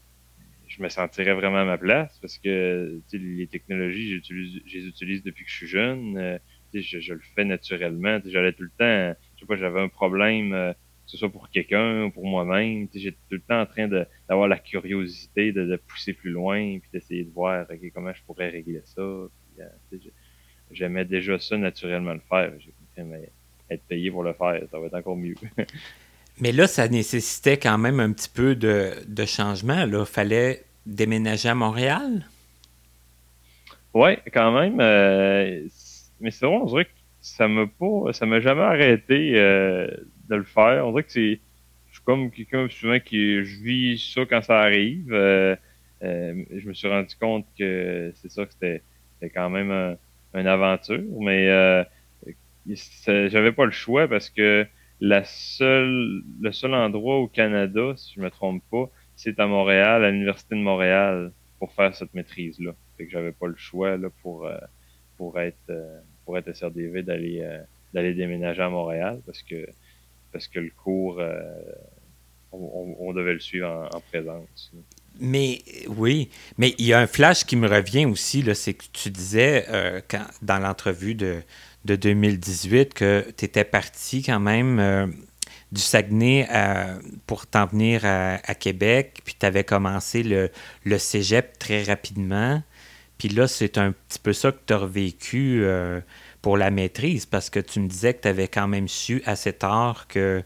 je 0.68 0.84
me 0.84 0.90
sentirais 0.90 1.34
vraiment 1.34 1.58
à 1.58 1.66
ma 1.66 1.80
place 1.80 2.20
parce 2.22 2.38
que 2.38 3.02
les 3.12 3.48
technologies, 3.48 4.22
je 4.24 4.34
les 4.78 4.86
utilise 4.86 5.24
depuis 5.24 5.44
que 5.44 5.50
je 5.50 5.56
suis 5.56 5.68
jeune. 5.68 6.40
Je, 6.72 7.00
je, 7.00 7.14
le 7.14 7.22
fais 7.36 7.44
naturellement. 7.44 8.20
J'allais 8.24 8.54
tout 8.54 8.62
le 8.62 8.70
temps. 8.70 9.20
Je 9.36 9.40
sais 9.40 9.46
pas, 9.48 9.56
j'avais 9.56 9.82
un 9.82 9.90
problème 9.90 10.76
que 11.10 11.14
ce 11.14 11.18
soit 11.18 11.32
pour 11.32 11.50
quelqu'un 11.50 12.04
ou 12.04 12.12
pour 12.12 12.24
moi-même. 12.24 12.88
J'étais 12.94 13.18
tout 13.30 13.36
le 13.36 13.42
temps 13.42 13.62
en 13.62 13.66
train 13.66 13.88
d'avoir 13.88 14.48
la 14.48 14.60
curiosité 14.60 15.52
de, 15.52 15.76
pousser 15.88 16.14
plus 16.14 16.30
loin, 16.30 16.78
puis 16.78 16.90
d'essayer 16.94 17.24
de 17.24 17.32
voir 17.32 17.66
comment 17.96 18.14
je 18.14 18.22
pourrais 18.28 18.50
régler 18.50 18.82
ça. 18.86 19.02
Euh, 19.02 19.30
j'aimais 20.70 21.06
déjà 21.06 21.40
ça 21.40 21.58
naturellement 21.58 22.14
le 22.14 22.22
faire. 22.30 22.54
J'ai 22.60 23.04
mais 23.04 23.32
être 23.72 23.84
payé 23.88 24.12
pour 24.12 24.24
le 24.24 24.34
faire, 24.34 24.62
ça 24.70 24.78
va 24.78 24.86
être 24.86 24.94
encore 24.94 25.16
mieux. 25.16 25.36
mais 26.40 26.52
là, 26.52 26.68
ça 26.68 26.88
nécessitait 26.88 27.58
quand 27.58 27.78
même 27.78 28.00
un 28.00 28.12
petit 28.12 28.30
peu 28.30 28.56
de, 28.56 29.26
changement. 29.26 29.86
Il 29.86 30.06
fallait 30.06 30.64
déménager 30.86 31.50
à 31.50 31.56
Montréal? 31.56 32.28
Oui, 33.96 34.18
quand 34.32 34.52
même. 34.52 34.80
Euh, 34.80 35.66
mais 36.20 36.30
c'est 36.30 36.46
vrai, 36.46 36.56
on 36.56 36.66
dirait 36.66 36.86
que 36.86 36.92
ça 37.22 37.48
m'a 37.48 37.66
pas. 37.66 38.14
ça 38.14 38.28
m'a 38.28 38.42
jamais 38.42 38.62
arrêté 38.62 39.34
euh, 39.36 39.88
de 40.30 40.36
le 40.36 40.44
faire. 40.44 40.86
On 40.88 40.92
dirait 40.92 41.04
que 41.04 41.12
c'est. 41.12 41.40
Je 41.90 41.96
suis 41.96 42.04
comme 42.04 42.32
quelqu'un 42.32 42.68
souvent 42.70 43.00
qui. 43.00 43.44
Je 43.44 43.64
vis 43.64 44.14
ça 44.14 44.26
quand 44.26 44.42
ça 44.42 44.60
arrive. 44.60 45.12
Euh, 45.12 45.56
euh, 46.04 46.44
je 46.56 46.68
me 46.68 46.74
suis 46.74 46.88
rendu 46.88 47.16
compte 47.20 47.46
que 47.58 48.12
c'est 48.16 48.32
ça 48.32 48.46
que 48.46 48.54
c'était 48.54 48.82
quand 49.34 49.50
même 49.50 49.72
un, 49.72 49.98
une 50.40 50.48
aventure. 50.48 51.04
Mais 51.20 51.50
euh, 51.50 51.84
j'avais 53.08 53.52
pas 53.52 53.66
le 53.66 53.72
choix 53.72 54.08
parce 54.08 54.30
que 54.30 54.66
la 55.02 55.24
seule, 55.24 56.22
le 56.42 56.52
seul 56.52 56.74
endroit 56.74 57.18
au 57.18 57.28
Canada, 57.28 57.94
si 57.96 58.14
je 58.16 58.22
me 58.22 58.30
trompe 58.30 58.64
pas, 58.72 58.90
c'est 59.16 59.40
à 59.40 59.48
Montréal, 59.48 60.04
à 60.04 60.12
l'Université 60.12 60.56
de 60.56 60.62
Montréal, 60.62 61.32
pour 61.58 61.74
faire 61.74 61.94
cette 61.96 62.14
maîtrise-là. 62.14 62.74
Fait 62.98 63.06
que 63.06 63.12
j'avais 63.12 63.32
pas 63.32 63.48
le 63.48 63.56
choix 63.56 63.98
là, 63.98 64.10
pour, 64.22 64.50
pour 65.18 65.40
être 65.40 65.74
pour 66.26 66.38
être 66.38 66.54
SRDV 66.54 67.02
d'aller 67.02 67.44
d'aller 67.94 68.14
déménager 68.14 68.62
à 68.62 68.70
Montréal 68.70 69.22
parce 69.26 69.42
que 69.42 69.68
parce 70.32 70.48
que 70.48 70.60
le 70.60 70.72
cours, 70.84 71.20
euh, 71.20 71.40
on, 72.52 73.14
devait 73.14 73.34
le 73.34 73.40
suivre 73.40 73.90
en, 73.94 74.00
présence. 74.00 74.72
Mais 75.20 75.62
oui, 75.88 76.30
mais 76.58 76.76
il 76.78 76.86
y 76.86 76.94
a 76.94 77.00
un 77.00 77.08
flash 77.08 77.44
qui 77.44 77.56
me 77.56 77.68
revient 77.68 78.06
aussi, 78.06 78.44
c'est 78.56 78.74
que 78.74 78.86
tu 78.94 79.10
disais 79.10 79.66
euh, 79.70 80.02
quand, 80.08 80.26
dans 80.42 80.60
l'entrevue 80.60 81.16
de, 81.16 81.42
de 81.86 81.96
2018 81.96 82.94
que 82.94 83.26
tu 83.36 83.46
étais 83.46 83.66
parti 83.66 84.24
quand 84.24 84.40
même 84.40 84.80
euh, 84.80 85.08
du 85.72 85.82
Saguenay 85.82 86.48
pour 87.28 87.46
t'en 87.48 87.66
venir 87.68 88.02
à, 88.06 88.56
Québec, 88.56 89.22
puis 89.24 89.36
tu 89.40 89.46
avais 89.46 89.64
commencé 89.64 90.24
le, 90.24 90.50
le 90.84 90.98
cégep 90.98 91.60
très 91.60 91.84
rapidement. 91.84 92.64
Puis 93.20 93.28
là, 93.30 93.48
c'est 93.48 93.78
un 93.78 93.92
petit 93.92 94.20
peu 94.20 94.34
ça 94.34 94.52
que 94.52 94.60
tu 94.66 94.74
as 94.74 94.78
revécu 94.78 95.64
pour 96.42 96.58
la 96.58 96.72
maîtrise 96.72 97.26
parce 97.26 97.50
que 97.50 97.60
tu 97.60 97.80
me 97.80 97.88
disais 97.88 98.14
que 98.14 98.22
tu 98.22 98.28
avais 98.28 98.48
quand 98.48 98.68
même 98.68 98.88
su 98.88 99.22
assez 99.26 99.54
tard 99.54 100.08
que, 100.08 100.44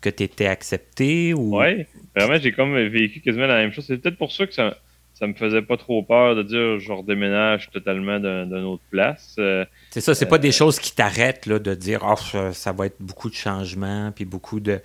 que 0.00 0.10
tu 0.10 0.22
étais 0.22 0.46
accepté 0.46 1.34
ou. 1.34 1.58
Oui, 1.58 1.86
vraiment, 2.14 2.38
j'ai 2.38 2.52
comme 2.52 2.76
vécu 2.88 3.20
quasiment 3.20 3.46
la 3.46 3.56
même 3.56 3.72
chose. 3.72 3.86
C'est 3.86 3.98
peut-être 3.98 4.18
pour 4.18 4.32
ça 4.32 4.46
que 4.46 4.54
ça, 4.54 4.76
ça 5.14 5.26
me 5.26 5.32
faisait 5.32 5.62
pas 5.62 5.78
trop 5.78 6.02
peur 6.02 6.36
de 6.36 6.42
dire 6.42 6.78
je 6.78 6.92
redéménage 6.92 7.70
totalement 7.70 8.20
d'une 8.20 8.64
autre 8.64 8.82
place. 8.90 9.36
Euh, 9.38 9.64
c'est 9.90 10.02
ça, 10.02 10.14
c'est 10.14 10.26
pas 10.26 10.38
des 10.38 10.50
euh, 10.50 10.52
choses 10.52 10.78
qui 10.78 10.94
t'arrêtent 10.94 11.48
de 11.48 11.74
dire 11.74 12.00
oh, 12.06 12.52
ça 12.52 12.72
va 12.72 12.86
être 12.86 13.00
beaucoup 13.00 13.30
de 13.30 13.34
changements, 13.34 14.12
puis 14.12 14.26
beaucoup 14.26 14.60
de, 14.60 14.80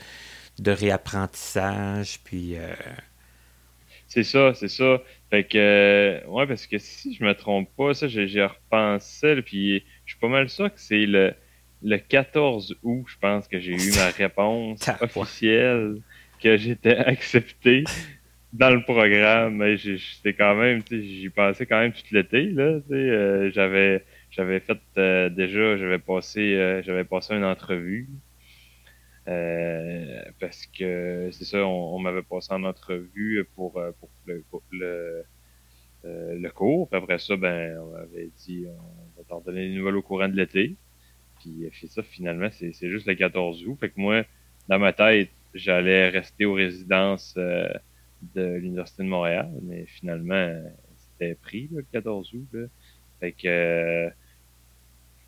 de 0.60 0.72
réapprentissage, 0.72 2.20
puis. 2.24 2.56
Euh, 2.56 2.74
c'est 4.08 4.24
ça, 4.24 4.54
c'est 4.54 4.70
ça. 4.70 5.02
Fait 5.30 5.46
que, 5.46 6.22
ouais, 6.28 6.46
parce 6.46 6.68
que 6.68 6.78
si 6.78 7.14
je 7.14 7.24
me 7.24 7.34
trompe 7.34 7.70
pas, 7.78 7.94
ça, 7.94 8.08
j'ai 8.08 8.44
repensé, 8.44 9.42
puis 9.42 9.84
suis 10.12 10.20
pas 10.20 10.28
mal 10.30 10.50
sûr 10.50 10.74
que 10.74 10.80
c'est 10.80 11.06
le, 11.06 11.34
le 11.84 11.98
14 11.98 12.78
août, 12.84 13.06
je 13.08 13.18
pense, 13.20 13.48
que 13.48 13.60
j'ai 13.60 13.74
eu 13.74 13.96
ma 13.96 14.10
réponse 14.18 14.88
officielle, 15.16 16.02
que 16.42 16.58
j'étais 16.58 16.96
accepté 16.98 17.84
dans 18.54 18.70
le 18.70 18.84
programme. 18.84 19.58
Mais 19.58 19.78
c'était 19.78 20.34
quand 20.34 20.56
même, 20.56 20.82
j'y 20.90 21.30
pensais 21.30 21.66
quand 21.66 21.80
même 21.80 21.94
tout 21.94 22.04
l'été, 22.12 22.46
là, 22.52 22.80
euh, 22.92 23.52
j'avais, 23.52 24.04
j'avais 24.30 24.60
fait, 24.60 24.78
euh, 24.98 25.30
déjà, 25.30 25.78
j'avais 25.78 26.00
passé, 26.00 26.56
euh, 26.56 26.82
j'avais 26.84 27.04
passé 27.04 27.34
une 27.36 27.46
entrevue. 27.46 28.10
parce 29.26 30.66
que 30.68 31.30
c'est 31.32 31.46
ça, 31.46 31.66
on, 31.66 32.00
m'avait 32.00 32.24
passé 32.24 32.54
en 32.54 32.64
entrevue 32.64 33.46
pour, 33.56 33.74
pour 34.00 34.10
le, 34.26 34.44
le, 34.72 35.24
le 36.04 36.50
cours. 36.50 36.90
Puis 36.90 36.98
après 36.98 37.20
ça, 37.20 37.36
ben, 37.38 37.78
on 37.80 37.92
m'avait 37.94 38.30
dit 38.38 38.66
t'en 39.32 39.42
donner 39.42 39.70
des 39.70 39.76
nouvelles 39.76 39.96
au 39.96 40.02
courant 40.02 40.28
de 40.28 40.36
l'été. 40.36 40.76
Puis 41.40 41.68
fait 41.72 41.88
ça, 41.88 42.04
finalement, 42.04 42.50
c'est 42.52 42.90
juste 42.90 43.08
le 43.08 43.16
14 43.16 43.66
août. 43.66 43.78
Fait 43.80 43.90
que 43.90 44.00
moi, 44.00 44.24
dans 44.68 44.78
ma 44.78 44.94
tête, 44.94 45.30
j'allais 45.54 46.10
rester 46.10 46.46
aux 46.46 46.54
résidences 46.54 47.34
euh, 47.38 47.68
de 48.36 48.44
l'Université 48.56 49.04
de 49.04 49.08
Montréal, 49.08 49.50
mais 49.64 49.86
finalement, 49.88 50.54
c'était 50.96 51.36
pris 51.36 51.70
le 51.74 51.84
14 51.92 52.34
août. 52.34 52.70
Fait 53.20 53.32
que 53.32 53.48
euh, 53.48 54.10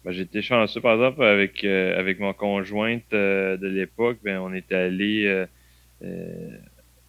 ben, 0.03 0.11
j'étais 0.11 0.41
chanceux, 0.41 0.81
par 0.81 0.93
exemple, 0.93 1.23
avec, 1.23 1.63
euh, 1.63 1.97
avec 1.97 2.19
mon 2.19 2.33
conjointe 2.33 3.11
de 3.11 3.67
l'époque, 3.67 4.19
ben, 4.23 4.39
on 4.39 4.53
est 4.53 4.71
allé 4.71 5.45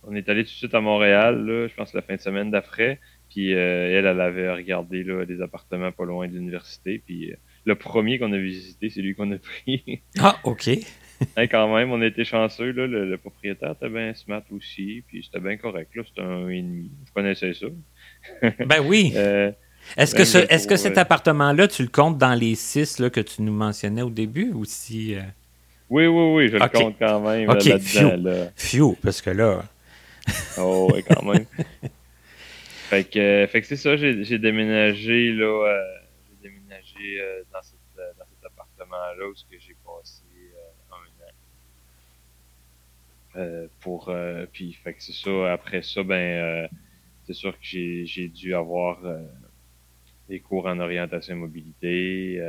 on 0.06 0.14
est 0.14 0.28
allé 0.28 0.44
tout 0.44 0.50
de 0.50 0.54
suite 0.54 0.74
à 0.74 0.80
Montréal, 0.80 1.46
là, 1.46 1.66
je 1.66 1.74
pense 1.74 1.94
la 1.94 2.02
fin 2.02 2.14
de 2.16 2.20
semaine 2.20 2.50
d'après. 2.50 3.00
Puis 3.34 3.52
euh, 3.52 3.98
elle, 3.98 4.06
elle 4.06 4.20
avait 4.20 4.52
regardé 4.52 5.02
là, 5.02 5.24
des 5.24 5.42
appartements 5.42 5.90
pas 5.90 6.04
loin 6.04 6.28
de 6.28 6.34
l'université. 6.34 7.02
Puis 7.04 7.32
euh, 7.32 7.36
le 7.64 7.74
premier 7.74 8.20
qu'on 8.20 8.32
a 8.32 8.38
visité, 8.38 8.90
c'est 8.90 9.00
lui 9.00 9.16
qu'on 9.16 9.32
a 9.32 9.38
pris. 9.38 10.02
ah, 10.20 10.38
OK. 10.44 10.70
quand 11.50 11.74
même, 11.74 11.90
on 11.90 12.00
était 12.00 12.24
chanceux. 12.24 12.70
Là, 12.70 12.86
le, 12.86 13.18
propriétaire 13.18 13.72
était 13.72 13.88
bien 13.88 14.14
smart 14.14 14.44
aussi. 14.52 15.02
Puis 15.08 15.24
c'était 15.24 15.40
bien 15.40 15.56
correct. 15.56 15.90
Là, 15.96 16.02
c'était 16.06 16.20
un 16.20 16.48
et 16.48 16.62
demi. 16.62 16.92
Je 17.08 17.12
connaissais 17.12 17.54
ça. 17.54 17.66
ben 18.66 18.80
oui. 18.84 19.12
Euh, 19.16 19.50
est-ce 19.96 20.14
que, 20.14 20.22
est-ce 20.52 20.68
que 20.68 20.76
cet 20.76 20.96
appartement-là, 20.96 21.66
tu 21.66 21.82
le 21.82 21.88
comptes 21.88 22.18
dans 22.18 22.34
les 22.34 22.54
six 22.54 23.00
là, 23.00 23.10
que 23.10 23.20
tu 23.20 23.42
nous 23.42 23.52
mentionnais 23.52 24.02
au 24.02 24.10
début 24.10 24.52
ou 24.52 24.64
si. 24.64 25.16
Oui, 25.90 26.06
oui, 26.06 26.32
oui, 26.34 26.48
je 26.48 26.56
le 26.56 26.68
compte 26.68 26.94
quand 27.00 27.20
même. 27.20 27.50
OK, 27.50 27.64
là, 27.64 28.92
parce 29.02 29.20
que 29.20 29.30
là. 29.30 29.64
oh, 30.56 30.88
oui, 30.94 31.02
quand 31.02 31.22
même. 31.24 31.44
Fait 32.94 33.02
que, 33.02 33.18
euh, 33.18 33.46
fait 33.48 33.60
que 33.60 33.66
c'est 33.66 33.76
ça, 33.76 33.96
j'ai 33.96 34.38
déménagé 34.38 35.32
là, 35.32 35.66
euh, 35.66 35.98
j'ai 36.28 36.48
déménagé 36.48 37.20
euh, 37.20 37.42
dans, 37.52 37.60
cette, 37.60 37.80
dans, 37.96 38.24
cet 38.24 38.44
appartement-là 38.44 39.26
où 39.26 39.34
j'ai 39.50 39.74
passé 39.84 40.22
un 43.36 43.40
an. 43.40 43.66
pour 43.80 44.14
puis 44.52 44.74
fait 44.74 44.94
que 44.94 45.02
c'est 45.02 45.12
ça, 45.12 45.52
après 45.52 45.82
ça, 45.82 46.04
ben 46.04 46.68
c'est 47.26 47.32
sûr 47.32 47.52
que 47.58 47.64
j'ai 47.64 48.28
dû 48.28 48.54
avoir 48.54 49.00
des 50.28 50.38
cours 50.38 50.66
en 50.66 50.78
orientation 50.78 51.34
et 51.34 51.38
mobilité 51.38 52.40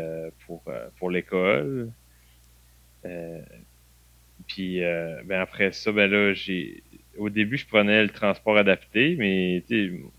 pour, 0.46 0.64
pour 0.98 1.10
l'école. 1.10 1.92
puis 4.46 4.80
ben 4.80 5.40
après 5.42 5.72
ça, 5.72 5.92
ben 5.92 6.12
là, 6.12 6.36
j'ai 6.36 6.84
au 7.18 7.30
début, 7.30 7.58
je 7.58 7.68
prenais 7.68 8.04
le 8.04 8.10
transport 8.10 8.58
adapté, 8.58 9.16
mais 9.18 9.64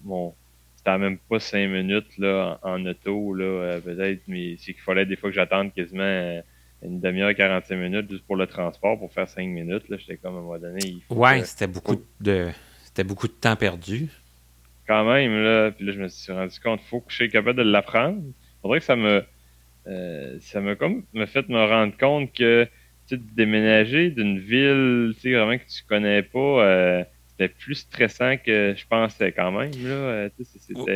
mon 0.05 0.35
c'était 0.77 0.99
même 0.99 1.19
pas 1.19 1.41
cinq 1.41 1.69
minutes 1.69 2.17
là, 2.19 2.61
en, 2.63 2.85
auto, 2.87 3.35
là, 3.35 3.81
peut-être, 3.81 4.23
mais 4.29 4.57
c'est 4.59 4.73
qu'il 4.73 4.83
fallait 4.83 5.05
des 5.05 5.17
fois 5.17 5.31
que 5.31 5.35
j'attende 5.35 5.75
quasiment 5.75 6.41
une 6.83 7.01
demi-heure, 7.01 7.35
45 7.35 7.77
minutes 7.77 8.11
juste 8.11 8.25
pour 8.27 8.37
le 8.37 8.47
transport 8.47 8.99
pour 8.99 9.13
faire 9.13 9.29
cinq 9.29 9.49
minutes. 9.49 9.89
Là, 9.89 9.97
j'étais 9.99 10.17
comme 10.17 10.37
à 10.37 10.39
un 10.39 10.43
moment 10.43 10.59
donné. 10.59 10.99
ouais, 11.11 11.45
c'était 11.45 11.67
beaucoup 11.67 12.01
de 12.21 12.51
c'était 12.85 13.05
beaucoup 13.05 13.29
de 13.29 13.33
temps 13.33 13.57
perdu. 13.57 14.09
Quand 14.87 15.05
même, 15.05 15.43
là, 15.43 15.73
puis 15.73 15.85
là, 15.85 15.93
je 15.93 16.01
me 16.01 16.09
suis 16.09 16.33
rendu 16.33 16.59
compte 16.61 16.79
qu'il 16.81 16.89
faut 16.89 17.01
que 17.01 17.11
je 17.11 17.17
sois 17.17 17.29
capable 17.29 17.59
de 17.59 17.69
l'apprendre. 17.69 18.23
Faudrait 18.63 18.79
que 18.79 18.85
ça 18.85 18.97
me 18.97 19.25
euh, 19.89 20.37
ça 20.41 20.61
m'a 20.61 20.75
comme 20.77 21.05
me 21.13 21.27
fait 21.27 21.49
me 21.49 21.65
rendre 21.65 21.97
compte 21.97 22.33
que 22.33 22.69
tu 23.09 23.19
déménager 23.19 24.11
d'une 24.11 24.39
ville 24.39 25.13
tu 25.15 25.21
sais, 25.21 25.33
vraiment 25.33 25.57
que 25.59 25.65
tu 25.65 25.83
connais 25.89 26.23
pas, 26.23 26.39
euh, 26.39 27.05
c'était 27.31 27.49
plus 27.49 27.75
stressant 27.75 28.37
que 28.37 28.75
je 28.77 28.85
pensais 28.89 29.33
quand 29.33 29.53
même. 29.53 29.71
Là. 29.83 29.91
Euh, 29.91 30.29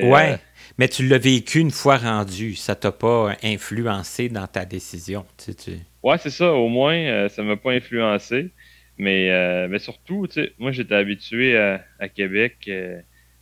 ouais, 0.02 0.38
mais 0.78 0.88
tu 0.88 1.06
l'as 1.06 1.18
vécu 1.18 1.60
une 1.60 1.70
fois 1.70 1.98
rendu. 1.98 2.54
Ça 2.54 2.74
t'a 2.74 2.92
pas 2.92 3.36
influencé 3.42 4.28
dans 4.28 4.46
ta 4.46 4.64
décision. 4.64 5.26
Tu. 5.38 5.72
Ouais, 6.02 6.18
c'est 6.18 6.30
ça. 6.30 6.52
Au 6.52 6.68
moins, 6.68 7.28
ça 7.28 7.42
m'a 7.42 7.56
pas 7.56 7.72
influencé. 7.72 8.50
Mais, 8.96 9.68
mais 9.68 9.78
surtout, 9.78 10.26
moi, 10.58 10.72
j'étais 10.72 10.94
habitué 10.94 11.58
à, 11.58 11.84
à 11.98 12.08
Québec 12.08 12.70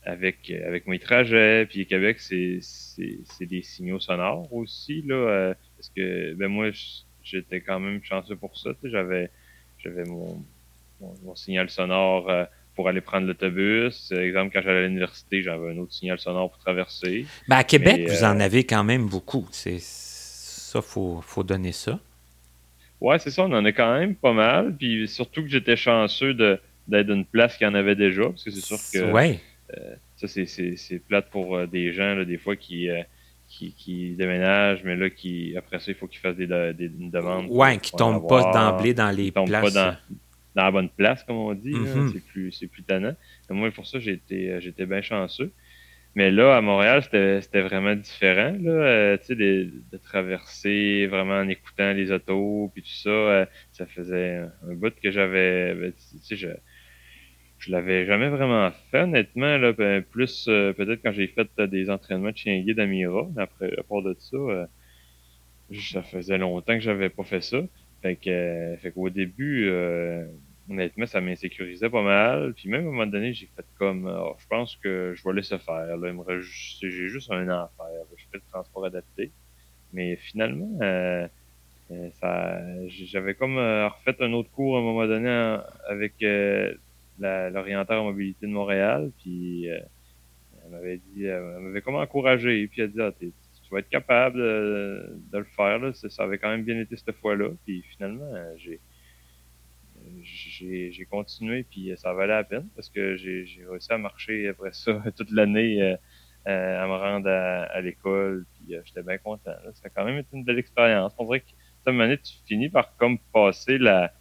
avec, 0.08 0.50
avec 0.66 0.86
mes 0.86 0.98
trajets. 0.98 1.66
Puis 1.66 1.86
Québec, 1.86 2.18
c'est 2.18 2.60
des 3.40 3.62
signaux 3.62 4.00
sonores 4.00 4.52
aussi, 4.52 5.02
là. 5.02 5.14
Euh, 5.14 5.54
parce 5.76 5.90
que, 5.90 6.34
ben 6.34 6.48
moi, 6.48 6.70
j'étais 7.30 7.60
quand 7.60 7.80
même 7.80 8.02
chanceux 8.02 8.36
pour 8.36 8.56
ça. 8.56 8.70
J'avais 8.84 9.30
j'avais 9.78 10.04
mon, 10.04 10.42
mon, 11.00 11.36
signal 11.36 11.70
sonore 11.70 12.28
euh, 12.28 12.44
pour 12.74 12.88
aller 12.88 13.00
prendre 13.00 13.26
l'autobus. 13.26 14.12
Exemple, 14.12 14.52
quand 14.52 14.62
j'allais 14.62 14.84
à 14.84 14.86
l'université, 14.86 15.42
j'avais 15.42 15.70
un 15.70 15.78
autre 15.78 15.92
signal 15.92 16.18
sonore 16.18 16.50
pour 16.50 16.58
traverser. 16.58 17.26
Ben 17.46 17.56
à 17.56 17.64
Québec, 17.64 18.08
vous 18.08 18.24
en 18.24 18.40
euh, 18.40 18.44
avez 18.44 18.64
quand 18.64 18.84
même 18.84 19.06
beaucoup. 19.06 19.46
C'est 19.52 19.78
ça, 19.80 20.82
faut, 20.82 21.20
faut 21.22 21.44
donner 21.44 21.72
ça. 21.72 22.00
Ouais, 23.00 23.18
c'est 23.18 23.30
ça, 23.30 23.44
on 23.44 23.52
en 23.52 23.64
a 23.64 23.72
quand 23.72 23.98
même 23.98 24.14
pas 24.14 24.32
mal. 24.32 24.74
Puis 24.76 25.06
surtout 25.08 25.42
que 25.42 25.48
j'étais 25.48 25.76
chanceux 25.76 26.34
d'être 26.34 27.06
d'une 27.06 27.24
place 27.24 27.56
qui 27.56 27.64
en 27.64 27.74
avait 27.74 27.94
déjà. 27.94 28.24
Parce 28.24 28.44
que 28.44 28.50
c'est 28.50 28.60
sûr 28.60 28.78
que. 28.92 29.12
Ouais. 29.12 29.40
Euh, 29.76 29.94
ça, 30.16 30.26
c'est 30.26 30.98
plate 31.06 31.28
pour 31.30 31.56
euh, 31.56 31.66
des 31.66 31.92
gens, 31.92 32.14
là, 32.14 32.24
des 32.24 32.38
fois, 32.38 32.56
qui, 32.56 32.88
euh, 32.88 33.02
qui, 33.48 33.72
qui, 33.72 34.14
déménagent, 34.14 34.84
mais 34.84 34.94
là, 34.96 35.10
qui, 35.10 35.56
après 35.56 35.78
ça, 35.78 35.90
il 35.90 35.94
faut 35.94 36.06
qu'ils 36.06 36.20
fassent 36.20 36.36
des, 36.36 36.46
des 36.46 36.88
demandes. 36.88 37.46
Ouais, 37.48 37.78
qui 37.78 37.94
ne 37.94 37.98
tombent 37.98 38.28
pas 38.28 38.52
d'emblée 38.52 38.94
dans 38.94 39.10
les 39.10 39.32
places. 39.32 39.48
pas 39.48 39.70
dans, 39.70 39.96
dans, 40.54 40.64
la 40.64 40.70
bonne 40.70 40.90
place, 40.90 41.24
comme 41.24 41.36
on 41.36 41.54
dit. 41.54 41.72
Mm-hmm. 41.72 42.12
C'est 42.12 42.26
plus, 42.26 42.68
plus 42.70 42.82
tannant. 42.82 43.14
moi, 43.50 43.70
pour 43.70 43.86
ça, 43.86 43.98
j'étais 43.98 44.86
bien 44.86 45.02
chanceux. 45.02 45.52
Mais 46.14 46.30
là, 46.30 46.56
à 46.56 46.60
Montréal, 46.60 47.02
c'était 47.02 47.60
vraiment 47.60 47.94
différent, 47.94 48.56
là, 48.60 49.18
tu 49.18 49.26
sais, 49.26 49.36
de, 49.36 49.70
traverser 50.02 51.06
vraiment 51.06 51.38
en 51.38 51.48
écoutant 51.48 51.92
les 51.92 52.10
autos, 52.10 52.70
puis 52.74 52.82
tout 52.82 52.88
ça. 52.88 53.46
ça 53.72 53.86
faisait 53.86 54.38
un, 54.68 54.74
bout 54.74 54.92
que 55.00 55.10
j'avais, 55.10 55.74
ben, 55.74 55.92
tu 55.92 56.36
sais, 56.36 56.60
je 57.58 57.72
l'avais 57.72 58.06
jamais 58.06 58.28
vraiment 58.28 58.70
fait, 58.90 59.02
honnêtement. 59.02 59.58
Là, 59.58 59.72
ben, 59.72 60.02
plus 60.02 60.46
euh, 60.48 60.72
peut-être 60.72 61.02
quand 61.02 61.12
j'ai 61.12 61.26
fait 61.26 61.48
euh, 61.58 61.66
des 61.66 61.90
entraînements 61.90 62.30
de 62.30 62.36
chien 62.36 62.60
guide 62.60 62.76
d'Amira. 62.76 63.26
Mais 63.34 63.42
après, 63.42 63.72
à 63.78 63.82
part 63.82 64.02
de 64.02 64.14
ça, 64.18 64.36
euh, 64.36 64.66
ça 65.72 66.02
faisait 66.02 66.38
longtemps 66.38 66.74
que 66.74 66.80
j'avais 66.80 67.10
pas 67.10 67.24
fait 67.24 67.40
ça. 67.40 67.58
Fait 68.02 68.16
que, 68.16 68.76
fait 68.80 68.92
qu'au 68.92 69.10
début, 69.10 69.68
honnêtement, 70.70 71.06
ça 71.06 71.20
m'insécurisait 71.20 71.90
pas 71.90 72.02
mal. 72.02 72.54
Puis 72.54 72.68
même 72.68 72.84
à 72.84 72.88
un 72.88 72.92
moment 72.92 73.06
donné, 73.06 73.32
j'ai 73.32 73.48
fait 73.56 73.66
comme, 73.76 74.06
oh, 74.06 74.36
je 74.38 74.46
pense 74.46 74.76
que 74.76 75.14
je 75.16 75.28
vais 75.28 75.34
laisser 75.34 75.58
faire. 75.58 75.96
Là, 75.96 76.12
j'ai 76.80 77.08
juste 77.08 77.30
un 77.32 77.48
an 77.48 77.64
à 77.64 77.72
faire. 77.76 78.04
Je 78.16 78.24
fais 78.30 78.36
le 78.38 78.42
transport 78.52 78.84
adapté. 78.84 79.32
Mais 79.92 80.16
finalement, 80.16 80.78
ça, 82.20 82.60
j'avais 82.86 83.34
comme 83.34 83.56
refait 83.56 84.16
un 84.20 84.32
autre 84.32 84.50
cours 84.52 84.76
à 84.76 84.78
un 84.78 84.82
moment 84.82 85.08
donné 85.08 85.58
avec 85.88 86.14
l'orienteur 87.18 88.02
en 88.02 88.06
mobilité 88.06 88.46
de 88.46 88.52
Montréal, 88.52 89.10
puis 89.18 89.70
euh, 89.70 89.78
elle 90.64 90.70
m'avait 90.70 90.98
dit, 90.98 91.24
elle 91.24 91.42
m'avait 91.60 91.82
comme 91.82 91.96
encouragé, 91.96 92.66
puis 92.68 92.82
elle 92.82 92.86
a 92.86 92.88
dit, 92.88 93.00
ah, 93.00 93.12
tu 93.20 93.70
vas 93.70 93.80
être 93.80 93.88
capable 93.88 94.38
de, 94.38 95.20
le 95.32 95.44
faire, 95.44 95.78
là. 95.78 95.92
Ça, 95.92 96.22
avait 96.22 96.38
quand 96.38 96.50
même 96.50 96.64
bien 96.64 96.78
été 96.80 96.96
cette 96.96 97.16
fois-là, 97.16 97.50
puis 97.64 97.82
finalement, 97.82 98.32
j'ai 98.56 98.80
j'ai 100.22 101.06
continué, 101.10 101.64
puis 101.64 101.92
ça 101.96 102.12
valait 102.12 102.34
la 102.34 102.44
peine, 102.44 102.68
parce 102.74 102.88
que 102.88 103.16
j'ai 103.16 103.46
réussi 103.68 103.92
à 103.92 103.98
marcher 103.98 104.48
après 104.48 104.72
ça 104.72 105.02
toute 105.16 105.30
l'année. 105.30 105.82
Euh, 105.82 105.96
euh, 106.46 106.82
à 106.82 106.86
me 106.86 106.94
rendre 106.94 107.28
à, 107.28 107.80
l'école, 107.82 108.46
puis 108.54 108.74
j'étais 108.84 109.02
bien 109.02 109.18
content. 109.18 109.52
Ça 109.74 109.82
a 109.84 109.88
quand 109.90 110.04
même 110.04 110.16
été 110.16 110.28
une 110.34 110.44
belle 110.44 110.58
expérience. 110.58 111.12
On 111.18 111.24
dirait 111.24 111.40
que 111.40 111.50
cette 111.84 111.88
année, 111.88 112.16
tu 112.16 112.32
finis 112.46 112.70
par 112.70 112.96
comme 112.96 113.18
passer 113.34 113.76
la, 113.76 114.14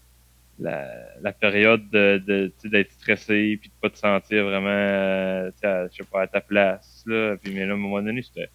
la, 0.60 1.32
période 1.34 1.90
de, 1.92 2.52
d'être 2.66 2.92
stressé 2.92 3.58
puis 3.60 3.70
de 3.70 3.74
pas 3.82 3.90
te 3.90 3.98
sentir 3.98 4.46
vraiment 4.46 4.68
euh, 4.70 5.52
à, 5.64 5.88
je 5.88 5.98
sais 5.98 6.04
pas 6.04 6.22
à 6.22 6.28
ta 6.28 6.42
place 6.42 7.04
là. 7.06 7.36
Puis 7.42 7.54
mais 7.54 7.66
là 7.66 7.74
à 7.74 7.76
un 7.76 7.80
moment 7.80 8.02
donné 8.02 8.22
c'était 8.22 8.50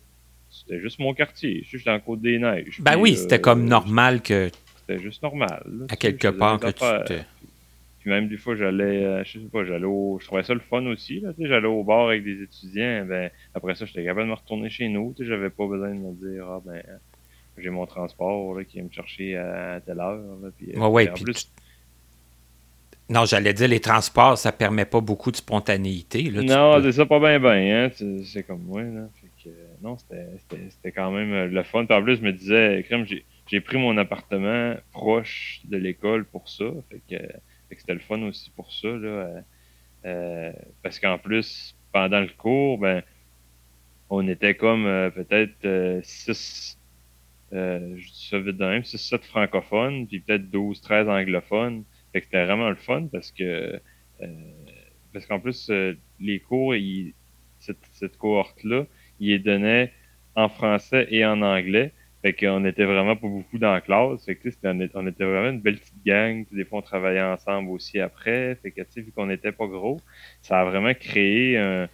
c'était 0.51 0.81
juste 0.81 0.99
mon 0.99 1.15
quartier. 1.15 1.67
Dans 1.87 1.93
la 1.93 2.01
côte 2.01 2.21
des 2.21 2.39
neiges 2.39 2.81
ben 2.81 2.97
oui 2.97 3.17
c'était 3.17 3.41
comme 3.41 3.63
euh, 3.63 3.69
normal 3.69 4.21
que 4.21 4.51
c'était 4.81 5.01
juste 5.01 5.23
normal 5.23 5.65
à 5.89 5.97
quelque 5.97 6.29
part 6.29 6.59
que 6.59 6.69
tu 6.69 7.15
te... 7.15 7.21
puis 8.01 8.11
même 8.11 8.29
des 8.29 8.37
fois 8.37 8.57
j'allais 8.57 9.05
euh, 9.05 9.25
je 9.25 9.39
sais 9.39 9.47
pas 9.51 9.65
j'allais 9.65 9.87
au 9.87 10.19
je 10.21 10.27
trouvais 10.27 10.43
ça 10.43 10.55
le 10.55 10.61
fun 10.61 10.85
aussi 10.87 11.21
là 11.21 11.31
j'allais 11.39 11.69
au 11.69 11.85
bar 11.85 12.09
avec 12.09 12.25
des 12.25 12.43
étudiants 12.43 13.07
ben 13.07 13.31
après 13.55 13.75
ça 13.75 13.87
j'étais 13.87 14.05
capable 14.05 14.27
de 14.27 14.31
me 14.31 14.37
retourner 14.37 14.71
chez 14.71 14.89
nous 14.89 15.15
tu 15.17 15.25
j'avais 15.25 15.51
pas 15.51 15.67
besoin 15.67 15.91
de 15.91 16.01
me 16.01 16.13
dire 16.15 16.47
ah 16.49 16.61
ben 16.65 16.83
j'ai 17.59 17.71
mon 17.71 17.87
transport 17.87 18.55
là, 18.55 18.65
qui 18.65 18.79
vient 18.79 18.85
me 18.85 18.93
chercher 18.93 19.37
à, 19.37 19.81
telle 19.85 20.01
heure 20.01 20.17
là, 20.43 20.49
puis, 20.57 20.77
ouais, 20.77 20.87
ouais, 20.87 21.11
en 21.11 21.15
plus 21.15 21.51
non, 23.13 23.27
j'allais 23.27 23.53
dire, 23.53 23.69
les 23.69 23.81
transports, 23.81 24.39
ça 24.39 24.53
permet 24.53 24.87
pas 24.87 25.03
beaucoup 25.03 25.31
de 25.31 25.37
spontanéité. 25.37 26.31
non, 26.31 26.83
c'est 26.83 26.93
ça 26.93 27.05
pas 27.05 27.21
bien, 27.21 27.39
bien. 27.39 27.85
Hein? 27.85 27.91
C'est 28.25 28.43
comme 28.43 28.63
moi. 28.63 28.83
Là. 28.83 29.09
Fait 29.21 29.29
que, 29.45 29.55
non, 29.83 29.99
c'était 29.99 30.93
quand 30.93 31.11
même 31.11 31.33
euh, 31.33 31.47
le 31.47 31.63
fun. 31.63 31.85
Puis 31.85 31.95
en 31.95 32.03
plus, 32.03 32.17
je 32.17 32.23
me 32.23 32.33
disais, 32.33 32.83
crème, 32.87 33.05
j'ai 33.47 33.61
pris 33.61 33.77
mon 33.77 33.99
appartement 33.99 34.77
proche 34.93 35.61
de 35.65 35.77
l'école 35.77 36.25
pour 36.25 36.49
ça. 36.49 36.65
Fait 36.91 37.03
que, 37.11 37.23
c'était 37.77 37.95
le 37.95 38.01
fun 38.01 38.23
aussi 38.23 38.51
pour 38.57 38.73
ça. 38.73 38.89
Là. 38.89 39.09
Euh, 39.09 39.41
euh, 40.07 40.53
parce 40.83 40.99
qu'en 40.99 41.19
plus, 41.19 41.77
pendant 41.93 42.21
le 42.21 42.31
cours, 42.39 42.79
ben, 42.79 43.03
on 44.09 44.27
était 44.27 44.55
comme 44.55 44.85
peut-être 45.15 46.01
6, 46.03 46.79
je 47.53 47.95
dis 47.95 48.29
ça 48.31 48.39
vite 48.39 48.57
de 48.57 48.65
même, 48.65 48.83
6-7 48.83 49.23
francophones, 49.23 50.07
puis 50.07 50.21
peut-être 50.21 50.51
12-13 50.51 51.09
anglophones. 51.09 51.85
Fait 52.13 52.21
que 52.21 52.27
c'était 52.27 52.45
vraiment 52.45 52.69
le 52.69 52.77
fun 52.77 53.07
parce 53.11 53.33
que 53.33 53.81
euh, 54.23 54.27
parce 55.13 55.27
qu'en 55.27 55.41
plus, 55.41 55.69
euh, 55.71 55.95
les 56.21 56.41
cours, 56.41 56.75
cette, 57.59 57.77
cette 57.93 58.17
cohorte-là, 58.17 58.87
il 59.21 59.29
les 59.29 59.39
donnait 59.39 59.93
en 60.35 60.49
français 60.49 61.07
et 61.11 61.25
en 61.25 61.43
anglais. 61.43 61.93
Fait 62.23 62.33
qu'on 62.33 62.65
était 62.65 62.85
vraiment 62.85 63.17
pas 63.17 63.27
beaucoup 63.27 63.59
dans 63.59 63.73
la 63.73 63.81
classe. 63.81 64.25
Fait 64.25 64.37
que 64.37 64.49
on 64.95 65.07
était 65.07 65.25
vraiment 65.25 65.51
une 65.51 65.61
belle 65.61 65.79
petite 65.79 66.05
gang. 66.07 66.47
Des 66.53 66.65
fois, 66.65 66.79
on 66.79 66.83
travaillait 66.83 67.21
ensemble 67.21 67.71
aussi 67.71 67.99
après. 67.99 68.57
Fait 68.63 68.71
que 68.71 68.81
tu 68.83 68.87
sais, 68.91 69.01
vu 69.01 69.11
qu'on 69.11 69.27
n'était 69.27 69.51
pas 69.53 69.67
gros, 69.67 70.01
ça 70.41 70.61
a 70.61 70.65
vraiment 70.65 70.95
créé 70.95 71.59
un. 71.59 71.89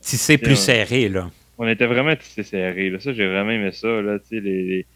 c'est 0.00 0.38
plus 0.38 0.56
serré, 0.56 1.08
là. 1.08 1.30
On 1.58 1.66
était 1.66 1.86
vraiment 1.86 2.14
tissé 2.14 2.44
serré. 2.44 2.88
Là. 2.88 3.00
Ça, 3.00 3.12
j'ai 3.12 3.26
vraiment 3.26 3.50
aimé 3.50 3.72
ça. 3.72 4.00
Là. 4.00 4.20
Tu 4.20 4.26
sais, 4.26 4.40
les, 4.40 4.62
les, 4.64 4.86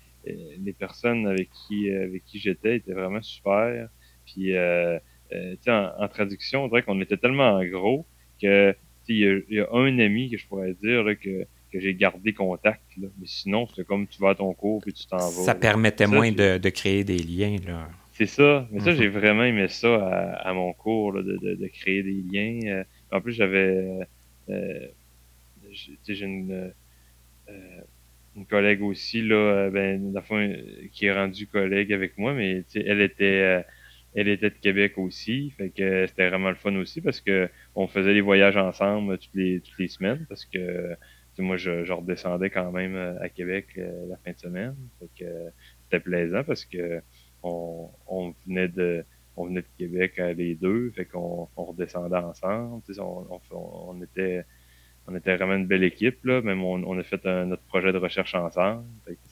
les 0.64 0.72
personnes 0.72 1.26
avec 1.26 1.48
qui, 1.66 1.90
avec 1.90 2.24
qui 2.24 2.38
j'étais 2.38 2.76
étaient 2.76 2.94
vraiment 2.94 3.20
super. 3.20 3.88
Puis, 4.26 4.56
euh, 4.56 4.98
euh 5.32 5.56
en, 5.66 6.04
en, 6.04 6.08
traduction, 6.08 6.64
on 6.64 6.68
dirait 6.68 6.82
qu'on 6.82 7.00
était 7.00 7.16
tellement 7.16 7.62
gros 7.64 8.06
que 8.40 8.74
il 9.08 9.44
y, 9.48 9.60
a 9.60 9.66
un 9.72 9.98
ami 9.98 10.30
que 10.30 10.38
je 10.38 10.46
pourrais 10.46 10.74
dire 10.74 11.04
que, 11.20 11.44
que 11.72 11.80
j'ai 11.80 11.94
gardé 11.94 12.32
contact. 12.32 12.82
Là. 13.00 13.08
Mais 13.18 13.26
sinon, 13.26 13.66
c'est 13.74 13.86
comme 13.86 14.06
tu 14.06 14.20
vas 14.20 14.30
à 14.30 14.34
ton 14.34 14.52
cours 14.54 14.80
puis 14.82 14.92
tu 14.92 15.06
t'en 15.06 15.18
vas. 15.18 15.44
Ça 15.44 15.54
permettait 15.54 16.06
moins 16.06 16.32
de, 16.32 16.58
de, 16.58 16.68
créer 16.68 17.04
des 17.04 17.18
liens. 17.18 17.56
là. 17.66 17.88
C'est 18.12 18.26
ça. 18.26 18.68
Mais 18.70 18.80
ça, 18.80 18.90
mhm. 18.90 18.96
j'ai 18.98 19.08
vraiment 19.08 19.44
aimé 19.44 19.68
ça 19.68 19.94
à, 19.94 20.48
à 20.48 20.52
mon 20.52 20.72
cours, 20.72 21.12
là, 21.12 21.22
de, 21.22 21.36
de, 21.36 21.54
de, 21.54 21.66
créer 21.68 22.02
des 22.02 22.22
liens. 22.30 22.60
Euh, 22.66 22.84
en 23.10 23.20
plus, 23.20 23.32
j'avais... 23.32 24.06
Euh, 24.48 24.86
j'ai 26.04 26.20
une, 26.20 26.72
euh, 27.48 27.80
une 28.36 28.44
collègue 28.44 28.82
aussi, 28.82 29.22
là, 29.22 29.70
ben, 29.70 30.12
qui 30.92 31.06
est 31.06 31.12
rendue 31.12 31.46
collègue 31.46 31.92
avec 31.92 32.18
moi, 32.18 32.34
mais 32.34 32.64
elle 32.74 33.00
était 33.00 33.64
elle 34.14 34.28
était 34.28 34.50
de 34.50 34.54
Québec 34.54 34.98
aussi. 34.98 35.50
Fait 35.56 35.70
que 35.70 36.06
c'était 36.06 36.28
vraiment 36.28 36.50
le 36.50 36.56
fun 36.56 36.74
aussi 36.76 37.00
parce 37.00 37.20
que 37.20 37.48
on 37.74 37.86
faisait 37.86 38.12
les 38.12 38.20
voyages 38.20 38.56
ensemble 38.56 39.18
toutes 39.18 39.34
les, 39.34 39.60
toutes 39.60 39.78
les 39.78 39.88
semaines 39.88 40.26
parce 40.28 40.44
que 40.44 40.96
moi, 41.38 41.56
je, 41.56 41.84
je, 41.84 41.92
redescendais 41.92 42.50
quand 42.50 42.70
même 42.72 42.94
euh, 42.94 43.18
à 43.22 43.28
Québec 43.30 43.68
euh, 43.78 44.06
la 44.08 44.16
fin 44.18 44.32
de 44.32 44.38
semaine. 44.38 44.76
Fait 44.98 45.24
que 45.24 45.30
c'était 45.84 46.00
plaisant 46.00 46.44
parce 46.44 46.64
que 46.66 47.00
on, 47.42 47.88
on 48.06 48.34
venait 48.46 48.68
de, 48.68 49.04
on 49.36 49.46
venait 49.46 49.62
de 49.62 49.66
Québec 49.78 50.20
les 50.36 50.54
deux, 50.54 50.90
fait 50.90 51.06
qu'on 51.06 51.48
on 51.56 51.64
redescendait 51.64 52.16
ensemble. 52.16 52.82
On, 52.98 53.40
on, 53.50 54.02
était 54.02 54.44
on 55.06 55.16
était 55.16 55.36
vraiment 55.36 55.54
une 55.54 55.66
belle 55.66 55.84
équipe, 55.84 56.24
là. 56.24 56.42
Même 56.42 56.62
on, 56.62 56.98
a 56.98 57.02
fait 57.02 57.24
notre 57.24 57.62
projet 57.62 57.92
de 57.92 57.98
recherche 57.98 58.34
ensemble. 58.34 58.84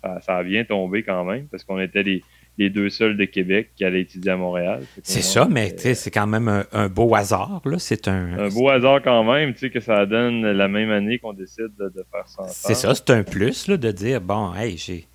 Ça, 0.02 0.20
ça, 0.22 0.38
a 0.38 0.42
bien 0.42 0.64
tombé 0.64 1.02
quand 1.02 1.24
même, 1.24 1.46
parce 1.48 1.64
qu'on 1.64 1.78
était 1.78 2.02
les, 2.02 2.22
les, 2.58 2.70
deux 2.70 2.90
seuls 2.90 3.16
de 3.16 3.24
Québec 3.24 3.70
qui 3.76 3.84
allaient 3.84 4.02
étudier 4.02 4.32
à 4.32 4.36
Montréal. 4.36 4.82
C'est 5.02 5.22
ça, 5.22 5.48
mais 5.50 5.76
c'est 5.76 6.10
quand 6.10 6.26
même 6.26 6.64
un, 6.72 6.88
beau 6.88 7.14
hasard, 7.14 7.62
là. 7.64 7.78
C'est 7.78 8.08
un... 8.08 8.38
un 8.38 8.48
beau 8.48 8.68
hasard 8.68 9.00
quand 9.02 9.24
même, 9.24 9.52
tu 9.52 9.60
sais, 9.60 9.70
que 9.70 9.80
ça 9.80 10.06
donne 10.06 10.42
la 10.42 10.68
même 10.68 10.90
année 10.90 11.18
qu'on 11.18 11.32
décide 11.32 11.70
de, 11.78 12.04
faire 12.10 12.28
ça. 12.28 12.44
C'est 12.48 12.74
ça, 12.74 12.94
c'est 12.94 13.10
un 13.10 13.22
plus, 13.22 13.68
là, 13.68 13.76
de 13.76 13.90
dire, 13.90 14.20
bon, 14.20 14.54
hey, 14.54 14.76
j'ai 14.76 15.06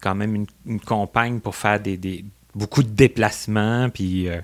quand 0.00 0.14
même 0.14 0.34
une, 0.34 0.46
une, 0.66 0.80
compagne 0.80 1.40
pour 1.40 1.54
faire 1.54 1.80
des, 1.80 1.96
des 1.96 2.24
beaucoup 2.54 2.82
de 2.82 2.90
déplacements, 2.90 3.88
puis... 3.88 4.28
Euh, 4.28 4.40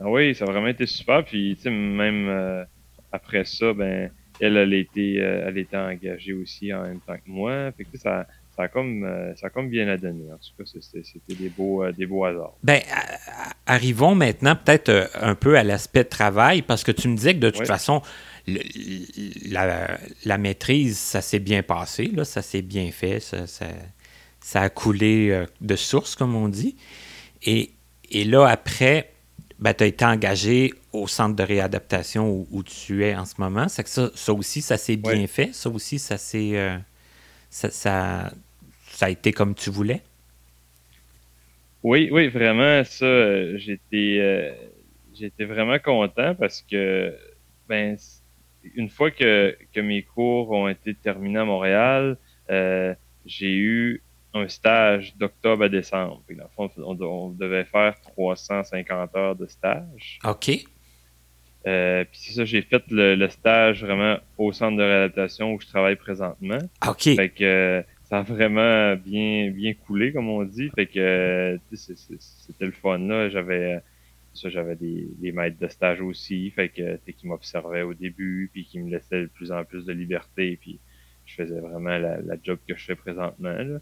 ah 0.00 0.08
oui, 0.08 0.34
ça 0.34 0.44
a 0.44 0.50
vraiment 0.50 0.68
été 0.68 0.86
super, 0.86 1.24
puis, 1.24 1.54
tu 1.56 1.64
sais, 1.64 1.70
même 1.70 2.26
euh, 2.28 2.64
après 3.12 3.44
ça, 3.44 3.72
ben 3.74 4.10
elle, 4.40 4.56
elle, 4.56 4.74
était, 4.74 5.16
euh, 5.18 5.44
elle 5.46 5.58
était 5.58 5.76
engagée 5.76 6.32
aussi 6.32 6.72
en 6.72 6.82
même 6.82 7.00
temps 7.00 7.16
que 7.16 7.30
moi. 7.30 7.72
Fait 7.72 7.84
que 7.84 7.98
ça, 7.98 8.26
ça, 8.60 8.64
a 8.64 8.68
comme, 8.68 9.04
euh, 9.04 9.34
ça 9.36 9.46
a 9.46 9.50
comme 9.50 9.68
bien 9.68 9.88
à 9.88 9.96
donner. 9.96 10.32
En 10.32 10.36
tout 10.36 10.50
cas, 10.58 10.64
c'était 10.64 11.34
des 11.34 11.48
beaux, 11.48 11.82
euh, 11.82 11.92
des 11.92 12.06
beaux 12.06 12.24
hasards. 12.24 12.54
Ben, 12.62 12.80
arrivons 13.66 14.14
maintenant 14.14 14.56
peut-être 14.56 15.10
un 15.20 15.34
peu 15.34 15.56
à 15.56 15.62
l'aspect 15.62 16.04
de 16.04 16.08
travail, 16.08 16.62
parce 16.62 16.84
que 16.84 16.92
tu 16.92 17.08
me 17.08 17.16
disais 17.16 17.34
que 17.34 17.40
de 17.40 17.50
toute 17.50 17.66
façon, 17.66 18.02
la, 18.46 19.98
la, 20.24 20.38
maîtrise, 20.38 20.98
ça 20.98 21.20
s'est 21.20 21.38
bien 21.38 21.62
passé, 21.62 22.06
là, 22.06 22.24
ça 22.24 22.42
s'est 22.42 22.62
bien 22.62 22.90
fait, 22.90 23.20
ça, 23.20 23.46
ça, 23.46 23.66
ça, 24.40 24.62
a 24.62 24.68
coulé 24.70 25.44
de 25.60 25.76
source, 25.76 26.16
comme 26.16 26.34
on 26.34 26.48
dit. 26.48 26.76
Et, 27.44 27.70
et 28.10 28.24
là, 28.24 28.46
après, 28.46 29.10
ben, 29.60 29.74
tu 29.74 29.84
as 29.84 29.86
été 29.86 30.04
engagé 30.04 30.72
au 30.92 31.06
centre 31.06 31.36
de 31.36 31.42
réadaptation 31.42 32.46
où, 32.50 32.62
tu 32.62 33.04
es 33.04 33.14
en 33.14 33.26
ce 33.26 33.34
moment. 33.38 33.66
Que 33.66 33.88
ça, 33.88 34.10
ça, 34.14 34.32
aussi, 34.32 34.62
ça 34.62 34.78
s'est 34.78 34.96
bien 34.96 35.26
fait. 35.26 35.50
Ça 35.52 35.68
aussi, 35.68 35.98
ça 35.98 36.16
s'est. 36.18 36.52
Euh, 36.54 36.78
ça, 37.50 37.70
ça, 37.70 38.32
a 39.06 39.10
été 39.10 39.32
comme 39.32 39.54
tu 39.54 39.70
voulais? 39.70 40.02
Oui, 41.82 42.08
oui, 42.12 42.28
vraiment. 42.28 42.84
Ça, 42.84 43.04
euh, 43.04 43.56
j'étais, 43.56 44.18
euh, 44.20 44.52
j'étais 45.14 45.44
vraiment 45.44 45.78
content 45.78 46.34
parce 46.34 46.62
que, 46.62 47.14
ben, 47.68 47.96
une 48.74 48.90
fois 48.90 49.10
que, 49.10 49.56
que 49.72 49.80
mes 49.80 50.02
cours 50.02 50.50
ont 50.50 50.68
été 50.68 50.94
terminés 50.94 51.38
à 51.38 51.44
Montréal, 51.44 52.18
j'ai 53.26 53.54
eu 53.54 54.02
un 54.34 54.48
stage 54.48 55.16
d'octobre 55.16 55.64
à 55.64 55.68
décembre. 55.68 56.22
dans 56.28 56.44
le 56.44 56.50
fond, 56.54 56.70
on, 56.78 57.30
devait 57.30 57.64
faire 57.64 58.00
350 58.00 59.16
heures 59.16 59.36
de 59.36 59.46
stage. 59.46 60.18
OK. 60.24 60.50
Euh, 61.66 62.04
puis 62.04 62.20
c'est 62.20 62.32
ça, 62.32 62.44
j'ai 62.44 62.62
fait 62.62 62.82
le, 62.90 63.28
stage 63.28 63.84
vraiment 63.84 64.16
au 64.38 64.52
centre 64.52 64.78
de 64.78 64.82
réadaptation 64.82 65.52
où 65.52 65.60
je 65.60 65.66
travaille 65.66 65.96
présentement. 65.96 66.58
OK. 66.86 67.02
Fait 67.02 67.28
que 67.28 67.44
euh, 67.44 67.82
ça 68.10 68.18
a 68.18 68.22
vraiment 68.22 68.96
bien 68.96 69.50
bien 69.50 69.74
coulé, 69.74 70.12
comme 70.12 70.28
on 70.28 70.44
dit. 70.44 70.70
Fait 70.74 70.86
que 70.86 71.58
c'était 71.72 72.66
le 72.66 72.72
fun 72.72 72.98
là. 72.98 73.28
J'avais 73.30 73.80
ça, 74.34 74.48
j'avais 74.48 74.76
des, 74.76 75.08
des, 75.18 75.32
maîtres 75.32 75.58
de 75.58 75.68
stage 75.68 76.00
aussi. 76.00 76.50
Fait 76.50 76.68
que 76.68 76.96
qui 77.10 77.26
m'observaient 77.26 77.82
au 77.82 77.94
début, 77.94 78.50
puis 78.52 78.64
qui 78.64 78.78
me 78.78 78.90
laissaient 78.90 79.22
de 79.22 79.26
plus 79.26 79.52
en 79.52 79.64
plus 79.64 79.84
de 79.86 79.92
liberté. 79.92 80.58
Puis 80.60 80.78
je 81.30 81.34
faisais 81.34 81.60
vraiment 81.60 81.98
la, 81.98 82.36
job 82.42 82.58
que 82.66 82.76
je 82.76 82.84
fais 82.84 82.96
présentement. 82.96 83.52
Là. 83.52 83.80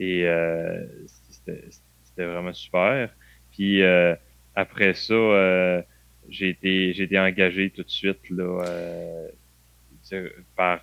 Et 0.00 0.26
euh, 0.26 0.84
c'était 1.36 2.24
vraiment 2.24 2.52
super. 2.52 3.14
Puis 3.52 3.82
euh, 3.82 4.14
après 4.54 4.94
ça, 4.94 5.14
euh, 5.14 5.82
j'ai 6.28 6.50
été, 6.50 6.92
j'ai 6.92 7.04
été 7.04 7.18
engagé 7.18 7.70
tout 7.70 7.82
de 7.82 7.90
suite 7.90 8.28
là, 8.30 8.64
par, 10.56 10.80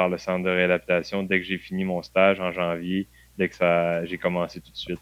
par 0.00 0.08
le 0.08 0.16
centre 0.16 0.42
de 0.42 0.48
réadaptation 0.48 1.22
dès 1.24 1.40
que 1.40 1.44
j'ai 1.44 1.58
fini 1.58 1.84
mon 1.84 2.00
stage 2.00 2.40
en 2.40 2.52
janvier, 2.52 3.06
dès 3.36 3.50
que 3.50 3.54
ça 3.54 4.02
j'ai 4.06 4.16
commencé 4.16 4.58
tout 4.58 4.72
de 4.72 4.76
suite. 4.78 4.98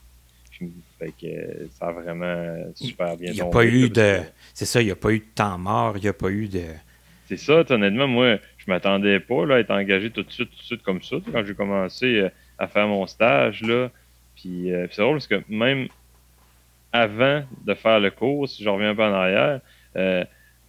Fait 0.99 1.13
que 1.13 1.69
ça 1.79 1.87
a 1.87 1.93
vraiment 1.93 2.57
super 2.75 3.17
bien 3.17 3.31
Il 3.31 3.35
n'y 3.35 3.41
a 3.41 3.47
pas 3.47 3.65
eu 3.65 3.89
de. 3.89 4.19
C'est 4.55 4.65
ça, 4.65 4.83
il 4.83 4.87
n'y 4.87 4.91
a 4.91 4.97
pas 4.97 5.13
eu 5.13 5.21
de 5.21 5.35
temps 5.37 5.57
mort, 5.57 5.97
il 5.97 6.03
n'y 6.03 6.09
a 6.09 6.13
pas 6.13 6.31
eu 6.31 6.49
de. 6.49 6.65
C'est 7.27 7.37
ça, 7.37 7.63
honnêtement, 7.71 8.09
moi, 8.09 8.39
je 8.57 8.65
m'attendais 8.67 9.21
pas 9.21 9.47
là, 9.47 9.55
à 9.55 9.59
être 9.61 9.71
engagé 9.71 10.11
tout 10.11 10.25
de 10.25 10.33
suite, 10.33 10.51
tout 10.51 10.59
de 10.59 10.65
suite 10.65 10.83
comme 10.83 11.01
ça. 11.01 11.19
Quand 11.33 11.45
j'ai 11.45 11.55
commencé, 11.55 12.29
à 12.59 12.67
faire 12.67 12.89
mon 12.89 13.07
stage, 13.07 13.63
là. 13.63 13.93
Puis, 14.35 14.73
euh, 14.73 14.89
c'est 14.91 15.01
drôle 15.01 15.19
parce 15.19 15.29
que 15.29 15.45
même 15.49 15.87
avant 16.93 17.45
de 17.65 17.75
faire 17.75 18.01
le 18.01 18.11
cours, 18.11 18.49
si 18.49 18.65
je 18.65 18.69
reviens 18.69 18.91
un 18.91 18.97
peu 18.97 19.05
en 19.05 19.13
arrière, 19.13 19.61
euh, 19.95 20.25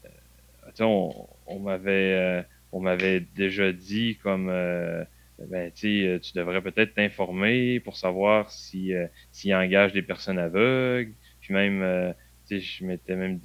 euh 0.06 0.82
on, 0.82 1.28
on 1.48 1.60
m'avait 1.60 2.14
euh, 2.14 2.42
on 2.72 2.80
m'avait 2.80 3.22
déjà 3.36 3.72
dit 3.72 4.18
comme 4.22 4.48
ben, 4.48 5.72
tu 5.74 6.20
devrais 6.36 6.62
peut-être 6.62 6.94
t'informer 6.94 7.80
pour 7.80 7.98
savoir 7.98 8.52
si 8.52 8.94
s'il 9.32 9.56
engage 9.56 9.94
des 9.94 10.02
personnes 10.02 10.40
aveugles. 10.40 11.14
Puis 11.42 11.54
même, 11.54 12.14
je 12.50 12.86
m'étais 12.86 13.16
même 13.16 13.40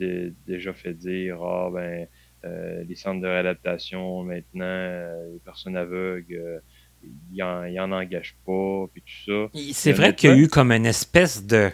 déjà 0.47 0.73
fait 0.73 0.95
dire 0.95 1.43
ah 1.43 1.71
ben 1.73 2.07
les 2.87 2.95
centres 2.95 3.23
de 3.23 3.27
réadaptation 3.27 4.23
maintenant, 4.25 5.07
les 5.33 5.41
personnes 5.45 5.77
aveugles 5.77 6.61
il 7.33 7.43
en, 7.43 7.65
en 7.79 7.93
engage 7.93 8.37
pas, 8.47 8.87
puis 8.93 9.03
tout 9.03 9.51
ça. 9.53 9.61
C'est 9.73 9.93
vrai 9.93 10.15
qu'il 10.15 10.31
y 10.31 10.33
a 10.33 10.37
eu 10.37 10.49
comme 10.49 10.73
une 10.73 10.87
espèce 10.87 11.45
de 11.47 11.71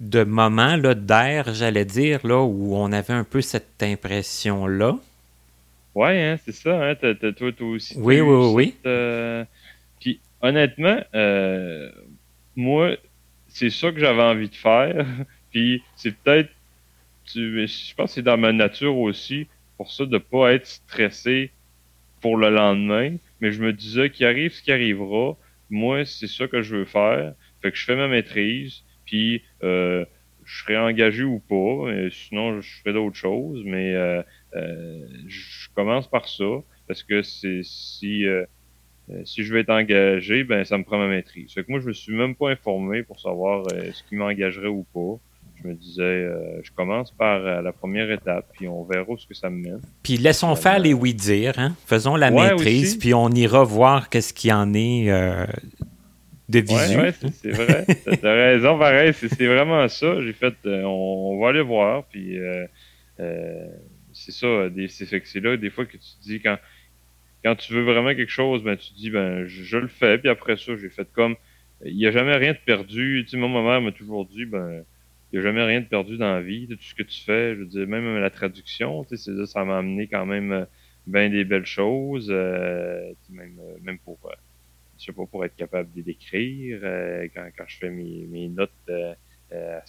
de 0.00 0.22
moment 0.22 0.76
là 0.76 0.94
d'air, 0.94 1.52
j'allais 1.54 1.84
dire, 1.84 2.24
là, 2.24 2.42
où 2.44 2.76
on 2.76 2.92
avait 2.92 3.14
un 3.14 3.24
peu 3.24 3.40
cette 3.40 3.82
impression-là. 3.82 4.96
Ouais, 5.94 6.22
hein, 6.22 6.38
c'est 6.44 6.52
ça, 6.52 6.90
hein, 6.90 6.94
toi, 6.94 7.52
toi 7.52 7.68
aussi. 7.68 7.94
Oui, 7.98 8.20
oui, 8.20 8.52
oui. 8.54 8.74
Euh, 8.86 9.44
puis 10.00 10.20
honnêtement, 10.40 11.00
euh, 11.14 11.90
moi, 12.54 12.96
c'est 13.48 13.70
ça 13.70 13.90
que 13.90 13.98
j'avais 13.98 14.22
envie 14.22 14.48
de 14.48 14.54
faire. 14.54 15.06
puis 15.50 15.82
c'est 15.96 16.14
peut-être, 16.16 16.50
je 17.34 17.94
pense 17.94 18.10
que 18.10 18.14
c'est 18.14 18.22
dans 18.22 18.38
ma 18.38 18.52
nature 18.52 18.96
aussi, 18.96 19.48
pour 19.76 19.90
ça, 19.90 20.06
de 20.06 20.18
pas 20.18 20.52
être 20.52 20.66
stressé 20.66 21.50
pour 22.20 22.36
le 22.36 22.50
lendemain 22.50 23.16
mais 23.40 23.52
je 23.52 23.62
me 23.62 23.72
disais 23.72 24.10
qu'il 24.10 24.26
arrive 24.26 24.52
ce 24.52 24.62
qui 24.62 24.72
arrivera. 24.72 25.36
Moi, 25.70 26.04
c'est 26.04 26.26
ça 26.26 26.48
que 26.48 26.62
je 26.62 26.76
veux 26.76 26.84
faire. 26.84 27.34
Fait 27.62 27.70
que 27.70 27.76
je 27.76 27.84
fais 27.84 27.96
ma 27.96 28.08
maîtrise, 28.08 28.82
puis 29.04 29.42
euh, 29.62 30.04
je 30.44 30.62
serai 30.62 30.76
engagé 30.76 31.24
ou 31.24 31.40
pas. 31.40 31.90
sinon, 32.10 32.60
je 32.60 32.68
ferai 32.80 32.92
d'autres 32.94 33.16
choses. 33.16 33.62
Mais 33.64 33.94
euh, 33.94 34.22
je 34.54 35.68
commence 35.74 36.08
par 36.08 36.28
ça 36.28 36.62
parce 36.86 37.02
que 37.02 37.22
c'est 37.22 37.62
si 37.62 38.24
si 39.24 39.42
je 39.42 39.54
veux 39.54 39.60
être 39.60 39.70
engagé, 39.70 40.44
ben 40.44 40.64
ça 40.64 40.76
me 40.76 40.84
prend 40.84 40.98
ma 40.98 41.08
maîtrise. 41.08 41.52
Fait 41.54 41.64
que 41.64 41.70
moi, 41.70 41.80
je 41.80 41.86
me 41.86 41.92
suis 41.94 42.14
même 42.14 42.34
pas 42.34 42.50
informé 42.50 43.02
pour 43.02 43.18
savoir 43.20 43.64
ce 43.70 44.02
qui 44.02 44.16
m'engagerait 44.16 44.68
ou 44.68 44.84
pas 44.92 45.18
je 45.62 45.68
me 45.68 45.74
disais, 45.74 46.02
euh, 46.02 46.60
je 46.62 46.70
commence 46.72 47.10
par 47.10 47.44
euh, 47.44 47.62
la 47.62 47.72
première 47.72 48.10
étape, 48.10 48.46
puis 48.52 48.68
on 48.68 48.84
verra 48.84 49.06
ce 49.16 49.26
que 49.26 49.34
ça 49.34 49.50
me 49.50 49.56
mène. 49.56 49.80
Puis 50.02 50.16
laissons 50.16 50.54
faire 50.54 50.78
les 50.78 50.94
oui-dire, 50.94 51.54
hein? 51.58 51.74
faisons 51.86 52.16
la 52.16 52.30
maîtrise, 52.30 52.96
puis 52.96 53.14
on 53.14 53.28
ira 53.30 53.64
voir 53.64 54.08
qu'est-ce 54.08 54.32
qu'il 54.32 54.50
y 54.50 54.52
en 54.52 54.72
est 54.74 55.10
euh, 55.10 55.46
de 56.48 56.60
visu. 56.60 56.98
Oui, 57.00 57.30
c'est 57.32 57.50
vrai. 57.50 57.86
tu 58.04 58.26
as 58.26 58.32
raison, 58.32 58.78
pareil, 58.78 59.12
c'est 59.14 59.46
vraiment 59.46 59.88
ça. 59.88 60.20
J'ai 60.22 60.32
fait, 60.32 60.54
on, 60.64 61.38
va 61.40 61.48
aller 61.48 61.62
voir, 61.62 62.04
puis 62.04 62.38
c'est 64.18 64.32
ça, 64.32 64.68
c'est 65.24 65.40
là 65.40 65.56
des 65.56 65.70
fois 65.70 65.86
que 65.86 65.96
tu 65.96 65.98
te 65.98 66.22
dis, 66.22 66.40
quand, 66.40 66.58
quand 67.44 67.54
tu 67.56 67.72
veux 67.72 67.82
vraiment 67.82 68.14
quelque 68.14 68.30
chose, 68.30 68.62
ben 68.62 68.76
tu 68.76 68.90
te 68.90 68.96
dis, 68.96 69.10
ben 69.10 69.46
je, 69.46 69.78
le 69.78 69.86
fais, 69.88 70.18
puis 70.18 70.28
après 70.28 70.56
ça, 70.56 70.76
j'ai 70.76 70.90
fait 70.90 71.08
comme, 71.12 71.36
il 71.84 71.96
n'y 71.96 72.06
a 72.06 72.10
jamais 72.10 72.36
rien 72.36 72.52
de 72.52 72.58
perdu. 72.58 73.22
Tu 73.24 73.30
sais, 73.30 73.36
moi, 73.36 73.48
ma 73.48 73.62
mère 73.62 73.80
m'a 73.80 73.92
toujours 73.92 74.26
dit, 74.26 74.44
ben 74.44 74.84
il 75.32 75.38
n'y 75.38 75.40
a 75.40 75.48
jamais 75.48 75.62
rien 75.62 75.80
de 75.80 75.86
perdu 75.86 76.16
dans 76.16 76.32
la 76.32 76.42
vie. 76.42 76.66
De 76.66 76.74
tout 76.74 76.82
ce 76.82 76.94
que 76.94 77.02
tu 77.02 77.22
fais, 77.22 77.54
je 77.54 77.60
veux 77.60 77.66
dire, 77.66 77.86
même 77.86 78.18
la 78.18 78.30
traduction, 78.30 79.04
tu 79.04 79.16
sais, 79.16 79.46
ça 79.46 79.64
m'a 79.64 79.78
amené 79.78 80.08
quand 80.08 80.26
même 80.26 80.52
euh, 80.52 80.64
bien 81.06 81.30
des 81.30 81.44
belles 81.44 81.66
choses, 81.66 82.28
euh, 82.30 83.12
même, 83.30 83.58
euh, 83.60 83.78
même 83.82 83.98
pour, 84.00 84.18
je 84.98 85.04
sais 85.04 85.12
pas, 85.12 85.26
pour 85.26 85.44
être 85.44 85.54
capable 85.54 85.92
de 85.94 86.02
l'écrire, 86.02 86.80
quand, 87.34 87.48
quand 87.56 87.64
je 87.68 87.76
fais 87.76 87.90
mes, 87.90 88.26
mes 88.28 88.48
notes 88.48 88.72
à, 88.90 89.82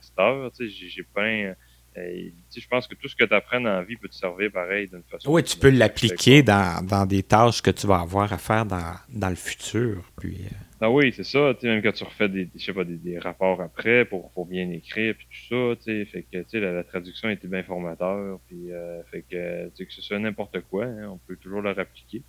cette 0.00 0.18
heure, 0.18 0.50
tu 0.52 0.68
sais, 0.68 0.88
j'ai 0.88 1.02
peint 1.02 1.54
je 1.96 2.68
pense 2.68 2.86
que 2.86 2.94
tout 2.94 3.08
ce 3.08 3.16
que 3.16 3.24
tu 3.24 3.34
apprends 3.34 3.60
dans 3.60 3.70
la 3.70 3.82
vie 3.82 3.96
peut 3.96 4.08
te 4.08 4.14
servir 4.14 4.50
pareil 4.52 4.88
d'une 4.88 5.02
façon. 5.02 5.30
Oui, 5.30 5.42
tu 5.42 5.56
peux 5.56 5.70
l'appliquer 5.70 6.42
dans, 6.42 6.84
dans, 6.84 7.06
des 7.06 7.22
tâches 7.22 7.62
que 7.62 7.70
tu 7.70 7.86
vas 7.86 8.00
avoir 8.00 8.32
à 8.32 8.38
faire 8.38 8.64
dans, 8.64 8.94
dans 9.08 9.28
le 9.28 9.36
futur. 9.36 10.02
Puis, 10.20 10.38
ah 10.80 10.90
oui, 10.90 11.12
c'est 11.14 11.24
ça. 11.24 11.54
Même 11.62 11.82
quand 11.82 11.92
tu 11.92 12.04
refais 12.04 12.28
des, 12.28 12.48
je 12.54 12.64
sais 12.64 12.72
pas, 12.72 12.84
des, 12.84 13.18
rapports 13.18 13.60
après 13.60 14.04
pour, 14.04 14.30
pour, 14.30 14.46
bien 14.46 14.70
écrire 14.70 15.14
puis 15.16 15.26
tout 15.26 15.54
ça, 15.54 15.82
tu 15.84 16.06
fait 16.06 16.22
que 16.22 16.42
tu 16.42 16.60
la, 16.60 16.72
la, 16.72 16.84
traduction 16.84 17.28
était 17.30 17.48
bien 17.48 17.64
formateur, 17.64 18.38
puis 18.46 18.70
euh, 18.70 19.02
fait 19.10 19.24
que 19.28 19.68
que 19.76 19.92
ce 19.92 20.02
soit 20.02 20.20
n'importe 20.20 20.60
quoi, 20.70 20.84
hein, 20.84 21.08
on 21.10 21.18
peut 21.18 21.36
toujours 21.36 21.62
le 21.62 21.70
réappliquer. 21.70 22.22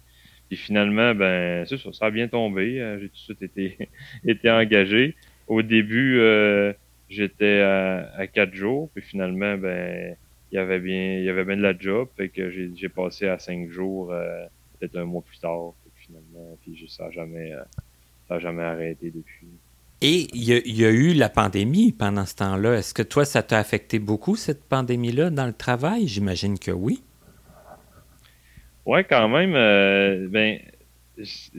Puis 0.47 0.57
finalement, 0.57 1.13
ben 1.13 1.63
ça, 1.67 1.75
ça 1.93 2.05
a 2.05 2.11
bien 2.11 2.27
tombé. 2.27 2.81
Euh, 2.81 2.99
j'ai 2.99 3.09
tout 3.09 3.13
de 3.13 3.19
suite 3.19 3.41
été, 3.43 3.77
été 4.25 4.49
engagé. 4.49 5.15
Au 5.47 5.61
début, 5.61 6.19
euh, 6.19 6.73
j'étais 7.09 7.61
à, 7.61 8.27
quatre 8.27 8.53
jours, 8.53 8.89
puis 8.93 9.03
finalement, 9.03 9.57
ben, 9.57 10.15
il 10.51 10.55
y 10.55 10.57
avait 10.57 10.79
bien, 10.79 11.17
il 11.17 11.23
y 11.23 11.29
avait 11.29 11.45
bien 11.45 11.57
de 11.57 11.61
la 11.61 11.77
job, 11.77 12.09
fait 12.15 12.29
que 12.29 12.49
j'ai 12.49 12.89
passé 12.89 13.27
à 13.27 13.39
cinq 13.39 13.69
jours, 13.69 14.11
euh, 14.11 14.45
peut-être 14.79 14.97
un 14.97 15.05
mois 15.05 15.21
plus 15.21 15.39
tard, 15.39 15.73
finalement, 15.95 16.57
puis 16.61 16.85
ça 16.89 17.05
n'a 17.05 17.11
jamais, 17.11 17.53
ça 18.27 18.39
jamais 18.39 18.63
arrêté 18.63 19.11
depuis. 19.11 19.47
Et 20.01 20.27
il 20.33 20.43
y, 20.43 20.85
a 20.85 20.89
eu 20.89 21.13
la 21.13 21.27
pandémie 21.27 21.91
pendant 21.91 22.25
ce 22.25 22.35
temps-là. 22.35 22.77
Est-ce 22.77 22.93
que 22.93 23.01
toi, 23.01 23.25
ça 23.25 23.43
t'a 23.43 23.59
affecté 23.59 23.99
beaucoup, 23.99 24.37
cette 24.37 24.63
pandémie-là, 24.63 25.29
dans 25.29 25.45
le 25.45 25.51
travail? 25.51 26.07
J'imagine 26.07 26.57
que 26.57 26.71
oui. 26.71 27.03
Ouais, 28.85 29.03
quand 29.03 29.27
même. 29.27 29.55
Euh, 29.55 30.27
ben, 30.29 30.59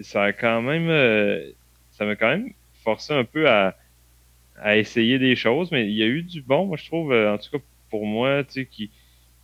ça 0.00 0.24
a 0.24 0.32
quand 0.32 0.62
même. 0.62 0.88
Euh, 0.88 1.50
ça 1.90 2.06
m'a 2.06 2.16
quand 2.16 2.28
même 2.28 2.50
forcé 2.82 3.12
un 3.12 3.24
peu 3.24 3.46
à, 3.46 3.76
à, 4.62 4.76
essayer 4.76 5.18
des 5.18 5.36
choses, 5.36 5.70
mais 5.72 5.86
il 5.86 5.96
y 5.96 6.02
a 6.02 6.06
eu 6.06 6.22
du 6.22 6.42
bon, 6.42 6.66
moi, 6.66 6.76
je 6.76 6.86
trouve, 6.86 7.12
euh, 7.12 7.34
en 7.34 7.38
tout 7.38 7.50
cas 7.50 7.64
pour 7.90 8.06
moi, 8.06 8.44
tu 8.44 8.52
sais, 8.52 8.66
qui, 8.66 8.90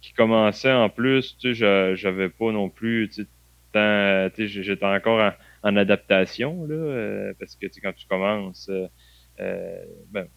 qui 0.01 0.13
commençait 0.13 0.73
en 0.73 0.89
plus, 0.89 1.37
tu 1.39 1.55
sais, 1.55 1.97
j'avais 1.97 2.29
pas 2.29 2.53
non 2.53 2.69
plus, 2.69 3.09
tu 3.09 3.27
sais, 3.75 4.31
j'étais 4.47 4.87
encore 4.87 5.33
en 5.67 5.77
adaptation, 5.77 6.65
là, 6.67 6.75
euh, 6.75 7.33
parce 7.41 7.57
que 7.57 7.67
quand 7.83 7.93
tu 7.93 8.07
commences, 8.07 8.69
euh, 8.69 8.87
euh, 9.41 9.85
ben, 10.11 10.29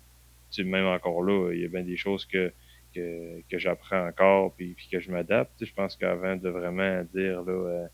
tu, 0.51 0.63
même 0.63 0.87
encore 0.87 1.21
là, 1.21 1.51
il 1.53 1.61
y 1.61 1.65
a 1.65 1.67
bien 1.67 1.83
des 1.83 1.97
choses 1.97 2.25
que, 2.25 2.51
que, 2.95 3.41
que 3.47 3.59
j'apprends 3.59 4.07
encore 4.07 4.55
puis, 4.55 4.73
puis 4.73 4.87
que 4.91 4.99
je 4.99 5.11
m'adapte. 5.11 5.63
Je 5.63 5.71
pense 5.71 5.95
qu'avant 5.95 6.35
de 6.35 6.49
vraiment 6.49 7.03
dire 7.13 7.43
là, 7.43 7.87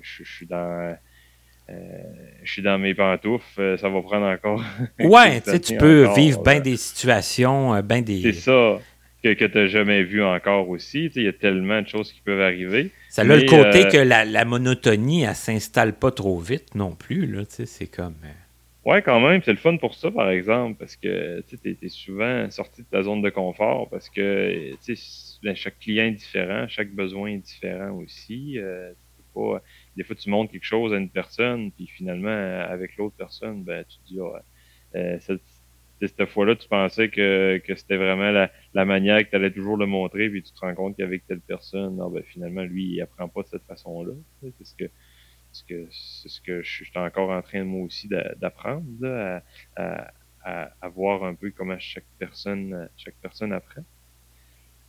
je, 0.00 0.24
suis 0.24 0.46
dans 0.46 0.96
je 1.68 2.52
suis 2.52 2.62
dans 2.62 2.78
mes 2.78 2.94
pantoufles, 2.94 3.78
ça 3.78 3.88
va 3.88 4.02
prendre 4.02 4.26
encore. 4.26 4.62
ouais, 5.00 5.40
tu 5.40 5.76
peux 5.76 6.12
vivre 6.14 6.42
bien 6.42 6.60
des 6.60 6.76
situations, 6.76 7.80
bien 7.82 8.02
des. 8.02 8.20
C'est 8.22 8.32
ça 8.32 8.78
que, 9.32 9.46
tu 9.46 9.58
n'as 9.58 9.66
jamais 9.66 10.02
vu 10.02 10.22
encore 10.22 10.68
aussi. 10.68 11.06
Il 11.16 11.22
y 11.22 11.28
a 11.28 11.32
tellement 11.32 11.80
de 11.80 11.88
choses 11.88 12.12
qui 12.12 12.20
peuvent 12.20 12.42
arriver. 12.42 12.90
Ça 13.08 13.22
a 13.22 13.24
le 13.24 13.42
côté 13.42 13.86
euh, 13.86 13.90
que 13.90 13.96
la, 13.96 14.44
monotonie, 14.44 15.22
elle 15.22 15.34
s'installe 15.34 15.94
pas 15.94 16.10
trop 16.10 16.38
vite 16.38 16.74
non 16.74 16.94
plus. 16.94 17.38
C'est 17.48 17.86
comme. 17.86 18.16
Euh, 18.24 18.90
ouais, 18.90 19.00
quand 19.00 19.20
même. 19.20 19.40
C'est 19.42 19.52
le 19.52 19.58
fun 19.58 19.76
pour 19.78 19.94
ça, 19.94 20.10
par 20.10 20.28
exemple, 20.30 20.76
parce 20.78 20.96
que 20.96 21.42
tu 21.48 21.76
es, 21.82 21.88
souvent 21.88 22.50
sorti 22.50 22.82
de 22.82 22.86
ta 22.90 23.02
zone 23.02 23.22
de 23.22 23.30
confort 23.30 23.88
parce 23.88 24.10
que 24.10 24.72
ben, 25.42 25.56
chaque 25.56 25.78
client 25.78 26.04
est 26.04 26.12
différent, 26.12 26.66
chaque 26.68 26.90
besoin 26.90 27.28
est 27.28 27.38
différent 27.38 27.92
aussi. 27.92 28.58
Euh, 28.58 28.92
des 29.96 30.04
fois, 30.04 30.16
tu 30.16 30.30
montres 30.30 30.52
quelque 30.52 30.64
chose 30.64 30.92
à 30.92 30.96
une 30.96 31.10
personne, 31.10 31.70
puis 31.72 31.86
finalement, 31.86 32.28
avec 32.28 32.96
l'autre 32.96 33.16
personne, 33.16 33.62
ben, 33.62 33.84
tu 33.84 33.98
te 33.98 34.06
dis, 34.06 34.18
ah, 34.20 35.18
cette 35.18 36.26
fois-là, 36.26 36.56
tu 36.56 36.68
pensais 36.68 37.08
que, 37.08 37.58
que 37.64 37.74
c'était 37.74 37.96
vraiment 37.96 38.30
la, 38.30 38.50
la, 38.74 38.84
manière 38.84 39.24
que 39.24 39.30
tu 39.30 39.36
allais 39.36 39.52
toujours 39.52 39.76
le 39.76 39.86
montrer, 39.86 40.28
puis 40.28 40.42
tu 40.42 40.52
te 40.52 40.60
rends 40.60 40.74
compte 40.74 40.96
qu'avec 40.96 41.26
telle 41.26 41.40
personne, 41.40 41.96
non, 41.96 42.10
ben, 42.10 42.22
finalement, 42.22 42.62
lui, 42.62 42.84
il 42.94 43.00
apprend 43.00 43.28
pas 43.28 43.42
de 43.42 43.48
cette 43.48 43.64
façon-là. 43.64 44.12
C'est 44.42 44.64
ce 44.64 44.74
que, 44.74 44.84
que, 45.68 45.88
c'est 45.90 46.28
ce 46.28 46.40
que 46.40 46.62
je 46.62 46.84
suis 46.84 46.98
encore 46.98 47.30
en 47.30 47.42
train, 47.42 47.64
moi 47.64 47.84
aussi, 47.84 48.08
d'apprendre, 48.08 48.86
à, 49.06 49.42
à, 49.76 50.72
à, 50.80 50.88
voir 50.88 51.24
un 51.24 51.34
peu 51.34 51.50
comment 51.50 51.78
chaque 51.78 52.06
personne, 52.18 52.88
chaque 52.96 53.16
personne 53.22 53.52
apprend. 53.52 53.84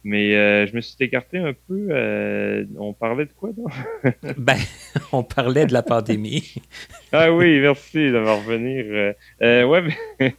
Mais 0.08 0.36
euh, 0.36 0.68
je 0.68 0.76
me 0.76 0.82
suis 0.82 0.95
écarté 0.99 1.39
un 1.39 1.53
peu. 1.53 1.88
Euh, 1.89 2.64
on 2.78 2.93
parlait 2.93 3.26
de 3.26 3.32
quoi, 3.32 3.49
donc? 3.58 3.72
ben, 4.38 4.56
on 5.12 5.24
parlait 5.24 5.66
de 5.66 5.74
la 5.74 5.82
pandémie. 5.82 6.53
ah 7.12 7.34
oui, 7.34 7.60
merci 7.60 7.97
de 7.97 8.20
me 8.20 8.30
revenir. 8.30 9.16
Euh, 9.41 9.64
ouais, 9.64 9.82
mais... 10.20 10.36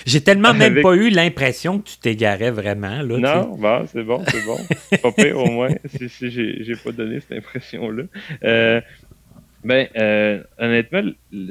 J'ai 0.06 0.22
tellement 0.22 0.54
même 0.54 0.80
pas 0.80 0.94
eu 0.94 1.10
l'impression 1.10 1.78
que 1.78 1.90
tu 1.90 1.98
t'égarais 1.98 2.50
vraiment. 2.50 3.02
Là, 3.02 3.18
non, 3.18 3.54
bon, 3.54 3.86
c'est 3.86 4.02
bon, 4.02 4.24
c'est 4.26 4.46
bon. 4.46 4.56
pas 5.02 5.12
pire 5.12 5.36
au 5.36 5.50
moins, 5.50 5.74
si, 5.84 6.08
si 6.08 6.30
j'ai 6.30 6.76
pas 6.82 6.92
donné 6.92 7.20
cette 7.20 7.36
impression-là. 7.36 8.04
ben, 9.62 9.88
honnêtement, 10.58 11.02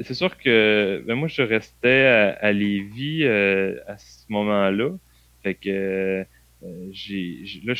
c'est 0.02 0.14
sûr 0.14 0.36
que 0.36 1.00
ben, 1.06 1.14
moi, 1.14 1.28
je 1.28 1.42
restais 1.42 2.06
à, 2.06 2.30
à 2.40 2.50
Lévis 2.50 3.24
à 3.24 3.96
ce 3.98 4.24
moment-là. 4.30 4.90
Fait 5.42 5.54
que 5.54 5.68
euh, 5.68 6.24
j'ai, 6.90 7.44
là, 7.64 7.74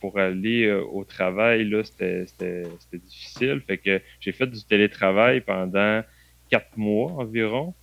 pour 0.00 0.18
aller 0.18 0.64
euh, 0.66 0.82
au 0.84 1.04
travail, 1.04 1.64
là, 1.64 1.82
c'était, 1.84 2.26
c'était, 2.26 2.98
difficile. 2.98 3.60
Fait 3.66 3.78
que 3.78 4.00
j'ai 4.20 4.32
fait 4.32 4.46
du 4.46 4.62
télétravail 4.64 5.40
pendant 5.40 6.02
quatre 6.50 6.76
mois 6.76 7.12
environ. 7.12 7.74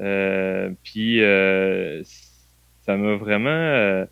Euh, 0.00 0.70
puis 0.82 1.20
ça 2.82 2.96
m'a 2.96 3.16
vraiment, 3.16 4.06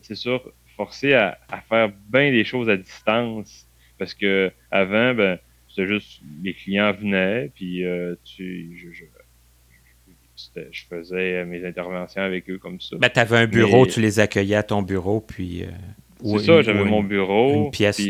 c'est 0.00 0.14
sûr, 0.14 0.52
forcé 0.76 1.14
à, 1.14 1.38
à 1.50 1.60
faire 1.60 1.90
bien 2.10 2.30
des 2.30 2.44
choses 2.44 2.68
à 2.68 2.76
distance. 2.76 3.66
Parce 3.98 4.14
que 4.14 4.52
avant, 4.70 5.14
ben, 5.14 5.38
c'était 5.68 5.86
juste 5.86 6.20
les 6.42 6.54
clients 6.54 6.92
venaient, 6.92 7.50
puis 7.54 7.84
tu, 8.24 8.76
je, 8.76 8.92
je 8.92 9.04
faisais 10.88 11.44
mes 11.44 11.64
interventions 11.64 12.22
avec 12.22 12.48
eux 12.50 12.58
comme 12.58 12.80
ça. 12.80 12.96
Ben, 12.96 13.08
tu 13.08 13.20
avais 13.20 13.36
un 13.36 13.46
bureau, 13.46 13.86
tu 13.86 14.00
les 14.00 14.20
accueillais 14.20 14.56
à 14.56 14.62
ton 14.62 14.82
bureau, 14.82 15.20
puis. 15.20 15.64
Euh, 15.64 15.68
c'est 16.22 16.46
ça, 16.46 16.62
j'avais 16.62 16.84
mon 16.84 17.02
bureau. 17.02 17.66
Une 17.66 17.70
pièce. 17.70 18.00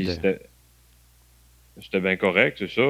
J'étais 1.81 2.01
bien 2.01 2.17
correct, 2.17 2.57
c'est 2.59 2.71
ça. 2.71 2.83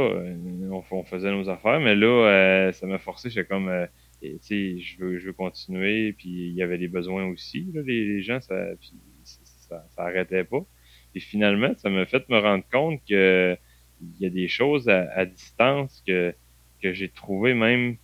On, 0.91 1.05
faisait 1.05 1.31
nos 1.31 1.49
affaires, 1.51 1.79
mais 1.79 1.95
là, 1.95 2.07
euh, 2.07 2.73
ça 2.73 2.87
m'a 2.87 2.99
forcé. 2.99 3.29
J'étais 3.29 3.47
comme, 3.47 3.69
euh, 3.69 3.87
tu 4.23 4.39
sais, 4.41 4.79
je 4.79 4.99
veux, 4.99 5.19
je 5.19 5.27
veux 5.27 5.33
continuer, 5.35 6.15
puis 6.15 6.29
il 6.29 6.55
y 6.55 6.63
avait 6.63 6.79
des 6.79 6.89
besoins 6.89 7.27
aussi, 7.27 7.67
les, 7.75 8.23
gens, 8.23 8.41
ça, 8.41 8.55
puis 8.81 8.95
ça, 9.25 9.85
ça 9.91 10.03
arrêtait 10.05 10.45
pas. 10.45 10.65
Et 11.15 11.21
finalement, 11.21 11.73
ça 11.77 11.91
m'a 11.91 12.07
fait 12.07 12.27
me 12.31 12.39
rendre 12.39 12.65
compte 12.73 13.01
que 13.09 13.57
il 14.01 14.23
y 14.23 14.27
a 14.27 14.31
des 14.31 14.49
choses 14.49 14.89
à, 14.89 15.11
à 15.13 15.27
distance 15.27 16.03
que, 16.07 16.33
que 16.83 16.93
j'ai 16.93 17.09
trouvé 17.09 17.55
même 17.55 17.97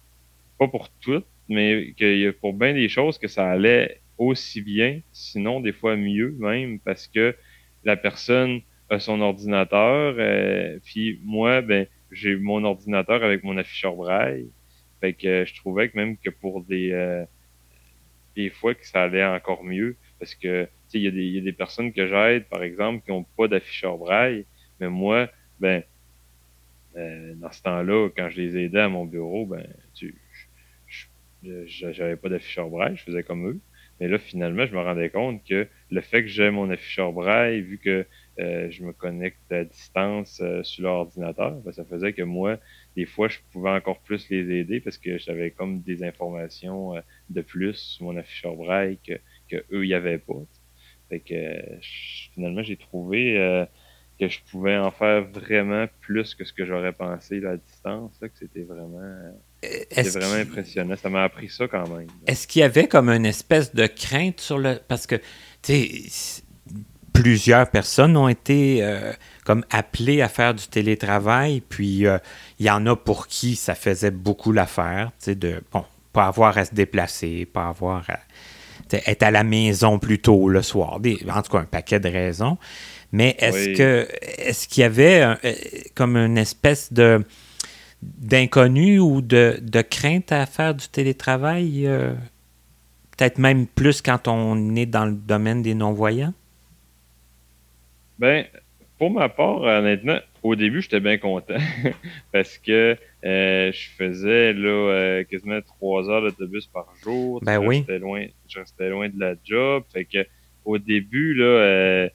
pas 0.59 0.69
pour 0.69 0.89
toutes, 1.01 1.27
mais 1.49 1.95
a 2.01 2.33
pour 2.41 2.55
bien 2.55 2.75
des 2.75 2.89
choses 2.89 3.19
que 3.19 3.29
ça 3.29 3.51
allait 3.51 4.01
aussi 4.19 4.63
bien, 4.63 5.01
sinon 5.13 5.61
des 5.61 5.73
fois 5.73 5.97
mieux 5.97 6.35
même, 6.39 6.79
parce 6.81 7.07
que 7.07 7.37
la 7.85 7.97
personne 7.97 8.61
a 8.91 8.99
son 8.99 9.21
ordinateur, 9.21 10.15
euh, 10.19 10.79
puis 10.85 11.21
moi, 11.25 11.63
ben, 11.63 11.87
j'ai 12.11 12.37
mon 12.37 12.65
ordinateur 12.65 13.23
avec 13.25 13.43
mon 13.45 13.57
afficheur 13.57 13.95
braille. 13.95 14.49
Fait 15.01 15.13
que 15.15 15.45
je 15.45 15.55
trouvais 15.57 15.89
que 15.89 15.97
même 15.97 16.17
que 16.17 16.31
pour 16.31 16.63
des 16.63 16.93
euh, 16.93 17.25
des 18.37 18.51
fois 18.51 18.75
que 18.75 18.87
ça 18.87 19.03
allait 19.03 19.25
encore 19.25 19.65
mieux, 19.65 19.97
parce 20.19 20.35
que 20.35 20.69
il 20.93 21.03
y, 21.03 21.09
a 21.09 21.11
des, 21.11 21.27
y 21.27 21.39
a 21.39 21.41
des 21.41 21.53
personnes 21.53 21.93
que 21.93 22.07
j'aide, 22.07 22.45
par 22.45 22.63
exemple, 22.63 23.05
qui 23.05 23.11
n'ont 23.11 23.25
pas 23.37 23.49
d'afficheur 23.49 23.99
braille, 23.99 24.47
mais 24.79 24.89
moi, 24.89 25.29
ben 25.59 25.83
euh, 26.97 27.35
dans 27.35 27.51
ce 27.51 27.63
temps-là, 27.63 28.11
quand 28.17 28.31
je 28.31 28.41
les 28.41 28.65
aidais 28.65 28.81
à 28.81 28.89
mon 28.89 29.05
bureau, 29.05 29.45
ben 29.45 29.67
tu 29.95 30.15
j'avais 31.67 32.17
pas 32.17 32.29
d'afficheur 32.29 32.69
braille, 32.69 32.97
je 32.97 33.05
faisais 33.05 33.23
comme 33.23 33.49
eux. 33.49 33.61
Mais 34.01 34.09
là, 34.09 34.19
finalement, 34.19 34.67
je 34.67 34.75
me 34.75 34.81
rendais 34.81 35.09
compte 35.09 35.45
que 35.45 35.69
le 35.91 36.01
fait 36.01 36.23
que 36.23 36.29
j'ai 36.29 36.51
mon 36.51 36.69
afficheur 36.71 37.13
braille, 37.13 37.61
vu 37.61 37.79
que 37.79 38.07
euh, 38.41 38.69
je 38.71 38.83
me 38.83 38.93
connecte 38.93 39.53
à 39.53 39.65
distance 39.65 40.41
euh, 40.41 40.65
sur 40.65 40.83
l'ordinateur, 40.85 41.53
ben, 41.61 41.73
ça 41.73 41.85
faisait 41.85 42.13
que 42.13 42.23
moi, 42.23 42.59
des 42.97 43.07
fois, 43.07 43.29
je 43.29 43.39
pouvais 43.53 43.71
encore 43.71 44.01
plus 44.01 44.29
les 44.31 44.59
aider 44.59 44.81
parce 44.81 44.99
que 44.99 45.19
j'avais 45.19 45.53
comme 45.53 45.81
des 45.83 46.03
informations 46.03 46.97
euh, 46.97 47.01
de 47.31 47.41
plus 47.43 47.75
sur 47.75 48.07
mon 48.07 48.17
afficheur 48.17 48.57
braille 48.57 48.99
que, 49.07 49.15
que 49.49 49.65
eux, 49.73 49.87
y 49.87 49.95
avaient 49.95 50.19
pas. 50.19 50.43
Fait 51.09 51.21
que 51.21 51.35
finalement, 52.33 52.63
j'ai 52.63 52.77
trouvé 52.77 53.67
que 54.19 54.27
je 54.27 54.41
pouvais 54.51 54.77
en 54.77 54.91
faire 54.91 55.23
vraiment 55.25 55.87
plus 56.01 56.35
que 56.35 56.45
ce 56.45 56.53
que 56.53 56.65
j'aurais 56.65 56.95
pensé 56.95 57.45
à 57.45 57.59
distance, 57.59 58.19
que 58.19 58.29
c'était 58.35 58.63
vraiment 58.63 59.35
c'est 59.91 60.09
vraiment 60.09 60.35
impressionnant. 60.35 60.95
Ça 61.01 61.09
m'a 61.09 61.25
appris 61.25 61.49
ça 61.49 61.69
quand 61.69 61.89
même. 61.89 62.09
Est-ce 62.27 62.47
qu'il 62.47 62.61
y 62.61 62.63
avait 62.63 62.89
comme 62.89 63.09
une 63.09 63.27
espèce 63.27 63.75
de 63.75 63.87
crainte 63.87 64.41
sur 64.41 64.59
le. 64.59 64.79
Parce 64.87 65.07
que, 65.07 65.17
tu 65.63 65.73
sais, 66.11 66.43
plusieurs 67.13 67.71
personnes 67.71 68.17
ont 68.17 68.29
été 68.29 68.79
euh, 68.83 69.13
comme 69.45 69.65
appelées 69.71 70.21
à 70.21 70.29
faire 70.29 70.55
du 70.55 70.67
télétravail, 70.67 71.61
puis 71.61 72.07
euh, 72.07 72.19
il 72.59 72.67
y 72.67 72.71
en 72.71 72.85
a 72.87 72.97
pour 72.97 73.27
qui 73.27 73.57
ça 73.57 73.75
faisait 73.75 74.11
beaucoup 74.11 74.53
l'affaire, 74.53 75.11
tu 75.19 75.27
sais, 75.27 75.35
de, 75.35 75.63
bon, 75.73 75.85
pas 76.13 76.27
avoir 76.27 76.59
à 76.59 76.65
se 76.65 76.75
déplacer, 76.75 77.47
pas 77.47 77.69
avoir 77.69 78.05
à 78.11 78.19
être 78.93 79.23
à 79.23 79.31
la 79.31 79.45
maison 79.45 79.99
plus 79.99 80.19
tôt 80.19 80.49
le 80.49 80.63
soir, 80.63 81.01
des, 81.01 81.19
en 81.33 81.43
tout 81.43 81.53
cas 81.53 81.59
un 81.59 81.65
paquet 81.65 82.01
de 82.01 82.09
raisons. 82.09 82.59
Mais 83.13 83.37
est-ce 83.39 83.77
que 83.77 84.09
est-ce 84.39 84.67
qu'il 84.67 84.81
y 84.81 84.85
avait 84.85 85.23
euh, 85.23 85.53
comme 85.95 86.17
une 86.17 86.37
espèce 86.37 86.93
de 86.93 87.25
d'inconnu 88.19 88.99
ou 88.99 89.21
de, 89.21 89.59
de, 89.63 89.83
crainte 89.83 90.33
à 90.33 90.47
faire 90.47 90.75
du 90.75 90.89
télétravail, 90.89 91.87
euh, 91.87 92.13
peut-être 93.17 93.39
même 93.39 93.67
plus 93.67 94.03
quand 94.03 94.29
on 94.29 94.75
est 94.77 94.87
dans 94.87 95.07
le 95.07 95.15
domaine 95.15 95.63
des 95.63 95.75
non-voyants? 95.75 96.35
Ben, 98.19 98.45
pour 98.99 99.11
ma 99.11 99.29
part, 99.29 99.63
honnêtement, 99.63 100.19
au 100.43 100.55
début, 100.55 100.83
j'étais 100.83 101.01
bien 101.01 101.19
content 101.19 101.57
parce 102.33 102.59
que 102.59 102.97
euh, 103.25 103.73
je 103.73 103.89
faisais 103.97 104.53
là 104.53 104.69
euh, 104.69 105.25
quasiment 105.25 105.61
trois 105.63 106.09
heures 106.09 106.23
d'autobus 106.23 106.67
par 106.67 106.87
jour. 107.03 107.41
Ben 107.43 107.61
je 107.61 107.67
oui. 107.67 107.79
Restais 107.79 107.99
loin, 107.99 108.27
je 108.49 108.59
restais 108.59 108.91
loin 108.91 109.09
de 109.09 109.19
la 109.19 109.35
job. 109.45 109.85
Fait 109.93 110.05
que 110.05 110.27
au 110.65 110.79
début, 110.79 111.35
là, 111.35 112.09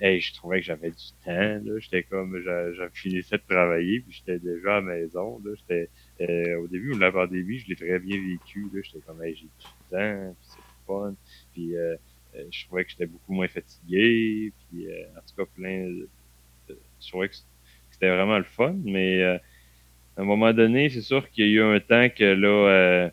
hey, 0.00 0.20
je 0.20 0.34
trouvais 0.34 0.60
que 0.60 0.66
j'avais 0.66 0.90
du 0.92 1.04
temps. 1.24 1.32
Là. 1.64 1.78
J'étais 1.78 2.04
comme 2.04 2.40
j'avais 2.42 2.90
finissais 2.92 3.38
de 3.38 3.42
travailler, 3.48 4.00
puis 4.00 4.12
j'étais 4.12 4.38
déjà 4.38 4.76
à 4.78 4.80
la 4.80 4.82
maison. 4.82 5.40
Là. 5.44 5.52
J'étais, 5.56 5.90
euh, 6.22 6.60
au 6.60 6.68
début, 6.68 6.94
la 6.98 7.12
pandémie, 7.12 7.58
je 7.58 7.68
l'ai 7.68 7.76
très 7.76 7.98
bien 8.00 8.18
vécu. 8.20 8.70
Là. 8.72 8.80
J'étais 8.82 9.02
comme 9.02 9.22
hey, 9.22 9.34
j'ai 9.36 9.46
du 9.46 9.66
temps, 9.90 10.34
puis 10.38 10.48
c'est 10.48 10.64
fun. 10.86 11.16
Puis 11.52 11.76
euh, 11.76 11.96
euh, 12.34 12.44
je 12.50 12.66
trouvais 12.66 12.84
que 12.84 12.90
j'étais 12.90 13.06
beaucoup 13.06 13.32
moins 13.32 13.48
fatigué. 13.48 14.52
Puis 14.68 14.88
euh, 14.88 15.04
en 15.16 15.20
tout 15.22 15.34
cas, 15.44 15.50
plein 15.54 15.86
de, 15.88 16.10
de- 16.68 16.82
je 17.00 17.08
trouvais 17.08 17.28
que 17.28 17.36
c'était 17.90 18.08
vraiment 18.14 18.38
le 18.38 18.44
fun, 18.44 18.76
mais 18.84 19.22
euh, 19.22 19.38
à 20.16 20.22
un 20.22 20.24
moment 20.24 20.52
donné, 20.52 20.90
c'est 20.90 21.02
sûr 21.02 21.28
qu'il 21.30 21.46
y 21.46 21.48
a 21.48 21.52
eu 21.52 21.62
un 21.62 21.80
temps 21.80 22.08
que 22.10 22.24
là, 22.24 22.48
euh, 23.06 23.10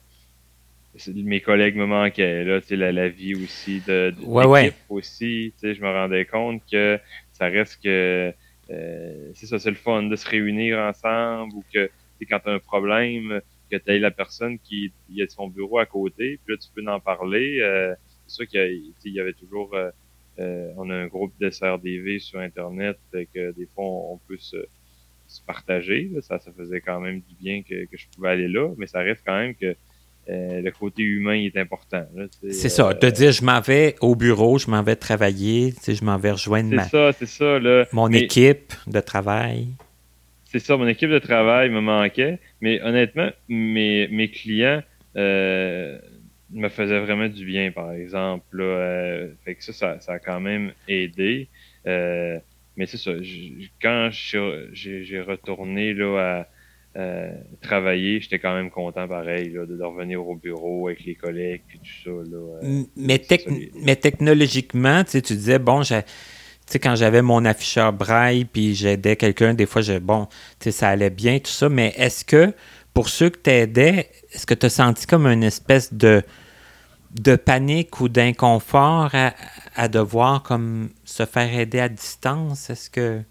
mes 1.15 1.41
collègues 1.41 1.75
me 1.75 1.85
manquaient, 1.85 2.43
là, 2.43 2.61
tu 2.61 2.67
sais, 2.67 2.75
la, 2.75 2.91
la 2.91 3.09
vie 3.09 3.35
aussi 3.35 3.81
de, 3.81 4.15
de 4.17 4.25
Ouais, 4.25 4.45
ouais. 4.45 4.73
aussi, 4.89 5.53
tu 5.59 5.67
sais, 5.69 5.75
je 5.75 5.81
me 5.81 5.87
rendais 5.91 6.25
compte 6.25 6.63
que 6.71 6.99
ça 7.31 7.47
reste 7.47 7.81
que 7.83 8.33
euh, 8.69 9.31
c'est 9.33 9.47
ça, 9.47 9.59
c'est 9.59 9.69
le 9.69 9.75
fun 9.77 10.03
de 10.03 10.15
se 10.15 10.27
réunir 10.29 10.79
ensemble 10.79 11.53
ou 11.55 11.65
que 11.73 11.87
tu 11.87 11.93
sais, 12.19 12.25
quand 12.25 12.39
tu 12.41 12.49
as 12.49 12.53
un 12.53 12.59
problème, 12.59 13.41
que 13.71 13.77
tu 13.77 13.99
la 13.99 14.11
personne 14.11 14.59
qui 14.59 14.93
y 15.09 15.21
a 15.21 15.27
son 15.27 15.47
bureau 15.49 15.79
à 15.79 15.85
côté, 15.85 16.39
puis 16.45 16.53
là 16.53 16.57
tu 16.57 16.69
peux 16.75 16.85
en 16.89 16.99
parler. 16.99 17.59
euh, 17.61 17.93
c'est 18.27 18.35
sûr 18.43 18.47
qu'il 18.47 18.59
y, 18.59 19.09
a- 19.09 19.11
y 19.11 19.19
avait 19.19 19.33
toujours 19.33 19.73
euh, 19.75 19.89
euh, 20.39 20.71
on 20.77 20.89
a 20.89 20.95
un 20.95 21.07
groupe 21.07 21.33
de 21.39 21.47
SRDV 21.47 22.19
sur 22.19 22.39
Internet, 22.39 22.97
fait 23.11 23.27
que 23.33 23.51
des 23.53 23.67
fois 23.73 23.83
on, 23.85 24.13
on 24.15 24.19
peut 24.27 24.37
se, 24.37 24.57
se 25.27 25.41
partager. 25.45 26.09
là. 26.13 26.21
Ça, 26.21 26.39
ça 26.39 26.53
faisait 26.53 26.81
quand 26.81 26.99
même 27.01 27.21
du 27.21 27.35
bien 27.35 27.63
que, 27.63 27.85
que 27.85 27.97
je 27.97 28.07
pouvais 28.15 28.29
aller 28.29 28.47
là, 28.47 28.73
mais 28.77 28.87
ça 28.87 28.99
reste 29.01 29.23
quand 29.25 29.37
même 29.37 29.55
que 29.55 29.75
euh, 30.29 30.61
le 30.61 30.71
côté 30.71 31.03
humain 31.03 31.35
est 31.35 31.57
important. 31.57 32.05
C'est 32.51 32.69
ça, 32.69 32.89
euh, 32.89 32.93
de 32.93 33.09
dire 33.09 33.31
je 33.31 33.43
m'en 33.43 33.61
vais 33.61 33.95
au 34.01 34.15
bureau, 34.15 34.57
je 34.57 34.69
m'en 34.69 34.83
vais 34.83 34.95
travailler, 34.95 35.73
je 35.87 36.03
m'en 36.03 36.17
vais 36.17 36.31
rejoindre 36.31 36.73
ma, 36.73 36.83
ça, 36.83 37.11
ça. 37.13 37.59
Là. 37.59 37.85
mon 37.93 38.09
Mais 38.09 38.21
équipe 38.21 38.73
de 38.87 38.99
travail. 38.99 39.67
C'est 40.45 40.59
ça, 40.59 40.77
mon 40.77 40.87
équipe 40.87 41.09
de 41.09 41.19
travail 41.19 41.69
me 41.69 41.81
manquait, 41.81 42.39
mais 42.61 42.81
honnêtement, 42.81 43.29
mes, 43.49 44.07
mes 44.07 44.29
clients 44.29 44.81
euh, 45.17 45.97
me 46.51 46.69
faisaient 46.69 46.99
vraiment 46.99 47.27
du 47.27 47.45
bien, 47.45 47.71
par 47.71 47.91
exemple. 47.91 48.45
Là, 48.53 48.63
euh, 48.63 49.27
fait 49.43 49.55
que 49.55 49.63
ça, 49.63 49.73
ça, 49.73 49.99
ça 49.99 50.13
a 50.13 50.19
quand 50.19 50.39
même 50.39 50.71
aidé. 50.87 51.47
Euh, 51.85 52.39
mais 52.77 52.85
c'est 52.85 52.97
ça, 52.97 53.11
quand 53.81 54.09
j'ai 54.11 55.21
retourné 55.21 55.93
là, 55.93 56.39
à 56.39 56.47
euh, 56.97 57.31
travailler, 57.61 58.19
j'étais 58.21 58.39
quand 58.39 58.55
même 58.55 58.71
content 58.71 59.07
pareil 59.07 59.49
là, 59.51 59.65
de, 59.65 59.81
revenir 59.83 60.27
au 60.27 60.35
bureau 60.35 60.87
avec 60.87 61.05
les 61.05 61.15
collègues 61.15 61.61
et 61.73 61.77
tout 61.77 62.03
ça. 62.03 62.09
Là, 62.09 62.37
euh. 62.63 62.83
Mais, 62.95 63.21
c'est 63.21 63.27
tec- 63.37 63.43
ça, 63.43 63.51
les- 63.51 63.71
mais 63.83 63.95
technologiquement, 63.95 65.03
tu 65.03 65.11
sais, 65.11 65.21
tu 65.21 65.33
disais, 65.33 65.59
bon, 65.59 65.83
j'ai- 65.83 66.03
quand 66.81 66.95
j'avais 66.95 67.21
mon 67.21 67.45
afficheur 67.45 67.93
braille, 67.93 68.45
puis 68.45 68.73
j'aidais 68.75 69.15
quelqu'un, 69.15 69.53
des 69.53 69.65
fois, 69.65 69.81
je, 69.81 69.99
bon, 69.99 70.27
ça 70.59 70.89
allait 70.89 71.09
bien, 71.09 71.39
tout 71.39 71.51
ça, 71.51 71.69
mais 71.69 71.93
est-ce 71.97 72.25
que, 72.25 72.53
pour 72.93 73.09
ceux 73.09 73.29
que 73.29 73.39
tu 73.43 73.49
aidais, 73.51 74.09
est-ce 74.33 74.45
que 74.45 74.53
tu 74.55 74.65
as 74.65 74.69
senti 74.69 75.05
comme 75.05 75.27
une 75.27 75.43
espèce 75.43 75.93
de, 75.93 76.23
de 77.11 77.35
panique 77.35 78.01
ou 78.01 78.09
d'inconfort 78.09 79.09
à, 79.13 79.33
à 79.75 79.87
devoir 79.87 80.43
comme 80.43 80.89
se 81.05 81.25
faire 81.25 81.57
aider 81.57 81.79
à 81.79 81.89
distance? 81.89 82.69
Est-ce 82.69 82.89
que... 82.89 83.21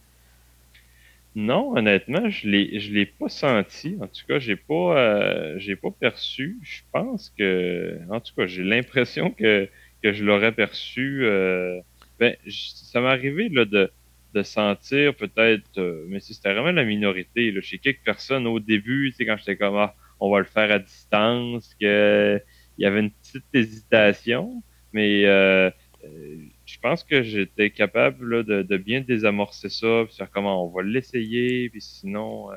Non, 1.36 1.76
honnêtement, 1.76 2.30
je 2.30 2.48
l'ai, 2.48 2.80
je 2.80 2.92
l'ai 2.92 3.04
pas 3.06 3.28
senti. 3.28 3.96
En 4.00 4.08
tout 4.08 4.24
cas, 4.26 4.38
j'ai 4.40 4.56
pas, 4.56 4.98
euh, 4.98 5.58
j'ai 5.58 5.76
pas 5.76 5.90
perçu. 5.92 6.58
Je 6.62 6.80
pense 6.92 7.30
que, 7.38 8.00
en 8.10 8.20
tout 8.20 8.34
cas, 8.34 8.46
j'ai 8.46 8.64
l'impression 8.64 9.30
que 9.32 9.68
que 10.02 10.12
je 10.14 10.24
l'aurais 10.24 10.52
perçu. 10.52 11.24
euh, 11.24 11.80
ben, 12.18 12.36
ça 12.48 13.00
m'est 13.02 13.08
arrivé 13.08 13.48
là 13.50 13.64
de 13.66 13.92
de 14.34 14.42
sentir 14.42 15.14
peut-être, 15.16 15.78
euh, 15.78 16.04
mais 16.08 16.20
c'était 16.20 16.52
vraiment 16.54 16.72
la 16.72 16.84
minorité. 16.84 17.50
Là, 17.52 17.60
chez 17.62 17.78
quelques 17.78 18.04
personnes 18.04 18.46
au 18.46 18.60
début, 18.60 19.10
tu 19.10 19.16
sais, 19.18 19.26
quand 19.26 19.36
j'étais 19.38 19.56
comme, 19.56 19.76
ah, 19.76 19.94
on 20.20 20.30
va 20.30 20.38
le 20.40 20.44
faire 20.46 20.70
à 20.72 20.78
distance, 20.78 21.74
que 21.80 22.40
il 22.78 22.82
y 22.82 22.86
avait 22.86 23.00
une 23.00 23.10
petite 23.12 23.44
hésitation, 23.54 24.62
mais 24.92 25.24
euh, 25.26 25.70
euh, 26.04 26.36
je 26.66 26.78
pense 26.80 27.04
que 27.04 27.22
j'étais 27.22 27.70
capable 27.70 28.28
là, 28.28 28.42
de, 28.42 28.62
de 28.62 28.76
bien 28.76 29.00
désamorcer 29.00 29.68
ça, 29.70 30.02
puis 30.06 30.14
faire 30.16 30.30
comment 30.30 30.64
on 30.64 30.68
va 30.68 30.82
l'essayer, 30.82 31.70
puis 31.70 31.80
sinon 31.80 32.52
euh, 32.52 32.56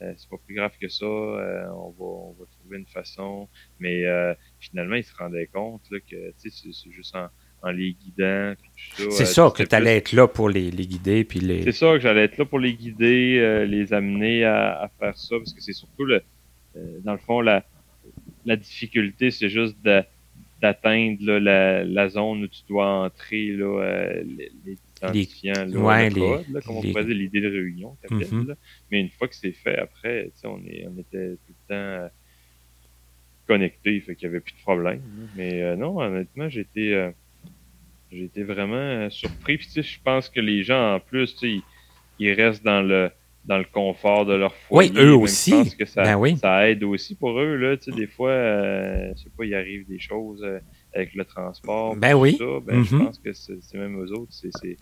euh, 0.00 0.12
c'est 0.16 0.28
pas 0.28 0.38
plus 0.44 0.54
grave 0.56 0.72
que 0.80 0.88
ça, 0.88 1.04
euh, 1.04 1.64
on 1.76 1.90
va 1.90 2.04
on 2.04 2.32
va 2.40 2.46
trouver 2.50 2.78
une 2.78 2.86
façon. 2.86 3.48
Mais 3.78 4.04
euh, 4.06 4.34
finalement, 4.58 4.96
ils 4.96 5.04
se 5.04 5.14
rendaient 5.14 5.46
compte 5.46 5.82
là, 5.90 6.00
que 6.00 6.30
tu 6.30 6.32
sais, 6.38 6.50
c'est 6.50 6.72
c'est 6.72 6.90
juste 6.90 7.14
en, 7.14 7.28
en 7.62 7.70
les 7.70 7.92
guidant, 7.92 8.54
tout 8.96 9.10
ça. 9.10 9.10
C'est 9.10 9.22
euh, 9.22 9.26
ça, 9.26 9.52
que 9.54 9.62
tu 9.62 9.74
allais 9.76 10.00
plus- 10.00 10.10
être 10.10 10.12
là 10.12 10.26
pour 10.26 10.48
les, 10.48 10.70
les 10.72 10.86
guider, 10.86 11.22
puis 11.22 11.38
les... 11.40 11.62
c'est 11.62 11.72
ça 11.72 11.92
que 11.92 12.00
j'allais 12.00 12.24
être 12.24 12.38
là 12.38 12.44
pour 12.46 12.58
les 12.58 12.72
guider, 12.74 13.38
euh, 13.38 13.64
les 13.66 13.92
amener 13.92 14.44
à, 14.44 14.80
à 14.82 14.88
faire 14.88 15.16
ça, 15.16 15.36
parce 15.36 15.52
que 15.52 15.60
c'est 15.60 15.72
surtout 15.74 16.04
le, 16.04 16.22
euh, 16.76 16.98
dans 17.04 17.12
le 17.12 17.18
fond, 17.18 17.40
la, 17.40 17.64
la 18.44 18.56
difficulté, 18.56 19.30
c'est 19.30 19.50
juste 19.50 19.76
de- 19.84 20.02
d'atteindre 20.62 21.18
là, 21.24 21.40
la, 21.40 21.84
la 21.84 22.08
zone 22.10 22.44
où 22.44 22.48
tu 22.48 22.62
dois 22.68 22.86
entrer 23.04 23.48
là, 23.48 23.66
euh, 23.84 24.22
les, 24.24 24.50
les 24.64 24.78
identifiants, 25.02 25.66
là, 25.66 25.80
ouais, 25.80 26.10
le 26.10 26.10
les- 26.10 26.44
là, 26.48 26.62
comme 26.62 26.76
on 26.78 26.82
les- 26.82 26.92
dire, 27.04 27.14
l'idée 27.16 27.40
de 27.42 27.48
réunion, 27.50 27.98
Mhm. 28.10 28.48
là. 28.48 28.56
Mais 28.90 29.00
une 29.00 29.10
fois 29.10 29.28
que 29.28 29.34
c'est 29.36 29.52
fait, 29.52 29.78
après, 29.78 30.26
tu 30.32 30.38
sais, 30.40 30.46
on, 30.48 30.64
est, 30.66 30.86
on 30.88 30.98
était 30.98 31.36
tout 31.46 31.52
le 31.52 31.54
temps 31.68 31.74
euh, 31.74 32.08
connectés, 33.46 34.00
fait 34.00 34.16
qu'il 34.16 34.28
n'y 34.28 34.34
avait 34.34 34.40
plus 34.40 34.54
de 34.54 34.60
problème. 34.62 35.02
Mais 35.34 35.62
euh, 35.62 35.76
non, 35.76 35.98
honnêtement, 36.00 36.48
j'étais 36.48 36.92
euh, 36.92 37.12
j'ai 38.10 38.24
été 38.24 38.42
vraiment 38.44 38.76
euh, 38.76 39.10
surpris. 39.10 39.58
Puis, 39.58 39.70
je 39.82 40.00
pense 40.02 40.28
que 40.30 40.40
les 40.40 40.62
gens, 40.64 40.96
en 40.96 41.00
plus, 41.00 41.36
ils, 41.42 41.66
ils 42.18 42.32
restent 42.32 42.64
dans 42.64 42.82
le 42.82 43.10
dans 43.44 43.58
le 43.58 43.64
confort 43.64 44.24
de 44.24 44.34
leur 44.34 44.54
foyer. 44.54 44.90
Oui, 44.90 44.96
eux 45.04 45.14
aussi. 45.16 45.50
Je 45.50 45.56
pense 45.56 45.74
que 45.74 45.84
ça, 45.84 46.02
Ben 46.02 46.16
oui. 46.16 46.36
ça 46.36 46.68
aide 46.70 46.84
aussi 46.84 47.14
pour 47.16 47.38
eux. 47.40 47.56
Là, 47.56 47.76
tu 47.76 47.90
sais, 47.90 47.96
des 47.96 48.06
fois, 48.06 48.30
euh, 48.30 49.12
je 49.16 49.22
sais 49.24 49.30
pas, 49.36 49.44
il 49.44 49.54
arrive 49.54 49.86
des 49.88 49.98
choses 49.98 50.42
euh, 50.44 50.58
avec 50.94 51.14
le 51.14 51.24
transport. 51.24 51.96
Ben 51.96 52.12
tout 52.12 52.18
oui. 52.20 52.36
Ça, 52.38 52.44
ben, 52.64 52.84
Je 52.84 52.94
Mhm. 52.94 53.04
pense 53.06 53.18
que 53.18 53.32
c'est 53.32 53.74
même 53.74 54.00
eux 54.00 54.12
autres, 54.12 54.32
c'est 54.32 54.76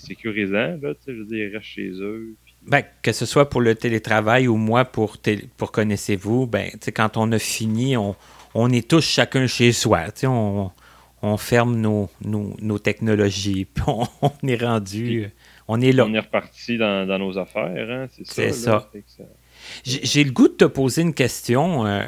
sécurisant. 0.00 0.76
Là, 0.82 0.94
tu 0.94 1.00
sais, 1.04 1.14
je 1.14 1.18
veux 1.20 1.24
dire, 1.26 1.48
ils 1.48 1.54
restent 1.54 1.66
chez 1.68 1.90
eux. 2.00 2.34
puis- 2.44 2.54
Ben, 2.66 2.82
que 3.02 3.12
ce 3.12 3.24
soit 3.26 3.48
pour 3.48 3.60
le 3.60 3.74
télétravail 3.74 4.48
ou 4.48 4.56
moi 4.56 4.84
pour, 4.84 5.18
télé- 5.18 5.48
pour 5.56 5.70
connaissez-vous, 5.72 6.46
ben, 6.46 6.70
tu 6.72 6.78
sais, 6.82 6.92
quand 6.92 7.16
on 7.16 7.30
a 7.32 7.38
fini, 7.38 7.96
on, 7.96 8.16
on 8.54 8.70
est 8.70 8.88
tous 8.88 9.04
chacun 9.04 9.46
chez 9.46 9.72
soi. 9.72 10.06
tu 10.06 10.20
sais, 10.20 10.26
On, 10.26 10.70
on 11.22 11.36
ferme 11.36 11.76
nos, 11.80 12.08
nos, 12.24 12.54
nos 12.60 12.78
technologies, 12.78 13.64
puis 13.74 13.84
on, 13.86 14.04
on 14.22 14.46
est 14.48 14.62
rendu, 14.62 15.28
on 15.68 15.80
est 15.80 15.92
là. 15.92 16.04
On 16.06 16.14
est 16.14 16.18
reparti 16.18 16.78
dans, 16.78 17.06
dans 17.06 17.18
nos 17.18 17.38
affaires, 17.38 17.90
hein, 17.90 18.06
c'est 18.24 18.52
ça. 18.52 18.90
J'ai 19.84 20.24
le 20.24 20.30
goût 20.30 20.48
de 20.48 20.54
te 20.54 20.64
poser 20.64 21.02
une 21.02 21.14
question. 21.14 21.86
euh, 21.86 22.04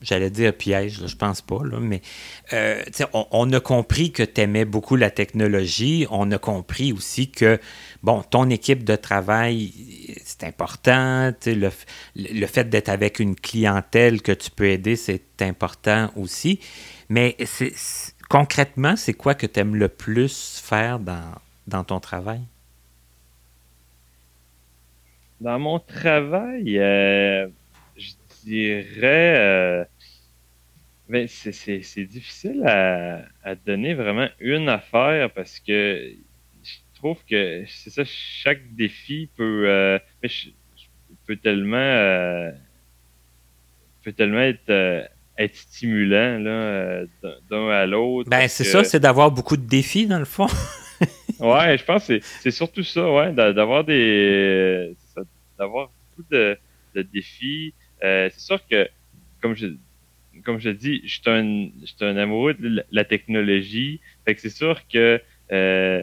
J'allais 0.00 0.28
dire 0.28 0.52
piège, 0.52 1.00
là, 1.00 1.06
je 1.06 1.16
pense 1.16 1.40
pas, 1.40 1.64
là, 1.64 1.78
mais 1.80 2.02
euh, 2.52 2.82
on, 3.14 3.26
on 3.30 3.50
a 3.54 3.60
compris 3.60 4.12
que 4.12 4.22
tu 4.22 4.42
aimais 4.42 4.66
beaucoup 4.66 4.96
la 4.96 5.10
technologie. 5.10 6.06
On 6.10 6.30
a 6.30 6.36
compris 6.36 6.92
aussi 6.92 7.30
que, 7.30 7.58
bon, 8.02 8.22
ton 8.22 8.50
équipe 8.50 8.84
de 8.84 8.96
travail, 8.96 9.72
c'est 10.22 10.44
important. 10.44 11.32
Le, 11.46 12.46
fait 12.46 12.68
d'être 12.68 12.90
avec 12.90 13.18
une 13.18 13.34
clientèle 13.34 14.20
que 14.20 14.32
tu 14.32 14.50
peux 14.50 14.68
aider, 14.68 14.96
c'est 14.96 15.40
important 15.40 16.10
aussi. 16.16 16.60
Mais 17.08 17.34
concrètement, 18.28 18.96
c'est 18.96 19.14
quoi 19.14 19.34
que 19.34 19.46
tu 19.46 19.58
aimes 19.60 19.76
le 19.76 19.88
plus 19.88 20.60
faire 20.62 20.98
dans, 20.98 21.32
dans 21.66 21.84
ton 21.84 22.00
travail? 22.00 22.42
Dans 25.44 25.58
mon 25.58 25.78
travail, 25.78 26.78
euh, 26.78 27.46
je 27.98 28.12
dirais, 28.44 29.34
euh, 29.36 29.84
ben, 31.06 31.28
c'est, 31.28 31.52
c'est, 31.52 31.82
c'est 31.82 32.06
difficile 32.06 32.62
à, 32.66 33.26
à 33.42 33.54
donner 33.54 33.92
vraiment 33.92 34.26
une 34.40 34.70
affaire 34.70 35.30
parce 35.32 35.60
que 35.60 36.12
je 36.62 36.72
trouve 36.98 37.18
que 37.30 37.62
c'est 37.68 37.90
ça, 37.90 38.04
chaque 38.06 38.62
défi 38.74 39.28
peut, 39.36 39.68
euh, 39.68 39.98
je- 40.22 40.48
peut 41.26 41.36
tellement, 41.36 42.50
peut 44.02 44.12
tellement 44.12 44.40
être, 44.40 45.08
être 45.36 45.54
stimulant 45.56 46.38
là, 46.38 47.02
d'un- 47.50 47.68
à 47.68 47.84
l'autre. 47.84 48.30
Ben, 48.30 48.48
c'est 48.48 48.64
que- 48.64 48.70
ça, 48.70 48.82
c'est 48.84 49.00
d'avoir 49.00 49.30
beaucoup 49.30 49.58
de 49.58 49.66
défis, 49.66 50.06
dans 50.06 50.18
le 50.18 50.24
fond. 50.24 50.46
Ouais, 51.40 51.76
je 51.76 51.84
pense 51.84 52.06
que 52.06 52.18
c'est- 52.20 52.26
c'est 52.40 52.50
surtout 52.50 52.82
ça, 52.84 53.10
ouais, 53.12 53.32
d'a- 53.32 53.52
d'avoir 53.52 53.84
des 53.84 54.94
d'avoir 55.58 55.90
beaucoup 56.10 56.28
de, 56.30 56.56
de 56.94 57.02
défis. 57.02 57.74
Euh, 58.02 58.28
c'est 58.32 58.40
sûr 58.40 58.60
que, 58.68 58.88
comme 59.40 59.54
je 59.54 59.66
comme 60.44 60.58
je 60.58 60.70
dis, 60.70 61.00
je 61.04 61.12
suis 61.14 61.22
un 61.26 61.68
je 61.80 61.86
suis 61.86 62.04
un 62.04 62.16
amoureux 62.16 62.54
de 62.54 62.68
la- 62.68 62.82
la 62.90 63.04
technologie. 63.04 64.00
Fait 64.24 64.34
que 64.34 64.40
c'est 64.40 64.50
sûr 64.50 64.80
que 64.88 65.20
euh, 65.52 66.02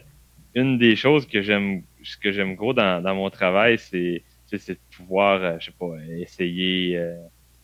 une 0.56 0.78
des 0.78 0.96
choses 0.96 1.28
que 1.28 1.42
j'aime 1.42 1.84
que 2.22 2.32
j'aime 2.32 2.56
gros 2.56 2.74
dans, 2.74 3.02
dans 3.04 3.16
mon 3.16 3.30
travail, 3.30 3.78
c'est 3.78 4.24
c'est 4.58 4.74
de 4.74 4.80
pouvoir, 4.98 5.42
euh, 5.42 5.56
je 5.60 5.66
sais 5.66 5.72
pas, 5.80 5.94
essayer 6.18 6.98
euh, 6.98 7.16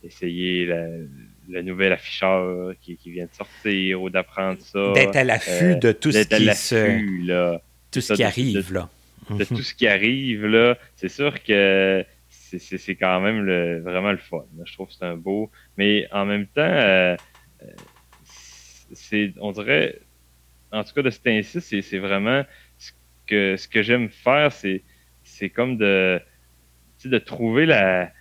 essayer 0.04 0.66
le 1.50 1.62
nouvel 1.62 1.92
afficheur 1.92 2.74
qui, 2.82 2.96
qui, 2.98 3.12
vient 3.12 3.26
de 3.26 3.34
sortir 3.34 4.02
ou 4.02 4.10
d'apprendre 4.10 4.60
ça. 4.62 4.94
D'être 4.94 5.16
à 5.16 5.24
l'affût 5.24 5.76
de 5.78 5.92
tout 5.92 6.12
ce 6.12 6.20
qui 6.20 6.56
se... 6.56 7.26
là. 7.26 7.62
Tout 7.92 8.02
ce 8.02 8.14
qui 8.14 8.24
arrive, 8.24 8.74
là. 8.74 8.90
De 9.30 9.44
tout 9.46 9.62
ce 9.62 9.74
qui 9.74 9.88
arrive, 9.88 10.46
là. 10.46 10.78
C'est 10.96 11.10
sûr 11.10 11.44
que 11.44 12.06
c'est 12.30 12.96
quand 12.96 13.20
même 13.20 13.44
le, 13.44 13.82
vraiment 13.82 14.12
le 14.12 14.18
fun. 14.18 14.46
Je 14.64 14.74
trouve 14.74 14.88
que 14.88 14.94
c'est 14.94 15.06
un 15.06 15.18
beau. 15.18 15.52
Mais 15.78 16.08
en 16.12 16.26
même 16.26 16.48
temps, 16.48 16.62
euh, 16.62 17.16
c'est, 18.94 19.34
on 19.40 19.52
dirait, 19.52 20.00
en 20.72 20.84
tout 20.84 20.94
cas 20.94 21.02
de 21.02 21.10
cet 21.10 21.28
ainsi, 21.28 21.62
c'est 21.62 22.00
vraiment 22.00 22.44
ce 22.78 22.92
que, 23.26 23.58
ce 23.58 23.68
que 23.68 23.82
j'aime 23.82 24.10
faire, 24.10 24.52
c'est, 24.52 24.84
c'est 25.24 25.50
comme 25.50 25.78
de, 25.78 26.22
de 27.04 27.18
trouver 27.18 27.66
la, 27.66 28.12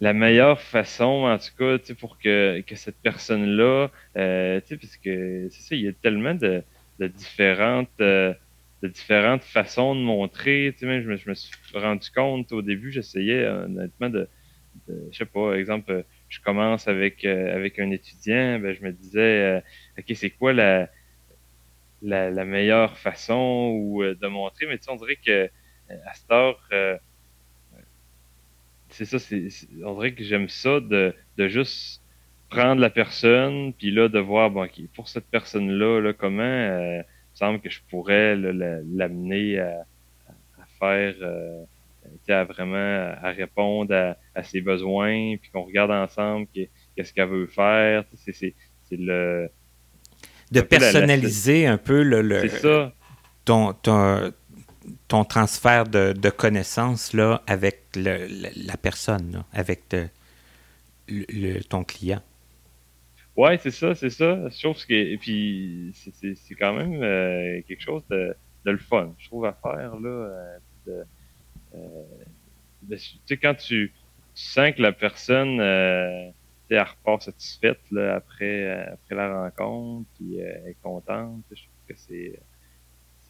la 0.00 0.12
meilleure 0.12 0.60
façon, 0.60 1.24
en 1.26 1.38
tout 1.38 1.56
cas, 1.58 1.94
pour 1.94 2.18
que, 2.18 2.60
que 2.66 2.76
cette 2.76 2.98
personne-là, 3.02 3.90
euh, 4.16 4.60
parce 4.68 4.96
que 4.96 5.48
c'est 5.50 5.62
ça, 5.62 5.74
il 5.74 5.82
y 5.82 5.88
a 5.88 5.92
tellement 5.92 6.34
de, 6.34 6.62
de 6.98 7.06
différentes. 7.08 8.00
Euh, 8.00 8.34
de 8.82 8.88
différentes 8.88 9.42
façons 9.44 9.94
de 9.94 10.00
montrer. 10.00 10.72
Tu 10.74 10.80
sais, 10.80 10.86
même, 10.86 11.02
je, 11.02 11.08
me, 11.08 11.16
je 11.16 11.28
me 11.28 11.34
suis 11.34 11.52
rendu 11.74 12.10
compte 12.10 12.52
au 12.52 12.62
début, 12.62 12.92
j'essayais 12.92 13.46
honnêtement 13.46 14.10
de, 14.10 14.28
de, 14.88 15.08
je 15.12 15.18
sais 15.18 15.26
pas, 15.26 15.54
exemple, 15.54 16.04
je 16.28 16.40
commence 16.40 16.88
avec 16.88 17.24
euh, 17.24 17.54
avec 17.54 17.78
un 17.78 17.90
étudiant, 17.90 18.58
ben, 18.60 18.74
je 18.74 18.82
me 18.82 18.92
disais, 18.92 19.20
euh, 19.20 19.60
ok, 19.98 20.12
c'est 20.14 20.30
quoi 20.30 20.52
la, 20.52 20.90
la, 22.02 22.30
la 22.30 22.44
meilleure 22.44 22.96
façon 22.98 23.72
ou 23.74 24.02
euh, 24.02 24.14
de 24.14 24.26
montrer, 24.28 24.66
mais 24.66 24.78
tu 24.78 24.84
sais, 24.84 24.90
on 24.90 24.96
dirait 24.96 25.16
que 25.16 25.50
à 26.06 26.14
cette 26.14 26.30
heure, 26.30 26.60
c'est 28.90 29.04
ça, 29.04 29.18
c'est, 29.18 29.48
on 29.84 29.94
dirait 29.94 30.14
que 30.14 30.24
j'aime 30.24 30.48
ça 30.48 30.80
de, 30.80 31.14
de 31.36 31.48
juste 31.48 32.02
prendre 32.50 32.80
la 32.80 32.90
personne, 32.90 33.72
puis 33.74 33.90
là 33.90 34.08
de 34.08 34.18
voir, 34.18 34.50
bon, 34.50 34.64
ok, 34.64 34.80
pour 34.94 35.08
cette 35.08 35.26
personne-là, 35.30 36.00
là, 36.00 36.12
comment 36.14 37.02
semble 37.38 37.60
que 37.60 37.70
je 37.70 37.80
pourrais 37.88 38.36
l'amener 38.36 39.58
à, 39.60 39.84
faire, 40.78 41.14
euh, 41.22 41.64
à 42.28 42.44
vraiment 42.44 43.14
à 43.22 43.30
répondre 43.30 44.16
à, 44.34 44.42
ses 44.42 44.60
besoins, 44.60 45.36
puis 45.36 45.50
qu'on 45.50 45.62
regarde 45.62 45.90
ensemble 45.90 46.46
qu'est-ce 46.54 47.12
qu'elle 47.12 47.28
veut 47.28 47.46
faire. 47.46 48.04
C'est 48.14 48.54
le. 48.90 49.48
De 50.50 50.60
personnaliser 50.60 51.66
un 51.66 51.78
peu 51.78 52.02
le. 52.02 52.48
Ton, 53.44 53.72
ton, 53.72 55.24
transfert 55.24 55.84
de, 55.84 56.30
connaissances 56.30 57.12
là, 57.14 57.42
avec 57.46 57.84
la 57.94 58.76
personne, 58.76 59.44
avec 59.52 59.94
le, 61.08 61.62
ton 61.64 61.84
client. 61.84 62.20
Ouais, 63.38 63.56
c'est 63.56 63.70
ça, 63.70 63.94
c'est 63.94 64.10
ça. 64.10 64.48
Je 64.48 64.60
trouve 64.60 64.84
que, 64.84 64.92
et 64.92 65.16
puis, 65.16 65.92
c'est 65.94 66.54
quand 66.56 66.74
même 66.74 67.00
euh, 67.00 67.62
quelque 67.68 67.80
chose 67.80 68.02
de, 68.10 68.34
de, 68.64 68.70
le 68.72 68.78
fun, 68.78 69.14
je 69.16 69.28
trouve, 69.28 69.44
à 69.44 69.52
faire, 69.52 69.94
là. 69.94 70.08
Euh, 70.08 70.58
de, 70.84 71.04
euh, 71.76 72.04
tu 72.90 72.98
sais, 73.26 73.36
quand 73.36 73.54
tu, 73.54 73.94
sens 74.34 74.74
que 74.74 74.82
la 74.82 74.90
personne, 74.90 75.60
euh, 75.60 76.30
elle 76.68 76.80
repart 76.80 77.22
satisfaite, 77.22 77.78
là, 77.92 78.16
après, 78.16 78.88
après 78.92 79.14
la 79.14 79.42
rencontre, 79.42 80.08
puis 80.16 80.40
est 80.40 80.76
contente, 80.82 81.44
je 81.52 81.62
trouve 81.62 81.86
que 81.86 81.94
c'est, 81.96 82.40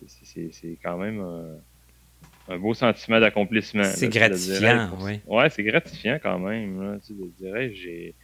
c'est 0.06 0.78
quand 0.82 0.96
même 0.96 1.20
un, 1.20 2.54
un 2.54 2.58
beau 2.58 2.72
sentiment 2.72 3.20
d'accomplissement. 3.20 3.84
C'est 3.84 4.08
gratifiant, 4.08 4.90
oui. 5.02 5.20
Ouais, 5.26 5.50
c'est 5.50 5.64
gratifiant 5.64 6.18
quand 6.22 6.38
même, 6.38 6.82
là, 6.82 6.98
tu 6.98 7.08
sais, 7.08 7.30
dirais, 7.38 7.74
j'ai 7.74 8.14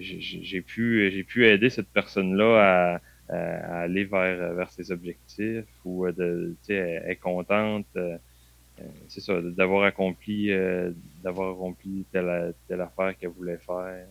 j'ai 0.00 0.62
pu, 0.62 1.10
j'ai 1.10 1.24
pu 1.24 1.46
aider 1.46 1.70
cette 1.70 1.88
personne-là 1.88 3.00
à, 3.28 3.82
aller 3.82 4.04
vers, 4.04 4.54
vers 4.54 4.70
ses 4.70 4.92
objectifs 4.92 5.64
ou 5.84 6.06
de, 6.12 6.54
elle 6.68 7.10
est 7.10 7.16
contente, 7.16 7.86
euh, 7.96 8.84
c'est 9.08 9.20
ça, 9.20 9.40
d'avoir 9.40 9.84
accompli, 9.84 10.52
euh, 10.52 10.90
d'avoir 11.22 11.52
accompli 11.52 12.04
telle, 12.12 12.54
telle 12.68 12.80
affaire 12.80 13.16
qu'elle 13.18 13.30
voulait 13.30 13.58
faire. 13.58 14.06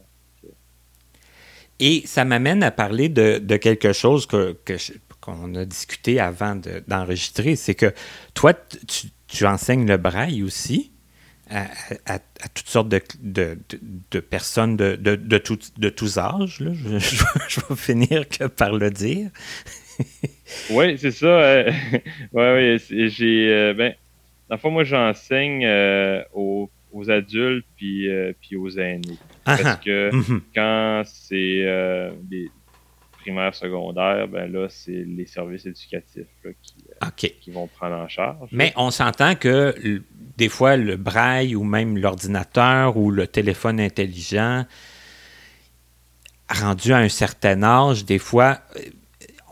Et 1.80 2.04
ça 2.06 2.24
m'amène 2.24 2.64
à 2.64 2.72
parler 2.72 3.10
de, 3.10 3.38
de, 3.38 3.58
quelque 3.58 3.92
chose 3.92 4.26
que, 4.26 4.58
qu'on 5.20 5.56
a 5.56 5.66
discuté 5.66 6.22
avant 6.22 6.60
d'enregistrer, 6.88 7.58
c'est 7.58 7.76
que 7.76 7.94
toi, 8.34 8.54
tu, 8.54 9.08
tu 9.28 9.46
enseignes 9.46 9.86
le 9.86 9.98
braille 9.98 10.42
aussi 10.42 10.94
à, 11.50 12.20
toutes 12.54 12.68
sortes 12.68 12.90
de, 12.90 13.02
de, 13.22 13.58
de, 14.12 14.20
personnes 14.20 14.78
de, 14.78 14.96
de, 14.96 15.16
de, 15.16 15.42
de 15.78 15.90
tous 15.90 16.18
âges. 16.18 16.60
Là. 16.60 16.72
Je, 16.74 16.98
je, 17.50 17.60
vais 17.68 17.76
finir 17.76 18.28
que 18.28 18.46
par 18.46 18.74
le 18.74 18.90
dire. 18.90 19.30
oui, 20.72 20.98
c'est 20.98 21.12
ça. 21.12 21.28
Euh, 21.28 21.72
ouais, 22.34 22.78
ouais, 22.90 23.10
j'ai. 23.10 23.50
Euh, 23.50 23.74
ben, 23.74 23.94
moi, 24.64 24.84
j'enseigne 24.84 25.66
euh, 25.66 26.24
aux, 26.34 26.70
aux, 26.92 27.10
adultes 27.10 27.66
puis, 27.76 28.10
euh, 28.10 28.34
puis 28.42 28.56
aux 28.56 28.70
aînés. 28.70 29.18
Parce 29.44 29.62
ah, 29.64 29.72
ah. 29.74 29.82
que 29.84 30.16
mhm. 30.16 30.42
quand 30.54 31.04
c'est 31.06 32.12
des 32.24 32.50
primaires, 33.22 33.56
secondaires, 33.56 34.28
ben 34.28 34.52
là, 34.52 34.68
c'est 34.70 35.04
les 35.04 35.26
services 35.26 35.66
éducatifs 35.66 36.28
qui, 37.16 37.32
qui, 37.42 37.52
vont 37.52 37.68
prendre 37.68 37.96
en 37.96 38.08
charge. 38.08 38.50
Mais 38.52 38.72
on 38.76 38.92
s'entend 38.92 39.36
que 39.36 39.74
des 40.38 40.50
fois, 40.50 40.76
le 40.78 40.98
braille 40.98 41.56
ou 41.56 41.64
même 41.64 41.98
l'ordinateur 41.98 42.98
ou 42.98 43.12
le 43.12 43.28
téléphone 43.28 43.80
intelligent, 43.80 44.66
rendu 46.50 46.94
à 46.94 46.98
un 46.98 47.10
certain 47.10 47.64
âge, 47.64 48.06
des 48.06 48.20
fois, 48.20 48.60
euh, 48.76 48.82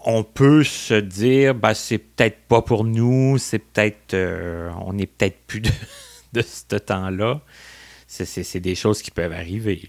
on 0.06 0.24
peut 0.24 0.64
se 0.64 0.96
dire, 0.96 1.56
ben, 1.56 1.74
c'est 1.74 1.98
peut-être 1.98 2.40
pas 2.48 2.62
pour 2.62 2.84
nous, 2.84 3.38
c'est 3.38 3.60
peut-être, 3.60 4.14
euh, 4.14 4.70
on 4.82 4.94
n'est 4.94 5.08
peut-être 5.08 5.38
plus 5.48 5.62
de, 5.62 5.70
ce 6.42 6.76
temps-là. 6.76 7.42
C'est 8.08 8.60
des 8.60 8.76
choses 8.76 9.02
qui 9.02 9.10
peuvent 9.10 9.32
arriver. 9.32 9.82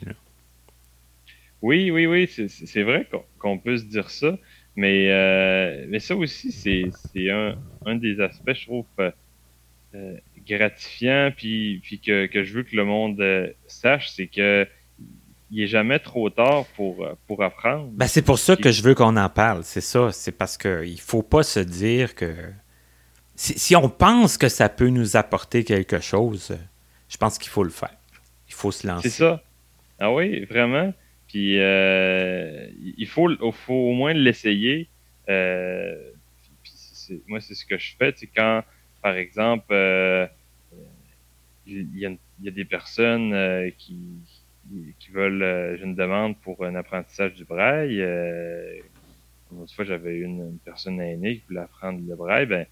Oui, 1.60 1.90
oui, 1.90 2.06
oui, 2.06 2.26
c'est 2.26 2.82
vrai 2.82 3.06
qu'on 3.38 3.58
peut 3.58 3.76
se 3.76 3.84
dire 3.84 4.08
ça, 4.08 4.38
mais, 4.76 5.10
euh, 5.10 5.84
mais 5.88 5.98
ça 5.98 6.16
aussi, 6.16 6.50
c'est 6.50 7.30
un, 7.30 7.96
des 7.96 8.20
aspects, 8.20 8.54
je 8.54 8.64
trouve, 8.64 8.86
gratifiant, 10.46 11.30
puis, 11.36 11.80
puis 11.82 12.00
que, 12.00 12.26
que, 12.26 12.44
je 12.44 12.52
veux 12.54 12.62
que 12.62 12.76
le 12.76 12.84
monde 12.84 13.20
euh, 13.20 13.48
sache, 13.66 14.10
c'est 14.10 14.26
que 14.26 14.66
il 15.50 15.62
est 15.62 15.66
jamais 15.68 15.98
trop 15.98 16.30
tard 16.30 16.64
pour, 16.74 17.04
euh, 17.04 17.14
pour 17.26 17.42
apprendre. 17.42 17.88
Ben, 17.92 18.06
c'est 18.06 18.22
pour 18.22 18.38
ça 18.38 18.56
que 18.56 18.72
je 18.72 18.82
veux 18.82 18.94
qu'on 18.94 19.16
en 19.16 19.28
parle, 19.28 19.62
c'est 19.62 19.80
ça. 19.80 20.10
C'est 20.10 20.32
parce 20.32 20.58
qu'il 20.58 21.00
faut 21.00 21.22
pas 21.22 21.42
se 21.42 21.60
dire 21.60 22.14
que... 22.14 22.34
Si, 23.36 23.58
si, 23.58 23.76
on 23.76 23.88
pense 23.88 24.38
que 24.38 24.48
ça 24.48 24.68
peut 24.68 24.88
nous 24.88 25.16
apporter 25.16 25.64
quelque 25.64 26.00
chose, 26.00 26.56
je 27.08 27.16
pense 27.16 27.38
qu'il 27.38 27.50
faut 27.50 27.64
le 27.64 27.70
faire. 27.70 27.96
Il 28.48 28.54
faut 28.54 28.70
se 28.70 28.86
lancer. 28.86 29.08
C'est 29.08 29.16
ça. 29.16 29.42
Ah 29.98 30.12
oui, 30.12 30.44
vraiment. 30.44 30.92
Puis 31.28 31.58
euh, 31.58 32.66
il 32.96 33.06
faut, 33.06 33.28
faut 33.52 33.74
au 33.74 33.92
moins 33.92 34.12
l'essayer. 34.12 34.88
Euh, 35.28 35.94
moi, 37.26 37.40
c'est 37.40 37.54
ce 37.54 37.64
que 37.64 37.78
je 37.78 37.94
fais. 37.98 38.14
Quand 38.34 38.62
par 39.04 39.18
exemple, 39.18 39.66
euh, 39.72 40.26
il, 41.66 41.94
y 41.94 42.06
a, 42.06 42.50
des 42.50 42.64
personnes 42.64 43.34
euh, 43.34 43.68
qui, 43.76 43.98
qui 44.98 45.10
veulent, 45.10 45.42
euh, 45.42 45.76
j'ai 45.76 45.84
une 45.84 45.94
demande 45.94 46.40
pour 46.40 46.64
un 46.64 46.74
apprentissage 46.74 47.34
du 47.34 47.44
braille. 47.44 48.00
une 48.00 49.68
fois, 49.76 49.84
j'avais 49.84 50.16
une, 50.20 50.58
personne 50.64 51.02
aînée 51.02 51.36
qui 51.36 51.42
voulait 51.48 51.60
apprendre 51.60 52.00
le 52.08 52.16
braille. 52.16 52.46
Ben, 52.46 52.64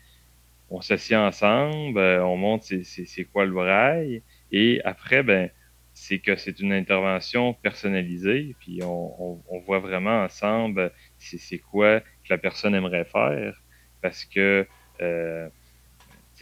on 0.70 0.80
s'assied 0.80 1.16
ensemble, 1.16 1.98
on 1.98 2.38
montre 2.38 2.64
c'est 2.64 3.24
quoi 3.24 3.44
le 3.44 3.52
braille, 3.52 4.22
et 4.50 4.80
après, 4.84 5.22
ben, 5.22 5.50
c'est 5.92 6.18
que 6.18 6.34
c'est 6.36 6.60
une 6.60 6.72
intervention 6.72 7.52
personnalisée, 7.52 8.56
puis 8.58 8.82
on, 8.82 9.38
on, 9.50 9.58
voit 9.58 9.80
vraiment 9.80 10.24
ensemble 10.24 10.92
c'est 11.18 11.58
quoi 11.58 12.00
que 12.00 12.30
la 12.30 12.38
personne 12.38 12.74
aimerait 12.74 13.04
faire, 13.04 13.62
parce 14.00 14.24
que 14.24 14.66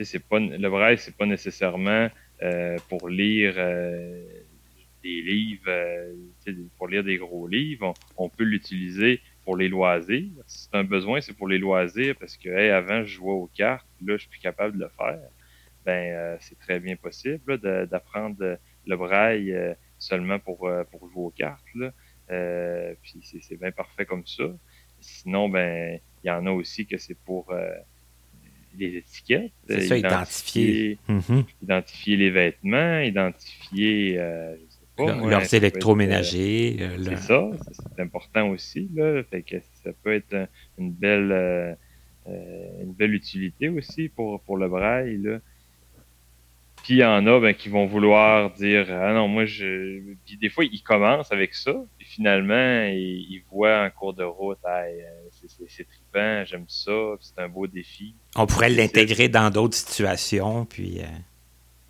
c'est 0.05 0.27
pas 0.27 0.39
le 0.39 0.69
braille, 0.69 0.99
c'est 0.99 1.17
pas 1.17 1.27
nécessairement 1.27 2.09
euh, 2.43 2.79
pour 2.89 3.09
lire 3.09 3.55
euh, 3.59 4.25
des 5.03 5.21
livres, 5.23 5.69
euh, 5.69 6.15
pour 6.79 6.89
lire 6.89 7.05
des 7.05 7.19
gros 7.19 7.47
livres. 7.47 7.93
On, 8.17 8.29
peut 8.29 8.45
l'utiliser 8.45 9.21
pour 9.45 9.57
les 9.57 9.69
loisirs. 9.69 10.31
Si 10.47 10.65
c'est 10.65 10.75
un 10.75 10.85
besoin, 10.85 11.21
c'est 11.21 11.37
pour 11.37 11.49
les 11.49 11.59
loisirs 11.59 12.15
parce 12.19 12.37
que 12.37 12.49
avant, 12.71 13.03
je 13.03 13.15
jouais 13.17 13.33
aux 13.33 13.51
cartes, 13.55 13.87
là, 14.05 14.15
je 14.17 14.23
suis 14.23 14.31
plus 14.31 14.41
capable 14.41 14.79
de 14.79 14.85
le 14.85 14.91
faire. 14.91 15.31
Ben, 15.85 16.37
c'est 16.41 16.59
très 16.59 16.79
bien 16.79 16.97
possible 16.97 17.59
d'apprendre 17.59 18.59
le 18.87 18.97
braille 18.97 19.55
seulement 19.99 20.39
pour, 20.39 20.71
pour 20.91 21.09
jouer 21.09 21.25
aux 21.25 21.31
cartes. 21.31 21.65
Là. 21.75 21.93
puis 23.03 23.21
c'est 23.23 23.59
bien 23.59 23.73
parfait 23.73 24.05
comme 24.05 24.27
ça. 24.27 24.45
Sinon, 25.01 25.49
ben, 25.49 25.99
il 26.23 26.27
y 26.27 26.31
en 26.31 26.45
a 26.47 26.51
aussi 26.51 26.87
que 26.87 26.99
c'est 26.99 27.19
pour 27.25 27.51
les 28.79 28.97
étiquettes. 28.97 29.53
C'est 29.69 29.83
ça, 29.83 29.97
identifier. 29.97 30.99
Mhm. 31.09 31.45
Identifier 31.63 32.17
les 32.17 32.31
vêtements, 32.31 33.01
identifier, 33.01 34.15
je 34.15 34.59
sais 34.69 34.87
pas, 34.97 35.29
leurs 35.29 35.55
électroménagers. 35.55 36.77
C'est 37.05 37.19
ça, 37.19 37.51
c'est 37.95 38.03
important 38.03 38.49
aussi. 38.51 38.89
Là, 38.95 39.23
fait 39.25 39.43
que 39.43 39.57
ça 39.85 39.91
peut 40.03 40.15
être 40.15 40.49
une 40.79 40.93
belle, 40.93 41.77
une 42.27 42.93
belle 42.93 43.15
utilité 43.15 43.69
aussi 43.69 44.09
pour, 44.09 44.41
pour 44.43 44.57
le 44.57 44.69
braille. 44.69 45.19
Là. 45.19 45.41
Puis 46.83 46.95
il 46.95 46.99
y 46.99 47.05
en 47.05 47.27
a 47.27 47.41
ben, 47.41 47.55
qui 47.55 47.69
vont 47.69 47.87
vouloir 47.87 48.51
dire 48.53 48.87
Ah 48.91 49.13
non, 49.13 49.29
moi 49.29 49.45
je. 49.45 50.15
Puis 50.25 50.37
des 50.39 50.49
fois, 50.49 50.65
ils 50.65 50.83
commencent 50.83 51.33
avec 51.33 51.55
ça, 51.55 51.75
puis 51.99 52.07
finalement, 52.07 52.85
ils, 52.87 53.43
voient 53.51 53.85
en 53.85 53.91
cours 53.91 54.15
de 54.15 54.25
route 54.25 54.59
Ah, 54.65 54.85
c'est 55.69 55.87
j'aime 56.15 56.65
ça, 56.69 56.93
c'est 57.21 57.39
un 57.39 57.49
beau 57.49 57.67
défi. 57.67 58.15
On 58.37 58.47
pourrait 58.47 58.71
l'intégrer 58.71 59.29
dans 59.29 59.51
d'autres 59.51 59.77
situations, 59.77 60.65
puis. 60.65 61.01
Euh, 61.01 61.07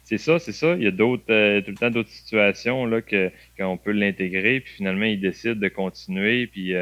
c'est 0.04 0.18
ça, 0.18 0.38
c'est 0.38 0.52
ça. 0.52 0.74
Il 0.74 0.82
y 0.82 0.86
a 0.86 0.90
d'autres, 0.90 1.30
euh, 1.30 1.60
tout 1.60 1.70
le 1.70 1.76
temps 1.76 1.90
d'autres 1.90 2.10
situations 2.10 2.84
là 2.84 3.00
que 3.00 3.30
qu'on 3.56 3.76
peut 3.76 3.92
l'intégrer, 3.92 4.60
puis 4.60 4.74
finalement, 4.74 5.04
ils 5.04 5.20
décident 5.20 5.54
de 5.54 5.68
continuer, 5.68 6.46
puis, 6.48 6.74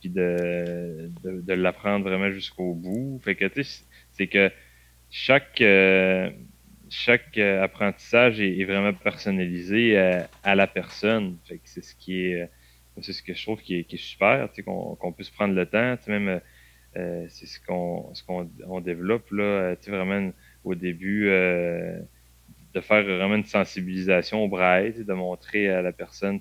puis 0.00 0.08
de, 0.08 1.10
de, 1.24 1.52
l'apprendre 1.52 2.04
vraiment 2.04 2.30
jusqu'au 2.30 2.74
bout. 2.74 3.20
Fait 3.24 3.34
que 3.34 3.46
tu 3.46 3.64
sais, 3.64 3.84
c'est 4.12 4.28
que 4.28 4.52
chaque 5.10 5.60
chaque 6.88 7.36
euh, 7.38 7.62
apprentissage 7.62 8.40
est, 8.40 8.64
vraiment 8.64 8.92
personnalisé 8.92 9.96
à, 10.42 10.54
la 10.54 10.66
personne. 10.66 11.36
c'est 11.64 11.82
ce 11.82 11.94
qui 11.94 12.26
est, 12.26 12.42
euh, 12.42 12.46
c'est 13.02 13.12
ce 13.12 13.22
que 13.22 13.34
je 13.34 13.42
trouve 13.42 13.60
qui 13.60 13.76
est, 13.78 13.84
qui 13.84 13.96
est 13.96 13.98
super, 13.98 14.48
qu'on 14.64 15.12
puisse 15.12 15.30
prendre 15.30 15.54
le 15.54 15.66
temps. 15.66 15.96
Même, 16.08 16.40
euh, 16.96 17.26
c'est 17.28 17.46
ce 17.46 17.60
qu'on 17.60 18.14
ce 18.14 18.24
qu'on 18.24 18.50
on 18.66 18.80
développe 18.80 19.30
là, 19.30 19.74
vraiment 19.86 20.32
au 20.64 20.74
début 20.74 21.26
de 21.26 22.80
faire 22.80 23.04
vraiment 23.04 23.36
une 23.36 23.44
sensibilisation 23.44 24.44
au 24.44 24.48
braille, 24.48 24.92
de 25.04 25.12
montrer 25.14 25.68
à 25.70 25.82
la 25.82 25.92
personne 25.92 26.40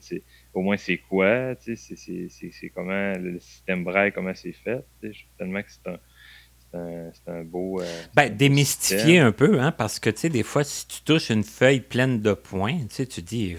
au 0.54 0.62
moins 0.62 0.78
c'est 0.78 0.98
quoi, 0.98 1.56
c'est 1.56 2.70
comment 2.74 3.14
le 3.14 3.40
système 3.40 3.84
braille, 3.84 4.12
comment 4.12 4.34
c'est 4.34 4.52
fait. 4.52 4.86
Je 5.02 5.10
trouve 5.10 5.38
tellement 5.38 5.62
que 5.62 5.72
c'est 5.72 5.90
un 5.90 6.00
c'est 7.14 7.32
un, 7.32 7.44
beau. 7.44 7.82
Euh, 7.82 7.86
ben, 8.16 8.36
démystifier 8.36 9.20
un 9.20 9.32
peu, 9.32 9.60
hein, 9.60 9.72
parce 9.72 10.00
que, 10.00 10.10
tu 10.10 10.18
sais, 10.18 10.30
des 10.30 10.44
fois, 10.44 10.64
si 10.64 10.88
tu 10.88 11.02
touches 11.02 11.30
une 11.30 11.44
feuille 11.44 11.80
pleine 11.80 12.22
de 12.22 12.34
points, 12.34 12.80
tu 12.90 12.96
sais, 12.96 13.06
tu 13.06 13.22
dis. 13.22 13.56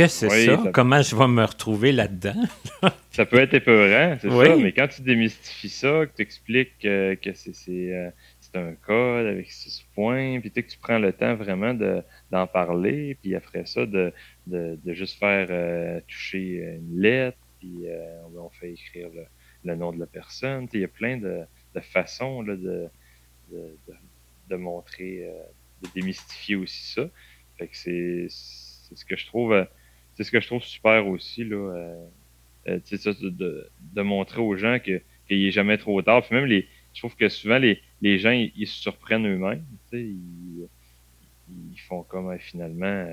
Euh, 0.00 0.04
que 0.04 0.08
c'est 0.08 0.28
ça? 0.28 0.70
Comment 0.72 1.02
je 1.02 1.16
vais 1.16 1.28
me 1.28 1.44
retrouver 1.44 1.92
là-dedans? 1.92 2.34
ça 3.10 3.26
peut 3.26 3.38
être 3.38 3.54
épeurant, 3.54 4.16
c'est 4.20 4.30
ça, 4.30 4.56
mais 4.56 4.72
quand 4.72 4.88
tu 4.88 5.02
démystifies 5.02 5.68
ça, 5.68 6.06
que 6.06 6.16
tu 6.16 6.22
expliques 6.22 6.78
que 6.80 7.32
c'est 7.34 8.56
un 8.56 8.74
code 8.74 9.26
avec 9.26 9.50
six 9.50 9.84
points, 9.94 10.40
puis 10.40 10.50
que 10.50 10.60
tu 10.60 10.78
prends 10.78 10.98
le 10.98 11.12
temps 11.12 11.34
vraiment 11.34 11.74
d'en 12.30 12.46
parler, 12.46 13.16
puis 13.20 13.34
après 13.34 13.66
ça, 13.66 13.86
de, 13.86 14.12
de, 14.46 14.92
juste 14.92 15.18
faire 15.18 15.48
euh, 15.50 16.00
toucher 16.06 16.78
une 16.78 17.00
lettre, 17.00 17.38
puis 17.58 17.86
on, 18.36 18.50
fait 18.50 18.72
écrire 18.72 19.08
le, 19.14 19.24
le, 19.64 19.76
nom 19.76 19.92
de 19.92 19.98
la 19.98 20.06
personne. 20.06 20.68
Il 20.72 20.80
y 20.80 20.84
a 20.84 20.88
plein 20.88 21.16
de, 21.16 21.44
de 21.74 21.80
façon 21.80 22.42
là, 22.42 22.56
de, 22.56 22.90
montrer, 24.56 25.24
euh, 25.24 25.42
de 25.82 25.88
démystifier 25.94 26.56
aussi 26.56 26.92
ça. 26.92 27.08
Fait 27.58 27.68
que 27.68 27.76
c'est, 27.76 28.26
ce 28.28 29.04
que 29.04 29.16
je 29.16 29.26
trouve 29.26 29.52
euh, 29.52 29.64
c'est 30.14 30.24
ce 30.24 30.30
que 30.30 30.40
je 30.40 30.46
trouve 30.46 30.62
super 30.62 31.06
aussi 31.06 31.44
là, 31.44 31.56
euh, 32.66 32.78
ça, 32.84 33.12
de, 33.12 33.68
de, 33.94 34.02
montrer 34.02 34.40
aux 34.40 34.56
gens 34.56 34.78
que 34.78 35.00
qu'il 35.28 35.42
n'est 35.42 35.50
jamais 35.50 35.78
trop 35.78 36.00
tard. 36.02 36.22
Puis 36.22 36.34
même 36.34 36.46
les, 36.46 36.66
je 36.92 37.00
trouve 37.00 37.16
que 37.16 37.28
souvent 37.28 37.58
les, 37.58 37.80
les 38.02 38.18
gens 38.18 38.30
ils, 38.30 38.66
se 38.66 38.80
surprennent 38.80 39.26
eux-mêmes. 39.26 39.64
Ils, 39.92 40.66
ils 41.72 41.80
font 41.80 42.02
comme 42.02 42.38
finalement 42.38 43.06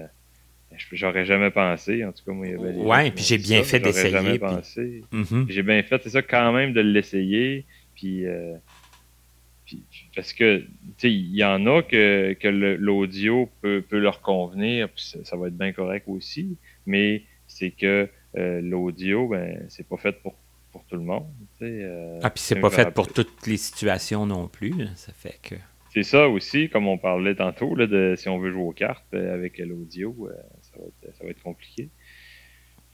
j'aurais 0.91 1.25
jamais 1.25 1.51
pensé. 1.51 2.03
En 2.05 2.11
tout 2.11 2.23
cas, 2.25 2.31
moi, 2.31 2.47
il 2.47 2.51
y 2.51 2.55
avait 2.55 2.75
Ouais, 2.75 3.11
puis 3.11 3.23
j'ai 3.23 3.37
bien 3.37 3.63
fait 3.63 3.79
d'essayer. 3.79 4.11
jamais 4.11 4.39
pensé. 4.39 5.03
Mm-hmm. 5.11 5.49
J'ai 5.49 5.63
bien 5.63 5.83
fait, 5.83 6.01
c'est 6.03 6.09
ça, 6.09 6.21
quand 6.21 6.51
même, 6.53 6.73
de 6.73 6.81
l'essayer. 6.81 7.65
Euh, 8.03 8.55
puis, 9.65 9.83
parce 10.15 10.33
que, 10.33 10.59
tu 10.59 10.67
sais, 10.97 11.11
il 11.11 11.35
y 11.35 11.43
en 11.43 11.65
a 11.67 11.83
que, 11.83 12.33
que 12.33 12.47
l'audio 12.47 13.49
peut, 13.61 13.83
peut, 13.87 13.99
leur 13.99 14.21
convenir, 14.21 14.89
puis 14.89 15.03
ça, 15.23 15.37
va 15.37 15.47
être 15.47 15.57
bien 15.57 15.71
correct 15.71 16.05
aussi, 16.07 16.57
mais 16.85 17.23
c'est 17.47 17.71
que 17.71 18.09
euh, 18.37 18.61
l'audio, 18.61 19.27
ben, 19.27 19.65
c'est 19.69 19.87
pas 19.87 19.97
fait 19.97 20.13
pour, 20.21 20.35
pour 20.71 20.85
tout 20.85 20.95
le 20.95 21.03
monde. 21.03 21.27
Euh, 21.61 22.19
ah, 22.23 22.29
puis 22.29 22.41
c'est 22.41 22.59
pas 22.59 22.69
fait 22.69 22.91
pour 22.91 23.11
toutes 23.11 23.45
les 23.47 23.57
situations 23.57 24.25
non 24.25 24.47
plus. 24.47 24.73
ça 24.95 25.13
fait 25.13 25.39
que. 25.41 25.55
C'est 25.93 26.03
ça 26.03 26.29
aussi, 26.29 26.69
comme 26.69 26.87
on 26.87 26.97
parlait 26.97 27.35
tantôt, 27.35 27.75
là, 27.75 27.85
de 27.85 28.15
si 28.17 28.29
on 28.29 28.39
veut 28.39 28.51
jouer 28.51 28.63
aux 28.63 28.71
cartes 28.71 29.13
avec 29.13 29.57
l'audio, 29.57 30.29
ça, 30.61 30.77
ça, 31.11 31.23
va 31.25 31.29
être 31.29 31.43
compliqué. 31.43 31.89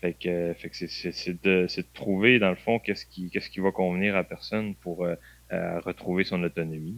Fait 0.01 0.13
que, 0.13 0.53
fait 0.53 0.69
que 0.69 0.75
c'est 0.75 1.43
de, 1.43 1.67
de, 1.67 1.85
trouver, 1.93 2.39
dans 2.39 2.49
le 2.49 2.55
fond, 2.55 2.79
qu'est-ce 2.79 3.05
qui, 3.05 3.29
qu'est-ce 3.29 3.51
qui 3.51 3.59
va 3.59 3.71
convenir 3.71 4.15
à 4.15 4.23
personne 4.23 4.73
pour 4.73 5.07
euh, 5.53 5.79
retrouver 5.79 6.25
son 6.25 6.43
autonomie. 6.43 6.97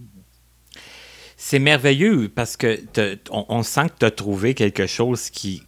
C'est 1.41 1.59
merveilleux 1.59 2.27
parce 2.27 2.57
que 2.57 2.81
on, 3.31 3.63
sent 3.63 3.87
que 3.87 3.99
tu 3.99 4.05
as 4.05 4.11
trouvé 4.11 4.53
quelque 4.53 4.87
chose 4.87 5.29
qui, 5.29 5.63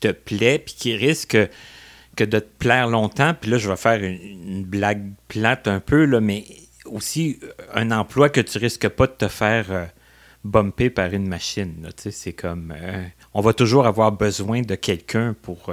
te 0.00 0.12
plaît 0.12 0.58
puis 0.58 0.74
qui 0.74 0.96
risque 0.96 1.36
que 2.16 2.24
de 2.24 2.38
te 2.38 2.48
plaire 2.58 2.88
longtemps. 2.88 3.34
Puis 3.38 3.50
là, 3.50 3.58
je 3.58 3.68
vais 3.68 3.76
faire 3.76 4.02
une, 4.02 4.64
blague 4.64 5.12
plate 5.28 5.68
un 5.68 5.78
peu, 5.78 6.06
là, 6.06 6.22
mais 6.22 6.46
aussi 6.86 7.38
un 7.74 7.90
emploi 7.90 8.30
que 8.30 8.40
tu 8.40 8.56
risques 8.56 8.88
pas 8.88 9.06
de 9.06 9.12
te 9.12 9.28
faire 9.28 9.66
euh, 9.70 10.88
par 10.88 11.12
une 11.12 11.28
machine. 11.28 11.86
C'est 11.98 12.32
comme. 12.32 12.74
Euh, 12.74 13.04
on 13.34 13.42
va 13.42 13.52
toujours 13.52 13.86
avoir 13.86 14.12
besoin 14.12 14.62
de 14.62 14.74
quelqu'un 14.74 15.36
pour 15.42 15.70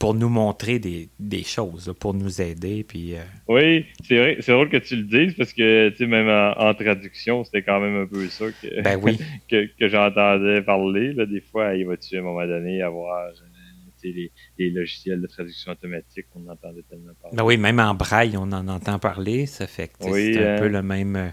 pour 0.00 0.14
nous 0.14 0.30
montrer 0.30 0.78
des, 0.78 1.10
des 1.18 1.44
choses, 1.44 1.94
pour 2.00 2.14
nous 2.14 2.40
aider. 2.40 2.84
Puis, 2.84 3.14
euh, 3.14 3.20
Oui, 3.48 3.84
c'est 4.02 4.16
vrai, 4.16 4.36
c'est 4.40 4.50
drôle 4.50 4.70
que 4.70 4.78
tu 4.78 4.96
le 4.96 5.02
dises 5.02 5.34
parce 5.34 5.52
que 5.52 5.92
même 6.04 6.26
en, 6.56 6.72
traduction, 6.72 7.44
c'était 7.44 7.62
quand 7.62 7.80
même 7.80 8.02
un 8.02 8.06
peu 8.06 8.26
ça 8.28 8.46
que, 8.46 8.80
ben 8.80 8.98
oui. 9.00 9.18
que, 9.50 9.66
que 9.78 9.88
j'entendais 9.88 10.62
parler. 10.62 11.12
Là, 11.12 11.26
des 11.26 11.42
fois, 11.42 11.74
il 11.74 11.86
va-tu 11.86 12.16
à 12.16 12.20
un 12.20 12.22
moment 12.22 12.46
donné 12.46 12.80
avoir 12.80 13.26
euh, 13.26 13.30
les, 14.02 14.32
les, 14.58 14.70
logiciels 14.70 15.20
de 15.20 15.26
traduction 15.26 15.72
automatique, 15.72 16.24
on 16.34 16.48
entendait 16.48 16.82
tellement 16.88 17.12
parler. 17.20 17.36
Ben 17.36 17.44
oui, 17.44 17.58
même 17.58 17.78
en 17.78 17.94
braille, 17.94 18.38
on 18.38 18.50
en 18.52 18.68
entend 18.68 18.98
parler. 18.98 19.44
Ça 19.44 19.66
fait 19.66 19.88
que 19.88 19.96
c'est 20.00 20.38
un 20.38 20.54
hein. 20.54 20.58
peu 20.58 20.68
le 20.68 20.82
même, 20.82 21.16
euh, 21.16 21.28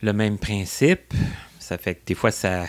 le 0.00 0.14
même 0.14 0.38
principe. 0.38 1.12
Ça 1.58 1.76
fait 1.76 1.96
que 1.96 2.06
des 2.06 2.14
fois, 2.14 2.30
ça. 2.30 2.64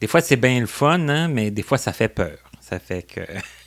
Des 0.00 0.06
fois, 0.06 0.22
c'est 0.22 0.36
bien 0.36 0.60
le 0.60 0.66
fun, 0.66 1.10
hein, 1.10 1.28
mais 1.28 1.50
des 1.50 1.62
fois, 1.62 1.76
ça 1.76 1.92
fait 1.92 2.08
peur. 2.08 2.38
Ça 2.62 2.78
fait 2.78 3.02
que. 3.02 3.20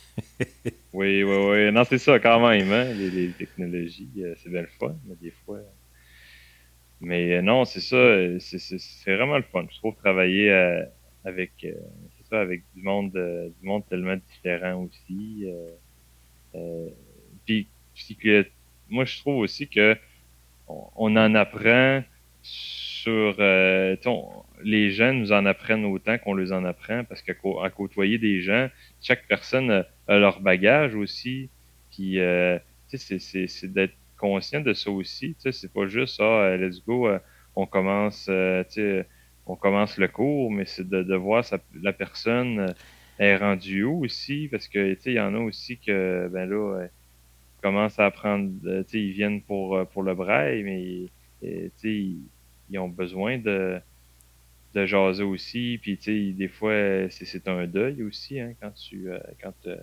oui, 0.92 1.22
oui, 1.22 1.36
oui. 1.50 1.72
Non, 1.72 1.84
c'est 1.84 1.98
ça 1.98 2.18
quand 2.18 2.46
même, 2.48 2.72
hein? 2.72 2.92
les, 2.94 3.32
technologies, 3.32 4.10
euh, 4.18 4.34
c'est 4.36 4.50
bien 4.50 4.62
le 4.62 4.68
fun, 4.78 4.96
mais 5.06 5.14
des 5.20 5.32
fois. 5.44 5.60
Mais 7.00 7.34
euh, 7.34 7.42
non, 7.42 7.64
c'est 7.64 7.80
ça, 7.80 7.96
euh, 7.96 8.38
c'est 8.40 9.14
vraiment 9.14 9.36
le 9.36 9.44
fun. 9.44 9.66
Je 9.70 9.76
trouve 9.78 9.94
travailler 9.96 10.50
avec, 11.24 11.66
ça, 12.28 12.40
avec 12.40 12.62
du 12.74 12.82
monde, 12.82 13.12
du 13.12 13.66
monde 13.66 13.84
tellement 13.88 14.16
différent 14.16 14.84
aussi. 14.84 15.46
puis, 17.44 17.68
moi, 18.88 19.04
je 19.04 19.18
trouve 19.18 19.38
aussi 19.38 19.68
que 19.68 19.96
on, 20.66 21.16
en 21.16 21.34
apprend 21.34 22.02
sur 23.08 23.36
les 24.62 24.90
gens 24.90 25.12
nous 25.12 25.32
en 25.32 25.46
apprennent 25.46 25.84
autant 25.84 26.18
qu'on 26.18 26.34
les 26.34 26.52
en 26.52 26.64
apprend 26.64 27.04
parce 27.04 27.22
qu'à 27.22 27.34
côtoyer 27.34 28.18
des 28.18 28.40
gens, 28.40 28.68
chaque 29.00 29.26
personne 29.26 29.70
a, 29.70 30.18
leur 30.18 30.40
bagage 30.40 30.94
aussi. 30.94 31.50
Euh, 32.00 32.58
c'est 32.94 33.72
d'être 33.72 33.94
conscient 34.16 34.60
de 34.60 34.72
ça 34.72 34.90
aussi. 34.90 35.36
C'est 35.38 35.72
pas 35.72 35.86
juste, 35.86 36.20
ah, 36.20 36.56
let's 36.56 36.84
go, 36.84 37.08
euh, 37.08 37.18
on 37.56 37.66
commence, 37.66 38.26
euh, 38.30 38.62
on 39.46 39.56
commence 39.56 39.96
le 39.98 40.08
cours, 40.08 40.50
mais 40.50 40.64
c'est 40.64 40.88
de, 40.88 41.02
de, 41.02 41.14
voir 41.14 41.44
la 41.82 41.92
personne 41.92 42.74
est 43.18 43.36
rendue 43.36 43.84
où 43.84 44.04
aussi, 44.04 44.48
parce 44.50 44.68
que, 44.68 44.96
il 45.06 45.12
y 45.12 45.20
en 45.20 45.34
a 45.34 45.38
aussi 45.38 45.78
que, 45.78 46.28
ben 46.32 46.48
là, 46.48 46.86
commencent 47.62 47.98
à 47.98 48.06
apprendre, 48.06 48.52
ils 48.92 49.12
viennent 49.12 49.42
pour, 49.42 49.84
pour 49.88 50.02
le 50.04 50.14
braille, 50.14 50.62
mais, 50.62 51.10
ils, 51.82 52.18
ils 52.70 52.78
ont 52.78 52.88
besoin 52.88 53.38
de 53.38 53.80
de 54.74 54.86
jaser 54.86 55.22
aussi. 55.22 55.78
Puis, 55.80 55.96
tu 55.96 56.04
sais, 56.04 56.32
des 56.32 56.48
fois, 56.48 56.74
c'est 57.10 57.48
un 57.48 57.66
deuil 57.66 58.02
aussi, 58.02 58.40
hein, 58.40 58.52
quand 58.60 58.72
tu, 58.72 59.10
euh, 59.10 59.18
quand 59.42 59.54
euh, 59.66 59.76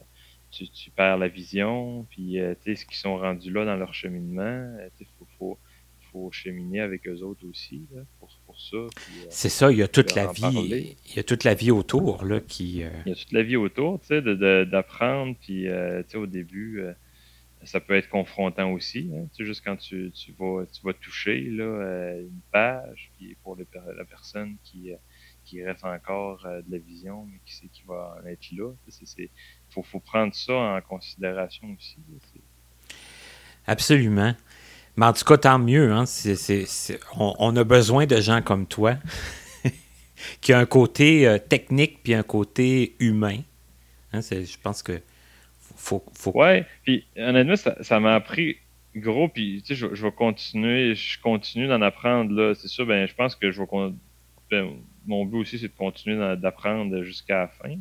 tu, 0.52 0.68
tu, 0.70 0.92
perds 0.92 1.18
la 1.18 1.28
vision. 1.28 2.06
Puis, 2.10 2.40
euh, 2.40 2.54
tu 2.64 2.76
sais, 2.76 2.82
ce 2.82 2.86
qu'ils 2.86 2.98
sont 2.98 3.18
rendus 3.18 3.52
là 3.52 3.66
dans 3.66 3.76
leur 3.76 3.94
cheminement, 3.94 4.78
il 5.00 5.06
faut, 5.18 5.28
faut, 5.38 5.58
faut, 6.12 6.32
cheminer 6.32 6.82
avec 6.82 7.08
eux 7.08 7.22
autres 7.22 7.46
aussi, 7.48 7.88
là, 7.94 8.02
pour, 8.20 8.30
pour 8.46 8.60
ça. 8.60 8.78
c'est 9.30 9.50
ça, 9.50 9.72
il 9.72 9.80
y 9.80 9.84
a 9.84 9.88
toute 9.88 10.16
la 10.16 10.32
vie. 10.32 10.96
Il 11.10 11.16
y 11.16 11.20
a 11.20 11.24
toute 11.24 11.44
la 11.44 11.54
vie 11.54 11.72
autour, 11.72 12.24
là, 12.24 12.40
qui... 12.40 12.84
Il 13.06 13.10
y 13.10 13.12
a 13.12 13.16
toute 13.16 13.32
la 13.32 13.44
vie 13.44 13.58
autour, 13.58 14.00
tu 14.02 14.08
sais, 14.08 14.22
d'apprendre. 14.66 15.36
puis, 15.42 15.64
tu 15.64 15.70
sais, 16.08 16.18
au 16.18 16.28
début... 16.28 16.84
ça 17.66 17.80
peut 17.80 17.96
être 17.96 18.10
confrontant 18.10 18.72
aussi. 18.72 19.12
Hein, 19.14 19.28
sais, 19.34 19.46
juste 19.46 19.64
quand 19.64 19.76
tu, 19.76 20.12
tu, 20.12 20.34
vas, 20.38 20.66
tu 20.66 20.82
vas 20.84 20.94
toucher 20.94 21.42
là, 21.42 22.14
une 22.20 22.42
page, 22.52 23.12
puis 23.18 23.36
pour 23.44 23.58
la 23.58 24.06
personne 24.06 24.56
qui, 24.64 24.92
qui 25.46 25.64
reste 25.64 25.84
encore 25.84 26.42
de 26.44 26.72
la 26.72 26.78
vision, 26.78 27.26
mais 27.26 27.40
qui 27.46 27.56
sait 27.56 27.68
qu'il 27.68 27.86
va 27.86 28.18
en 28.22 28.26
être 28.28 28.52
là. 28.52 28.72
Il 29.18 29.30
faut, 29.70 29.84
faut, 29.84 30.00
prendre 30.00 30.34
ça 30.34 30.54
en 30.54 30.82
considération 30.82 31.68
aussi. 31.78 31.98
Absolument. 33.68 34.36
Mais 34.98 35.06
en 35.06 35.14
tout 35.14 35.26
cas, 35.26 35.38
tant 35.38 35.60
mieux. 35.60 35.92
Hein? 35.92 36.06
on, 37.18 37.56
a 37.56 37.64
besoin 37.64 38.06
de 38.06 38.22
gens 38.22 38.42
comme 38.42 38.66
toi 38.66 38.98
qui 40.42 40.54
a 40.54 40.60
un 40.60 40.66
côté 40.66 41.28
euh, 41.28 41.38
technique 41.38 42.02
puis 42.04 42.14
un 42.14 42.24
côté 42.24 42.96
humain. 43.00 43.40
Hein, 44.14 44.22
je 44.22 44.58
pense 44.62 44.82
que 44.82 45.02
faut. 45.76 46.04
faut... 46.14 46.32
Ouais, 46.32 46.66
puis 46.84 47.06
honnêtement, 47.18 47.56
ça 47.56 48.00
m'a 48.00 48.16
appris 48.16 48.58
gros, 48.96 49.28
puis 49.28 49.62
tu 49.62 49.76
sais, 49.76 49.88
je, 49.94 50.04
vais 50.04 50.12
continuer, 50.12 50.96
je 50.96 51.20
continue 51.22 51.68
d'en 51.68 51.82
apprendre 51.82 52.34
là. 52.34 52.54
C'est 52.56 52.68
sûr, 52.68 52.86
ben, 52.86 53.08
je 53.08 53.14
pense 53.14 53.36
que 53.36 53.52
je 53.52 53.62
vais. 53.62 53.68
Ben, 54.52 54.70
mon 55.06 55.26
but 55.26 55.38
aussi, 55.38 55.60
c'est 55.60 55.68
de 55.68 55.78
continuer 55.78 56.36
d'apprendre 56.38 57.04
jusqu'à 57.04 57.40
la 57.40 57.48
fin 57.48 57.76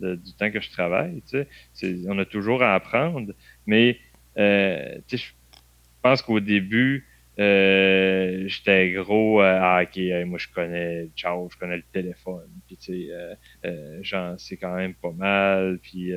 du 0.00 0.32
temps 0.34 0.50
que 0.50 0.60
je 0.60 0.70
travaille. 0.70 1.22
Tu 1.28 1.44
sais. 1.72 1.96
On 2.08 2.18
a 2.18 2.24
toujours 2.24 2.62
à 2.62 2.74
apprendre, 2.74 3.32
mais 3.66 3.98
euh, 4.38 4.96
tu 5.08 5.18
sais, 5.18 5.24
je 5.24 5.60
pense 6.02 6.22
qu'au 6.22 6.40
début, 6.40 7.06
euh, 7.38 8.44
j'étais 8.46 8.92
gros 8.92 9.42
euh, 9.42 9.58
ah, 9.60 9.82
ok 9.82 10.00
moi 10.26 10.38
je 10.38 10.48
connais 10.48 11.10
ciao 11.14 11.48
je 11.50 11.58
connais 11.58 11.76
le 11.76 11.84
téléphone. 11.92 12.48
Puis 12.66 12.76
tu 12.78 13.06
sais 13.06 13.12
euh, 13.12 13.34
euh 13.66 13.98
j'en 14.00 14.38
sais 14.38 14.56
quand 14.56 14.74
même 14.74 14.94
pas 14.94 15.12
mal. 15.12 15.78
Puis 15.82 16.12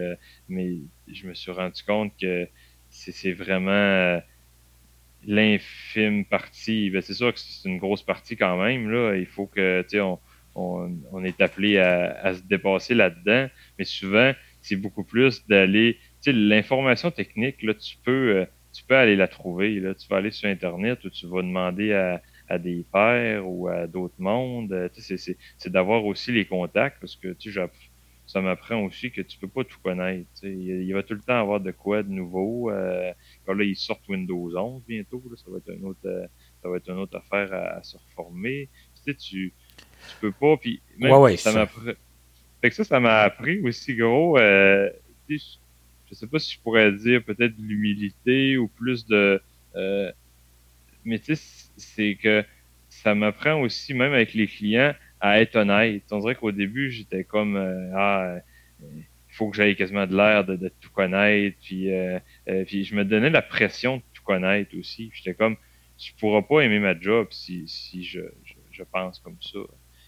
mais 0.47 0.77
je 1.07 1.27
me 1.27 1.33
suis 1.33 1.51
rendu 1.51 1.83
compte 1.83 2.13
que 2.19 2.47
c'est 2.89 3.33
vraiment 3.33 4.21
l'infime 5.25 6.23
partie. 6.25 6.89
Ben, 6.89 7.01
c'est 7.01 7.13
sûr 7.13 7.33
que 7.33 7.39
c'est 7.39 7.67
une 7.67 7.79
grosse 7.79 8.03
partie 8.03 8.37
quand 8.37 8.57
même 8.57 8.89
là. 8.89 9.15
Il 9.15 9.25
faut 9.25 9.47
que 9.47 9.81
tu 9.83 9.89
sais 9.89 9.99
on, 9.99 10.19
on, 10.55 10.89
on, 11.11 11.23
est 11.25 11.41
appelé 11.41 11.77
à, 11.79 12.17
à 12.21 12.33
se 12.33 12.43
dépasser 12.43 12.95
là-dedans. 12.95 13.49
Mais 13.77 13.85
souvent 13.85 14.33
c'est 14.61 14.77
beaucoup 14.77 15.03
plus 15.03 15.45
d'aller 15.47 15.95
tu 16.21 16.31
sais 16.31 16.33
l'information 16.33 17.11
technique 17.11 17.61
là 17.61 17.73
tu 17.73 17.97
peux 18.03 18.47
tu 18.71 18.83
peux 18.83 18.95
aller 18.95 19.15
la 19.15 19.27
trouver. 19.27 19.79
Là. 19.79 19.93
Tu 19.95 20.07
vas 20.07 20.17
aller 20.17 20.31
sur 20.31 20.49
Internet 20.49 21.03
ou 21.05 21.09
tu 21.09 21.27
vas 21.27 21.41
demander 21.41 21.93
à, 21.93 22.21
à 22.47 22.57
des 22.57 22.85
pairs 22.91 23.47
ou 23.47 23.67
à 23.67 23.87
d'autres 23.87 24.19
mondes. 24.19 24.89
Tu 24.93 25.01
sais, 25.01 25.37
c'est 25.57 25.71
d'avoir 25.71 26.05
aussi 26.05 26.31
les 26.31 26.45
contacts 26.45 26.99
parce 26.99 27.15
que 27.15 27.33
tu 27.33 27.51
sais, 27.51 27.61
ça 28.29 28.41
m'apprend 28.41 28.83
aussi 28.83 29.11
que 29.11 29.21
tu 29.21 29.39
peux 29.39 29.47
pas 29.47 29.63
tout 29.63 29.79
connaître. 29.83 30.27
Tu 30.39 30.41
sais. 30.41 30.51
Il, 30.51 30.93
va 30.93 31.01
tout 31.01 31.15
le 31.15 31.21
temps 31.21 31.39
avoir 31.39 31.59
de 31.59 31.71
quoi 31.71 32.03
de 32.03 32.09
nouveau. 32.09 32.69
Euh, 32.69 33.11
quand 33.45 33.53
là, 33.53 33.63
ils 33.63 33.75
sortent 33.75 34.07
Windows 34.07 34.55
11 34.55 34.83
bientôt. 34.87 35.23
Là, 35.29 35.35
ça 35.35 35.49
va 35.49 35.57
être 35.57 35.71
une 35.71 35.85
autre, 35.85 35.99
euh, 36.05 36.27
ça 36.61 36.69
va 36.69 36.77
être 36.77 36.89
une 36.89 36.99
autre 36.99 37.17
affaire 37.17 37.51
à, 37.51 37.81
se 37.81 37.97
reformer. 37.97 38.69
Tu 38.95 39.01
sais, 39.03 39.15
tu, 39.15 39.53
tu 39.77 40.15
peux 40.21 40.31
pas. 40.31 40.57
Puis 40.57 40.79
même, 40.99 41.11
ouais, 41.13 41.17
ouais, 41.17 41.37
ça 41.37 41.51
m'a 41.51 41.65
fait 41.65 42.69
que 42.69 42.75
ça, 42.75 42.83
ça 42.83 42.99
m'a 42.99 43.21
appris 43.21 43.61
aussi 43.61 43.95
gros. 43.95 44.37
Euh, 44.37 44.91
je 46.09 46.15
sais 46.15 46.27
pas 46.27 46.39
si 46.39 46.55
je 46.55 46.59
pourrais 46.59 46.91
dire 46.91 47.23
peut-être 47.23 47.55
de 47.55 47.61
l'humilité 47.61 48.57
ou 48.57 48.67
plus 48.67 49.05
de 49.05 49.41
euh, 49.75 50.11
mais 51.05 51.19
tu 51.19 51.35
sais 51.35 51.69
c'est 51.77 52.15
que 52.15 52.43
ça 52.89 53.15
m'apprend 53.15 53.61
aussi 53.61 53.93
même 53.93 54.13
avec 54.13 54.33
les 54.33 54.47
clients 54.47 54.93
à 55.21 55.41
être 55.41 55.55
honnête. 55.55 56.03
On 56.11 56.19
dirait 56.19 56.35
qu'au 56.35 56.51
début 56.51 56.91
j'étais 56.91 57.23
comme 57.23 57.55
euh, 57.55 57.91
ah 57.95 58.37
il 58.81 59.35
faut 59.35 59.49
que 59.49 59.55
j'aille 59.55 59.75
quasiment 59.75 60.07
de 60.07 60.15
l'air 60.15 60.43
de, 60.45 60.55
de, 60.55 60.69
tout 60.81 60.89
connaître 60.91 61.57
puis 61.61 61.93
euh, 61.93 62.19
euh, 62.49 62.65
puis 62.65 62.83
je 62.83 62.95
me 62.95 63.05
donnais 63.05 63.29
la 63.29 63.41
pression 63.41 63.97
de 63.97 64.03
tout 64.13 64.23
connaître 64.23 64.75
aussi. 64.77 65.11
J'étais 65.13 65.35
comme 65.35 65.55
tu 65.97 66.13
pourras 66.13 66.41
pas 66.41 66.61
aimer 66.61 66.79
ma 66.79 66.99
job 66.99 67.27
si 67.31 67.67
si 67.67 68.03
je, 68.03 68.21
je, 68.43 68.55
je 68.71 68.83
pense 68.83 69.19
comme 69.19 69.37
ça. 69.41 69.59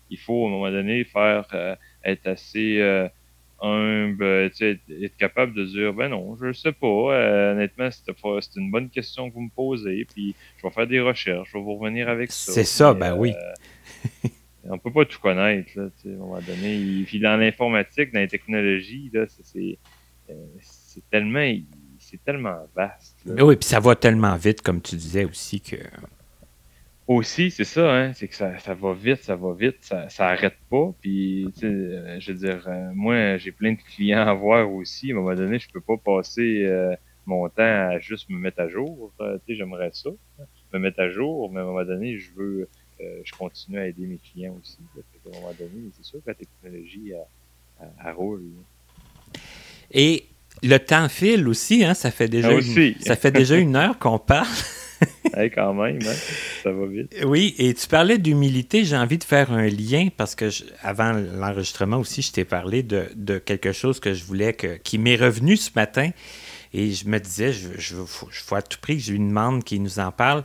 Il 0.09 0.17
faut 0.17 0.45
à 0.45 0.47
un 0.47 0.51
moment 0.51 0.71
donné 0.71 1.03
faire 1.05 1.77
être 2.03 2.27
assez 2.27 2.81
humble, 3.61 4.23
être 4.23 5.17
capable 5.17 5.53
de 5.53 5.65
dire 5.65 5.93
ben 5.93 6.09
non, 6.09 6.35
je 6.41 6.51
sais 6.51 6.71
pas. 6.71 6.87
Euh, 6.87 7.53
honnêtement, 7.53 7.89
c'est 7.91 8.55
une 8.55 8.71
bonne 8.71 8.89
question 8.89 9.29
que 9.29 9.35
vous 9.35 9.41
me 9.41 9.49
posez, 9.49 10.05
puis 10.05 10.35
je 10.57 10.67
vais 10.67 10.73
faire 10.73 10.87
des 10.87 10.99
recherches, 10.99 11.49
je 11.51 11.57
vais 11.57 11.63
vous 11.63 11.75
revenir 11.75 12.09
avec 12.09 12.31
ça. 12.31 12.51
C'est 12.51 12.63
ça, 12.63 12.93
ben 12.93 13.15
oui. 13.15 13.33
Euh, 13.33 14.29
on 14.69 14.77
peut 14.77 14.91
pas 14.91 15.05
tout 15.05 15.19
connaître, 15.19 15.71
là, 15.75 15.83
à 15.83 16.07
un 16.07 16.11
moment 16.11 16.39
donné. 16.39 17.03
Puis 17.05 17.19
dans 17.19 17.37
l'informatique, 17.37 18.11
dans 18.13 18.19
les 18.19 18.27
technologies, 18.27 19.09
là, 19.13 19.25
c'est 19.27 19.77
euh, 20.29 20.33
tellement 21.09 21.53
c'est 21.99 22.23
tellement 22.23 22.57
vaste. 22.75 23.17
Oui, 23.25 23.55
puis 23.55 23.69
ça 23.69 23.79
va 23.79 23.95
tellement 23.95 24.35
vite, 24.35 24.61
comme 24.61 24.81
tu 24.81 24.95
disais 24.95 25.23
aussi, 25.23 25.61
que 25.61 25.77
aussi, 27.15 27.51
c'est 27.51 27.63
ça, 27.63 27.93
hein, 27.93 28.13
c'est 28.13 28.27
que 28.27 28.35
ça, 28.35 28.57
ça, 28.59 28.73
va 28.73 28.93
vite, 28.93 29.23
ça 29.23 29.35
va 29.35 29.53
vite, 29.53 29.77
ça, 29.81 30.09
ça 30.09 30.27
arrête 30.27 30.57
pas. 30.69 30.93
Puis, 31.01 31.47
tu 31.53 31.59
sais, 31.59 31.65
euh, 31.67 32.19
je 32.19 32.31
veux 32.31 32.37
dire, 32.37 32.63
euh, 32.67 32.91
moi, 32.93 33.37
j'ai 33.37 33.51
plein 33.51 33.73
de 33.73 33.77
clients 33.77 34.27
à 34.27 34.33
voir 34.33 34.71
aussi. 34.71 35.11
À 35.11 35.15
un 35.15 35.17
moment 35.17 35.35
donné, 35.35 35.59
je 35.59 35.69
peux 35.69 35.81
pas 35.81 35.97
passer 35.97 36.63
euh, 36.63 36.95
mon 37.25 37.47
temps 37.49 37.63
à 37.63 37.99
juste 37.99 38.29
me 38.29 38.37
mettre 38.37 38.61
à 38.61 38.67
jour. 38.67 39.11
tu 39.19 39.25
sais, 39.25 39.55
j'aimerais 39.55 39.91
ça, 39.93 40.09
me 40.73 40.79
mettre 40.79 40.99
à 40.99 41.09
jour, 41.09 41.51
mais 41.51 41.59
à 41.59 41.63
un 41.63 41.65
moment 41.65 41.85
donné, 41.85 42.17
je 42.17 42.31
veux, 42.35 42.69
je 42.99 43.31
continue 43.33 43.79
à 43.79 43.87
aider 43.87 44.05
mes 44.05 44.17
clients 44.17 44.57
aussi. 44.61 44.77
à 44.97 45.29
un 45.29 45.39
moment 45.39 45.53
donné, 45.57 45.89
c'est 45.97 46.05
sûr 46.05 46.19
que 46.19 46.29
la 46.29 46.35
technologie, 46.35 47.13
elle, 47.79 48.13
roule. 48.13 48.43
Et 49.91 50.25
le 50.61 50.77
temps 50.77 51.09
file 51.09 51.47
aussi, 51.47 51.83
hein, 51.83 51.93
ça 51.93 52.11
fait 52.11 52.27
déjà, 52.27 52.49
ah, 52.49 52.59
une, 52.59 52.95
ça 52.99 53.15
fait 53.15 53.31
déjà 53.31 53.57
une 53.57 53.75
heure 53.75 53.97
qu'on 53.97 54.19
parle. 54.19 54.47
quand 55.55 55.73
même, 55.73 55.99
hein, 56.01 56.15
ça 56.63 56.71
va 56.71 56.85
vite. 56.85 57.15
Oui, 57.25 57.55
et 57.57 57.73
tu 57.73 57.87
parlais 57.87 58.17
d'humilité, 58.17 58.83
j'ai 58.85 58.97
envie 58.97 59.17
de 59.17 59.23
faire 59.23 59.51
un 59.51 59.67
lien 59.67 60.09
parce 60.15 60.35
que 60.35 60.49
avant 60.81 61.13
l'enregistrement 61.13 61.97
aussi, 61.97 62.21
je 62.21 62.31
t'ai 62.31 62.45
parlé 62.45 62.83
de, 62.83 63.05
de, 63.15 63.37
quelque 63.37 63.71
chose 63.71 63.99
que 63.99 64.13
je 64.13 64.23
voulais 64.23 64.53
que, 64.53 64.77
qui 64.77 64.97
m'est 64.97 65.15
revenu 65.15 65.57
ce 65.57 65.71
matin. 65.75 66.11
Et 66.73 66.91
je 66.91 67.07
me 67.07 67.19
disais, 67.19 67.51
je, 67.51 67.69
je, 67.77 67.95
faut, 68.05 68.55
à 68.55 68.61
tout 68.61 68.77
prix 68.79 68.97
que 68.97 69.03
je 69.03 69.11
lui 69.11 69.19
demande 69.19 69.63
qu'il 69.63 69.83
nous 69.83 69.99
en 69.99 70.11
parle. 70.11 70.43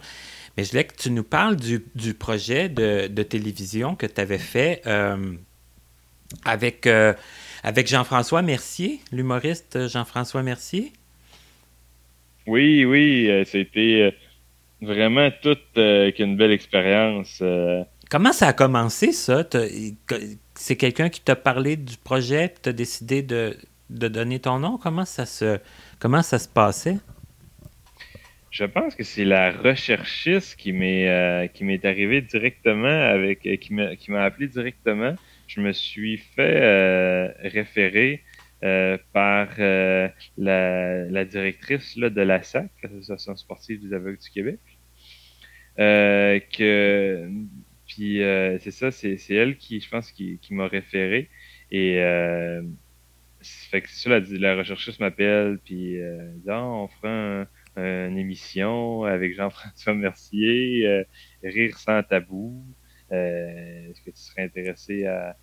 Mais 0.56 0.64
je 0.64 0.70
voulais 0.70 0.84
que 0.84 0.96
tu 0.96 1.10
nous 1.10 1.22
parles 1.22 1.56
du, 1.56 1.84
du 1.94 2.14
projet 2.14 2.68
de, 2.68 3.08
de, 3.08 3.22
télévision 3.22 3.94
que 3.94 4.06
tu 4.06 4.20
avais 4.20 4.38
fait 4.38 4.82
euh, 4.86 5.34
avec, 6.44 6.86
euh, 6.86 7.12
avec 7.62 7.86
Jean-François 7.86 8.42
Mercier, 8.42 9.00
l'humoriste 9.12 9.86
Jean-François 9.88 10.42
Mercier. 10.42 10.92
Oui, 12.46 12.84
oui, 12.84 13.28
euh, 13.28 13.44
c'était 13.44 14.14
vraiment 14.80 15.30
toute 15.42 15.78
euh, 15.78 16.10
une 16.18 16.36
belle 16.36 16.52
expérience. 16.52 17.38
Euh. 17.42 17.82
Comment 18.10 18.32
ça 18.32 18.48
a 18.48 18.52
commencé, 18.52 19.12
ça? 19.12 19.44
C'est 20.54 20.76
quelqu'un 20.76 21.08
qui 21.08 21.20
t'a 21.20 21.36
parlé 21.36 21.76
du 21.76 21.96
projet, 21.96 22.54
tu 22.62 22.68
as 22.68 22.72
décidé 22.72 23.22
de, 23.22 23.56
de, 23.90 24.08
donner 24.08 24.38
ton 24.38 24.58
nom? 24.58 24.78
Comment 24.78 25.04
ça 25.04 25.26
se, 25.26 25.58
comment 25.98 26.22
ça 26.22 26.38
se 26.38 26.48
passait? 26.48 26.98
Je 28.50 28.64
pense 28.64 28.94
que 28.94 29.04
c'est 29.04 29.24
la 29.24 29.50
recherchiste 29.50 30.56
qui 30.56 30.72
m'est 30.72 31.08
euh, 31.08 31.46
qui 31.46 31.64
m'est 31.64 31.84
arrivée 31.84 32.22
directement 32.22 32.86
avec 32.86 33.40
qui 33.60 33.74
m'a 33.74 33.96
qui 33.96 34.10
m'a 34.10 34.22
appelé 34.22 34.46
directement. 34.46 35.14
Je 35.46 35.60
me 35.60 35.72
suis 35.72 36.16
fait 36.16 37.28
référer 37.42 38.22
par 38.60 39.48
la, 39.58 40.10
la, 40.38 41.24
directrice 41.24 41.96
là, 41.96 42.10
de 42.10 42.20
la 42.22 42.42
SAC, 42.42 42.70
l'Association 42.82 43.36
sportive 43.36 43.80
des 43.80 43.94
aveugles 43.94 44.18
du 44.18 44.30
Québec. 44.30 44.60
Euh, 45.78 46.40
que 46.56 47.30
puis 47.86 48.22
euh, 48.22 48.58
c'est 48.60 48.72
ça, 48.72 48.90
c'est, 48.90 49.18
elle 49.30 49.56
qui, 49.56 49.80
je 49.80 49.88
pense, 49.88 50.10
qui, 50.12 50.38
qui 50.38 50.54
m'a 50.54 50.66
référé. 50.66 51.30
Et 51.70 52.00
euh, 52.00 52.62
fait 53.70 53.82
que 53.82 53.88
c'est 53.88 54.08
ça, 54.08 54.10
la, 54.10 54.20
la 54.20 54.56
recherchiste 54.56 55.00
m'appelle, 55.00 55.58
puis 55.64 56.00
euh, 56.00 56.32
dit 56.36 56.50
ah, 56.50 56.64
on 56.64 56.88
fera 56.88 57.46
une 57.76 58.18
émission 58.18 59.04
avec 59.04 59.34
Jean-François 59.34 59.94
Mercier, 59.94 60.86
euh, 60.86 61.04
Rire 61.42 61.78
sans 61.78 62.02
tabou. 62.02 62.64
est-ce 63.10 64.00
que 64.00 64.10
tu 64.10 64.20
serais 64.20 64.42
intéressé 64.42 65.06
à 65.06 65.36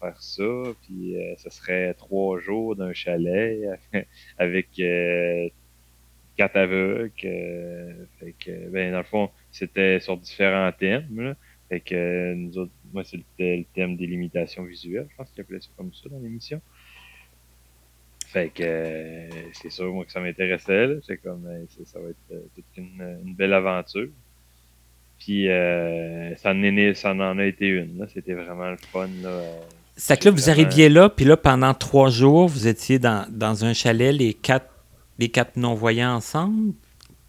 faire 0.00 0.20
ça? 0.22 0.72
Puis 0.82 1.14
ça 1.38 1.50
serait 1.50 1.94
trois 1.94 2.38
jours 2.38 2.76
d'un 2.76 2.92
chalet 2.92 3.78
avec 4.38 4.68
quatre 6.36 6.56
aveugles. 6.56 7.10
fait 8.18 8.34
que, 8.38 8.68
ben, 8.70 8.92
dans 8.92 8.98
le 8.98 9.04
fond, 9.04 9.30
c'était 9.52 10.00
sur 10.00 10.16
différents 10.16 10.72
thèmes. 10.72 11.34
Fait 11.68 11.80
que 11.80 12.34
moi, 12.92 13.04
c'était 13.04 13.58
le 13.58 13.64
thème 13.74 13.96
des 13.96 14.06
limitations 14.06 14.64
visuelles. 14.64 15.06
Je 15.10 15.16
pense 15.16 15.30
qu'il 15.30 15.40
appelait 15.40 15.60
ça 15.60 15.68
comme 15.76 15.92
ça 15.94 16.08
dans 16.08 16.18
l'émission. 16.18 16.60
Fait 18.26 18.48
que 18.48 18.62
euh, 18.62 19.28
c'est 19.52 19.70
sûr, 19.70 19.92
moi, 19.92 20.04
que 20.04 20.12
ça 20.12 20.20
m'intéressait. 20.20 20.98
C'est 21.04 21.18
comme, 21.18 21.46
euh, 21.46 21.64
ça 21.84 21.98
va 21.98 22.10
être 22.10 22.16
euh, 22.32 22.40
toute 22.54 22.64
une, 22.76 23.34
belle 23.34 23.52
aventure. 23.52 24.08
Puis 25.18 25.46
ça, 25.46 26.52
en 26.52 26.94
ça 26.94 27.12
en 27.12 27.38
a 27.38 27.44
été 27.44 27.68
une. 27.68 28.06
C'était 28.08 28.34
vraiment 28.34 28.70
le 28.70 28.76
fun. 28.78 29.08
C'est 30.02 30.18
que 30.18 30.24
là, 30.24 30.30
vous 30.30 30.48
arriviez 30.48 30.88
là, 30.88 31.10
puis 31.10 31.26
là, 31.26 31.36
pendant 31.36 31.74
trois 31.74 32.08
jours, 32.08 32.48
vous 32.48 32.66
étiez 32.66 32.98
dans, 32.98 33.26
dans 33.30 33.66
un 33.66 33.74
chalet, 33.74 34.14
les 34.14 34.32
quatre 34.32 34.66
les 35.18 35.28
quatre 35.28 35.56
non-voyants 35.56 36.14
ensemble? 36.14 36.72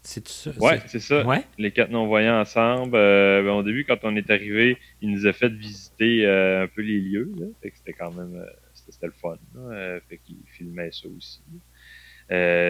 C'est 0.02 0.26
ça? 0.26 0.52
Ouais, 0.58 0.80
c'est 0.88 1.02
ça. 1.02 1.26
Ouais? 1.26 1.44
Les 1.58 1.72
quatre 1.72 1.92
non-voyants 1.92 2.40
ensemble. 2.40 2.96
Euh, 2.96 3.44
ben, 3.44 3.52
au 3.52 3.64
début, 3.64 3.84
quand 3.84 3.98
on 4.04 4.16
est 4.16 4.30
arrivé, 4.30 4.78
il 5.02 5.12
nous 5.12 5.28
a 5.28 5.34
fait 5.34 5.50
visiter 5.50 6.26
euh, 6.26 6.64
un 6.64 6.68
peu 6.68 6.82
les 6.82 7.02
lieux. 7.02 7.30
Là. 7.38 7.48
Fait 7.62 7.72
que 7.72 7.78
c'était 7.78 7.92
quand 7.92 8.12
même 8.14 8.36
euh, 8.36 8.46
c'était 8.90 9.08
le 9.08 9.14
fun. 9.22 9.36
Là. 9.54 10.00
fait 10.08 10.20
qu'il 10.20 10.38
filmait 10.46 10.92
ça 10.94 11.10
aussi. 11.10 11.42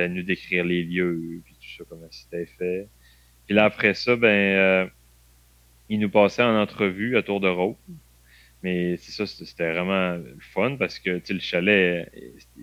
nous 0.10 0.24
décrire 0.24 0.66
les 0.66 0.84
lieux, 0.84 1.42
puis 1.46 1.54
tout 1.54 1.78
ça, 1.78 1.84
comment 1.88 2.08
c'était 2.10 2.48
fait. 2.58 2.88
Puis 3.46 3.56
là, 3.56 3.66
après 3.66 3.94
ça, 3.94 4.16
ben 4.16 4.90
il 5.90 6.00
nous 6.00 6.10
passait 6.10 6.42
en 6.42 6.60
entrevue 6.60 7.16
à 7.18 7.22
tour 7.22 7.40
de 7.40 7.50
rôle. 7.50 7.76
Mais 8.64 8.98
c'est 8.98 9.12
ça, 9.12 9.26
c'était 9.26 9.72
vraiment 9.72 10.20
fun 10.40 10.76
parce 10.78 11.00
que 11.00 11.22
le 11.28 11.40
chalet 11.40 12.12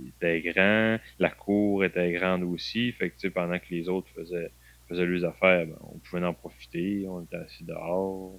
était 0.07 0.41
grand, 0.43 0.99
la 1.19 1.31
cour 1.31 1.85
était 1.85 2.13
grande 2.13 2.45
aussi. 2.45 2.93
Fait 2.93 3.11
que 3.11 3.29
pendant 3.29 3.59
que 3.59 3.67
les 3.71 3.89
autres 3.89 4.09
faisaient, 4.15 4.53
faisaient 4.89 5.07
leurs 5.07 5.25
affaires, 5.25 5.67
ben, 5.67 5.77
on 5.83 5.99
pouvait 5.99 6.25
en 6.25 6.35
profiter, 6.35 7.05
on 7.09 7.23
était 7.23 7.37
assis 7.37 7.65
dehors. 7.65 8.39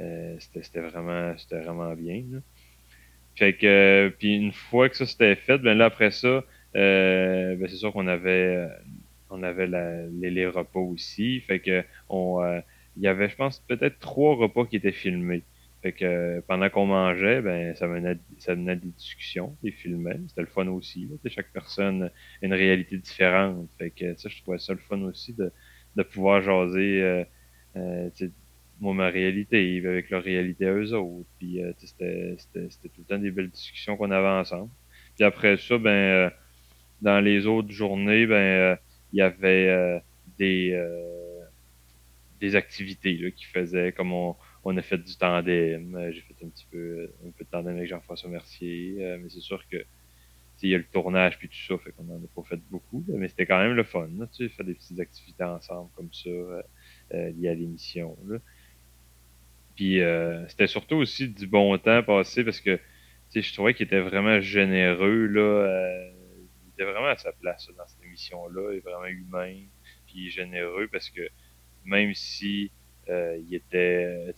Euh, 0.00 0.36
c'était 0.38 0.80
vraiment, 0.80 1.34
vraiment 1.50 1.94
bien. 1.94 2.24
Fait 3.36 3.54
que 3.54 4.12
puis 4.18 4.34
une 4.34 4.52
fois 4.52 4.88
que 4.88 4.96
ça 4.96 5.06
c'était 5.06 5.36
fait, 5.36 5.58
ben 5.58 5.78
là 5.78 5.86
après 5.86 6.10
ça, 6.10 6.44
euh, 6.76 7.56
ben 7.56 7.68
c'est 7.68 7.76
sûr 7.76 7.92
qu'on 7.92 8.06
avait 8.08 8.68
on 9.30 9.42
avait 9.42 9.68
les, 10.10 10.46
repas 10.46 10.80
aussi. 10.80 11.40
Fait 11.40 11.60
que 11.60 11.82
on 12.10 12.42
euh, 12.42 12.60
il 12.96 13.02
y 13.02 13.08
avait, 13.08 13.28
je 13.28 13.36
pense, 13.36 13.60
peut-être 13.60 13.98
trois 14.00 14.36
repas 14.36 14.66
qui 14.66 14.76
étaient 14.76 14.92
filmés. 14.92 15.42
Fait 15.82 15.92
que 15.92 16.04
euh, 16.04 16.40
pendant 16.46 16.70
qu'on 16.70 16.86
mangeait, 16.86 17.42
ben 17.42 17.74
ça 17.74 17.88
menait, 17.88 18.16
ça 18.38 18.54
des 18.54 18.76
discussions, 18.76 19.56
des 19.64 19.72
films. 19.72 20.08
C'était 20.28 20.42
le 20.42 20.46
fun 20.46 20.68
aussi. 20.68 21.08
Là. 21.10 21.16
Chaque 21.28 21.52
personne 21.52 22.04
a 22.04 22.10
une 22.42 22.54
réalité 22.54 22.98
différente. 22.98 23.68
Fait 23.78 23.90
que 23.90 24.14
ça, 24.16 24.28
je 24.28 24.40
trouvais 24.42 24.58
ça 24.58 24.74
le 24.74 24.78
fun 24.78 25.00
aussi 25.02 25.32
de, 25.32 25.50
de 25.96 26.02
pouvoir 26.04 26.40
jaser 26.40 27.02
euh, 27.02 27.24
euh, 27.76 28.10
moi, 28.80 28.94
ma 28.94 29.08
réalité 29.08 29.82
avec 29.84 30.10
leur 30.10 30.22
réalité 30.22 30.66
à 30.66 30.72
eux 30.72 30.94
autres. 30.94 31.28
Puis 31.38 31.60
euh, 31.62 31.72
c'était, 31.78 32.36
tout 32.54 32.90
le 32.98 33.04
temps 33.04 33.18
des 33.18 33.32
belles 33.32 33.50
discussions 33.50 33.96
qu'on 33.96 34.10
avait 34.12 34.40
ensemble. 34.40 34.70
Puis 35.16 35.24
après 35.24 35.56
ça, 35.56 35.78
ben 35.78 35.90
euh, 35.90 36.30
dans 37.00 37.20
les 37.20 37.46
autres 37.46 37.70
journées, 37.70 38.26
ben 38.26 38.78
il 39.12 39.18
y 39.18 39.22
avait 39.22 40.00
des 40.38 40.80
des 42.40 42.56
activités 42.56 43.16
qu'ils 43.32 43.46
faisaient, 43.48 43.92
comme 43.92 44.12
on 44.12 44.36
on 44.64 44.76
a 44.76 44.82
fait 44.82 44.98
du 44.98 45.16
tandem. 45.16 45.94
Euh, 45.96 46.12
j'ai 46.12 46.20
fait 46.20 46.44
un 46.44 46.48
petit 46.48 46.66
peu, 46.70 47.10
un 47.26 47.30
peu 47.30 47.44
de 47.44 47.50
tandem 47.50 47.76
avec 47.76 47.88
Jean-François 47.88 48.30
Mercier. 48.30 48.96
Euh, 49.00 49.18
mais 49.20 49.28
c'est 49.28 49.40
sûr 49.40 49.62
que 49.68 49.78
il 50.64 50.70
y 50.70 50.76
a 50.76 50.78
le 50.78 50.84
tournage 50.84 51.38
puis 51.40 51.48
tout 51.48 51.56
ça, 51.66 51.76
fait 51.82 51.90
qu'on 51.90 52.08
en 52.08 52.22
a 52.22 52.28
pas 52.36 52.48
fait 52.48 52.60
beaucoup. 52.70 53.04
mais 53.08 53.26
c'était 53.26 53.46
quand 53.46 53.58
même 53.58 53.72
le 53.72 53.82
fun. 53.82 54.08
tu 54.32 54.44
sais, 54.44 54.48
faire 54.48 54.64
des 54.64 54.74
petites 54.74 55.00
activités 55.00 55.42
ensemble 55.42 55.90
comme 55.96 56.12
ça, 56.12 56.28
euh, 56.28 56.62
liées 57.10 57.48
à 57.48 57.54
l'émission. 57.54 58.16
Puis 59.74 59.98
c'était 60.48 60.68
surtout 60.68 60.96
aussi 60.96 61.28
du 61.28 61.48
bon 61.48 61.76
temps 61.78 62.04
passé 62.04 62.44
parce 62.44 62.60
que 62.60 62.78
je 63.34 63.52
trouvais 63.52 63.74
qu'il 63.74 63.86
était 63.86 63.98
vraiment 63.98 64.40
généreux. 64.40 65.26
Là, 65.26 66.12
il 66.64 66.72
était 66.74 66.84
vraiment 66.84 67.08
à 67.08 67.16
sa 67.16 67.32
place 67.32 67.68
dans 67.76 67.86
cette 67.88 68.04
émission-là. 68.04 68.70
Il 68.72 68.76
est 68.76 68.80
vraiment 68.80 69.06
humain 69.06 69.64
puis 70.06 70.30
généreux 70.30 70.86
parce 70.92 71.10
que 71.10 71.28
même 71.84 72.14
si 72.14 72.70
euh, 73.08 73.38
il 73.48 73.54
était, 73.54 74.32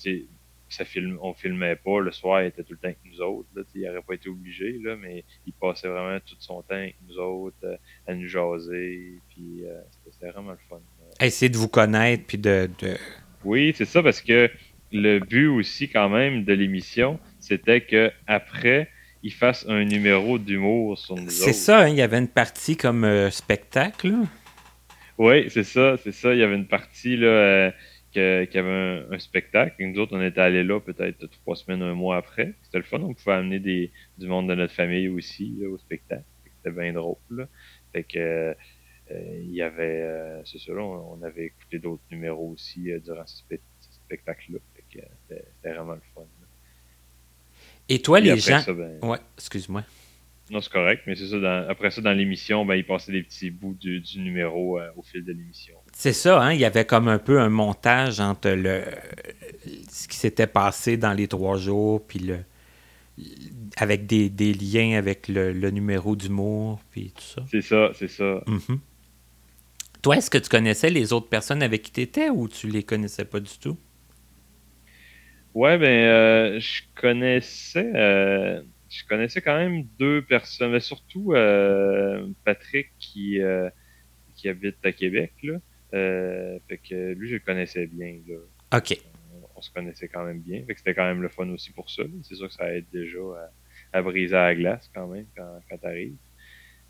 ça 0.69 0.85
film, 0.85 1.19
on 1.23 1.35
filmait 1.35 1.77
pas 1.77 2.01
le 2.01 2.11
soir, 2.11 2.43
il 2.43 2.47
était 2.47 2.63
tout 2.63 2.73
le 2.73 2.79
temps 2.79 2.89
avec 2.89 2.99
nous 3.05 3.21
autres. 3.21 3.49
Là, 3.55 3.63
il 3.75 3.83
n'aurait 3.83 4.03
pas 4.03 4.15
été 4.15 4.29
obligé, 4.29 4.79
là, 4.83 4.97
mais 4.97 5.25
il 5.47 5.53
passait 5.53 5.89
vraiment 5.89 6.19
tout 6.21 6.35
son 6.39 6.63
temps 6.63 6.75
avec 6.75 6.97
nous 7.07 7.19
autres, 7.19 7.57
euh, 7.65 7.77
à 8.07 8.15
nous 8.15 8.27
jaser. 8.27 9.19
Puis 9.31 9.65
euh, 9.65 9.81
c'était 10.11 10.31
vraiment 10.31 10.53
le 10.53 10.59
fun. 10.69 10.81
Essayer 11.21 11.49
de 11.49 11.57
vous 11.57 11.69
connaître, 11.69 12.25
puis 12.27 12.39
de, 12.39 12.69
de... 12.81 12.97
Oui, 13.45 13.73
c'est 13.77 13.85
ça, 13.85 14.03
parce 14.03 14.21
que 14.21 14.51
le 14.91 15.19
but 15.19 15.49
aussi, 15.49 15.89
quand 15.89 16.09
même, 16.09 16.45
de 16.45 16.53
l'émission, 16.53 17.19
c'était 17.39 17.83
que 17.83 18.11
après 18.27 18.89
il 19.23 19.33
fasse 19.33 19.65
un 19.69 19.85
numéro 19.85 20.39
d'humour 20.39 20.99
sur 20.99 21.17
nous 21.17 21.31
C'est 21.31 21.55
ça, 21.55 21.81
hein, 21.81 21.89
il 21.89 21.97
y 21.97 22.03
avait 22.03 22.19
une 22.19 22.29
partie 22.29 22.77
comme 22.77 23.31
spectacle. 23.31 24.13
Oui, 25.17 25.49
c'est 25.49 25.65
ça, 25.65 25.97
c'est 26.03 26.13
ça. 26.13 26.35
Il 26.35 26.41
y 26.41 26.43
avait 26.43 26.57
une 26.57 26.67
partie 26.67 27.17
là 27.17 27.73
qu'il 28.15 28.55
y 28.55 28.59
avait 28.59 29.05
un, 29.11 29.19
spectacle. 29.19 29.75
Et 29.79 29.87
nous 29.87 30.01
autres, 30.01 30.17
on 30.17 30.23
était 30.23 30.41
allés 30.41 30.65
là 30.65 30.81
peut-être 30.81 31.27
trois 31.43 31.57
semaines, 31.57 31.83
un 31.83 31.95
mois 31.95 32.17
après. 32.17 32.55
C'était 32.63 32.79
le 32.79 32.85
fun. 32.85 33.01
On 33.01 33.15
pouvait 33.15 33.37
amener 33.37 33.59
des, 33.59 33.91
du 34.19 34.27
monde 34.27 34.49
de 34.49 34.55
notre 34.55 34.73
famille 34.73 35.09
aussi 35.09 35.55
au 35.67 35.77
spectacle. 35.79 36.25
C'était 36.57 36.75
bien 36.75 36.93
drôle. 36.93 37.17
Là. 37.31 37.49
Fait 37.93 38.05
que 38.05 38.55
euh, 39.11 39.41
il 39.43 39.55
y 39.55 39.63
avait, 39.63 40.01
euh, 40.03 40.43
c'est 40.45 40.59
ça, 40.59 40.73
on, 40.73 41.23
avait 41.23 41.47
écouté 41.47 41.79
d'autres 41.79 42.03
numéros 42.11 42.53
aussi 42.53 42.91
euh, 42.91 43.01
durant 43.01 43.27
ce, 43.27 43.43
spectacle-là. 44.07 44.59
C'était 44.91 45.75
vraiment 45.75 45.95
le 45.95 46.01
fun. 46.15 46.23
Et 47.89 48.01
toi, 48.01 48.21
les 48.21 48.39
gens. 48.39 48.63
Ben, 48.69 48.99
ouais, 49.03 49.19
excuse-moi. 49.37 49.85
Non, 50.51 50.61
c'est 50.61 50.73
correct, 50.73 51.05
mais 51.07 51.15
c'est 51.15 51.29
ça. 51.29 51.67
après 51.69 51.91
ça, 51.91 52.03
dans 52.03 52.13
l'émission, 52.13 52.67
ben, 52.67 52.75
il 52.75 52.85
passait 52.85 53.13
des 53.13 53.23
petits 53.23 53.51
bouts 53.51 53.77
du, 53.81 54.03
numéro 54.17 54.79
au 54.97 55.03
fil 55.03 55.25
de 55.25 55.33
l'émission. 55.33 55.75
C'est 55.93 56.13
ça, 56.13 56.43
hein? 56.43 56.53
il 56.53 56.61
y 56.61 56.67
avait 56.67 56.85
comme 56.85 57.09
un 57.09 57.19
peu 57.19 57.41
un 57.41 57.49
montage 57.49 58.21
entre 58.21 58.51
le 58.51 58.83
ce 59.89 60.07
qui 60.07 60.17
s'était 60.17 60.47
passé 60.47 60.97
dans 60.97 61.15
les 61.15 61.29
trois 61.29 61.57
jours, 61.57 62.07
puis 62.07 62.19
le 62.19 62.41
avec 63.77 64.07
des, 64.07 64.53
liens 64.53 64.99
avec 64.99 65.29
le, 65.29 65.71
numéro 65.71 66.17
d'humour, 66.17 66.81
puis 66.91 67.13
tout 67.15 67.23
ça. 67.23 67.43
C'est 67.51 67.61
ça, 67.61 67.91
c'est 67.95 68.09
ça. 68.09 68.43
Mm-hmm. 68.47 68.79
Toi, 70.03 70.17
est-ce 70.17 70.31
que 70.31 70.39
tu 70.39 70.49
connaissais 70.49 70.91
les 70.91 71.13
autres 71.13 71.29
personnes 71.29 71.63
avec 71.63 71.83
qui 71.83 71.93
tu 71.93 72.01
étais 72.01 72.29
ou 72.29 72.49
tu 72.49 72.69
les 72.69 72.83
connaissais 72.83 73.25
pas 73.25 73.41
du 73.41 73.57
tout? 73.59 73.79
Ouais, 75.55 75.79
ben, 75.79 75.87
euh, 75.87 76.61
je 76.61 76.83
connaissais, 77.01 77.93
euh, 77.95 78.63
je 78.99 79.07
connaissais 79.07 79.41
quand 79.41 79.57
même 79.57 79.85
deux 79.99 80.23
personnes, 80.23 80.73
mais 80.73 80.81
surtout 80.81 81.33
euh, 81.33 82.29
Patrick 82.45 82.91
qui, 82.99 83.39
qui 84.35 84.49
habite 84.49 84.85
à 84.85 84.93
Québec, 84.93 85.33
là. 85.43 85.59
Euh, 85.95 86.59
fait 86.69 86.79
que 86.79 87.13
lui, 87.13 87.29
je 87.29 87.35
le 87.35 87.41
connaissais 87.41 87.87
bien. 87.87 88.19
Là. 88.27 88.79
OK. 88.79 88.99
On, 89.57 89.61
se 89.61 89.71
connaissait 89.71 90.09
quand 90.09 90.25
même 90.25 90.41
bien. 90.41 90.65
Fait 90.67 90.75
que 90.75 90.79
c'était 90.79 90.95
quand 90.95 91.07
même 91.07 91.23
le 91.23 91.29
fun 91.29 91.49
aussi 91.51 91.73
pour 91.73 91.89
ça. 91.89 92.03
C'est 92.23 92.35
sûr 92.35 92.49
que 92.49 92.55
ça 92.55 92.75
aide 92.75 92.87
déjà 92.93 93.19
à, 93.93 94.03
briser 94.03 94.35
la 94.35 94.55
glace 94.55 94.91
quand 94.93 95.07
même 95.07 95.27
quand, 95.37 95.61
quand 95.71 95.79
t'arrives. 95.79 96.17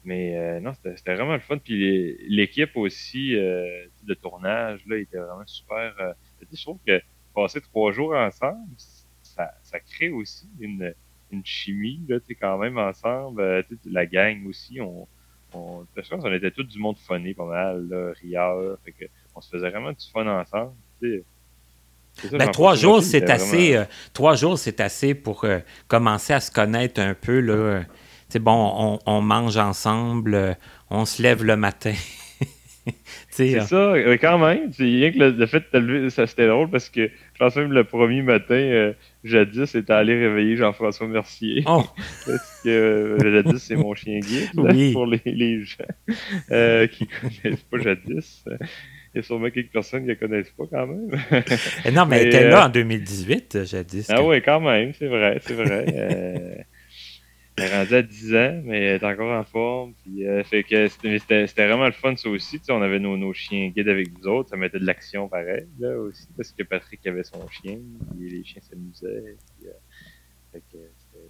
Mais 0.04 0.36
euh, 0.36 0.60
non, 0.60 0.72
c'était 0.74 1.14
vraiment 1.14 1.34
le 1.34 1.40
fun. 1.40 1.58
Puis 1.58 2.16
l'équipe 2.28 2.76
aussi 2.76 3.36
euh, 3.36 3.86
de 4.02 4.14
tournage, 4.14 4.84
là, 4.86 4.96
était 4.96 5.18
vraiment 5.18 5.46
super. 5.46 5.94
Euh, 6.00 6.12
je 6.50 6.62
trouve 6.62 6.78
que 6.86 7.00
passer 7.34 7.60
trois 7.60 7.92
jours 7.92 8.14
ensemble, 8.14 8.66
ça, 9.22 9.52
ça 9.62 9.80
crée 9.80 10.10
aussi 10.10 10.48
une, 10.60 10.94
une 11.34 11.44
chimie, 11.44 12.00
là, 12.08 12.18
quand 12.40 12.58
même 12.58 12.78
ensemble. 12.78 13.64
la 13.84 14.06
gang 14.06 14.46
aussi, 14.46 14.80
on, 14.80 15.06
on, 15.54 15.86
parce 15.94 16.08
qu'on 16.08 16.32
était 16.32 16.50
tous 16.50 16.64
du 16.64 16.78
monde 16.78 16.96
funny 16.98 17.34
pas 17.34 17.46
mal, 17.46 17.88
là, 17.88 18.12
rieur, 18.20 18.78
fait 18.84 18.92
que 18.92 19.04
on 19.34 19.40
se 19.40 19.50
faisait 19.50 19.70
vraiment 19.70 19.92
du 19.92 20.06
fun 20.12 20.26
ensemble. 20.26 20.72
ben, 22.32 22.50
trois 22.50 22.74
jours, 22.74 23.02
c'est 23.02 23.28
assez. 23.30 23.76
Euh, 23.76 23.84
trois 24.12 24.36
jours, 24.36 24.58
c'est 24.58 24.80
assez 24.80 25.14
pour 25.14 25.44
euh, 25.44 25.58
commencer 25.88 26.32
à 26.32 26.40
se 26.40 26.50
connaître 26.50 27.00
un 27.00 27.14
peu. 27.14 27.40
Là. 27.40 27.82
bon, 28.40 28.98
on, 29.06 29.20
mange 29.20 29.56
ensemble, 29.56 30.34
euh, 30.34 30.54
on 30.90 31.04
se 31.04 31.22
lève 31.22 31.44
le 31.44 31.56
matin. 31.56 31.94
c'est 33.30 33.60
ça, 33.60 33.94
quand 34.20 34.38
même. 34.38 34.70
Rien 34.78 35.12
que 35.12 35.18
le, 35.18 35.46
fait 35.46 35.60
de 35.60 35.64
te 35.64 35.76
lever, 35.76 36.10
ça 36.10 36.26
c'était 36.26 36.46
drôle 36.46 36.70
parce 36.70 36.88
que 36.88 37.10
je 37.34 37.38
pense 37.38 37.56
même 37.56 37.72
le 37.72 37.84
premier 37.84 38.22
matin, 38.22 38.94
jadis, 39.24 39.70
c'était 39.70 39.92
aller 39.92 40.18
réveiller 40.18 40.56
Jean-François 40.56 41.08
Mercier. 41.08 41.64
Oh. 41.66 41.84
parce 42.26 42.60
que 42.62 42.68
euh, 42.68 43.32
jadis, 43.32 43.62
c'est 43.62 43.76
mon 43.76 43.94
chien 43.94 44.20
guide 44.20 44.50
pour 44.92 45.06
les, 45.06 45.20
les 45.24 45.64
gens 45.64 45.84
euh, 46.50 46.86
qui 46.86 47.06
connaissent 47.08 47.62
pas 47.62 47.78
jadis. 47.78 48.44
Il 49.14 49.18
y 49.18 49.20
a 49.20 49.22
sûrement 49.22 49.50
quelques 49.50 49.70
personnes 49.70 50.02
qui 50.02 50.08
ne 50.10 50.14
connaissent 50.14 50.50
pas 50.50 50.64
quand 50.70 50.86
même. 50.86 51.10
Eh 51.84 51.92
non, 51.92 52.04
mais, 52.06 52.22
elle 52.22 52.26
était 52.28 52.48
là 52.48 52.64
euh, 52.64 52.66
en 52.66 52.68
2018, 52.68 53.64
jadis. 53.64 54.10
Ah 54.10 54.22
oui, 54.22 54.42
quand 54.42 54.60
même, 54.60 54.92
c'est 54.98 55.06
vrai, 55.06 55.38
c'est 55.40 55.54
vrai. 55.54 56.66
Elle 57.56 57.64
est 57.64 57.76
rendue 57.78 57.94
à 57.94 58.02
10 58.02 58.34
ans, 58.34 58.62
mais 58.64 58.80
elle 58.80 59.02
est 59.02 59.06
encore 59.06 59.30
en 59.30 59.44
forme. 59.44 59.94
Puis, 60.02 60.26
euh, 60.26 60.42
fait 60.42 60.64
que 60.64 60.88
c'était, 60.88 61.46
vraiment 61.66 61.86
le 61.86 61.92
fun, 61.92 62.16
ça 62.16 62.28
aussi. 62.28 62.60
on 62.68 62.82
avait 62.82 62.98
nos, 62.98 63.16
nos 63.16 63.32
chiens 63.32 63.68
guides 63.68 63.88
avec 63.88 64.08
nous 64.18 64.26
autres. 64.26 64.50
Ça 64.50 64.56
mettait 64.56 64.80
de 64.80 64.86
l'action 64.86 65.28
pareil, 65.28 65.68
là, 65.78 65.96
aussi. 65.96 66.26
Parce 66.36 66.50
que 66.50 66.64
Patrick 66.64 67.06
avait 67.06 67.22
son 67.22 67.46
chien. 67.48 67.78
Et 68.20 68.28
les 68.28 68.42
chiens 68.42 68.60
s'amusaient. 68.60 69.36
Puis, 69.60 69.68
euh, 69.68 69.72
fait 70.52 70.62
que 70.72 70.78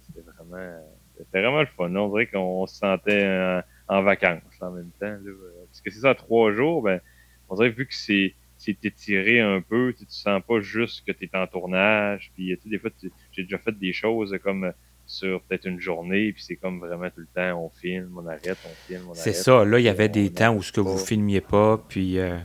c'était, 0.07 0.21
vraiment, 0.21 0.81
c'était 1.15 1.41
vraiment 1.41 1.59
le 1.59 1.67
fun. 1.67 1.95
On 1.95 2.09
dirait 2.09 2.25
qu'on 2.25 2.65
se 2.65 2.75
sentait 2.75 3.61
en, 3.87 4.01
vacances 4.01 4.41
en 4.61 4.71
même 4.71 4.91
temps. 4.99 5.05
Là, 5.05 5.31
parce 5.67 5.81
que 5.81 5.91
c'est 5.91 5.99
ça, 5.99 6.15
trois 6.15 6.51
jours, 6.53 6.81
ben, 6.81 7.01
on 7.49 7.55
dirait 7.55 7.69
vu 7.69 7.85
que 7.85 7.93
c'est, 7.93 8.33
c'est 8.57 8.83
étiré 8.83 9.41
un 9.41 9.61
peu, 9.61 9.93
tu, 9.95 10.07
tu 10.07 10.13
sens 10.13 10.41
pas 10.47 10.59
juste 10.59 11.05
que 11.05 11.11
tu 11.11 11.25
es 11.25 11.37
en 11.37 11.45
tournage. 11.45 12.31
Puis, 12.33 12.57
des 12.65 12.79
fois, 12.79 12.89
j'ai 13.31 13.43
déjà 13.43 13.59
fait 13.59 13.77
des 13.77 13.93
choses 13.93 14.35
comme 14.43 14.73
sur 15.07 15.41
peut-être 15.43 15.65
une 15.65 15.79
journée, 15.79 16.31
puis 16.33 16.43
c'est 16.43 16.55
comme 16.55 16.79
vraiment 16.79 17.09
tout 17.09 17.21
le 17.21 17.27
temps, 17.33 17.63
on 17.63 17.69
filme, 17.69 18.17
on 18.17 18.27
arrête, 18.27 18.57
on 18.65 18.87
filme, 18.87 19.03
on 19.07 19.11
arrête. 19.11 19.21
C'est 19.21 19.33
ça, 19.33 19.63
là, 19.63 19.79
il 19.79 19.83
y 19.83 19.89
avait 19.89 20.09
des 20.09 20.31
temps 20.31 20.55
où 20.55 20.63
ce 20.63 20.71
que 20.71 20.81
vous 20.81 20.97
filmiez 20.97 21.41
pas, 21.41 21.77
puis... 21.89 22.19
Euh, 22.19 22.37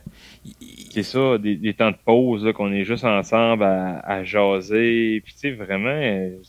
c'est 0.91 1.03
ça, 1.03 1.39
des, 1.39 1.75
temps 1.75 1.91
de 1.91 1.97
pause, 2.05 2.53
qu'on 2.55 2.73
est 2.73 2.85
juste 2.85 3.05
ensemble 3.05 3.63
à, 3.63 4.25
jaser, 4.25 5.21
puis 5.25 5.35
tu 5.35 5.39
sais, 5.39 5.51
vraiment, 5.53 6.01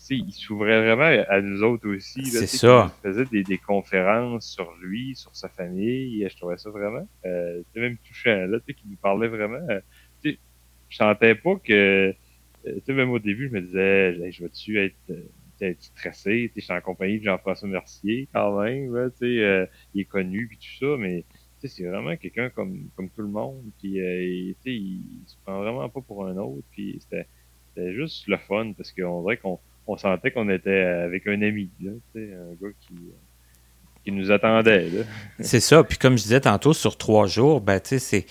il 0.10 0.34
s'ouvrait 0.34 0.82
vraiment 0.82 1.24
à 1.28 1.42
nous 1.42 1.62
autres 1.64 1.88
aussi. 1.90 2.26
C'est 2.26 2.48
ça. 2.48 2.92
Il 3.04 3.10
faisait 3.10 3.44
des, 3.44 3.58
conférences 3.58 4.48
sur 4.48 4.74
lui, 4.82 5.16
sur 5.16 5.36
sa 5.36 5.50
famille, 5.50 6.28
je 6.28 6.36
trouvais 6.38 6.58
ça 6.58 6.70
vraiment, 6.70 7.08
euh, 7.26 7.62
même 7.76 7.98
touchant, 8.08 8.46
là, 8.48 8.60
tu 8.60 8.66
sais, 8.68 8.74
qu'il 8.74 8.90
nous 8.90 8.98
parlait 8.98 9.28
vraiment, 9.28 9.60
euh, 9.70 9.80
tu 10.24 10.32
sais, 10.32 10.40
je 10.90 10.98
sentais 10.98 11.36
pas 11.36 11.56
que, 11.56 11.74
euh, 12.10 12.14
tu 12.66 12.82
sais, 12.86 12.94
même 12.94 13.12
au 13.12 13.20
début, 13.20 13.50
je 13.50 13.54
me 13.54 13.62
disais, 13.62 14.32
je 14.32 14.44
vais-tu 14.44 14.80
être 14.80 14.96
être 15.62 15.82
stressé. 15.82 16.52
Je 16.56 16.62
suis 16.62 16.74
en 16.74 16.82
compagnie 16.82 17.20
de 17.20 17.26
Jean-François 17.26 17.68
Mercier 17.68 18.28
quand 18.34 18.62
même. 18.62 18.96
Euh, 18.96 19.66
il 19.94 20.02
est 20.02 20.06
connu 20.06 20.48
puis 20.48 20.58
tout 20.58 20.86
ça, 20.86 20.98
mais 20.98 21.24
c'est 21.64 21.86
vraiment 21.86 22.16
quelqu'un 22.16 22.50
comme, 22.50 22.90
comme 22.96 23.10
tout 23.10 23.22
le 23.22 23.28
monde. 23.28 23.62
Puis 23.80 24.00
euh, 24.00 24.24
il, 24.24 24.56
il 24.66 25.24
se 25.26 25.36
prend 25.46 25.60
vraiment 25.60 25.90
pas 25.90 26.02
pour 26.02 26.26
un 26.26 26.36
autre. 26.38 26.64
Puis 26.72 27.00
c'était 27.00 27.94
juste 27.94 28.28
le 28.28 28.38
fun 28.38 28.74
parce 28.74 28.92
qu'on 28.92 29.22
dirait 29.24 29.38
qu'on 29.38 29.60
on 29.88 29.98
sentait 29.98 30.32
qu'on 30.32 30.50
était 30.50 30.82
avec 30.82 31.28
un 31.28 31.42
ami, 31.42 31.70
là, 31.82 31.92
un 32.16 32.54
gars 32.62 32.74
qui, 32.80 32.96
qui 34.04 34.12
nous 34.12 34.32
attendait. 34.32 34.90
c'est 35.40 35.60
ça. 35.60 35.84
Puis 35.84 35.98
comme 35.98 36.18
je 36.18 36.24
disais 36.24 36.42
tantôt, 36.42 36.74
sur 36.74 36.98
trois 36.98 37.28
jours, 37.28 37.62
ben, 37.62 37.80
c'est 37.84 38.26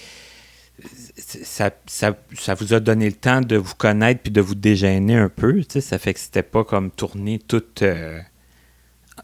ça, 1.17 1.71
ça, 1.87 2.17
ça, 2.35 2.55
vous 2.55 2.75
a 2.75 2.81
donné 2.81 3.07
le 3.07 3.15
temps 3.15 3.41
de 3.41 3.57
vous 3.57 3.75
connaître 3.75 4.23
puis 4.23 4.33
de 4.33 4.41
vous 4.41 4.55
déjeuner 4.55 5.17
un 5.17 5.29
peu. 5.29 5.63
Ça 5.69 5.99
fait 5.99 6.15
que 6.15 6.21
c'était 6.21 6.43
pas 6.43 6.65
comme 6.65 6.91
tourner 6.91 7.39
tout 7.39 7.65
euh, 7.83 8.21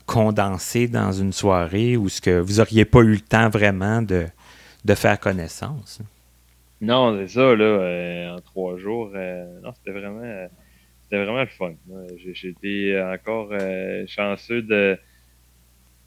condensé 0.07 0.89
dans 0.89 1.13
une 1.13 1.33
soirée 1.33 1.97
où 1.97 2.09
ce 2.09 2.21
que 2.21 2.39
vous 2.39 2.61
auriez 2.61 2.85
pas 2.85 3.01
eu 3.01 3.13
le 3.13 3.21
temps 3.21 3.49
vraiment 3.49 4.03
de, 4.03 4.27
de 4.85 4.95
faire 4.95 5.19
connaissance. 5.19 6.01
Non, 6.81 7.17
c'est 7.19 7.29
ça, 7.29 7.55
là, 7.55 7.65
euh, 7.65 8.37
en 8.37 8.41
trois 8.41 8.77
jours. 8.79 9.11
Euh, 9.15 9.61
non, 9.63 9.73
c'était 9.75 9.99
vraiment, 9.99 10.49
c'était 11.03 11.25
vraiment 11.25 11.41
le 11.41 11.47
fun. 11.47 11.75
J'étais 12.35 13.01
encore 13.01 13.51
chanceux 14.07 14.63
de, 14.63 14.99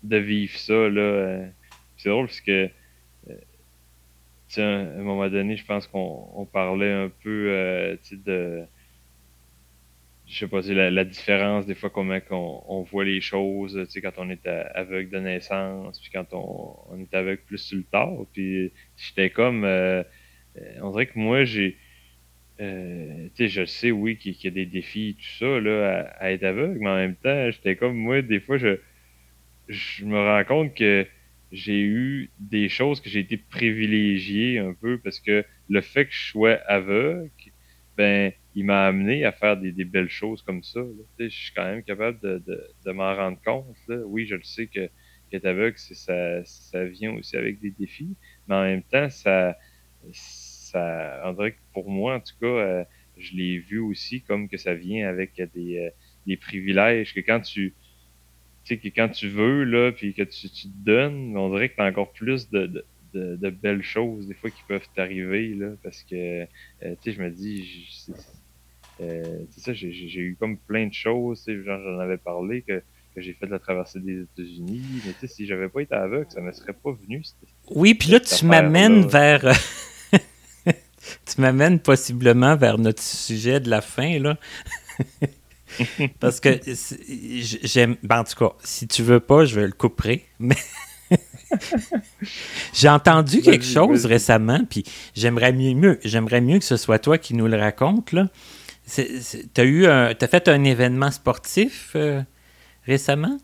de 0.03 0.17
vivre 0.17 0.57
ça. 0.57 0.89
Là. 0.89 1.45
C'est 1.97 2.09
drôle 2.09 2.27
parce 2.27 2.41
que 2.41 2.69
à 4.57 4.61
un 4.61 5.01
moment 5.03 5.29
donné, 5.29 5.55
je 5.55 5.65
pense 5.65 5.87
qu'on 5.87 6.47
parlait 6.51 6.91
un 6.91 7.09
peu 7.09 7.49
euh, 7.49 7.95
de 8.11 8.65
je 10.25 10.37
sais 10.37 10.47
pas, 10.47 10.61
la, 10.61 10.91
la 10.91 11.05
différence 11.05 11.65
des 11.65 11.73
fois 11.73 11.89
comment 11.89 12.19
on, 12.29 12.63
on 12.67 12.83
voit 12.83 13.03
les 13.03 13.19
choses, 13.19 13.79
quand 14.01 14.11
on 14.17 14.29
est 14.29 14.47
aveugle 14.47 15.09
de 15.09 15.19
naissance, 15.19 15.99
puis 15.99 16.11
quand 16.13 16.33
on, 16.33 16.75
on 16.91 16.99
est 17.01 17.13
aveugle 17.15 17.41
plus 17.47 17.57
sur 17.57 17.77
le 17.77 17.83
tard. 17.83 18.13
Puis 18.33 18.71
j'étais 18.95 19.31
comme 19.31 19.63
euh, 19.63 20.03
on 20.81 20.91
dirait 20.91 21.07
que 21.07 21.17
moi 21.17 21.45
j'ai 21.45 21.77
euh, 22.61 23.29
je 23.37 23.65
sais, 23.65 23.91
oui, 23.91 24.17
qu'il 24.17 24.35
y 24.43 24.47
a 24.47 24.51
des 24.51 24.65
défis 24.65 25.15
tout 25.17 25.45
ça, 25.45 25.59
là, 25.59 26.13
à, 26.19 26.31
être 26.31 26.43
aveugle, 26.43 26.79
mais 26.79 26.89
en 26.89 26.95
même 26.95 27.15
temps, 27.15 27.49
j'étais 27.51 27.75
comme 27.75 27.95
moi, 27.95 28.21
des 28.21 28.39
fois, 28.41 28.57
je, 28.57 28.79
je 29.69 30.05
me 30.05 30.17
rends 30.17 30.43
compte 30.43 30.75
que 30.75 31.07
j'ai 31.51 31.81
eu 31.81 32.31
des 32.39 32.69
choses 32.69 33.01
que 33.01 33.09
j'ai 33.09 33.19
été 33.19 33.37
privilégié 33.37 34.59
un 34.59 34.73
peu 34.73 34.99
parce 34.99 35.19
que 35.19 35.43
le 35.67 35.81
fait 35.81 36.05
que 36.05 36.13
je 36.13 36.29
sois 36.29 36.55
aveugle, 36.67 37.29
ben, 37.97 38.31
il 38.55 38.65
m'a 38.65 38.85
amené 38.85 39.25
à 39.25 39.31
faire 39.31 39.57
des, 39.57 39.71
belles 39.83 40.09
choses 40.09 40.41
comme 40.41 40.63
ça. 40.63 40.79
Je 41.19 41.27
suis 41.27 41.53
quand 41.53 41.65
même 41.65 41.83
capable 41.83 42.19
de, 42.21 42.43
de, 42.85 42.91
m'en 42.91 43.15
rendre 43.15 43.39
compte. 43.43 43.75
Oui, 44.05 44.25
je 44.25 44.35
le 44.35 44.43
sais 44.43 44.67
que 44.67 44.89
qu'être 45.29 45.45
aveugle, 45.45 45.77
ça, 45.77 46.43
ça 46.43 46.85
vient 46.85 47.13
aussi 47.13 47.37
avec 47.37 47.59
des 47.59 47.69
défis, 47.71 48.15
mais 48.47 48.55
en 48.55 48.63
même 48.63 48.83
temps, 48.83 49.09
ça, 49.09 49.55
ça, 50.11 51.21
on 51.25 51.33
dirait 51.33 51.51
que 51.51 51.59
pour 51.73 51.89
moi, 51.89 52.15
en 52.15 52.19
tout 52.19 52.33
cas, 52.39 52.47
euh, 52.47 52.83
je 53.17 53.35
l'ai 53.35 53.59
vu 53.59 53.79
aussi 53.79 54.21
comme 54.21 54.49
que 54.49 54.57
ça 54.57 54.73
vient 54.73 55.07
avec 55.07 55.41
des, 55.53 55.77
euh, 55.77 55.89
des 56.25 56.37
privilèges 56.37 57.13
que 57.13 57.19
quand 57.19 57.41
tu, 57.41 57.75
sais, 58.69 58.77
que 58.77 58.87
quand 58.87 59.09
tu 59.09 59.29
veux, 59.29 59.63
là, 59.63 59.91
puis 59.91 60.13
que 60.13 60.23
tu, 60.23 60.49
tu 60.49 60.67
te 60.67 60.77
donnes, 60.85 61.35
on 61.37 61.49
dirait 61.49 61.69
que 61.69 61.75
tu 61.75 61.81
as 61.81 61.85
encore 61.85 62.11
plus 62.11 62.49
de, 62.49 62.67
de, 63.13 63.35
de, 63.35 63.49
belles 63.49 63.83
choses, 63.83 64.27
des 64.27 64.33
fois, 64.33 64.49
qui 64.49 64.63
peuvent 64.67 64.87
t'arriver, 64.95 65.53
là, 65.55 65.71
parce 65.83 66.03
que, 66.03 66.43
euh, 66.43 66.45
tu 66.81 66.95
sais, 67.03 67.11
je 67.13 67.21
me 67.21 67.29
dis, 67.29 68.07
euh, 69.01 69.39
c'est 69.51 69.61
ça, 69.61 69.73
j'ai 69.73 70.19
eu 70.19 70.35
comme 70.39 70.57
plein 70.57 70.87
de 70.87 70.93
choses, 70.93 71.43
tu 71.43 71.55
sais, 71.55 71.63
j'en 71.63 71.99
avais 71.99 72.17
parlé, 72.17 72.61
que, 72.61 72.81
que 73.15 73.21
j'ai 73.21 73.33
fait 73.33 73.47
la 73.47 73.59
traversée 73.59 73.99
des 73.99 74.21
États-Unis, 74.21 75.01
mais 75.05 75.13
tu 75.13 75.19
sais, 75.21 75.27
si 75.27 75.45
j'avais 75.45 75.69
pas 75.69 75.81
été 75.81 75.95
aveugle, 75.95 76.27
ça 76.29 76.41
me 76.41 76.51
serait 76.51 76.73
pas 76.73 76.91
venu. 76.91 77.23
Oui, 77.71 77.93
puis 77.95 78.09
là, 78.11 78.19
tu 78.19 78.45
m'amènes 78.45 79.07
vers... 79.07 79.41
tu 80.65 81.41
m'amènes 81.41 81.79
possiblement 81.79 82.55
vers 82.55 82.77
notre 82.77 83.01
sujet 83.01 83.59
de 83.59 83.69
la 83.69 83.81
fin, 83.81 84.19
là. 84.19 84.37
Parce 86.19 86.39
que 86.39 86.59
j'aime. 87.63 87.95
Ben, 88.03 88.19
en 88.19 88.23
tout 88.23 88.35
cas, 88.35 88.55
si 88.63 88.87
tu 88.87 89.03
veux 89.03 89.19
pas, 89.19 89.45
je 89.45 89.59
vais 89.59 89.67
le 89.67 89.73
couper. 89.73 90.25
Mais. 90.39 90.55
J'ai 92.73 92.89
entendu 92.89 93.41
quelque 93.41 93.65
chose 93.65 94.05
récemment, 94.05 94.59
puis 94.69 94.83
j'aimerais 95.15 95.51
mieux, 95.51 95.99
j'aimerais 96.03 96.41
mieux 96.41 96.59
que 96.59 96.65
ce 96.65 96.77
soit 96.77 96.99
toi 96.99 97.17
qui 97.17 97.33
nous 97.33 97.47
le 97.47 97.57
raconte. 97.57 98.13
Eu 99.57 99.87
as 99.87 100.27
fait 100.27 100.47
un 100.47 100.63
événement 100.63 101.09
sportif 101.09 101.93
euh, 101.95 102.21
récemment? 102.85 103.39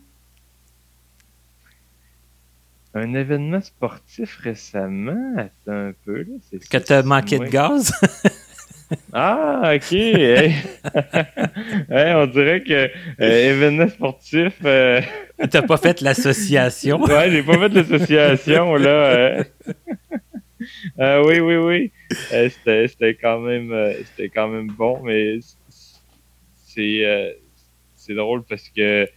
Un 2.94 3.14
événement 3.14 3.62
sportif 3.62 4.38
récemment? 4.42 5.34
Attends 5.38 5.88
un 5.88 5.94
peu. 6.06 6.20
Là. 6.20 6.60
Que 6.70 6.78
t'as 6.78 7.04
manqué 7.04 7.40
de 7.40 7.46
gaz? 7.46 7.92
Ah, 9.14 9.74
ok. 9.76 9.92
on 11.90 12.26
dirait 12.28 12.62
que 12.62 12.90
euh, 13.22 13.50
événement 13.52 13.88
sportif. 13.90 14.54
Euh... 14.64 15.02
T'as 15.52 15.62
pas 15.62 15.78
fait 15.78 16.02
l'association? 16.02 17.02
ouais, 17.04 17.32
j'ai 17.32 17.44
pas 17.44 17.58
fait 17.58 17.70
l'association 17.70 18.76
là. 18.76 19.44
Euh, 21.00 21.24
oui, 21.26 21.40
oui, 21.40 21.56
oui. 21.58 21.92
Euh, 22.34 22.50
c'était 22.88 23.16
quand 23.16 23.40
même, 23.40 23.74
c'était 24.06 24.30
quand 24.30 24.48
même 24.48 24.68
bon, 24.68 25.02
mais 25.04 25.40
c'est 26.66 27.36
c'est 27.96 28.14
drôle 28.14 28.44
parce 28.44 28.70
que 28.70 29.08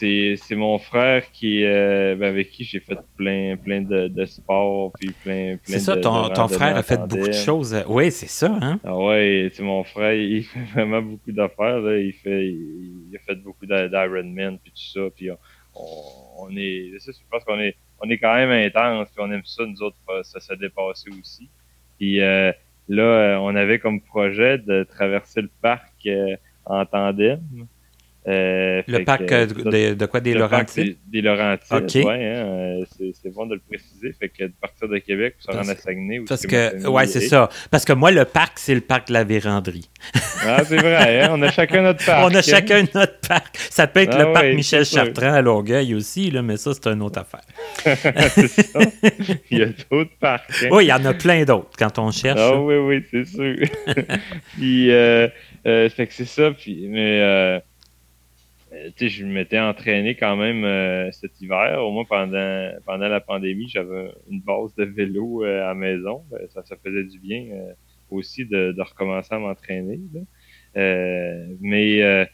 c'est 0.00 0.56
mon 0.56 0.78
frère 0.78 1.30
qui 1.30 1.64
euh, 1.64 2.16
ben, 2.16 2.28
avec 2.28 2.50
qui 2.50 2.64
j'ai 2.64 2.80
fait 2.80 2.98
plein 3.16 3.56
plein 3.56 3.82
de, 3.82 4.08
de 4.08 4.24
sports 4.24 4.92
puis 4.98 5.10
plein 5.22 5.56
plein 5.56 5.58
C'est 5.64 5.78
ça 5.78 5.96
ton, 5.96 6.30
ton 6.30 6.48
frère 6.48 6.76
a 6.76 6.82
fait 6.82 6.96
beaucoup 7.06 7.28
de 7.28 7.32
choses. 7.32 7.76
Oui, 7.86 8.10
c'est 8.10 8.28
ça 8.28 8.56
hein. 8.60 8.80
Ah 8.84 8.96
ouais, 8.96 9.50
c'est 9.52 9.62
mon 9.62 9.84
frère, 9.84 10.14
il 10.14 10.42
fait 10.44 10.64
vraiment 10.72 11.02
beaucoup 11.02 11.32
d'affaires 11.32 11.78
il 11.96 12.12
fait 12.12 12.48
il, 12.48 13.14
a 13.14 13.18
fait 13.18 13.36
beaucoup 13.36 13.66
d'Ironman 13.66 14.58
puis 14.58 14.72
tout 14.72 15.00
ça 15.00 15.10
puis 15.14 15.28
on, 15.74 16.50
est 16.56 16.98
ça, 16.98 17.12
je 17.12 17.18
pense 17.30 17.44
qu'on 17.44 17.60
est 17.60 17.76
on 18.00 18.08
est 18.08 18.18
quand 18.18 18.34
même 18.34 18.50
intense 18.50 19.08
puis 19.10 19.22
on 19.22 19.30
aime 19.30 19.44
ça 19.44 19.64
nous 19.66 19.82
autres 19.82 19.96
ça 20.22 20.40
s'est 20.40 20.56
dépassé 20.56 21.10
aussi. 21.10 21.50
Puis 21.98 22.20
euh, 22.22 22.52
là 22.88 23.02
euh, 23.02 23.36
on 23.36 23.54
avait 23.54 23.78
comme 23.78 24.00
projet 24.00 24.56
de 24.58 24.82
traverser 24.84 25.42
le 25.42 25.50
parc 25.60 26.08
en 26.64 26.86
tandem. 26.86 27.40
Euh, 28.28 28.82
le 28.86 29.02
parc 29.04 29.32
euh, 29.32 29.46
de, 29.46 30.06
quoi? 30.06 30.20
Des 30.20 30.34
Laurentides? 30.34 30.98
Des, 31.06 31.22
Laurentides, 31.22 32.04
ouais, 32.04 32.26
hein, 32.26 32.44
euh, 32.46 32.84
c'est 33.14 33.32
bon 33.32 33.46
de 33.46 33.54
le 33.54 33.60
préciser. 33.66 34.12
Fait 34.12 34.28
que 34.28 34.44
de 34.44 34.52
partir 34.60 34.88
de 34.88 34.98
Québec 34.98 35.36
pour 35.36 35.50
se 35.52 35.58
rendre 35.58 35.70
à 35.70 35.74
Saguenay. 35.74 36.20
Parce 36.28 36.46
que, 36.46 36.86
ouais, 36.86 37.06
c'est 37.06 37.22
ça. 37.22 37.48
Parce 37.70 37.86
que 37.86 37.94
moi, 37.94 38.10
le 38.10 38.26
parc, 38.26 38.58
c'est 38.58 38.74
le 38.74 38.82
parc 38.82 39.08
de 39.08 39.14
la 39.14 39.24
Vérandrie. 39.24 39.88
Ah, 40.44 40.62
c'est 40.64 40.76
vrai, 40.76 41.22
hein? 41.22 41.30
on 41.32 41.40
a 41.40 41.50
chacun 41.50 41.82
notre 41.82 42.04
parc. 42.04 42.30
on 42.30 42.34
a 42.34 42.42
chacun 42.42 42.84
notre 42.94 43.20
parc. 43.26 43.56
Ça 43.70 43.86
peut 43.86 44.00
être 44.00 44.14
ah 44.14 44.24
le 44.24 44.32
parc 44.34 44.46
Michel 44.48 44.84
Chartrand 44.84 45.32
à 45.32 45.40
Longueuil 45.40 45.94
aussi, 45.94 46.30
là, 46.30 46.42
mais 46.42 46.58
ça, 46.58 46.72
c'est 46.74 46.88
une 46.88 47.02
autre 47.02 47.20
affaire. 47.20 47.44
c'est 48.34 48.48
ça. 48.48 48.80
Il 49.50 49.58
y 49.58 49.62
a 49.62 49.68
d'autres 49.90 50.16
parcs. 50.20 50.50
Hein. 50.62 50.68
Oui, 50.70 50.84
il 50.84 50.88
y 50.88 50.92
en 50.92 51.04
a 51.06 51.14
plein 51.14 51.44
d'autres 51.44 51.70
quand 51.78 51.98
on 51.98 52.10
cherche. 52.10 52.40
Ah 52.40 52.60
oui, 52.60 52.76
oui, 52.76 53.04
c'est 53.10 53.24
sûr. 53.24 53.56
puis, 54.58 54.90
euh, 54.90 55.28
fait 55.64 56.06
que 56.06 56.12
c'est 56.12 56.26
ça. 56.26 56.50
Puis, 56.50 56.86
mais 56.88 57.62
je 58.72 59.24
m'étais 59.24 59.58
entraîné 59.58 60.14
quand 60.14 60.36
même 60.36 60.64
euh, 60.64 61.10
cet 61.12 61.40
hiver. 61.40 61.84
Au 61.84 61.90
moins 61.90 62.04
pendant 62.04 62.70
pendant 62.86 63.08
la 63.08 63.20
pandémie, 63.20 63.68
j'avais 63.68 64.12
une 64.30 64.40
base 64.40 64.74
de 64.76 64.84
vélo 64.84 65.44
euh, 65.44 65.62
à 65.64 65.68
la 65.68 65.74
maison. 65.74 66.24
Ça, 66.50 66.62
ça 66.64 66.76
faisait 66.76 67.04
du 67.04 67.18
bien 67.18 67.46
aussi 68.10 68.44
de, 68.44 68.72
de, 68.72 68.82
recommencer 68.82 69.34
à 69.34 69.38
m'entraîner. 69.38 70.00
mais 71.60 72.26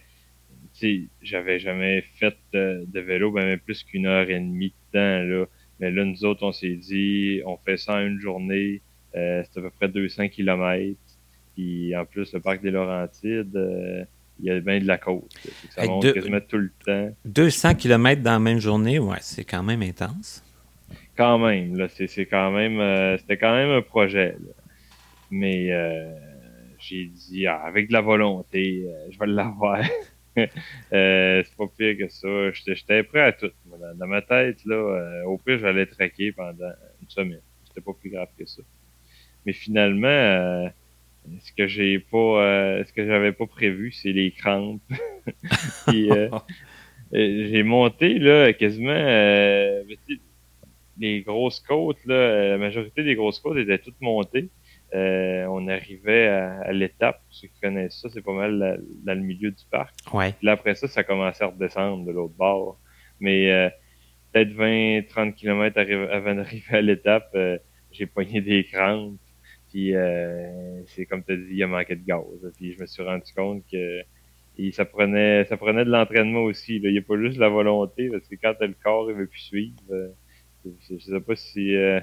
j'avais 1.22 1.58
jamais 1.58 2.02
fait 2.02 2.36
de, 2.52 3.00
vélo 3.00 3.32
ben, 3.32 3.46
même 3.46 3.60
plus 3.60 3.82
qu'une 3.82 4.06
heure 4.06 4.28
et 4.28 4.38
demie 4.38 4.74
de 4.92 4.98
temps. 4.98 5.22
Là. 5.22 5.46
Mais 5.80 5.90
là, 5.90 6.04
nous 6.04 6.24
autres, 6.24 6.42
on 6.42 6.52
s'est 6.52 6.76
dit, 6.76 7.42
on 7.46 7.56
fait 7.58 7.76
ça 7.76 7.96
en 7.96 8.06
une 8.06 8.20
journée. 8.20 8.82
c'est 9.14 9.56
à 9.56 9.62
peu 9.62 9.70
près 9.70 9.88
200 9.88 10.28
kilomètres. 10.28 10.98
Puis 11.54 11.96
en 11.96 12.04
plus, 12.04 12.32
le 12.34 12.40
parc 12.40 12.62
des 12.62 12.70
Laurentides 12.70 13.56
il 14.40 14.46
y 14.46 14.50
a 14.50 14.60
bien 14.60 14.78
de 14.78 14.86
la 14.86 14.98
côte. 14.98 15.32
Ça 15.70 15.86
monte 15.86 16.12
quasiment 16.12 16.40
tout 16.40 16.58
le 16.58 16.70
temps. 16.84 17.14
200 17.24 17.74
km 17.74 18.22
dans 18.22 18.32
la 18.32 18.38
même 18.38 18.58
journée, 18.58 18.98
ouais, 18.98 19.18
c'est 19.20 19.44
quand 19.44 19.62
même 19.62 19.82
intense. 19.82 20.44
Quand 21.16 21.38
même, 21.38 21.76
là, 21.76 21.88
c'est 21.88 22.26
quand 22.26 22.50
même, 22.50 22.78
euh, 22.78 23.16
c'était 23.16 23.38
quand 23.38 23.54
même 23.54 23.70
un 23.70 23.82
projet. 23.82 24.36
Mais 25.30 25.72
euh, 25.72 26.12
j'ai 26.78 27.06
dit, 27.06 27.46
ah, 27.46 27.62
avec 27.64 27.88
de 27.88 27.94
la 27.94 28.02
volonté, 28.02 28.84
euh, 28.86 29.08
je 29.10 29.18
vais 29.18 29.26
l'avoir. 29.26 29.80
c'est 30.36 31.56
pas 31.56 31.66
pire 31.76 31.96
que 31.96 32.08
ça. 32.08 32.50
J'étais 32.52 33.02
prêt 33.02 33.22
à 33.22 33.32
tout. 33.32 33.50
Dans, 33.64 34.06
ma 34.06 34.20
tête, 34.20 34.64
là, 34.66 35.24
au 35.26 35.38
pire, 35.38 35.58
j'allais 35.58 35.86
traquer 35.86 36.32
pendant 36.32 36.72
une 37.00 37.08
semaine. 37.08 37.40
C'était 37.64 37.80
pas 37.80 37.94
plus 37.94 38.10
grave 38.10 38.28
que 38.38 38.44
ça. 38.44 38.62
Mais 39.46 39.54
finalement, 39.54 40.68
ce 41.40 41.52
que 41.52 41.66
j'ai 41.66 41.98
pas, 41.98 42.84
ce 42.84 42.92
que 42.92 43.06
j'avais 43.06 43.32
pas 43.32 43.46
prévu, 43.46 43.92
c'est 43.92 44.12
les 44.12 44.30
crampes. 44.30 44.82
j'ai 47.12 47.62
monté 47.62 48.18
là 48.18 48.52
quasiment 48.52 48.94
les 50.98 51.22
grosses 51.22 51.60
côtes, 51.60 52.04
là, 52.06 52.50
la 52.50 52.58
majorité 52.58 53.02
des 53.02 53.14
grosses 53.14 53.40
côtes 53.40 53.58
étaient 53.58 53.78
toutes 53.78 54.00
montées. 54.00 54.50
Euh, 54.94 55.44
on 55.46 55.68
arrivait 55.68 56.28
à, 56.28 56.72
l'étape, 56.72 57.20
ceux 57.28 57.48
qui 57.48 57.60
connaissent 57.60 58.00
ça, 58.00 58.08
c'est 58.08 58.22
pas 58.22 58.32
mal 58.32 58.80
dans 59.04 59.14
le 59.14 59.24
milieu 59.24 59.50
du 59.50 59.64
parc. 59.70 59.94
Ouais. 60.12 60.32
Puis 60.32 60.46
là, 60.46 60.52
après 60.52 60.74
ça, 60.74 60.88
ça 60.88 61.02
commençait 61.02 61.44
à 61.44 61.48
redescendre 61.48 62.06
de 62.06 62.12
l'autre 62.12 62.34
bord. 62.34 62.78
Mais 63.20 63.50
euh, 63.50 63.68
peut-être 64.32 64.50
20-30 64.50 65.34
km 65.34 65.78
avant 65.80 66.34
d'arriver 66.34 66.76
à 66.76 66.80
l'étape, 66.80 67.30
euh, 67.34 67.58
j'ai 67.90 68.06
pogné 68.06 68.40
des 68.40 68.64
crampes. 68.64 69.18
Puis 69.76 69.92
c'est 70.86 71.04
comme 71.04 71.22
tu 71.22 71.32
as 71.32 71.36
dit, 71.36 71.48
il 71.50 71.62
a 71.62 71.66
manqué 71.66 71.96
de 71.96 72.04
gaz. 72.06 72.24
Puis 72.56 72.72
je 72.72 72.80
me 72.80 72.86
suis 72.86 73.02
rendu 73.02 73.30
compte 73.36 73.62
que 73.70 74.00
ça 74.72 74.86
prenait 74.86 75.44
ça 75.44 75.58
prenait 75.58 75.84
de 75.84 75.90
l'entraînement 75.90 76.44
aussi. 76.44 76.76
Il 76.76 76.90
n'y 76.90 76.98
a 76.98 77.02
pas 77.02 77.18
juste 77.18 77.36
la 77.36 77.50
volonté, 77.50 78.08
parce 78.08 78.26
que 78.26 78.36
quand 78.36 78.54
le 78.60 78.74
corps 78.82 79.10
il 79.10 79.16
veut 79.16 79.26
plus 79.26 79.40
suivre, 79.40 80.14
je, 80.88 80.98
sais 80.98 81.20
pas 81.20 81.36
si, 81.36 81.76
euh, 81.76 82.00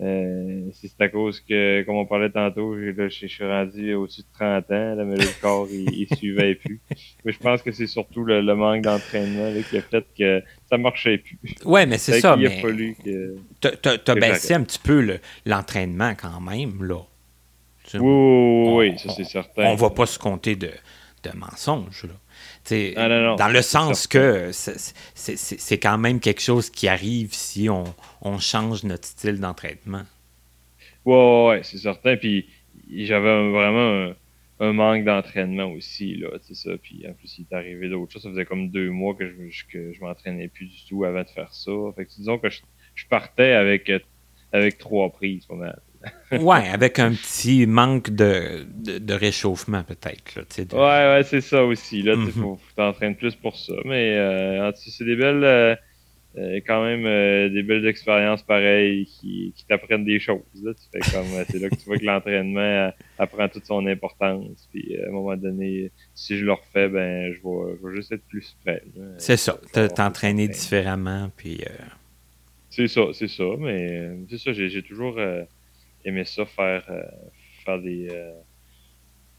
euh, 0.00 0.70
si 0.72 0.88
c'est 0.88 1.00
à 1.02 1.08
cause 1.08 1.40
que, 1.40 1.82
comme 1.82 1.96
on 1.96 2.06
parlait 2.06 2.30
tantôt, 2.30 2.76
je, 2.78 3.08
suis 3.08 3.44
rendu 3.44 3.94
au-dessus 3.94 4.22
de 4.22 4.26
30 4.34 4.70
ans, 4.70 4.94
là, 4.96 5.04
mais 5.04 5.16
le 5.16 5.40
corps, 5.40 5.68
il, 5.70 6.06
suivait 6.16 6.54
plus. 6.54 6.80
Mais 7.24 7.32
je 7.32 7.38
pense 7.38 7.62
que 7.62 7.72
c'est 7.72 7.86
surtout 7.86 8.24
le, 8.24 8.42
manque 8.54 8.82
d'entraînement 8.82 9.50
qui 9.68 9.78
a 9.78 9.82
fait 9.82 10.04
que 10.16 10.42
ça 10.70 10.78
marchait 10.78 11.18
plus. 11.18 11.38
Ouais, 11.64 11.86
mais 11.86 11.98
c'est 11.98 12.20
ça. 12.20 12.36
Il 12.38 12.46
a 12.46 12.50
fallu 12.50 12.96
que. 13.04 13.36
T'as 13.60 14.14
baissé 14.14 14.54
un 14.54 14.62
petit 14.62 14.78
peu 14.78 15.18
l'entraînement 15.44 16.14
quand 16.14 16.40
même, 16.40 16.84
là. 16.84 17.00
Oui, 17.94 18.00
oui, 18.00 18.90
oui, 18.90 18.98
ça 18.98 19.12
c'est 19.16 19.24
certain. 19.24 19.64
On 19.64 19.74
va 19.74 19.90
pas 19.90 20.06
se 20.06 20.16
compter 20.18 20.54
de, 20.54 20.70
de 21.24 21.30
mensonges, 21.36 22.04
là. 22.04 22.14
Ah, 22.96 23.34
dans 23.36 23.48
le 23.48 23.62
sens 23.62 24.06
que 24.06 24.50
c'est 24.52 25.78
quand 25.78 25.98
même 25.98 26.20
quelque 26.20 26.40
chose 26.40 26.70
qui 26.70 26.86
arrive 26.86 27.32
si 27.32 27.68
on, 27.68 28.38
change 28.38 28.84
notre 28.84 29.06
style 29.06 29.40
d'entraînement. 29.40 30.02
Ouais, 31.04 31.46
ouais, 31.48 31.60
c'est 31.64 31.78
certain. 31.78 32.16
Puis 32.16 32.48
j'avais 32.88 33.50
vraiment 33.50 34.12
un, 34.60 34.72
manque 34.72 35.04
d'entraînement 35.04 35.72
aussi, 35.72 36.16
là, 36.16 36.28
c'est 36.42 36.54
ça. 36.54 36.70
Puis 36.80 37.04
en 37.08 37.14
plus, 37.14 37.38
il 37.38 37.46
est 37.50 37.54
arrivé 37.54 37.88
d'autres 37.88 38.12
choses. 38.12 38.22
Ça 38.22 38.30
faisait 38.30 38.44
comme 38.44 38.70
deux 38.70 38.90
mois 38.90 39.14
que 39.14 39.26
je, 39.26 39.64
que 39.66 39.92
je 39.92 40.00
m'entraînais 40.00 40.48
plus 40.48 40.66
du 40.66 40.86
tout 40.88 41.04
avant 41.04 41.22
de 41.22 41.28
faire 41.28 41.52
ça. 41.52 41.72
Fait 41.96 42.04
que 42.04 42.10
disons 42.10 42.38
que 42.38 42.48
je, 42.50 42.60
je 42.94 43.06
partais 43.06 43.52
avec, 43.52 43.90
avec 44.52 44.78
trois 44.78 45.10
prises, 45.10 45.46
pas 45.46 45.56
mal. 45.56 45.80
ouais, 46.32 46.68
avec 46.68 46.98
un 46.98 47.10
petit 47.12 47.66
manque 47.66 48.10
de, 48.10 48.66
de, 48.98 49.14
réchauffement, 49.14 49.82
peut-être. 49.82 50.74
Ouais, 50.74 51.16
ouais, 51.16 51.22
c'est 51.24 51.40
ça 51.40 51.64
aussi. 51.64 52.02
Là, 52.02 52.16
mm 52.16 52.30
faut, 52.30 52.58
t'entraîner 52.74 53.14
plus 53.14 53.34
pour 53.34 53.56
ça. 53.56 53.74
Mais 53.84 54.16
euh, 54.16 54.70
c'est 54.74 55.04
des 55.04 55.16
belles, 55.16 55.44
euh, 55.44 55.76
euh, 56.38 56.60
quand 56.66 56.84
même, 56.84 57.02
des 57.52 57.62
belles 57.62 57.86
expériences 57.86 58.42
pareilles 58.42 59.06
qui, 59.06 59.52
qui 59.56 59.64
t'apprennent 59.66 60.04
des 60.04 60.20
choses. 60.20 60.40
Là. 60.62 60.72
Tu 60.74 60.82
fais 60.92 61.10
comme, 61.12 61.26
c'est 61.48 61.58
là 61.58 61.68
que 61.68 61.74
tu 61.74 61.84
vois 61.86 61.98
que 61.98 62.04
l'entraînement 62.04 62.92
apprend 63.18 63.48
toute 63.48 63.66
son 63.66 63.86
importance. 63.86 64.68
Puis 64.72 64.96
à 64.96 65.08
un 65.08 65.12
moment 65.12 65.36
donné, 65.36 65.90
si 66.14 66.36
je 66.36 66.44
le 66.44 66.52
refais, 66.52 66.88
ben, 66.88 67.32
je 67.32 67.40
vais, 67.42 67.76
je 67.80 67.86
vais 67.86 67.96
juste 67.96 68.12
être 68.12 68.24
plus 68.28 68.56
prêt. 68.64 68.82
C'est 69.18 69.36
ça. 69.36 69.60
T'entraîner 69.94 70.48
différemment. 70.48 71.30
Puis. 71.36 71.62
C'est 72.68 72.88
ça, 72.88 73.06
c'est 73.12 73.28
ça. 73.28 73.56
Mais 73.58 74.10
c'est 74.28 74.38
ça, 74.38 74.52
j'ai 74.52 74.82
toujours 74.82 75.18
aimais 76.04 76.24
ça 76.24 76.46
faire, 76.46 76.84
euh, 76.90 77.02
faire 77.64 77.80
des, 77.80 78.08
euh, 78.10 78.32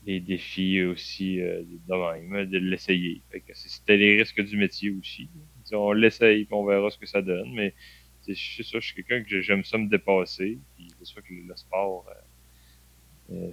des 0.06 0.20
défis 0.20 0.84
aussi 0.84 1.42
euh, 1.42 1.64
de 1.88 2.30
même, 2.30 2.46
de 2.46 2.58
l'essayer. 2.58 3.22
C'était 3.54 3.98
les 3.98 4.18
risques 4.18 4.42
du 4.42 4.58
métier 4.58 4.92
aussi. 4.92 5.30
On 5.74 5.92
l'essaye 5.92 6.48
on 6.52 6.66
verra 6.66 6.90
ce 6.90 6.98
que 6.98 7.06
ça 7.06 7.22
donne. 7.22 7.54
Mais 7.54 7.74
c'est 8.22 8.36
ça, 8.36 8.80
je 8.80 8.86
suis 8.86 8.96
quelqu'un 8.96 9.24
que 9.24 9.42
j'aime 9.42 9.64
ça 9.64 9.78
me 9.78 9.88
dépasser. 9.88 10.60
c'est 11.00 11.06
sûr 11.06 11.24
que 11.24 11.34
le 11.34 11.56
sport, 11.56 12.06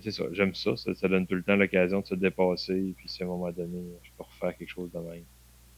c'est 0.01 0.11
ça, 0.11 0.24
j'aime 0.32 0.55
ça, 0.55 0.77
ça, 0.77 1.09
donne 1.09 1.27
tout 1.27 1.36
le 1.36 1.43
temps 1.43 1.57
l'occasion 1.57 2.01
de 2.01 2.07
se 2.07 2.15
dépasser. 2.15 2.95
puis 2.97 3.09
si 3.09 3.23
à 3.23 3.27
un 3.27 3.28
moment 3.28 3.51
donné, 3.51 3.82
je 4.03 4.11
peux 4.16 4.24
refaire 4.24 4.57
quelque 4.57 4.70
chose 4.70 4.90
de 4.93 4.99
même 4.99 5.24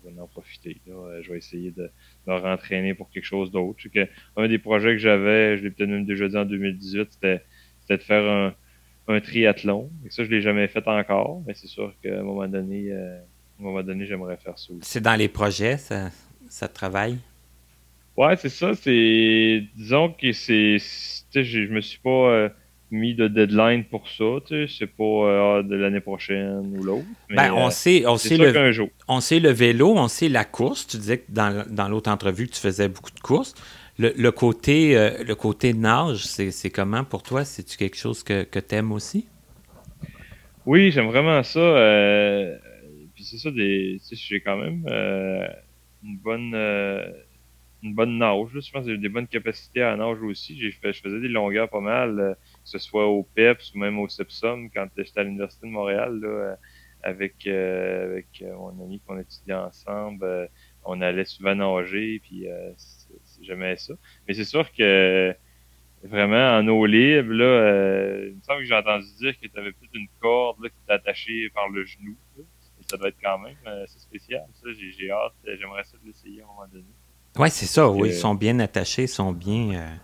je 0.04 0.10
vais 0.10 0.20
en 0.20 0.26
profiter. 0.26 0.80
Là. 0.86 1.20
Je 1.22 1.30
vais 1.32 1.38
essayer 1.38 1.70
de, 1.70 1.90
de 2.26 2.32
rentraîner 2.32 2.94
pour 2.94 3.10
quelque 3.10 3.24
chose 3.24 3.50
d'autre. 3.50 3.80
Que 3.92 4.08
un 4.36 4.48
des 4.48 4.58
projets 4.58 4.92
que 4.92 4.98
j'avais, 4.98 5.58
je 5.58 5.64
l'ai 5.64 5.70
peut-être 5.70 5.90
même 5.90 6.06
déjà 6.06 6.28
dit 6.28 6.36
en 6.36 6.44
2018, 6.44 7.08
c'était, 7.10 7.42
de 7.88 7.96
faire 7.96 8.54
un, 9.08 9.20
triathlon. 9.20 9.90
Et 10.06 10.10
ça, 10.10 10.22
je 10.22 10.30
l'ai 10.30 10.40
jamais 10.40 10.68
fait 10.68 10.86
encore, 10.86 11.42
mais 11.44 11.54
c'est 11.54 11.66
sûr 11.66 11.92
qu'à 12.00 12.20
un 12.20 12.22
moment 12.22 12.46
donné, 12.46 12.92
euh, 12.92 13.18
un 13.58 13.62
moment 13.62 13.82
donné, 13.82 14.06
j'aimerais 14.06 14.36
faire 14.36 14.56
ça 14.56 14.72
aussi. 14.72 14.78
C'est 14.82 15.00
dans 15.00 15.16
les 15.16 15.28
projets, 15.28 15.76
ça, 15.78 16.10
ça 16.50 16.68
travaille? 16.68 17.16
Ouais, 18.16 18.36
c'est 18.36 18.50
ça. 18.50 18.74
C'est 18.74 19.64
disons 19.76 20.10
que 20.10 20.32
c'est, 20.32 20.76
je, 20.78 21.42
je 21.42 21.72
me 21.72 21.80
suis 21.80 22.00
pas 22.00 22.10
euh, 22.10 22.48
mis 22.90 23.14
de 23.14 23.28
deadline 23.28 23.84
pour 23.84 24.08
ça. 24.08 24.24
C'est 24.68 24.86
pas 24.86 25.04
euh, 25.04 25.62
de 25.62 25.76
l'année 25.76 26.00
prochaine 26.00 26.76
ou 26.76 26.82
l'autre. 26.82 27.06
Ben, 27.30 27.52
on 27.52 27.68
euh, 27.68 27.70
sait, 27.70 28.04
on 28.06 28.16
sait 28.16 28.36
le, 28.36 28.72
jour. 28.72 28.88
on 29.08 29.20
sait 29.20 29.40
le 29.40 29.50
vélo, 29.50 29.94
on 29.96 30.08
sait 30.08 30.28
la 30.28 30.44
course. 30.44 30.86
Tu 30.86 30.98
disais 30.98 31.18
que 31.18 31.30
dans, 31.30 31.64
dans 31.70 31.88
l'autre 31.88 32.10
entrevue 32.10 32.48
tu 32.48 32.60
faisais 32.60 32.88
beaucoup 32.88 33.12
de 33.12 33.20
courses. 33.20 33.54
Le, 33.98 34.12
le 34.16 34.32
côté, 34.32 34.94
le 35.22 35.34
côté 35.34 35.74
nage, 35.74 36.24
c'est 36.24 36.70
comment 36.70 37.04
pour 37.04 37.22
toi? 37.22 37.44
C'est-tu 37.44 37.76
quelque 37.76 37.96
chose 37.96 38.22
que, 38.22 38.44
que 38.44 38.58
tu 38.58 38.74
aimes 38.74 38.92
aussi? 38.92 39.26
Oui, 40.64 40.90
j'aime 40.90 41.08
vraiment 41.08 41.42
ça. 41.42 41.60
puis 43.14 43.24
c'est 43.24 43.36
ça, 43.36 43.50
des, 43.50 43.98
j'ai 44.10 44.40
quand 44.40 44.56
même 44.56 44.86
une 46.04 46.16
bonne 46.18 46.54
une 47.82 47.94
bonne 47.94 48.18
nage. 48.18 48.48
Je 48.52 48.70
pense 48.70 48.84
que 48.84 48.92
j'ai 48.92 48.98
des 48.98 49.08
bonnes 49.08 49.26
capacités 49.26 49.82
à 49.82 49.96
nage 49.96 50.22
aussi. 50.22 50.58
J'ai 50.58 50.70
fait, 50.70 50.92
je 50.92 51.00
faisais 51.00 51.20
des 51.20 51.28
longueurs 51.28 51.68
pas 51.68 51.80
mal 51.80 52.36
que 52.64 52.78
ce 52.78 52.78
soit 52.78 53.06
au 53.06 53.22
PEPS 53.22 53.74
ou 53.74 53.78
même 53.78 53.98
au 53.98 54.08
SEPSUM, 54.08 54.70
quand 54.70 54.86
j'étais 54.96 55.20
à 55.20 55.22
l'Université 55.24 55.66
de 55.66 55.72
Montréal, 55.72 56.20
là, 56.20 56.28
euh, 56.28 56.56
avec, 57.02 57.46
euh, 57.46 58.04
avec 58.04 58.26
euh, 58.42 58.54
mon 58.54 58.84
ami 58.84 59.00
qu'on 59.00 59.18
étudiait 59.18 59.54
ensemble, 59.54 60.50
on 60.84 61.00
allait 61.00 61.24
souvent 61.24 61.54
nager, 61.54 62.20
puis 62.22 62.46
j'aimais 63.42 63.76
ça. 63.76 63.94
Mais 64.26 64.34
c'est 64.34 64.44
sûr 64.44 64.70
que 64.72 65.34
vraiment 66.02 66.58
en 66.58 66.66
eau 66.68 66.86
libre, 66.86 67.32
là, 67.32 68.26
il 68.26 68.36
me 68.36 68.42
semble 68.42 68.60
que 68.60 68.66
j'ai 68.66 68.74
entendu 68.74 69.06
dire 69.18 69.38
que 69.38 69.46
tu 69.46 69.58
avais 69.58 69.72
peut-être 69.72 69.94
une 69.94 70.08
corde 70.20 70.62
là, 70.62 70.68
qui 70.68 70.76
attachée 70.88 71.50
par 71.50 71.68
le 71.68 71.84
genou. 71.84 72.16
Ça 72.90 72.96
doit 72.96 73.08
être 73.08 73.20
quand 73.22 73.38
même 73.38 73.56
assez 73.84 73.98
spécial. 73.98 74.44
Ça, 74.54 74.68
j'ai, 74.72 75.10
hâte, 75.10 75.32
j'aimerais 75.44 75.84
ça 75.84 75.96
de 76.02 76.06
l'essayer 76.06 76.40
à 76.40 76.44
un 76.44 76.48
moment 76.48 76.68
donné. 76.72 76.84
Oui, 77.38 77.48
c'est 77.50 77.66
ça, 77.66 77.88
oui. 77.88 78.08
Ils 78.08 78.14
sont 78.14 78.34
bien 78.34 78.58
attachés, 78.58 79.02
ils 79.02 79.08
sont 79.08 79.32
bien. 79.32 80.00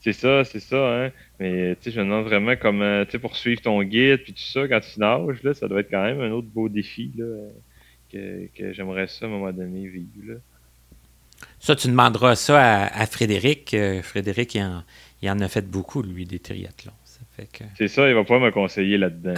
C'est 0.00 0.12
ça, 0.12 0.44
c'est 0.44 0.60
ça, 0.60 0.76
hein. 0.76 1.10
Mais 1.40 1.74
tu 1.76 1.84
sais, 1.84 1.90
je 1.90 2.00
me 2.00 2.04
demande 2.04 2.26
vraiment 2.26 2.54
comment, 2.56 3.04
tu 3.04 3.12
sais, 3.12 3.18
pour 3.18 3.36
suivre 3.36 3.60
ton 3.60 3.82
guide 3.82 4.22
puis 4.22 4.32
tout 4.32 4.40
ça, 4.40 4.68
quand 4.68 4.80
tu 4.80 5.00
nages, 5.00 5.42
là, 5.42 5.52
ça 5.52 5.66
doit 5.66 5.80
être 5.80 5.90
quand 5.90 6.04
même 6.04 6.20
un 6.20 6.30
autre 6.30 6.46
beau 6.46 6.68
défi, 6.68 7.10
là, 7.16 7.24
que, 8.12 8.46
que 8.54 8.72
j'aimerais 8.72 9.08
ça 9.08 9.24
à 9.24 9.28
un 9.28 9.32
moment 9.32 9.52
donné 9.52 9.88
vivre, 9.88 10.08
là. 10.24 10.34
Ça, 11.58 11.74
tu 11.74 11.88
demanderas 11.88 12.36
ça 12.36 12.84
à, 12.86 13.06
Frédéric. 13.06 13.74
Euh, 13.74 14.02
Frédéric, 14.02 14.54
il 14.54 14.62
en, 14.62 14.84
il 15.22 15.30
en, 15.30 15.40
a 15.40 15.48
fait 15.48 15.68
beaucoup, 15.68 16.02
lui, 16.02 16.24
des 16.24 16.38
triathlons. 16.38 16.92
Que... 17.36 17.64
C'est 17.76 17.88
ça, 17.88 18.08
il 18.08 18.14
va 18.14 18.22
pouvoir 18.22 18.40
me 18.40 18.50
conseiller 18.50 18.96
là-dedans. 18.96 19.34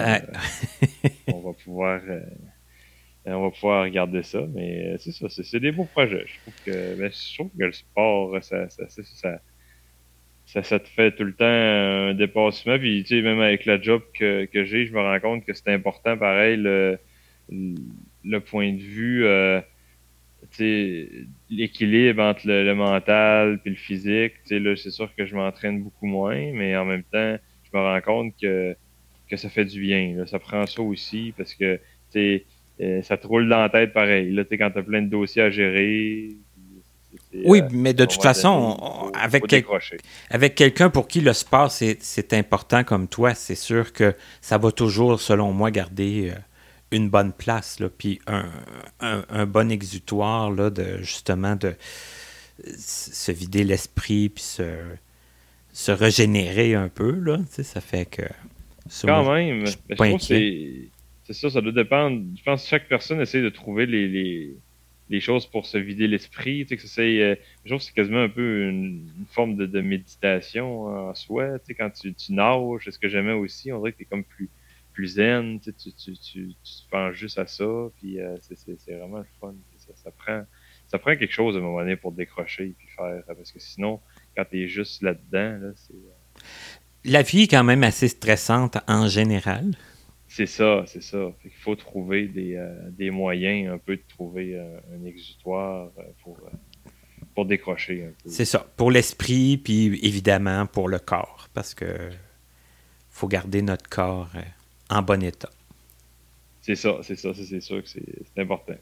on 1.28 1.40
va 1.40 1.52
pouvoir... 1.52 2.00
Euh, 2.08 2.20
on 3.34 3.42
va 3.42 3.50
pouvoir 3.50 3.84
regarder 3.84 4.22
ça, 4.22 4.46
mais 4.54 4.96
c'est 4.98 5.12
ça, 5.12 5.28
c'est 5.28 5.60
des 5.60 5.72
beaux 5.72 5.86
projets. 5.86 6.24
Je 6.26 6.40
trouve 6.40 6.54
que, 6.64 6.94
ben, 6.96 7.10
je 7.10 7.34
trouve 7.34 7.50
que 7.58 7.64
le 7.64 7.72
sport, 7.72 8.42
ça, 8.42 8.68
ça, 8.68 8.88
ça 8.88 9.40
ça, 10.48 10.62
ça 10.62 10.78
te 10.80 10.88
fait 10.88 11.12
tout 11.14 11.24
le 11.24 11.34
temps 11.34 11.44
un 11.44 12.14
dépassement. 12.14 12.78
Puis, 12.78 13.02
tu 13.04 13.16
sais, 13.16 13.22
même 13.22 13.40
avec 13.40 13.66
la 13.66 13.80
job 13.80 14.02
que, 14.14 14.46
que 14.46 14.64
j'ai, 14.64 14.86
je 14.86 14.92
me 14.94 15.00
rends 15.00 15.20
compte 15.20 15.44
que 15.44 15.52
c'est 15.52 15.68
important, 15.68 16.16
pareil, 16.16 16.56
le, 16.56 16.98
le 17.50 18.40
point 18.40 18.72
de 18.72 18.78
vue, 18.80 19.26
euh, 19.26 19.60
l'équilibre 21.50 22.22
entre 22.22 22.46
le, 22.46 22.74
mental 22.74 23.60
puis 23.60 23.70
le 23.72 23.76
physique. 23.76 24.34
Tu 24.44 24.48
sais, 24.48 24.58
là, 24.58 24.74
c'est 24.76 24.90
sûr 24.90 25.14
que 25.14 25.26
je 25.26 25.34
m'entraîne 25.34 25.82
beaucoup 25.82 26.06
moins, 26.06 26.52
mais 26.52 26.76
en 26.76 26.86
même 26.86 27.04
temps, 27.04 27.36
je 27.64 27.76
me 27.76 27.82
rends 27.82 28.00
compte 28.00 28.34
que, 28.40 28.74
que 29.28 29.36
ça 29.36 29.50
fait 29.50 29.64
du 29.66 29.80
bien. 29.80 30.24
Ça 30.26 30.38
prend 30.38 30.66
ça 30.66 30.80
aussi 30.82 31.34
parce 31.36 31.54
que, 31.54 31.76
tu 31.76 31.82
sais, 32.10 32.46
ça 33.02 33.16
te 33.16 33.26
roule 33.26 33.48
dans 33.48 33.60
la 33.60 33.68
tête 33.68 33.92
pareil. 33.92 34.30
Là, 34.32 34.44
quand 34.50 34.70
tu 34.70 34.78
as 34.78 34.82
plein 34.82 35.02
de 35.02 35.08
dossiers 35.08 35.42
à 35.42 35.50
gérer, 35.50 36.36
oui, 37.44 37.62
mais 37.70 37.94
de 37.94 38.04
toute 38.04 38.22
façon, 38.22 39.10
avec, 39.14 39.44
avec 40.30 40.54
quelqu'un 40.54 40.90
pour 40.90 41.08
qui 41.08 41.20
le 41.20 41.32
sport, 41.32 41.70
c'est 41.70 42.32
important 42.32 42.84
comme 42.84 43.06
toi, 43.06 43.34
c'est 43.34 43.54
sûr 43.54 43.92
que 43.92 44.14
ça 44.40 44.58
va 44.58 44.72
toujours, 44.72 45.20
selon 45.20 45.52
moi, 45.52 45.70
garder 45.70 46.32
une 46.90 47.10
bonne 47.10 47.32
place, 47.32 47.80
là, 47.80 47.88
puis 47.90 48.20
un, 48.26 48.46
un, 49.00 49.46
bon 49.46 49.70
exutoire, 49.70 50.50
là, 50.50 50.70
de, 50.70 50.98
justement, 51.02 51.54
de 51.56 51.74
se 52.78 53.32
vider 53.32 53.64
l'esprit, 53.64 54.30
puis 54.30 54.44
se, 54.44 54.72
se 55.72 55.92
régénérer 55.92 56.74
un 56.74 56.88
peu, 56.88 57.12
là, 57.12 57.38
ça 57.50 57.80
fait 57.80 58.06
que... 58.06 58.22
Quand 59.02 59.30
même, 59.34 59.66
je, 59.66 59.94
pense 59.96 60.28
que 60.28 60.34
c'est 60.34 60.88
ça, 61.32 61.50
ça 61.50 61.60
doit 61.60 61.72
dépendre. 61.72 62.22
Je 62.36 62.42
pense 62.42 62.62
que 62.62 62.68
chaque 62.68 62.88
personne 62.88 63.20
essaie 63.20 63.42
de 63.42 63.48
trouver 63.48 63.86
les, 63.86 64.54
les, 65.08 65.20
choses 65.20 65.46
pour 65.46 65.66
se 65.66 65.78
vider 65.78 66.06
l'esprit. 66.06 66.66
Tu 66.66 66.78
sais, 66.78 66.86
c'est, 66.86 67.22
euh, 67.22 67.34
je 67.64 67.70
trouve 67.70 67.78
que 67.80 67.84
c'est 67.84 67.94
quasiment 67.94 68.22
un 68.22 68.28
peu 68.28 68.68
une, 68.68 69.08
forme 69.30 69.56
de, 69.56 69.66
de, 69.66 69.80
méditation 69.80 70.86
en 70.86 71.14
soi. 71.14 71.58
Tu 71.60 71.66
sais, 71.66 71.74
quand 71.74 71.90
tu, 71.90 72.14
tu 72.14 72.32
nages, 72.32 72.82
c'est 72.84 72.90
ce 72.90 72.98
que 72.98 73.08
j'aimais 73.08 73.32
aussi, 73.32 73.72
on 73.72 73.78
dirait 73.78 73.92
que 73.92 73.98
tu 73.98 74.02
es 74.04 74.06
comme 74.06 74.24
plus 74.24 74.48
plus 74.98 75.14
zen, 75.14 75.60
tu, 75.60 75.72
tu, 75.72 76.18
tu, 76.18 76.56
penses 76.90 77.14
juste 77.14 77.38
à 77.38 77.46
ça, 77.46 77.64
puis 78.00 78.20
euh, 78.20 78.36
c'est 78.40 78.96
vraiment 78.96 79.18
le 79.18 79.26
fun. 79.40 79.54
Ça, 79.94 80.10
prend, 80.10 80.42
ça 80.88 80.98
prend 80.98 81.14
quelque 81.14 81.32
chose 81.32 81.54
à 81.54 81.60
un 81.60 81.62
moment 81.62 81.78
donné 81.78 81.94
pour 81.94 82.10
décrocher 82.10 82.64
et 82.64 82.74
puis 82.76 82.88
faire, 82.96 83.22
parce 83.28 83.52
que 83.52 83.60
sinon, 83.60 84.00
quand 84.36 84.44
tu 84.50 84.60
es 84.60 84.66
juste 84.66 85.02
là-dedans, 85.02 85.66
là, 85.66 85.72
c'est... 85.76 85.94
Euh, 85.94 86.40
La 87.04 87.22
vie 87.22 87.42
est 87.42 87.46
quand 87.46 87.62
même 87.62 87.84
assez 87.84 88.08
stressante 88.08 88.78
en 88.88 89.06
général. 89.06 89.76
C'est 90.38 90.46
ça, 90.46 90.84
c'est 90.86 91.02
ça. 91.02 91.32
Il 91.44 91.50
faut 91.50 91.74
trouver 91.74 92.28
des, 92.28 92.54
euh, 92.54 92.72
des, 92.90 93.10
moyens 93.10 93.72
un 93.72 93.78
peu 93.78 93.96
de 93.96 94.02
trouver 94.08 94.56
un 94.56 95.04
exutoire 95.04 95.90
pour, 96.22 96.38
pour 97.34 97.44
décrocher 97.44 98.04
un 98.04 98.12
peu. 98.22 98.30
C'est 98.30 98.44
ça, 98.44 98.64
pour 98.76 98.92
l'esprit, 98.92 99.56
puis 99.56 99.98
évidemment 100.00 100.66
pour 100.66 100.88
le 100.88 101.00
corps, 101.00 101.48
parce 101.54 101.74
que 101.74 101.86
faut 103.10 103.26
garder 103.26 103.62
notre 103.62 103.88
corps 103.88 104.30
en 104.88 105.02
bon 105.02 105.24
état. 105.24 105.50
C'est 106.62 106.76
ça, 106.76 106.98
c'est 107.02 107.16
ça, 107.16 107.30
c'est 107.34 107.60
sûr 107.60 107.82
que 107.82 107.88
c'est 107.88 108.40
important. 108.40 108.76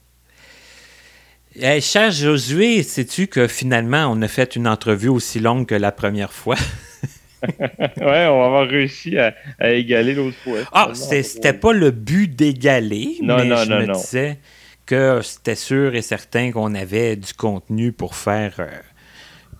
cher 1.81 2.11
Josué, 2.11 2.83
sais-tu 2.83 3.29
que 3.29 3.49
finalement, 3.49 4.09
on 4.09 4.21
a 4.21 4.29
fait 4.29 4.57
une 4.57 4.69
entrevue 4.69 5.09
aussi 5.09 5.41
longue 5.41 5.65
que 5.65 5.75
la 5.75 5.91
première 5.91 6.35
fois? 6.35 6.57
ouais, 7.97 8.27
on 8.27 8.39
va 8.39 8.47
avoir 8.47 8.67
réussi 8.69 9.19
à, 9.19 9.35
égaler 9.61 10.15
l'autre 10.15 10.37
fois. 10.37 10.59
Ah, 10.73 10.91
c'était 10.95 11.53
pas 11.53 11.73
le 11.73 11.91
but 11.91 12.29
d'égaler, 12.35 13.19
mais 13.23 13.49
je 13.49 13.73
me 13.73 13.93
disais 13.93 14.39
que 14.85 15.21
c'était 15.23 15.57
sûr 15.57 15.95
et 15.95 16.03
certain 16.03 16.53
qu'on 16.53 16.75
avait 16.75 17.17
du 17.17 17.35
contenu 17.35 17.93
pour 17.93 18.15
faire 18.15 18.55
euh, 18.61 18.69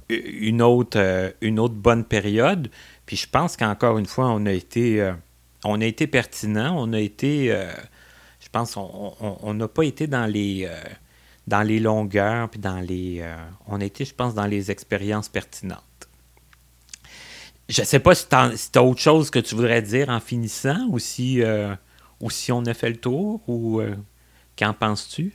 une, 0.09 0.63
autre, 0.63 0.99
euh, 1.01 1.31
une 1.41 1.59
autre 1.59 1.75
bonne 1.75 2.05
période. 2.05 2.71
Puis 3.07 3.17
je 3.17 3.29
pense 3.29 3.57
qu'encore 3.57 3.99
une 3.99 4.07
fois, 4.07 4.27
on 4.27 4.47
a 4.47 4.53
été 4.53 5.01
euh, 5.01 5.13
on 5.65 5.81
a 5.81 5.85
été 5.85 6.07
pertinent, 6.07 6.77
on 6.79 6.93
a 6.93 7.01
été, 7.01 7.49
je 8.39 8.49
pense, 8.53 8.77
on 8.77 9.55
n'a 9.55 9.67
pas 9.67 9.83
été 9.83 10.07
dans 10.07 10.27
les, 10.27 10.69
dans 11.47 11.63
les 11.63 11.79
longueurs, 11.79 12.49
puis 12.49 12.61
dans 12.61 12.81
les, 12.81 13.21
euh, 13.21 13.37
on 13.67 13.81
a 13.81 13.85
été, 13.85 14.05
je 14.05 14.15
pense, 14.15 14.35
dans 14.35 14.47
les 14.47 14.71
expériences 14.71 15.29
pertinentes. 15.29 15.83
Je 17.69 17.81
ne 17.81 17.87
sais 17.87 17.99
pas 17.99 18.15
si 18.15 18.29
tu 18.29 18.35
as, 18.35 18.83
autre 18.83 19.01
chose 19.01 19.31
que 19.31 19.39
tu 19.39 19.55
voudrais 19.55 19.83
dire 19.83 20.09
en 20.09 20.21
finissant, 20.21 20.87
ou 20.89 20.99
si, 20.99 21.43
ou 22.21 22.31
si 22.31 22.53
on 22.53 22.65
a 22.65 22.75
fait 22.75 22.91
le 22.91 22.97
tour, 22.97 23.41
ou 23.49 23.83
qu'en 24.57 24.73
penses-tu? 24.73 25.33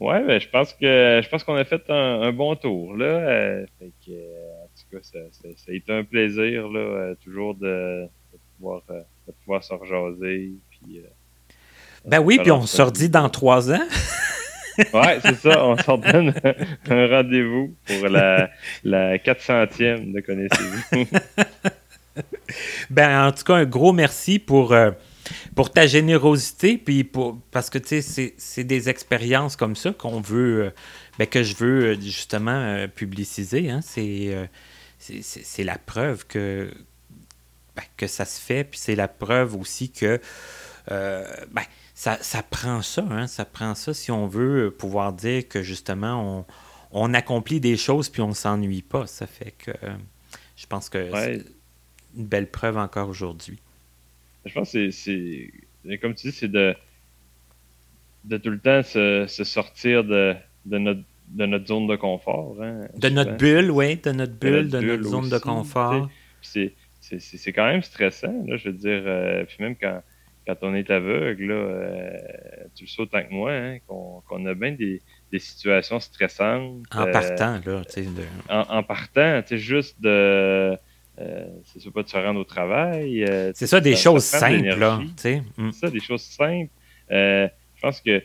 Oui, 0.00 0.14
ben, 0.26 0.40
je 0.40 0.48
pense 0.48 0.72
que 0.72 1.20
je 1.22 1.28
pense 1.28 1.44
qu'on 1.44 1.56
a 1.56 1.64
fait 1.64 1.82
un, 1.90 2.32
bon 2.32 2.56
tour 2.56 2.96
là. 2.96 3.64
en 3.82 3.84
tout 3.84 4.96
cas, 4.96 4.98
ça, 5.02 5.18
a 5.18 5.72
été 5.72 5.92
un 5.92 6.04
plaisir 6.04 6.68
là, 6.68 7.14
toujours 7.22 7.54
de, 7.54 8.08
pouvoir 8.56 8.82
de 8.88 9.32
pouvoir 9.44 9.62
se 9.62 9.74
rejaser. 9.74 10.52
Puis, 10.70 10.98
euh, 10.98 11.08
ben 12.04 12.20
oui, 12.20 12.38
puis 12.38 12.50
on 12.50 12.66
se 12.66 12.80
redit 12.80 13.10
dans 13.10 13.28
trois 13.28 13.70
ans. 13.70 13.86
Ouais, 14.94 15.18
c'est 15.22 15.36
ça. 15.36 15.64
On 15.64 15.76
s'en 15.76 15.98
donne 15.98 16.34
un 16.88 17.06
rendez-vous 17.08 17.74
pour 17.86 18.08
la, 18.08 18.50
la 18.84 19.16
400e 19.18 20.12
de 20.12 20.20
Connaissez-vous. 20.20 21.06
ben, 22.90 23.26
en 23.26 23.32
tout 23.32 23.44
cas, 23.44 23.54
un 23.54 23.64
gros 23.64 23.92
merci 23.92 24.38
pour, 24.38 24.72
euh, 24.72 24.90
pour 25.54 25.70
ta 25.70 25.86
générosité. 25.86 26.78
Puis 26.78 27.04
pour, 27.04 27.38
parce 27.50 27.70
que, 27.70 27.78
tu 27.78 28.02
sais, 28.02 28.34
c'est 28.36 28.64
des 28.64 28.88
expériences 28.88 29.56
comme 29.56 29.76
ça 29.76 29.92
qu'on 29.92 30.20
veut, 30.20 30.64
euh, 30.64 30.70
ben, 31.18 31.26
que 31.26 31.42
je 31.42 31.56
veux 31.56 32.00
justement 32.00 32.86
publiciser. 32.94 33.70
Hein. 33.70 33.80
C'est 33.82 35.64
la 35.64 35.78
preuve 35.78 36.26
que, 36.26 36.70
ben, 37.76 37.82
que 37.96 38.06
ça 38.06 38.24
se 38.24 38.40
fait. 38.40 38.64
Puis 38.64 38.78
c'est 38.78 38.96
la 38.96 39.08
preuve 39.08 39.56
aussi 39.56 39.90
que 39.90 40.20
euh, 40.90 41.24
ben, 41.52 41.62
ça, 42.00 42.16
ça, 42.22 42.42
prend 42.42 42.80
ça. 42.80 43.06
Hein, 43.10 43.26
ça 43.26 43.44
prend 43.44 43.74
ça 43.74 43.92
si 43.92 44.10
on 44.10 44.26
veut 44.26 44.70
pouvoir 44.70 45.12
dire 45.12 45.46
que 45.46 45.62
justement 45.62 46.46
on, 46.92 47.02
on 47.02 47.12
accomplit 47.12 47.60
des 47.60 47.76
choses 47.76 48.08
puis 48.08 48.22
on 48.22 48.28
ne 48.28 48.32
s'ennuie 48.32 48.80
pas. 48.80 49.06
Ça 49.06 49.26
fait 49.26 49.50
que 49.50 49.72
je 50.56 50.66
pense 50.66 50.88
que 50.88 51.10
c'est 51.12 51.44
une 52.16 52.24
belle 52.24 52.50
preuve 52.50 52.78
encore 52.78 53.10
aujourd'hui. 53.10 53.58
Je 54.46 54.54
pense 54.54 54.72
que 54.72 54.90
c'est. 54.90 55.52
Comme 56.00 56.14
tu 56.14 56.28
dis, 56.28 56.32
c'est 56.32 56.50
de, 56.50 56.74
de 58.24 58.38
tout 58.38 58.48
le 58.48 58.60
temps 58.60 58.82
se, 58.82 59.26
sortir 59.44 60.02
de, 60.02 60.34
de, 60.64 60.78
notre, 60.78 61.02
de 61.28 61.44
notre 61.44 61.66
zone 61.66 61.86
de 61.86 61.96
confort. 61.96 62.56
Hein, 62.62 62.88
de 62.96 63.10
notre 63.10 63.36
bulle, 63.36 63.70
oui, 63.70 63.96
de 63.96 64.12
notre 64.12 64.32
bulle, 64.32 64.70
de 64.70 64.80
notre, 64.80 65.04
zone 65.04 65.28
de 65.28 65.38
confort. 65.38 66.08
C'est 66.40 66.72
c'est 67.00 67.52
quand 67.52 67.66
même 67.66 67.82
stressant, 67.82 68.42
là, 68.46 68.56
je 68.56 68.70
veux 68.70 68.74
dire. 68.74 69.02
Euh, 69.04 69.44
puis 69.44 69.56
même 69.60 69.76
quand, 69.76 70.00
quand 70.50 70.66
on 70.68 70.74
est 70.74 70.90
aveugle, 70.90 71.46
là, 71.46 71.54
euh, 71.54 72.10
tu 72.74 72.84
le 72.84 72.88
sais 72.88 73.02
autant 73.02 73.22
que 73.22 73.32
moi, 73.32 73.52
hein, 73.52 73.78
qu'on 73.86 74.46
a 74.46 74.54
bien 74.54 74.72
des, 74.72 75.00
des, 75.30 75.38
situations 75.38 76.00
stressantes. 76.00 76.82
En 76.92 77.06
euh, 77.06 77.12
partant, 77.12 77.60
là, 77.64 77.84
tu 77.84 78.02
sais. 78.02 78.08
En, 78.48 78.60
en, 78.60 78.82
partant, 78.82 79.42
tu 79.42 79.48
sais, 79.48 79.58
juste 79.58 80.00
de. 80.00 80.76
c'est 81.64 81.92
pas 81.92 82.02
de 82.02 82.08
se 82.08 82.16
rendre 82.16 82.40
au 82.40 82.44
travail. 82.44 83.24
c'est 83.54 83.66
ça, 83.66 83.80
des 83.80 83.96
choses 83.96 84.24
simples, 84.24 84.78
là. 84.78 85.00
C'est 85.16 85.42
ça, 85.72 85.90
des 85.90 86.00
choses 86.00 86.22
simples. 86.22 86.70
je 87.10 87.50
pense 87.80 88.00
que 88.00 88.22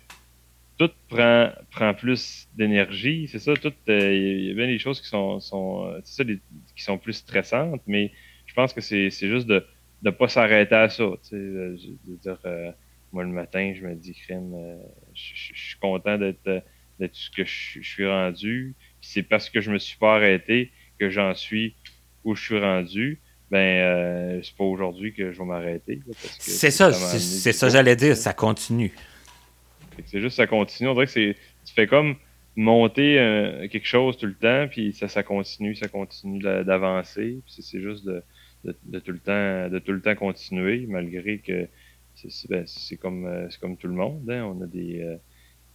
tout 0.77 0.91
prend, 1.07 1.51
prend 1.71 1.93
plus 1.93 2.47
d'énergie. 2.55 3.29
C'est 3.31 3.39
ça, 3.39 3.53
tout. 3.53 3.73
Il 3.87 4.45
y 4.45 4.51
a 4.51 4.53
bien 4.53 4.67
des 4.67 4.79
choses 4.79 4.99
qui 4.99 5.07
sont, 5.07 5.39
sont, 5.39 5.93
ça, 6.03 6.23
qui 6.23 6.83
sont 6.83 6.97
plus 6.97 7.13
stressantes, 7.13 7.81
mais 7.87 8.11
je 8.45 8.53
pense 8.53 8.73
que 8.73 8.81
c'est 8.81 9.09
juste 9.09 9.47
de 9.47 9.65
ne 10.05 10.11
pas 10.11 10.27
s'arrêter 10.27 10.75
à 10.75 10.89
ça. 10.89 11.03
Tu 11.23 11.29
sais, 11.29 11.35
de, 11.35 12.15
dire, 12.21 12.39
euh, 12.45 12.71
moi, 13.11 13.23
le 13.23 13.29
matin, 13.29 13.73
je 13.75 13.85
me 13.85 13.95
dis, 13.95 14.13
crème, 14.13 14.53
euh, 14.55 14.77
je, 15.13 15.53
suis 15.53 15.79
content 15.79 16.17
d'être 16.17 16.63
ce 17.11 17.29
que 17.31 17.43
je, 17.43 17.81
suis 17.81 18.07
rendu. 18.07 18.75
c'est 19.01 19.23
parce 19.23 19.49
que 19.49 19.61
je 19.61 19.71
me 19.71 19.79
suis 19.79 19.97
pas 19.97 20.15
arrêté 20.15 20.71
que 20.99 21.09
j'en 21.09 21.33
suis 21.33 21.75
où 22.23 22.35
je 22.35 22.43
suis 22.43 22.59
rendu. 22.59 23.19
Ben, 23.51 23.57
euh, 23.57 24.39
c'est 24.43 24.55
pas 24.55 24.63
aujourd'hui 24.63 25.13
que 25.13 25.31
je 25.31 25.37
vais 25.37 25.45
m'arrêter. 25.45 25.99
C'est 26.39 26.71
ça, 26.71 26.91
c'est 26.91 27.53
ça, 27.53 27.69
j'allais 27.69 27.95
dire, 27.95 28.15
ça 28.15 28.33
continue. 28.33 28.93
C'est 30.05 30.19
juste 30.19 30.35
ça 30.35 30.47
continue. 30.47 30.89
On 30.89 30.93
dirait 30.93 31.05
que 31.05 31.11
c'est. 31.11 31.35
Tu 31.65 31.73
fais 31.73 31.87
comme 31.87 32.15
monter 32.55 33.15
quelque 33.71 33.87
chose 33.87 34.17
tout 34.17 34.25
le 34.25 34.33
temps, 34.33 34.67
puis 34.69 34.93
ça, 34.93 35.07
ça 35.07 35.23
continue, 35.23 35.75
ça 35.75 35.87
continue 35.87 36.39
d'avancer. 36.39 37.39
C'est 37.47 37.81
juste 37.81 38.05
de, 38.05 38.23
de, 38.83 38.99
tout 38.99 39.11
le 39.11 39.19
temps 39.19 39.69
de 39.69 39.79
tout 39.79 39.91
le 39.91 40.01
temps 40.01 40.15
continuer, 40.15 40.85
malgré 40.87 41.39
que 41.39 41.67
c'est 42.15 42.49
ben, 42.49 42.65
comme 43.01 43.25
euh, 43.25 43.47
comme 43.59 43.77
tout 43.77 43.87
le 43.87 43.93
monde. 43.93 44.29
Hein. 44.29 44.43
On 44.45 44.61
a 44.63 44.67
des, 44.67 45.01
euh, 45.01 45.17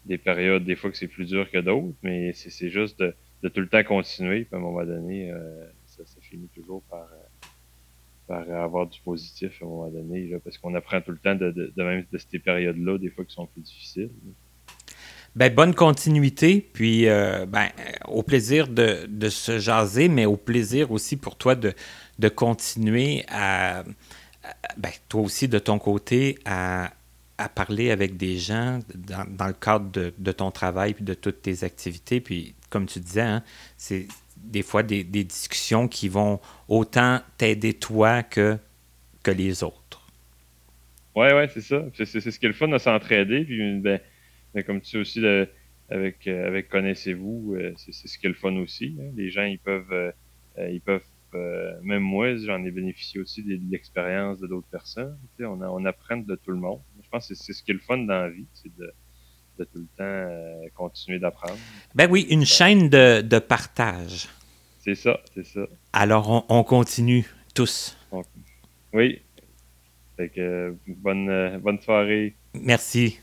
des 0.06 0.18
périodes, 0.18 0.64
des 0.64 0.76
fois 0.76 0.90
que 0.90 0.96
c'est 0.96 1.08
plus 1.08 1.26
dur 1.26 1.50
que 1.50 1.58
d'autres, 1.58 1.94
mais 2.02 2.32
c'est 2.32 2.70
juste 2.70 2.98
de, 2.98 3.14
de, 3.42 3.48
tout 3.48 3.60
le 3.60 3.68
temps 3.68 3.84
continuer. 3.84 4.44
Puis 4.44 4.54
à 4.54 4.56
un 4.56 4.60
moment 4.60 4.84
donné, 4.84 5.30
euh, 5.30 5.66
ça, 5.86 6.02
finit 6.20 6.48
toujours 6.54 6.82
par, 6.90 7.08
par 8.26 8.50
avoir 8.50 8.86
du 8.86 9.00
positif 9.00 9.60
à 9.60 9.64
un 9.64 9.68
moment 9.68 9.90
donné, 9.90 10.34
parce 10.42 10.56
qu'on 10.56 10.74
apprend 10.74 11.00
tout 11.00 11.10
le 11.10 11.18
temps 11.18 11.34
de, 11.34 11.50
de, 11.50 11.82
même 11.82 12.04
de 12.10 12.18
ces 12.18 12.38
périodes-là, 12.38 12.98
des 12.98 13.10
fois 13.10 13.24
qui 13.24 13.34
sont 13.34 13.46
plus 13.46 13.60
difficiles. 13.60 14.10
Ben, 15.36 15.54
bonne 15.54 15.74
continuité, 15.74 16.60
puis 16.60 17.04
ben, 17.04 17.68
au 18.08 18.22
plaisir 18.22 18.66
de, 18.66 19.06
de, 19.06 19.28
se 19.28 19.58
jaser, 19.58 20.08
mais 20.08 20.26
au 20.26 20.36
plaisir 20.36 20.90
aussi 20.90 21.16
pour 21.16 21.36
toi 21.36 21.54
de, 21.54 21.72
de 22.20 22.28
continuer 22.28 23.24
à, 23.28 23.82
ben, 24.76 24.92
toi 25.08 25.22
aussi 25.22 25.48
de 25.48 25.58
ton 25.58 25.78
côté, 25.78 26.38
à, 26.44 26.92
parler 27.54 27.90
avec 27.90 28.18
des 28.18 28.36
gens 28.36 28.80
dans, 28.94 29.46
le 29.46 29.54
cadre 29.54 29.90
de, 29.90 30.32
ton 30.32 30.50
travail 30.50 30.92
puis 30.92 31.04
de 31.04 31.14
toutes 31.14 31.40
tes 31.40 31.64
activités. 31.64 32.20
Puis, 32.20 32.54
comme 32.68 32.84
tu 32.84 33.00
disais, 33.00 33.22
hein, 33.22 33.42
c'est 33.78 34.06
des 34.36 34.62
fois 34.62 34.82
des, 34.82 35.02
discussions 35.02 35.88
qui 35.88 36.10
vont 36.10 36.38
autant 36.68 37.20
t'aider 37.38 37.72
toi 37.72 38.22
que, 38.22 38.58
que 39.22 39.30
les 39.30 39.62
autres. 39.62 40.06
Ouais, 41.16 41.32
ouais, 41.32 41.48
c'est 41.48 41.62
ça. 41.62 41.82
C'est 41.94 42.20
ce 42.20 42.38
qui 42.38 42.44
est 42.44 42.48
le 42.48 42.54
fun 42.54 42.68
de 42.68 42.76
s'entraider. 42.76 43.44
Puis, 43.44 43.80
ben, 43.80 44.00
ben, 44.54 44.62
comme 44.62 44.82
tu 44.82 44.90
sais 44.90 44.98
aussi, 44.98 45.20
avec, 45.90 46.26
euh, 46.26 46.46
avec 46.46 46.68
Connaissez-vous, 46.68 47.54
euh, 47.54 47.72
c'est 47.76 47.92
ce 47.92 48.18
qui 48.18 48.26
est 48.26 48.30
le 48.30 48.34
fun 48.34 48.54
aussi. 48.56 48.96
Hein. 49.00 49.10
Les 49.16 49.30
gens, 49.30 49.44
ils 49.44 49.58
peuvent, 49.58 49.92
euh, 49.92 50.12
ils 50.70 50.80
peuvent 50.80 51.06
même 51.82 52.02
moi, 52.02 52.36
j'en 52.36 52.64
ai 52.64 52.70
bénéficié 52.70 53.20
aussi 53.20 53.42
de, 53.42 53.58
l'expérience 53.70 54.38
de 54.40 54.46
d'autres 54.46 54.68
personnes. 54.70 55.18
Tu 55.36 55.42
sais, 55.42 55.44
on, 55.46 55.60
on 55.60 55.84
apprend 55.84 56.16
de 56.16 56.34
tout 56.36 56.50
le 56.50 56.58
monde. 56.58 56.80
Je 57.02 57.08
pense 57.08 57.28
que 57.28 57.34
c'est 57.34 57.52
ce 57.52 57.62
qui 57.62 57.70
est 57.70 57.74
le 57.74 57.80
fun 57.80 57.98
dans 57.98 58.22
la 58.22 58.30
vie, 58.30 58.46
c'est 58.52 58.74
de, 58.76 58.92
de, 59.58 59.64
tout 59.64 59.78
le 59.78 59.88
temps 59.96 60.70
continuer 60.74 61.18
d'apprendre. 61.18 61.58
Ben 61.94 62.10
oui, 62.10 62.26
une 62.30 62.44
chaîne 62.44 62.88
de, 62.88 63.20
de 63.20 63.38
partage. 63.38 64.28
C'est 64.78 64.94
ça, 64.94 65.20
c'est 65.34 65.44
ça. 65.44 65.66
Alors, 65.92 66.30
on, 66.30 66.44
on 66.48 66.64
continue 66.64 67.26
tous. 67.54 67.96
oui. 68.92 69.22
Fait 70.16 70.28
que, 70.28 70.76
bonne, 70.86 71.58
bonne 71.58 71.80
soirée. 71.80 72.34
Merci. 72.54 73.20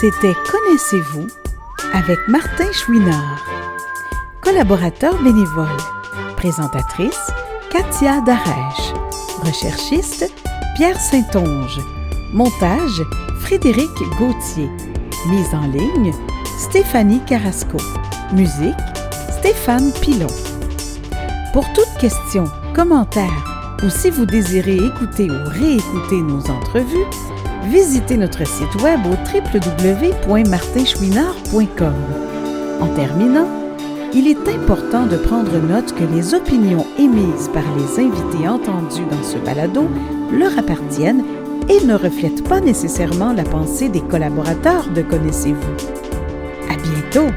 C'était 0.00 0.34
Connaissez-vous 0.50 1.26
avec 1.92 2.16
Martin 2.26 2.72
Chouinard. 2.72 3.44
Collaborateur 4.40 5.22
bénévole. 5.22 5.76
Présentatrice 6.38 7.30
Katia 7.70 8.22
Darèche. 8.22 8.94
Recherchiste 9.44 10.32
Pierre 10.74 10.98
Saint-Onge. 10.98 11.80
Montage 12.32 13.02
Frédéric 13.40 13.90
Gauthier. 14.18 14.70
Mise 15.28 15.54
en 15.54 15.66
ligne 15.66 16.14
Stéphanie 16.58 17.20
Carrasco. 17.26 17.76
Musique 18.32 18.74
Stéphane 19.38 19.92
Pilon. 20.00 20.28
Pour 21.52 21.70
toute 21.74 22.00
question, 22.00 22.44
commentaire 22.74 23.50
ou 23.84 23.90
si 23.90 24.08
vous 24.08 24.24
désirez 24.24 24.76
écouter 24.76 25.30
ou 25.30 25.48
réécouter 25.48 26.22
nos 26.22 26.50
entrevues, 26.50 27.06
visitez 27.64 28.16
notre 28.16 28.46
site 28.46 28.74
web 28.82 29.00
au 29.06 29.16
www.martinchouinard.com. 29.32 31.94
En 32.80 32.86
terminant, 32.94 33.48
il 34.12 34.26
est 34.26 34.48
important 34.48 35.06
de 35.06 35.16
prendre 35.16 35.56
note 35.58 35.94
que 35.94 36.02
les 36.04 36.34
opinions 36.34 36.84
émises 36.98 37.48
par 37.52 37.62
les 37.76 38.00
invités 38.04 38.48
entendus 38.48 39.06
dans 39.10 39.22
ce 39.22 39.38
balado 39.38 39.88
leur 40.32 40.58
appartiennent 40.58 41.24
et 41.68 41.84
ne 41.84 41.94
reflètent 41.94 42.48
pas 42.48 42.60
nécessairement 42.60 43.32
la 43.32 43.44
pensée 43.44 43.88
des 43.88 44.00
collaborateurs 44.00 44.88
de 44.88 45.02
Connaissez-vous. 45.02 45.76
À 46.68 46.74
bientôt! 46.76 47.30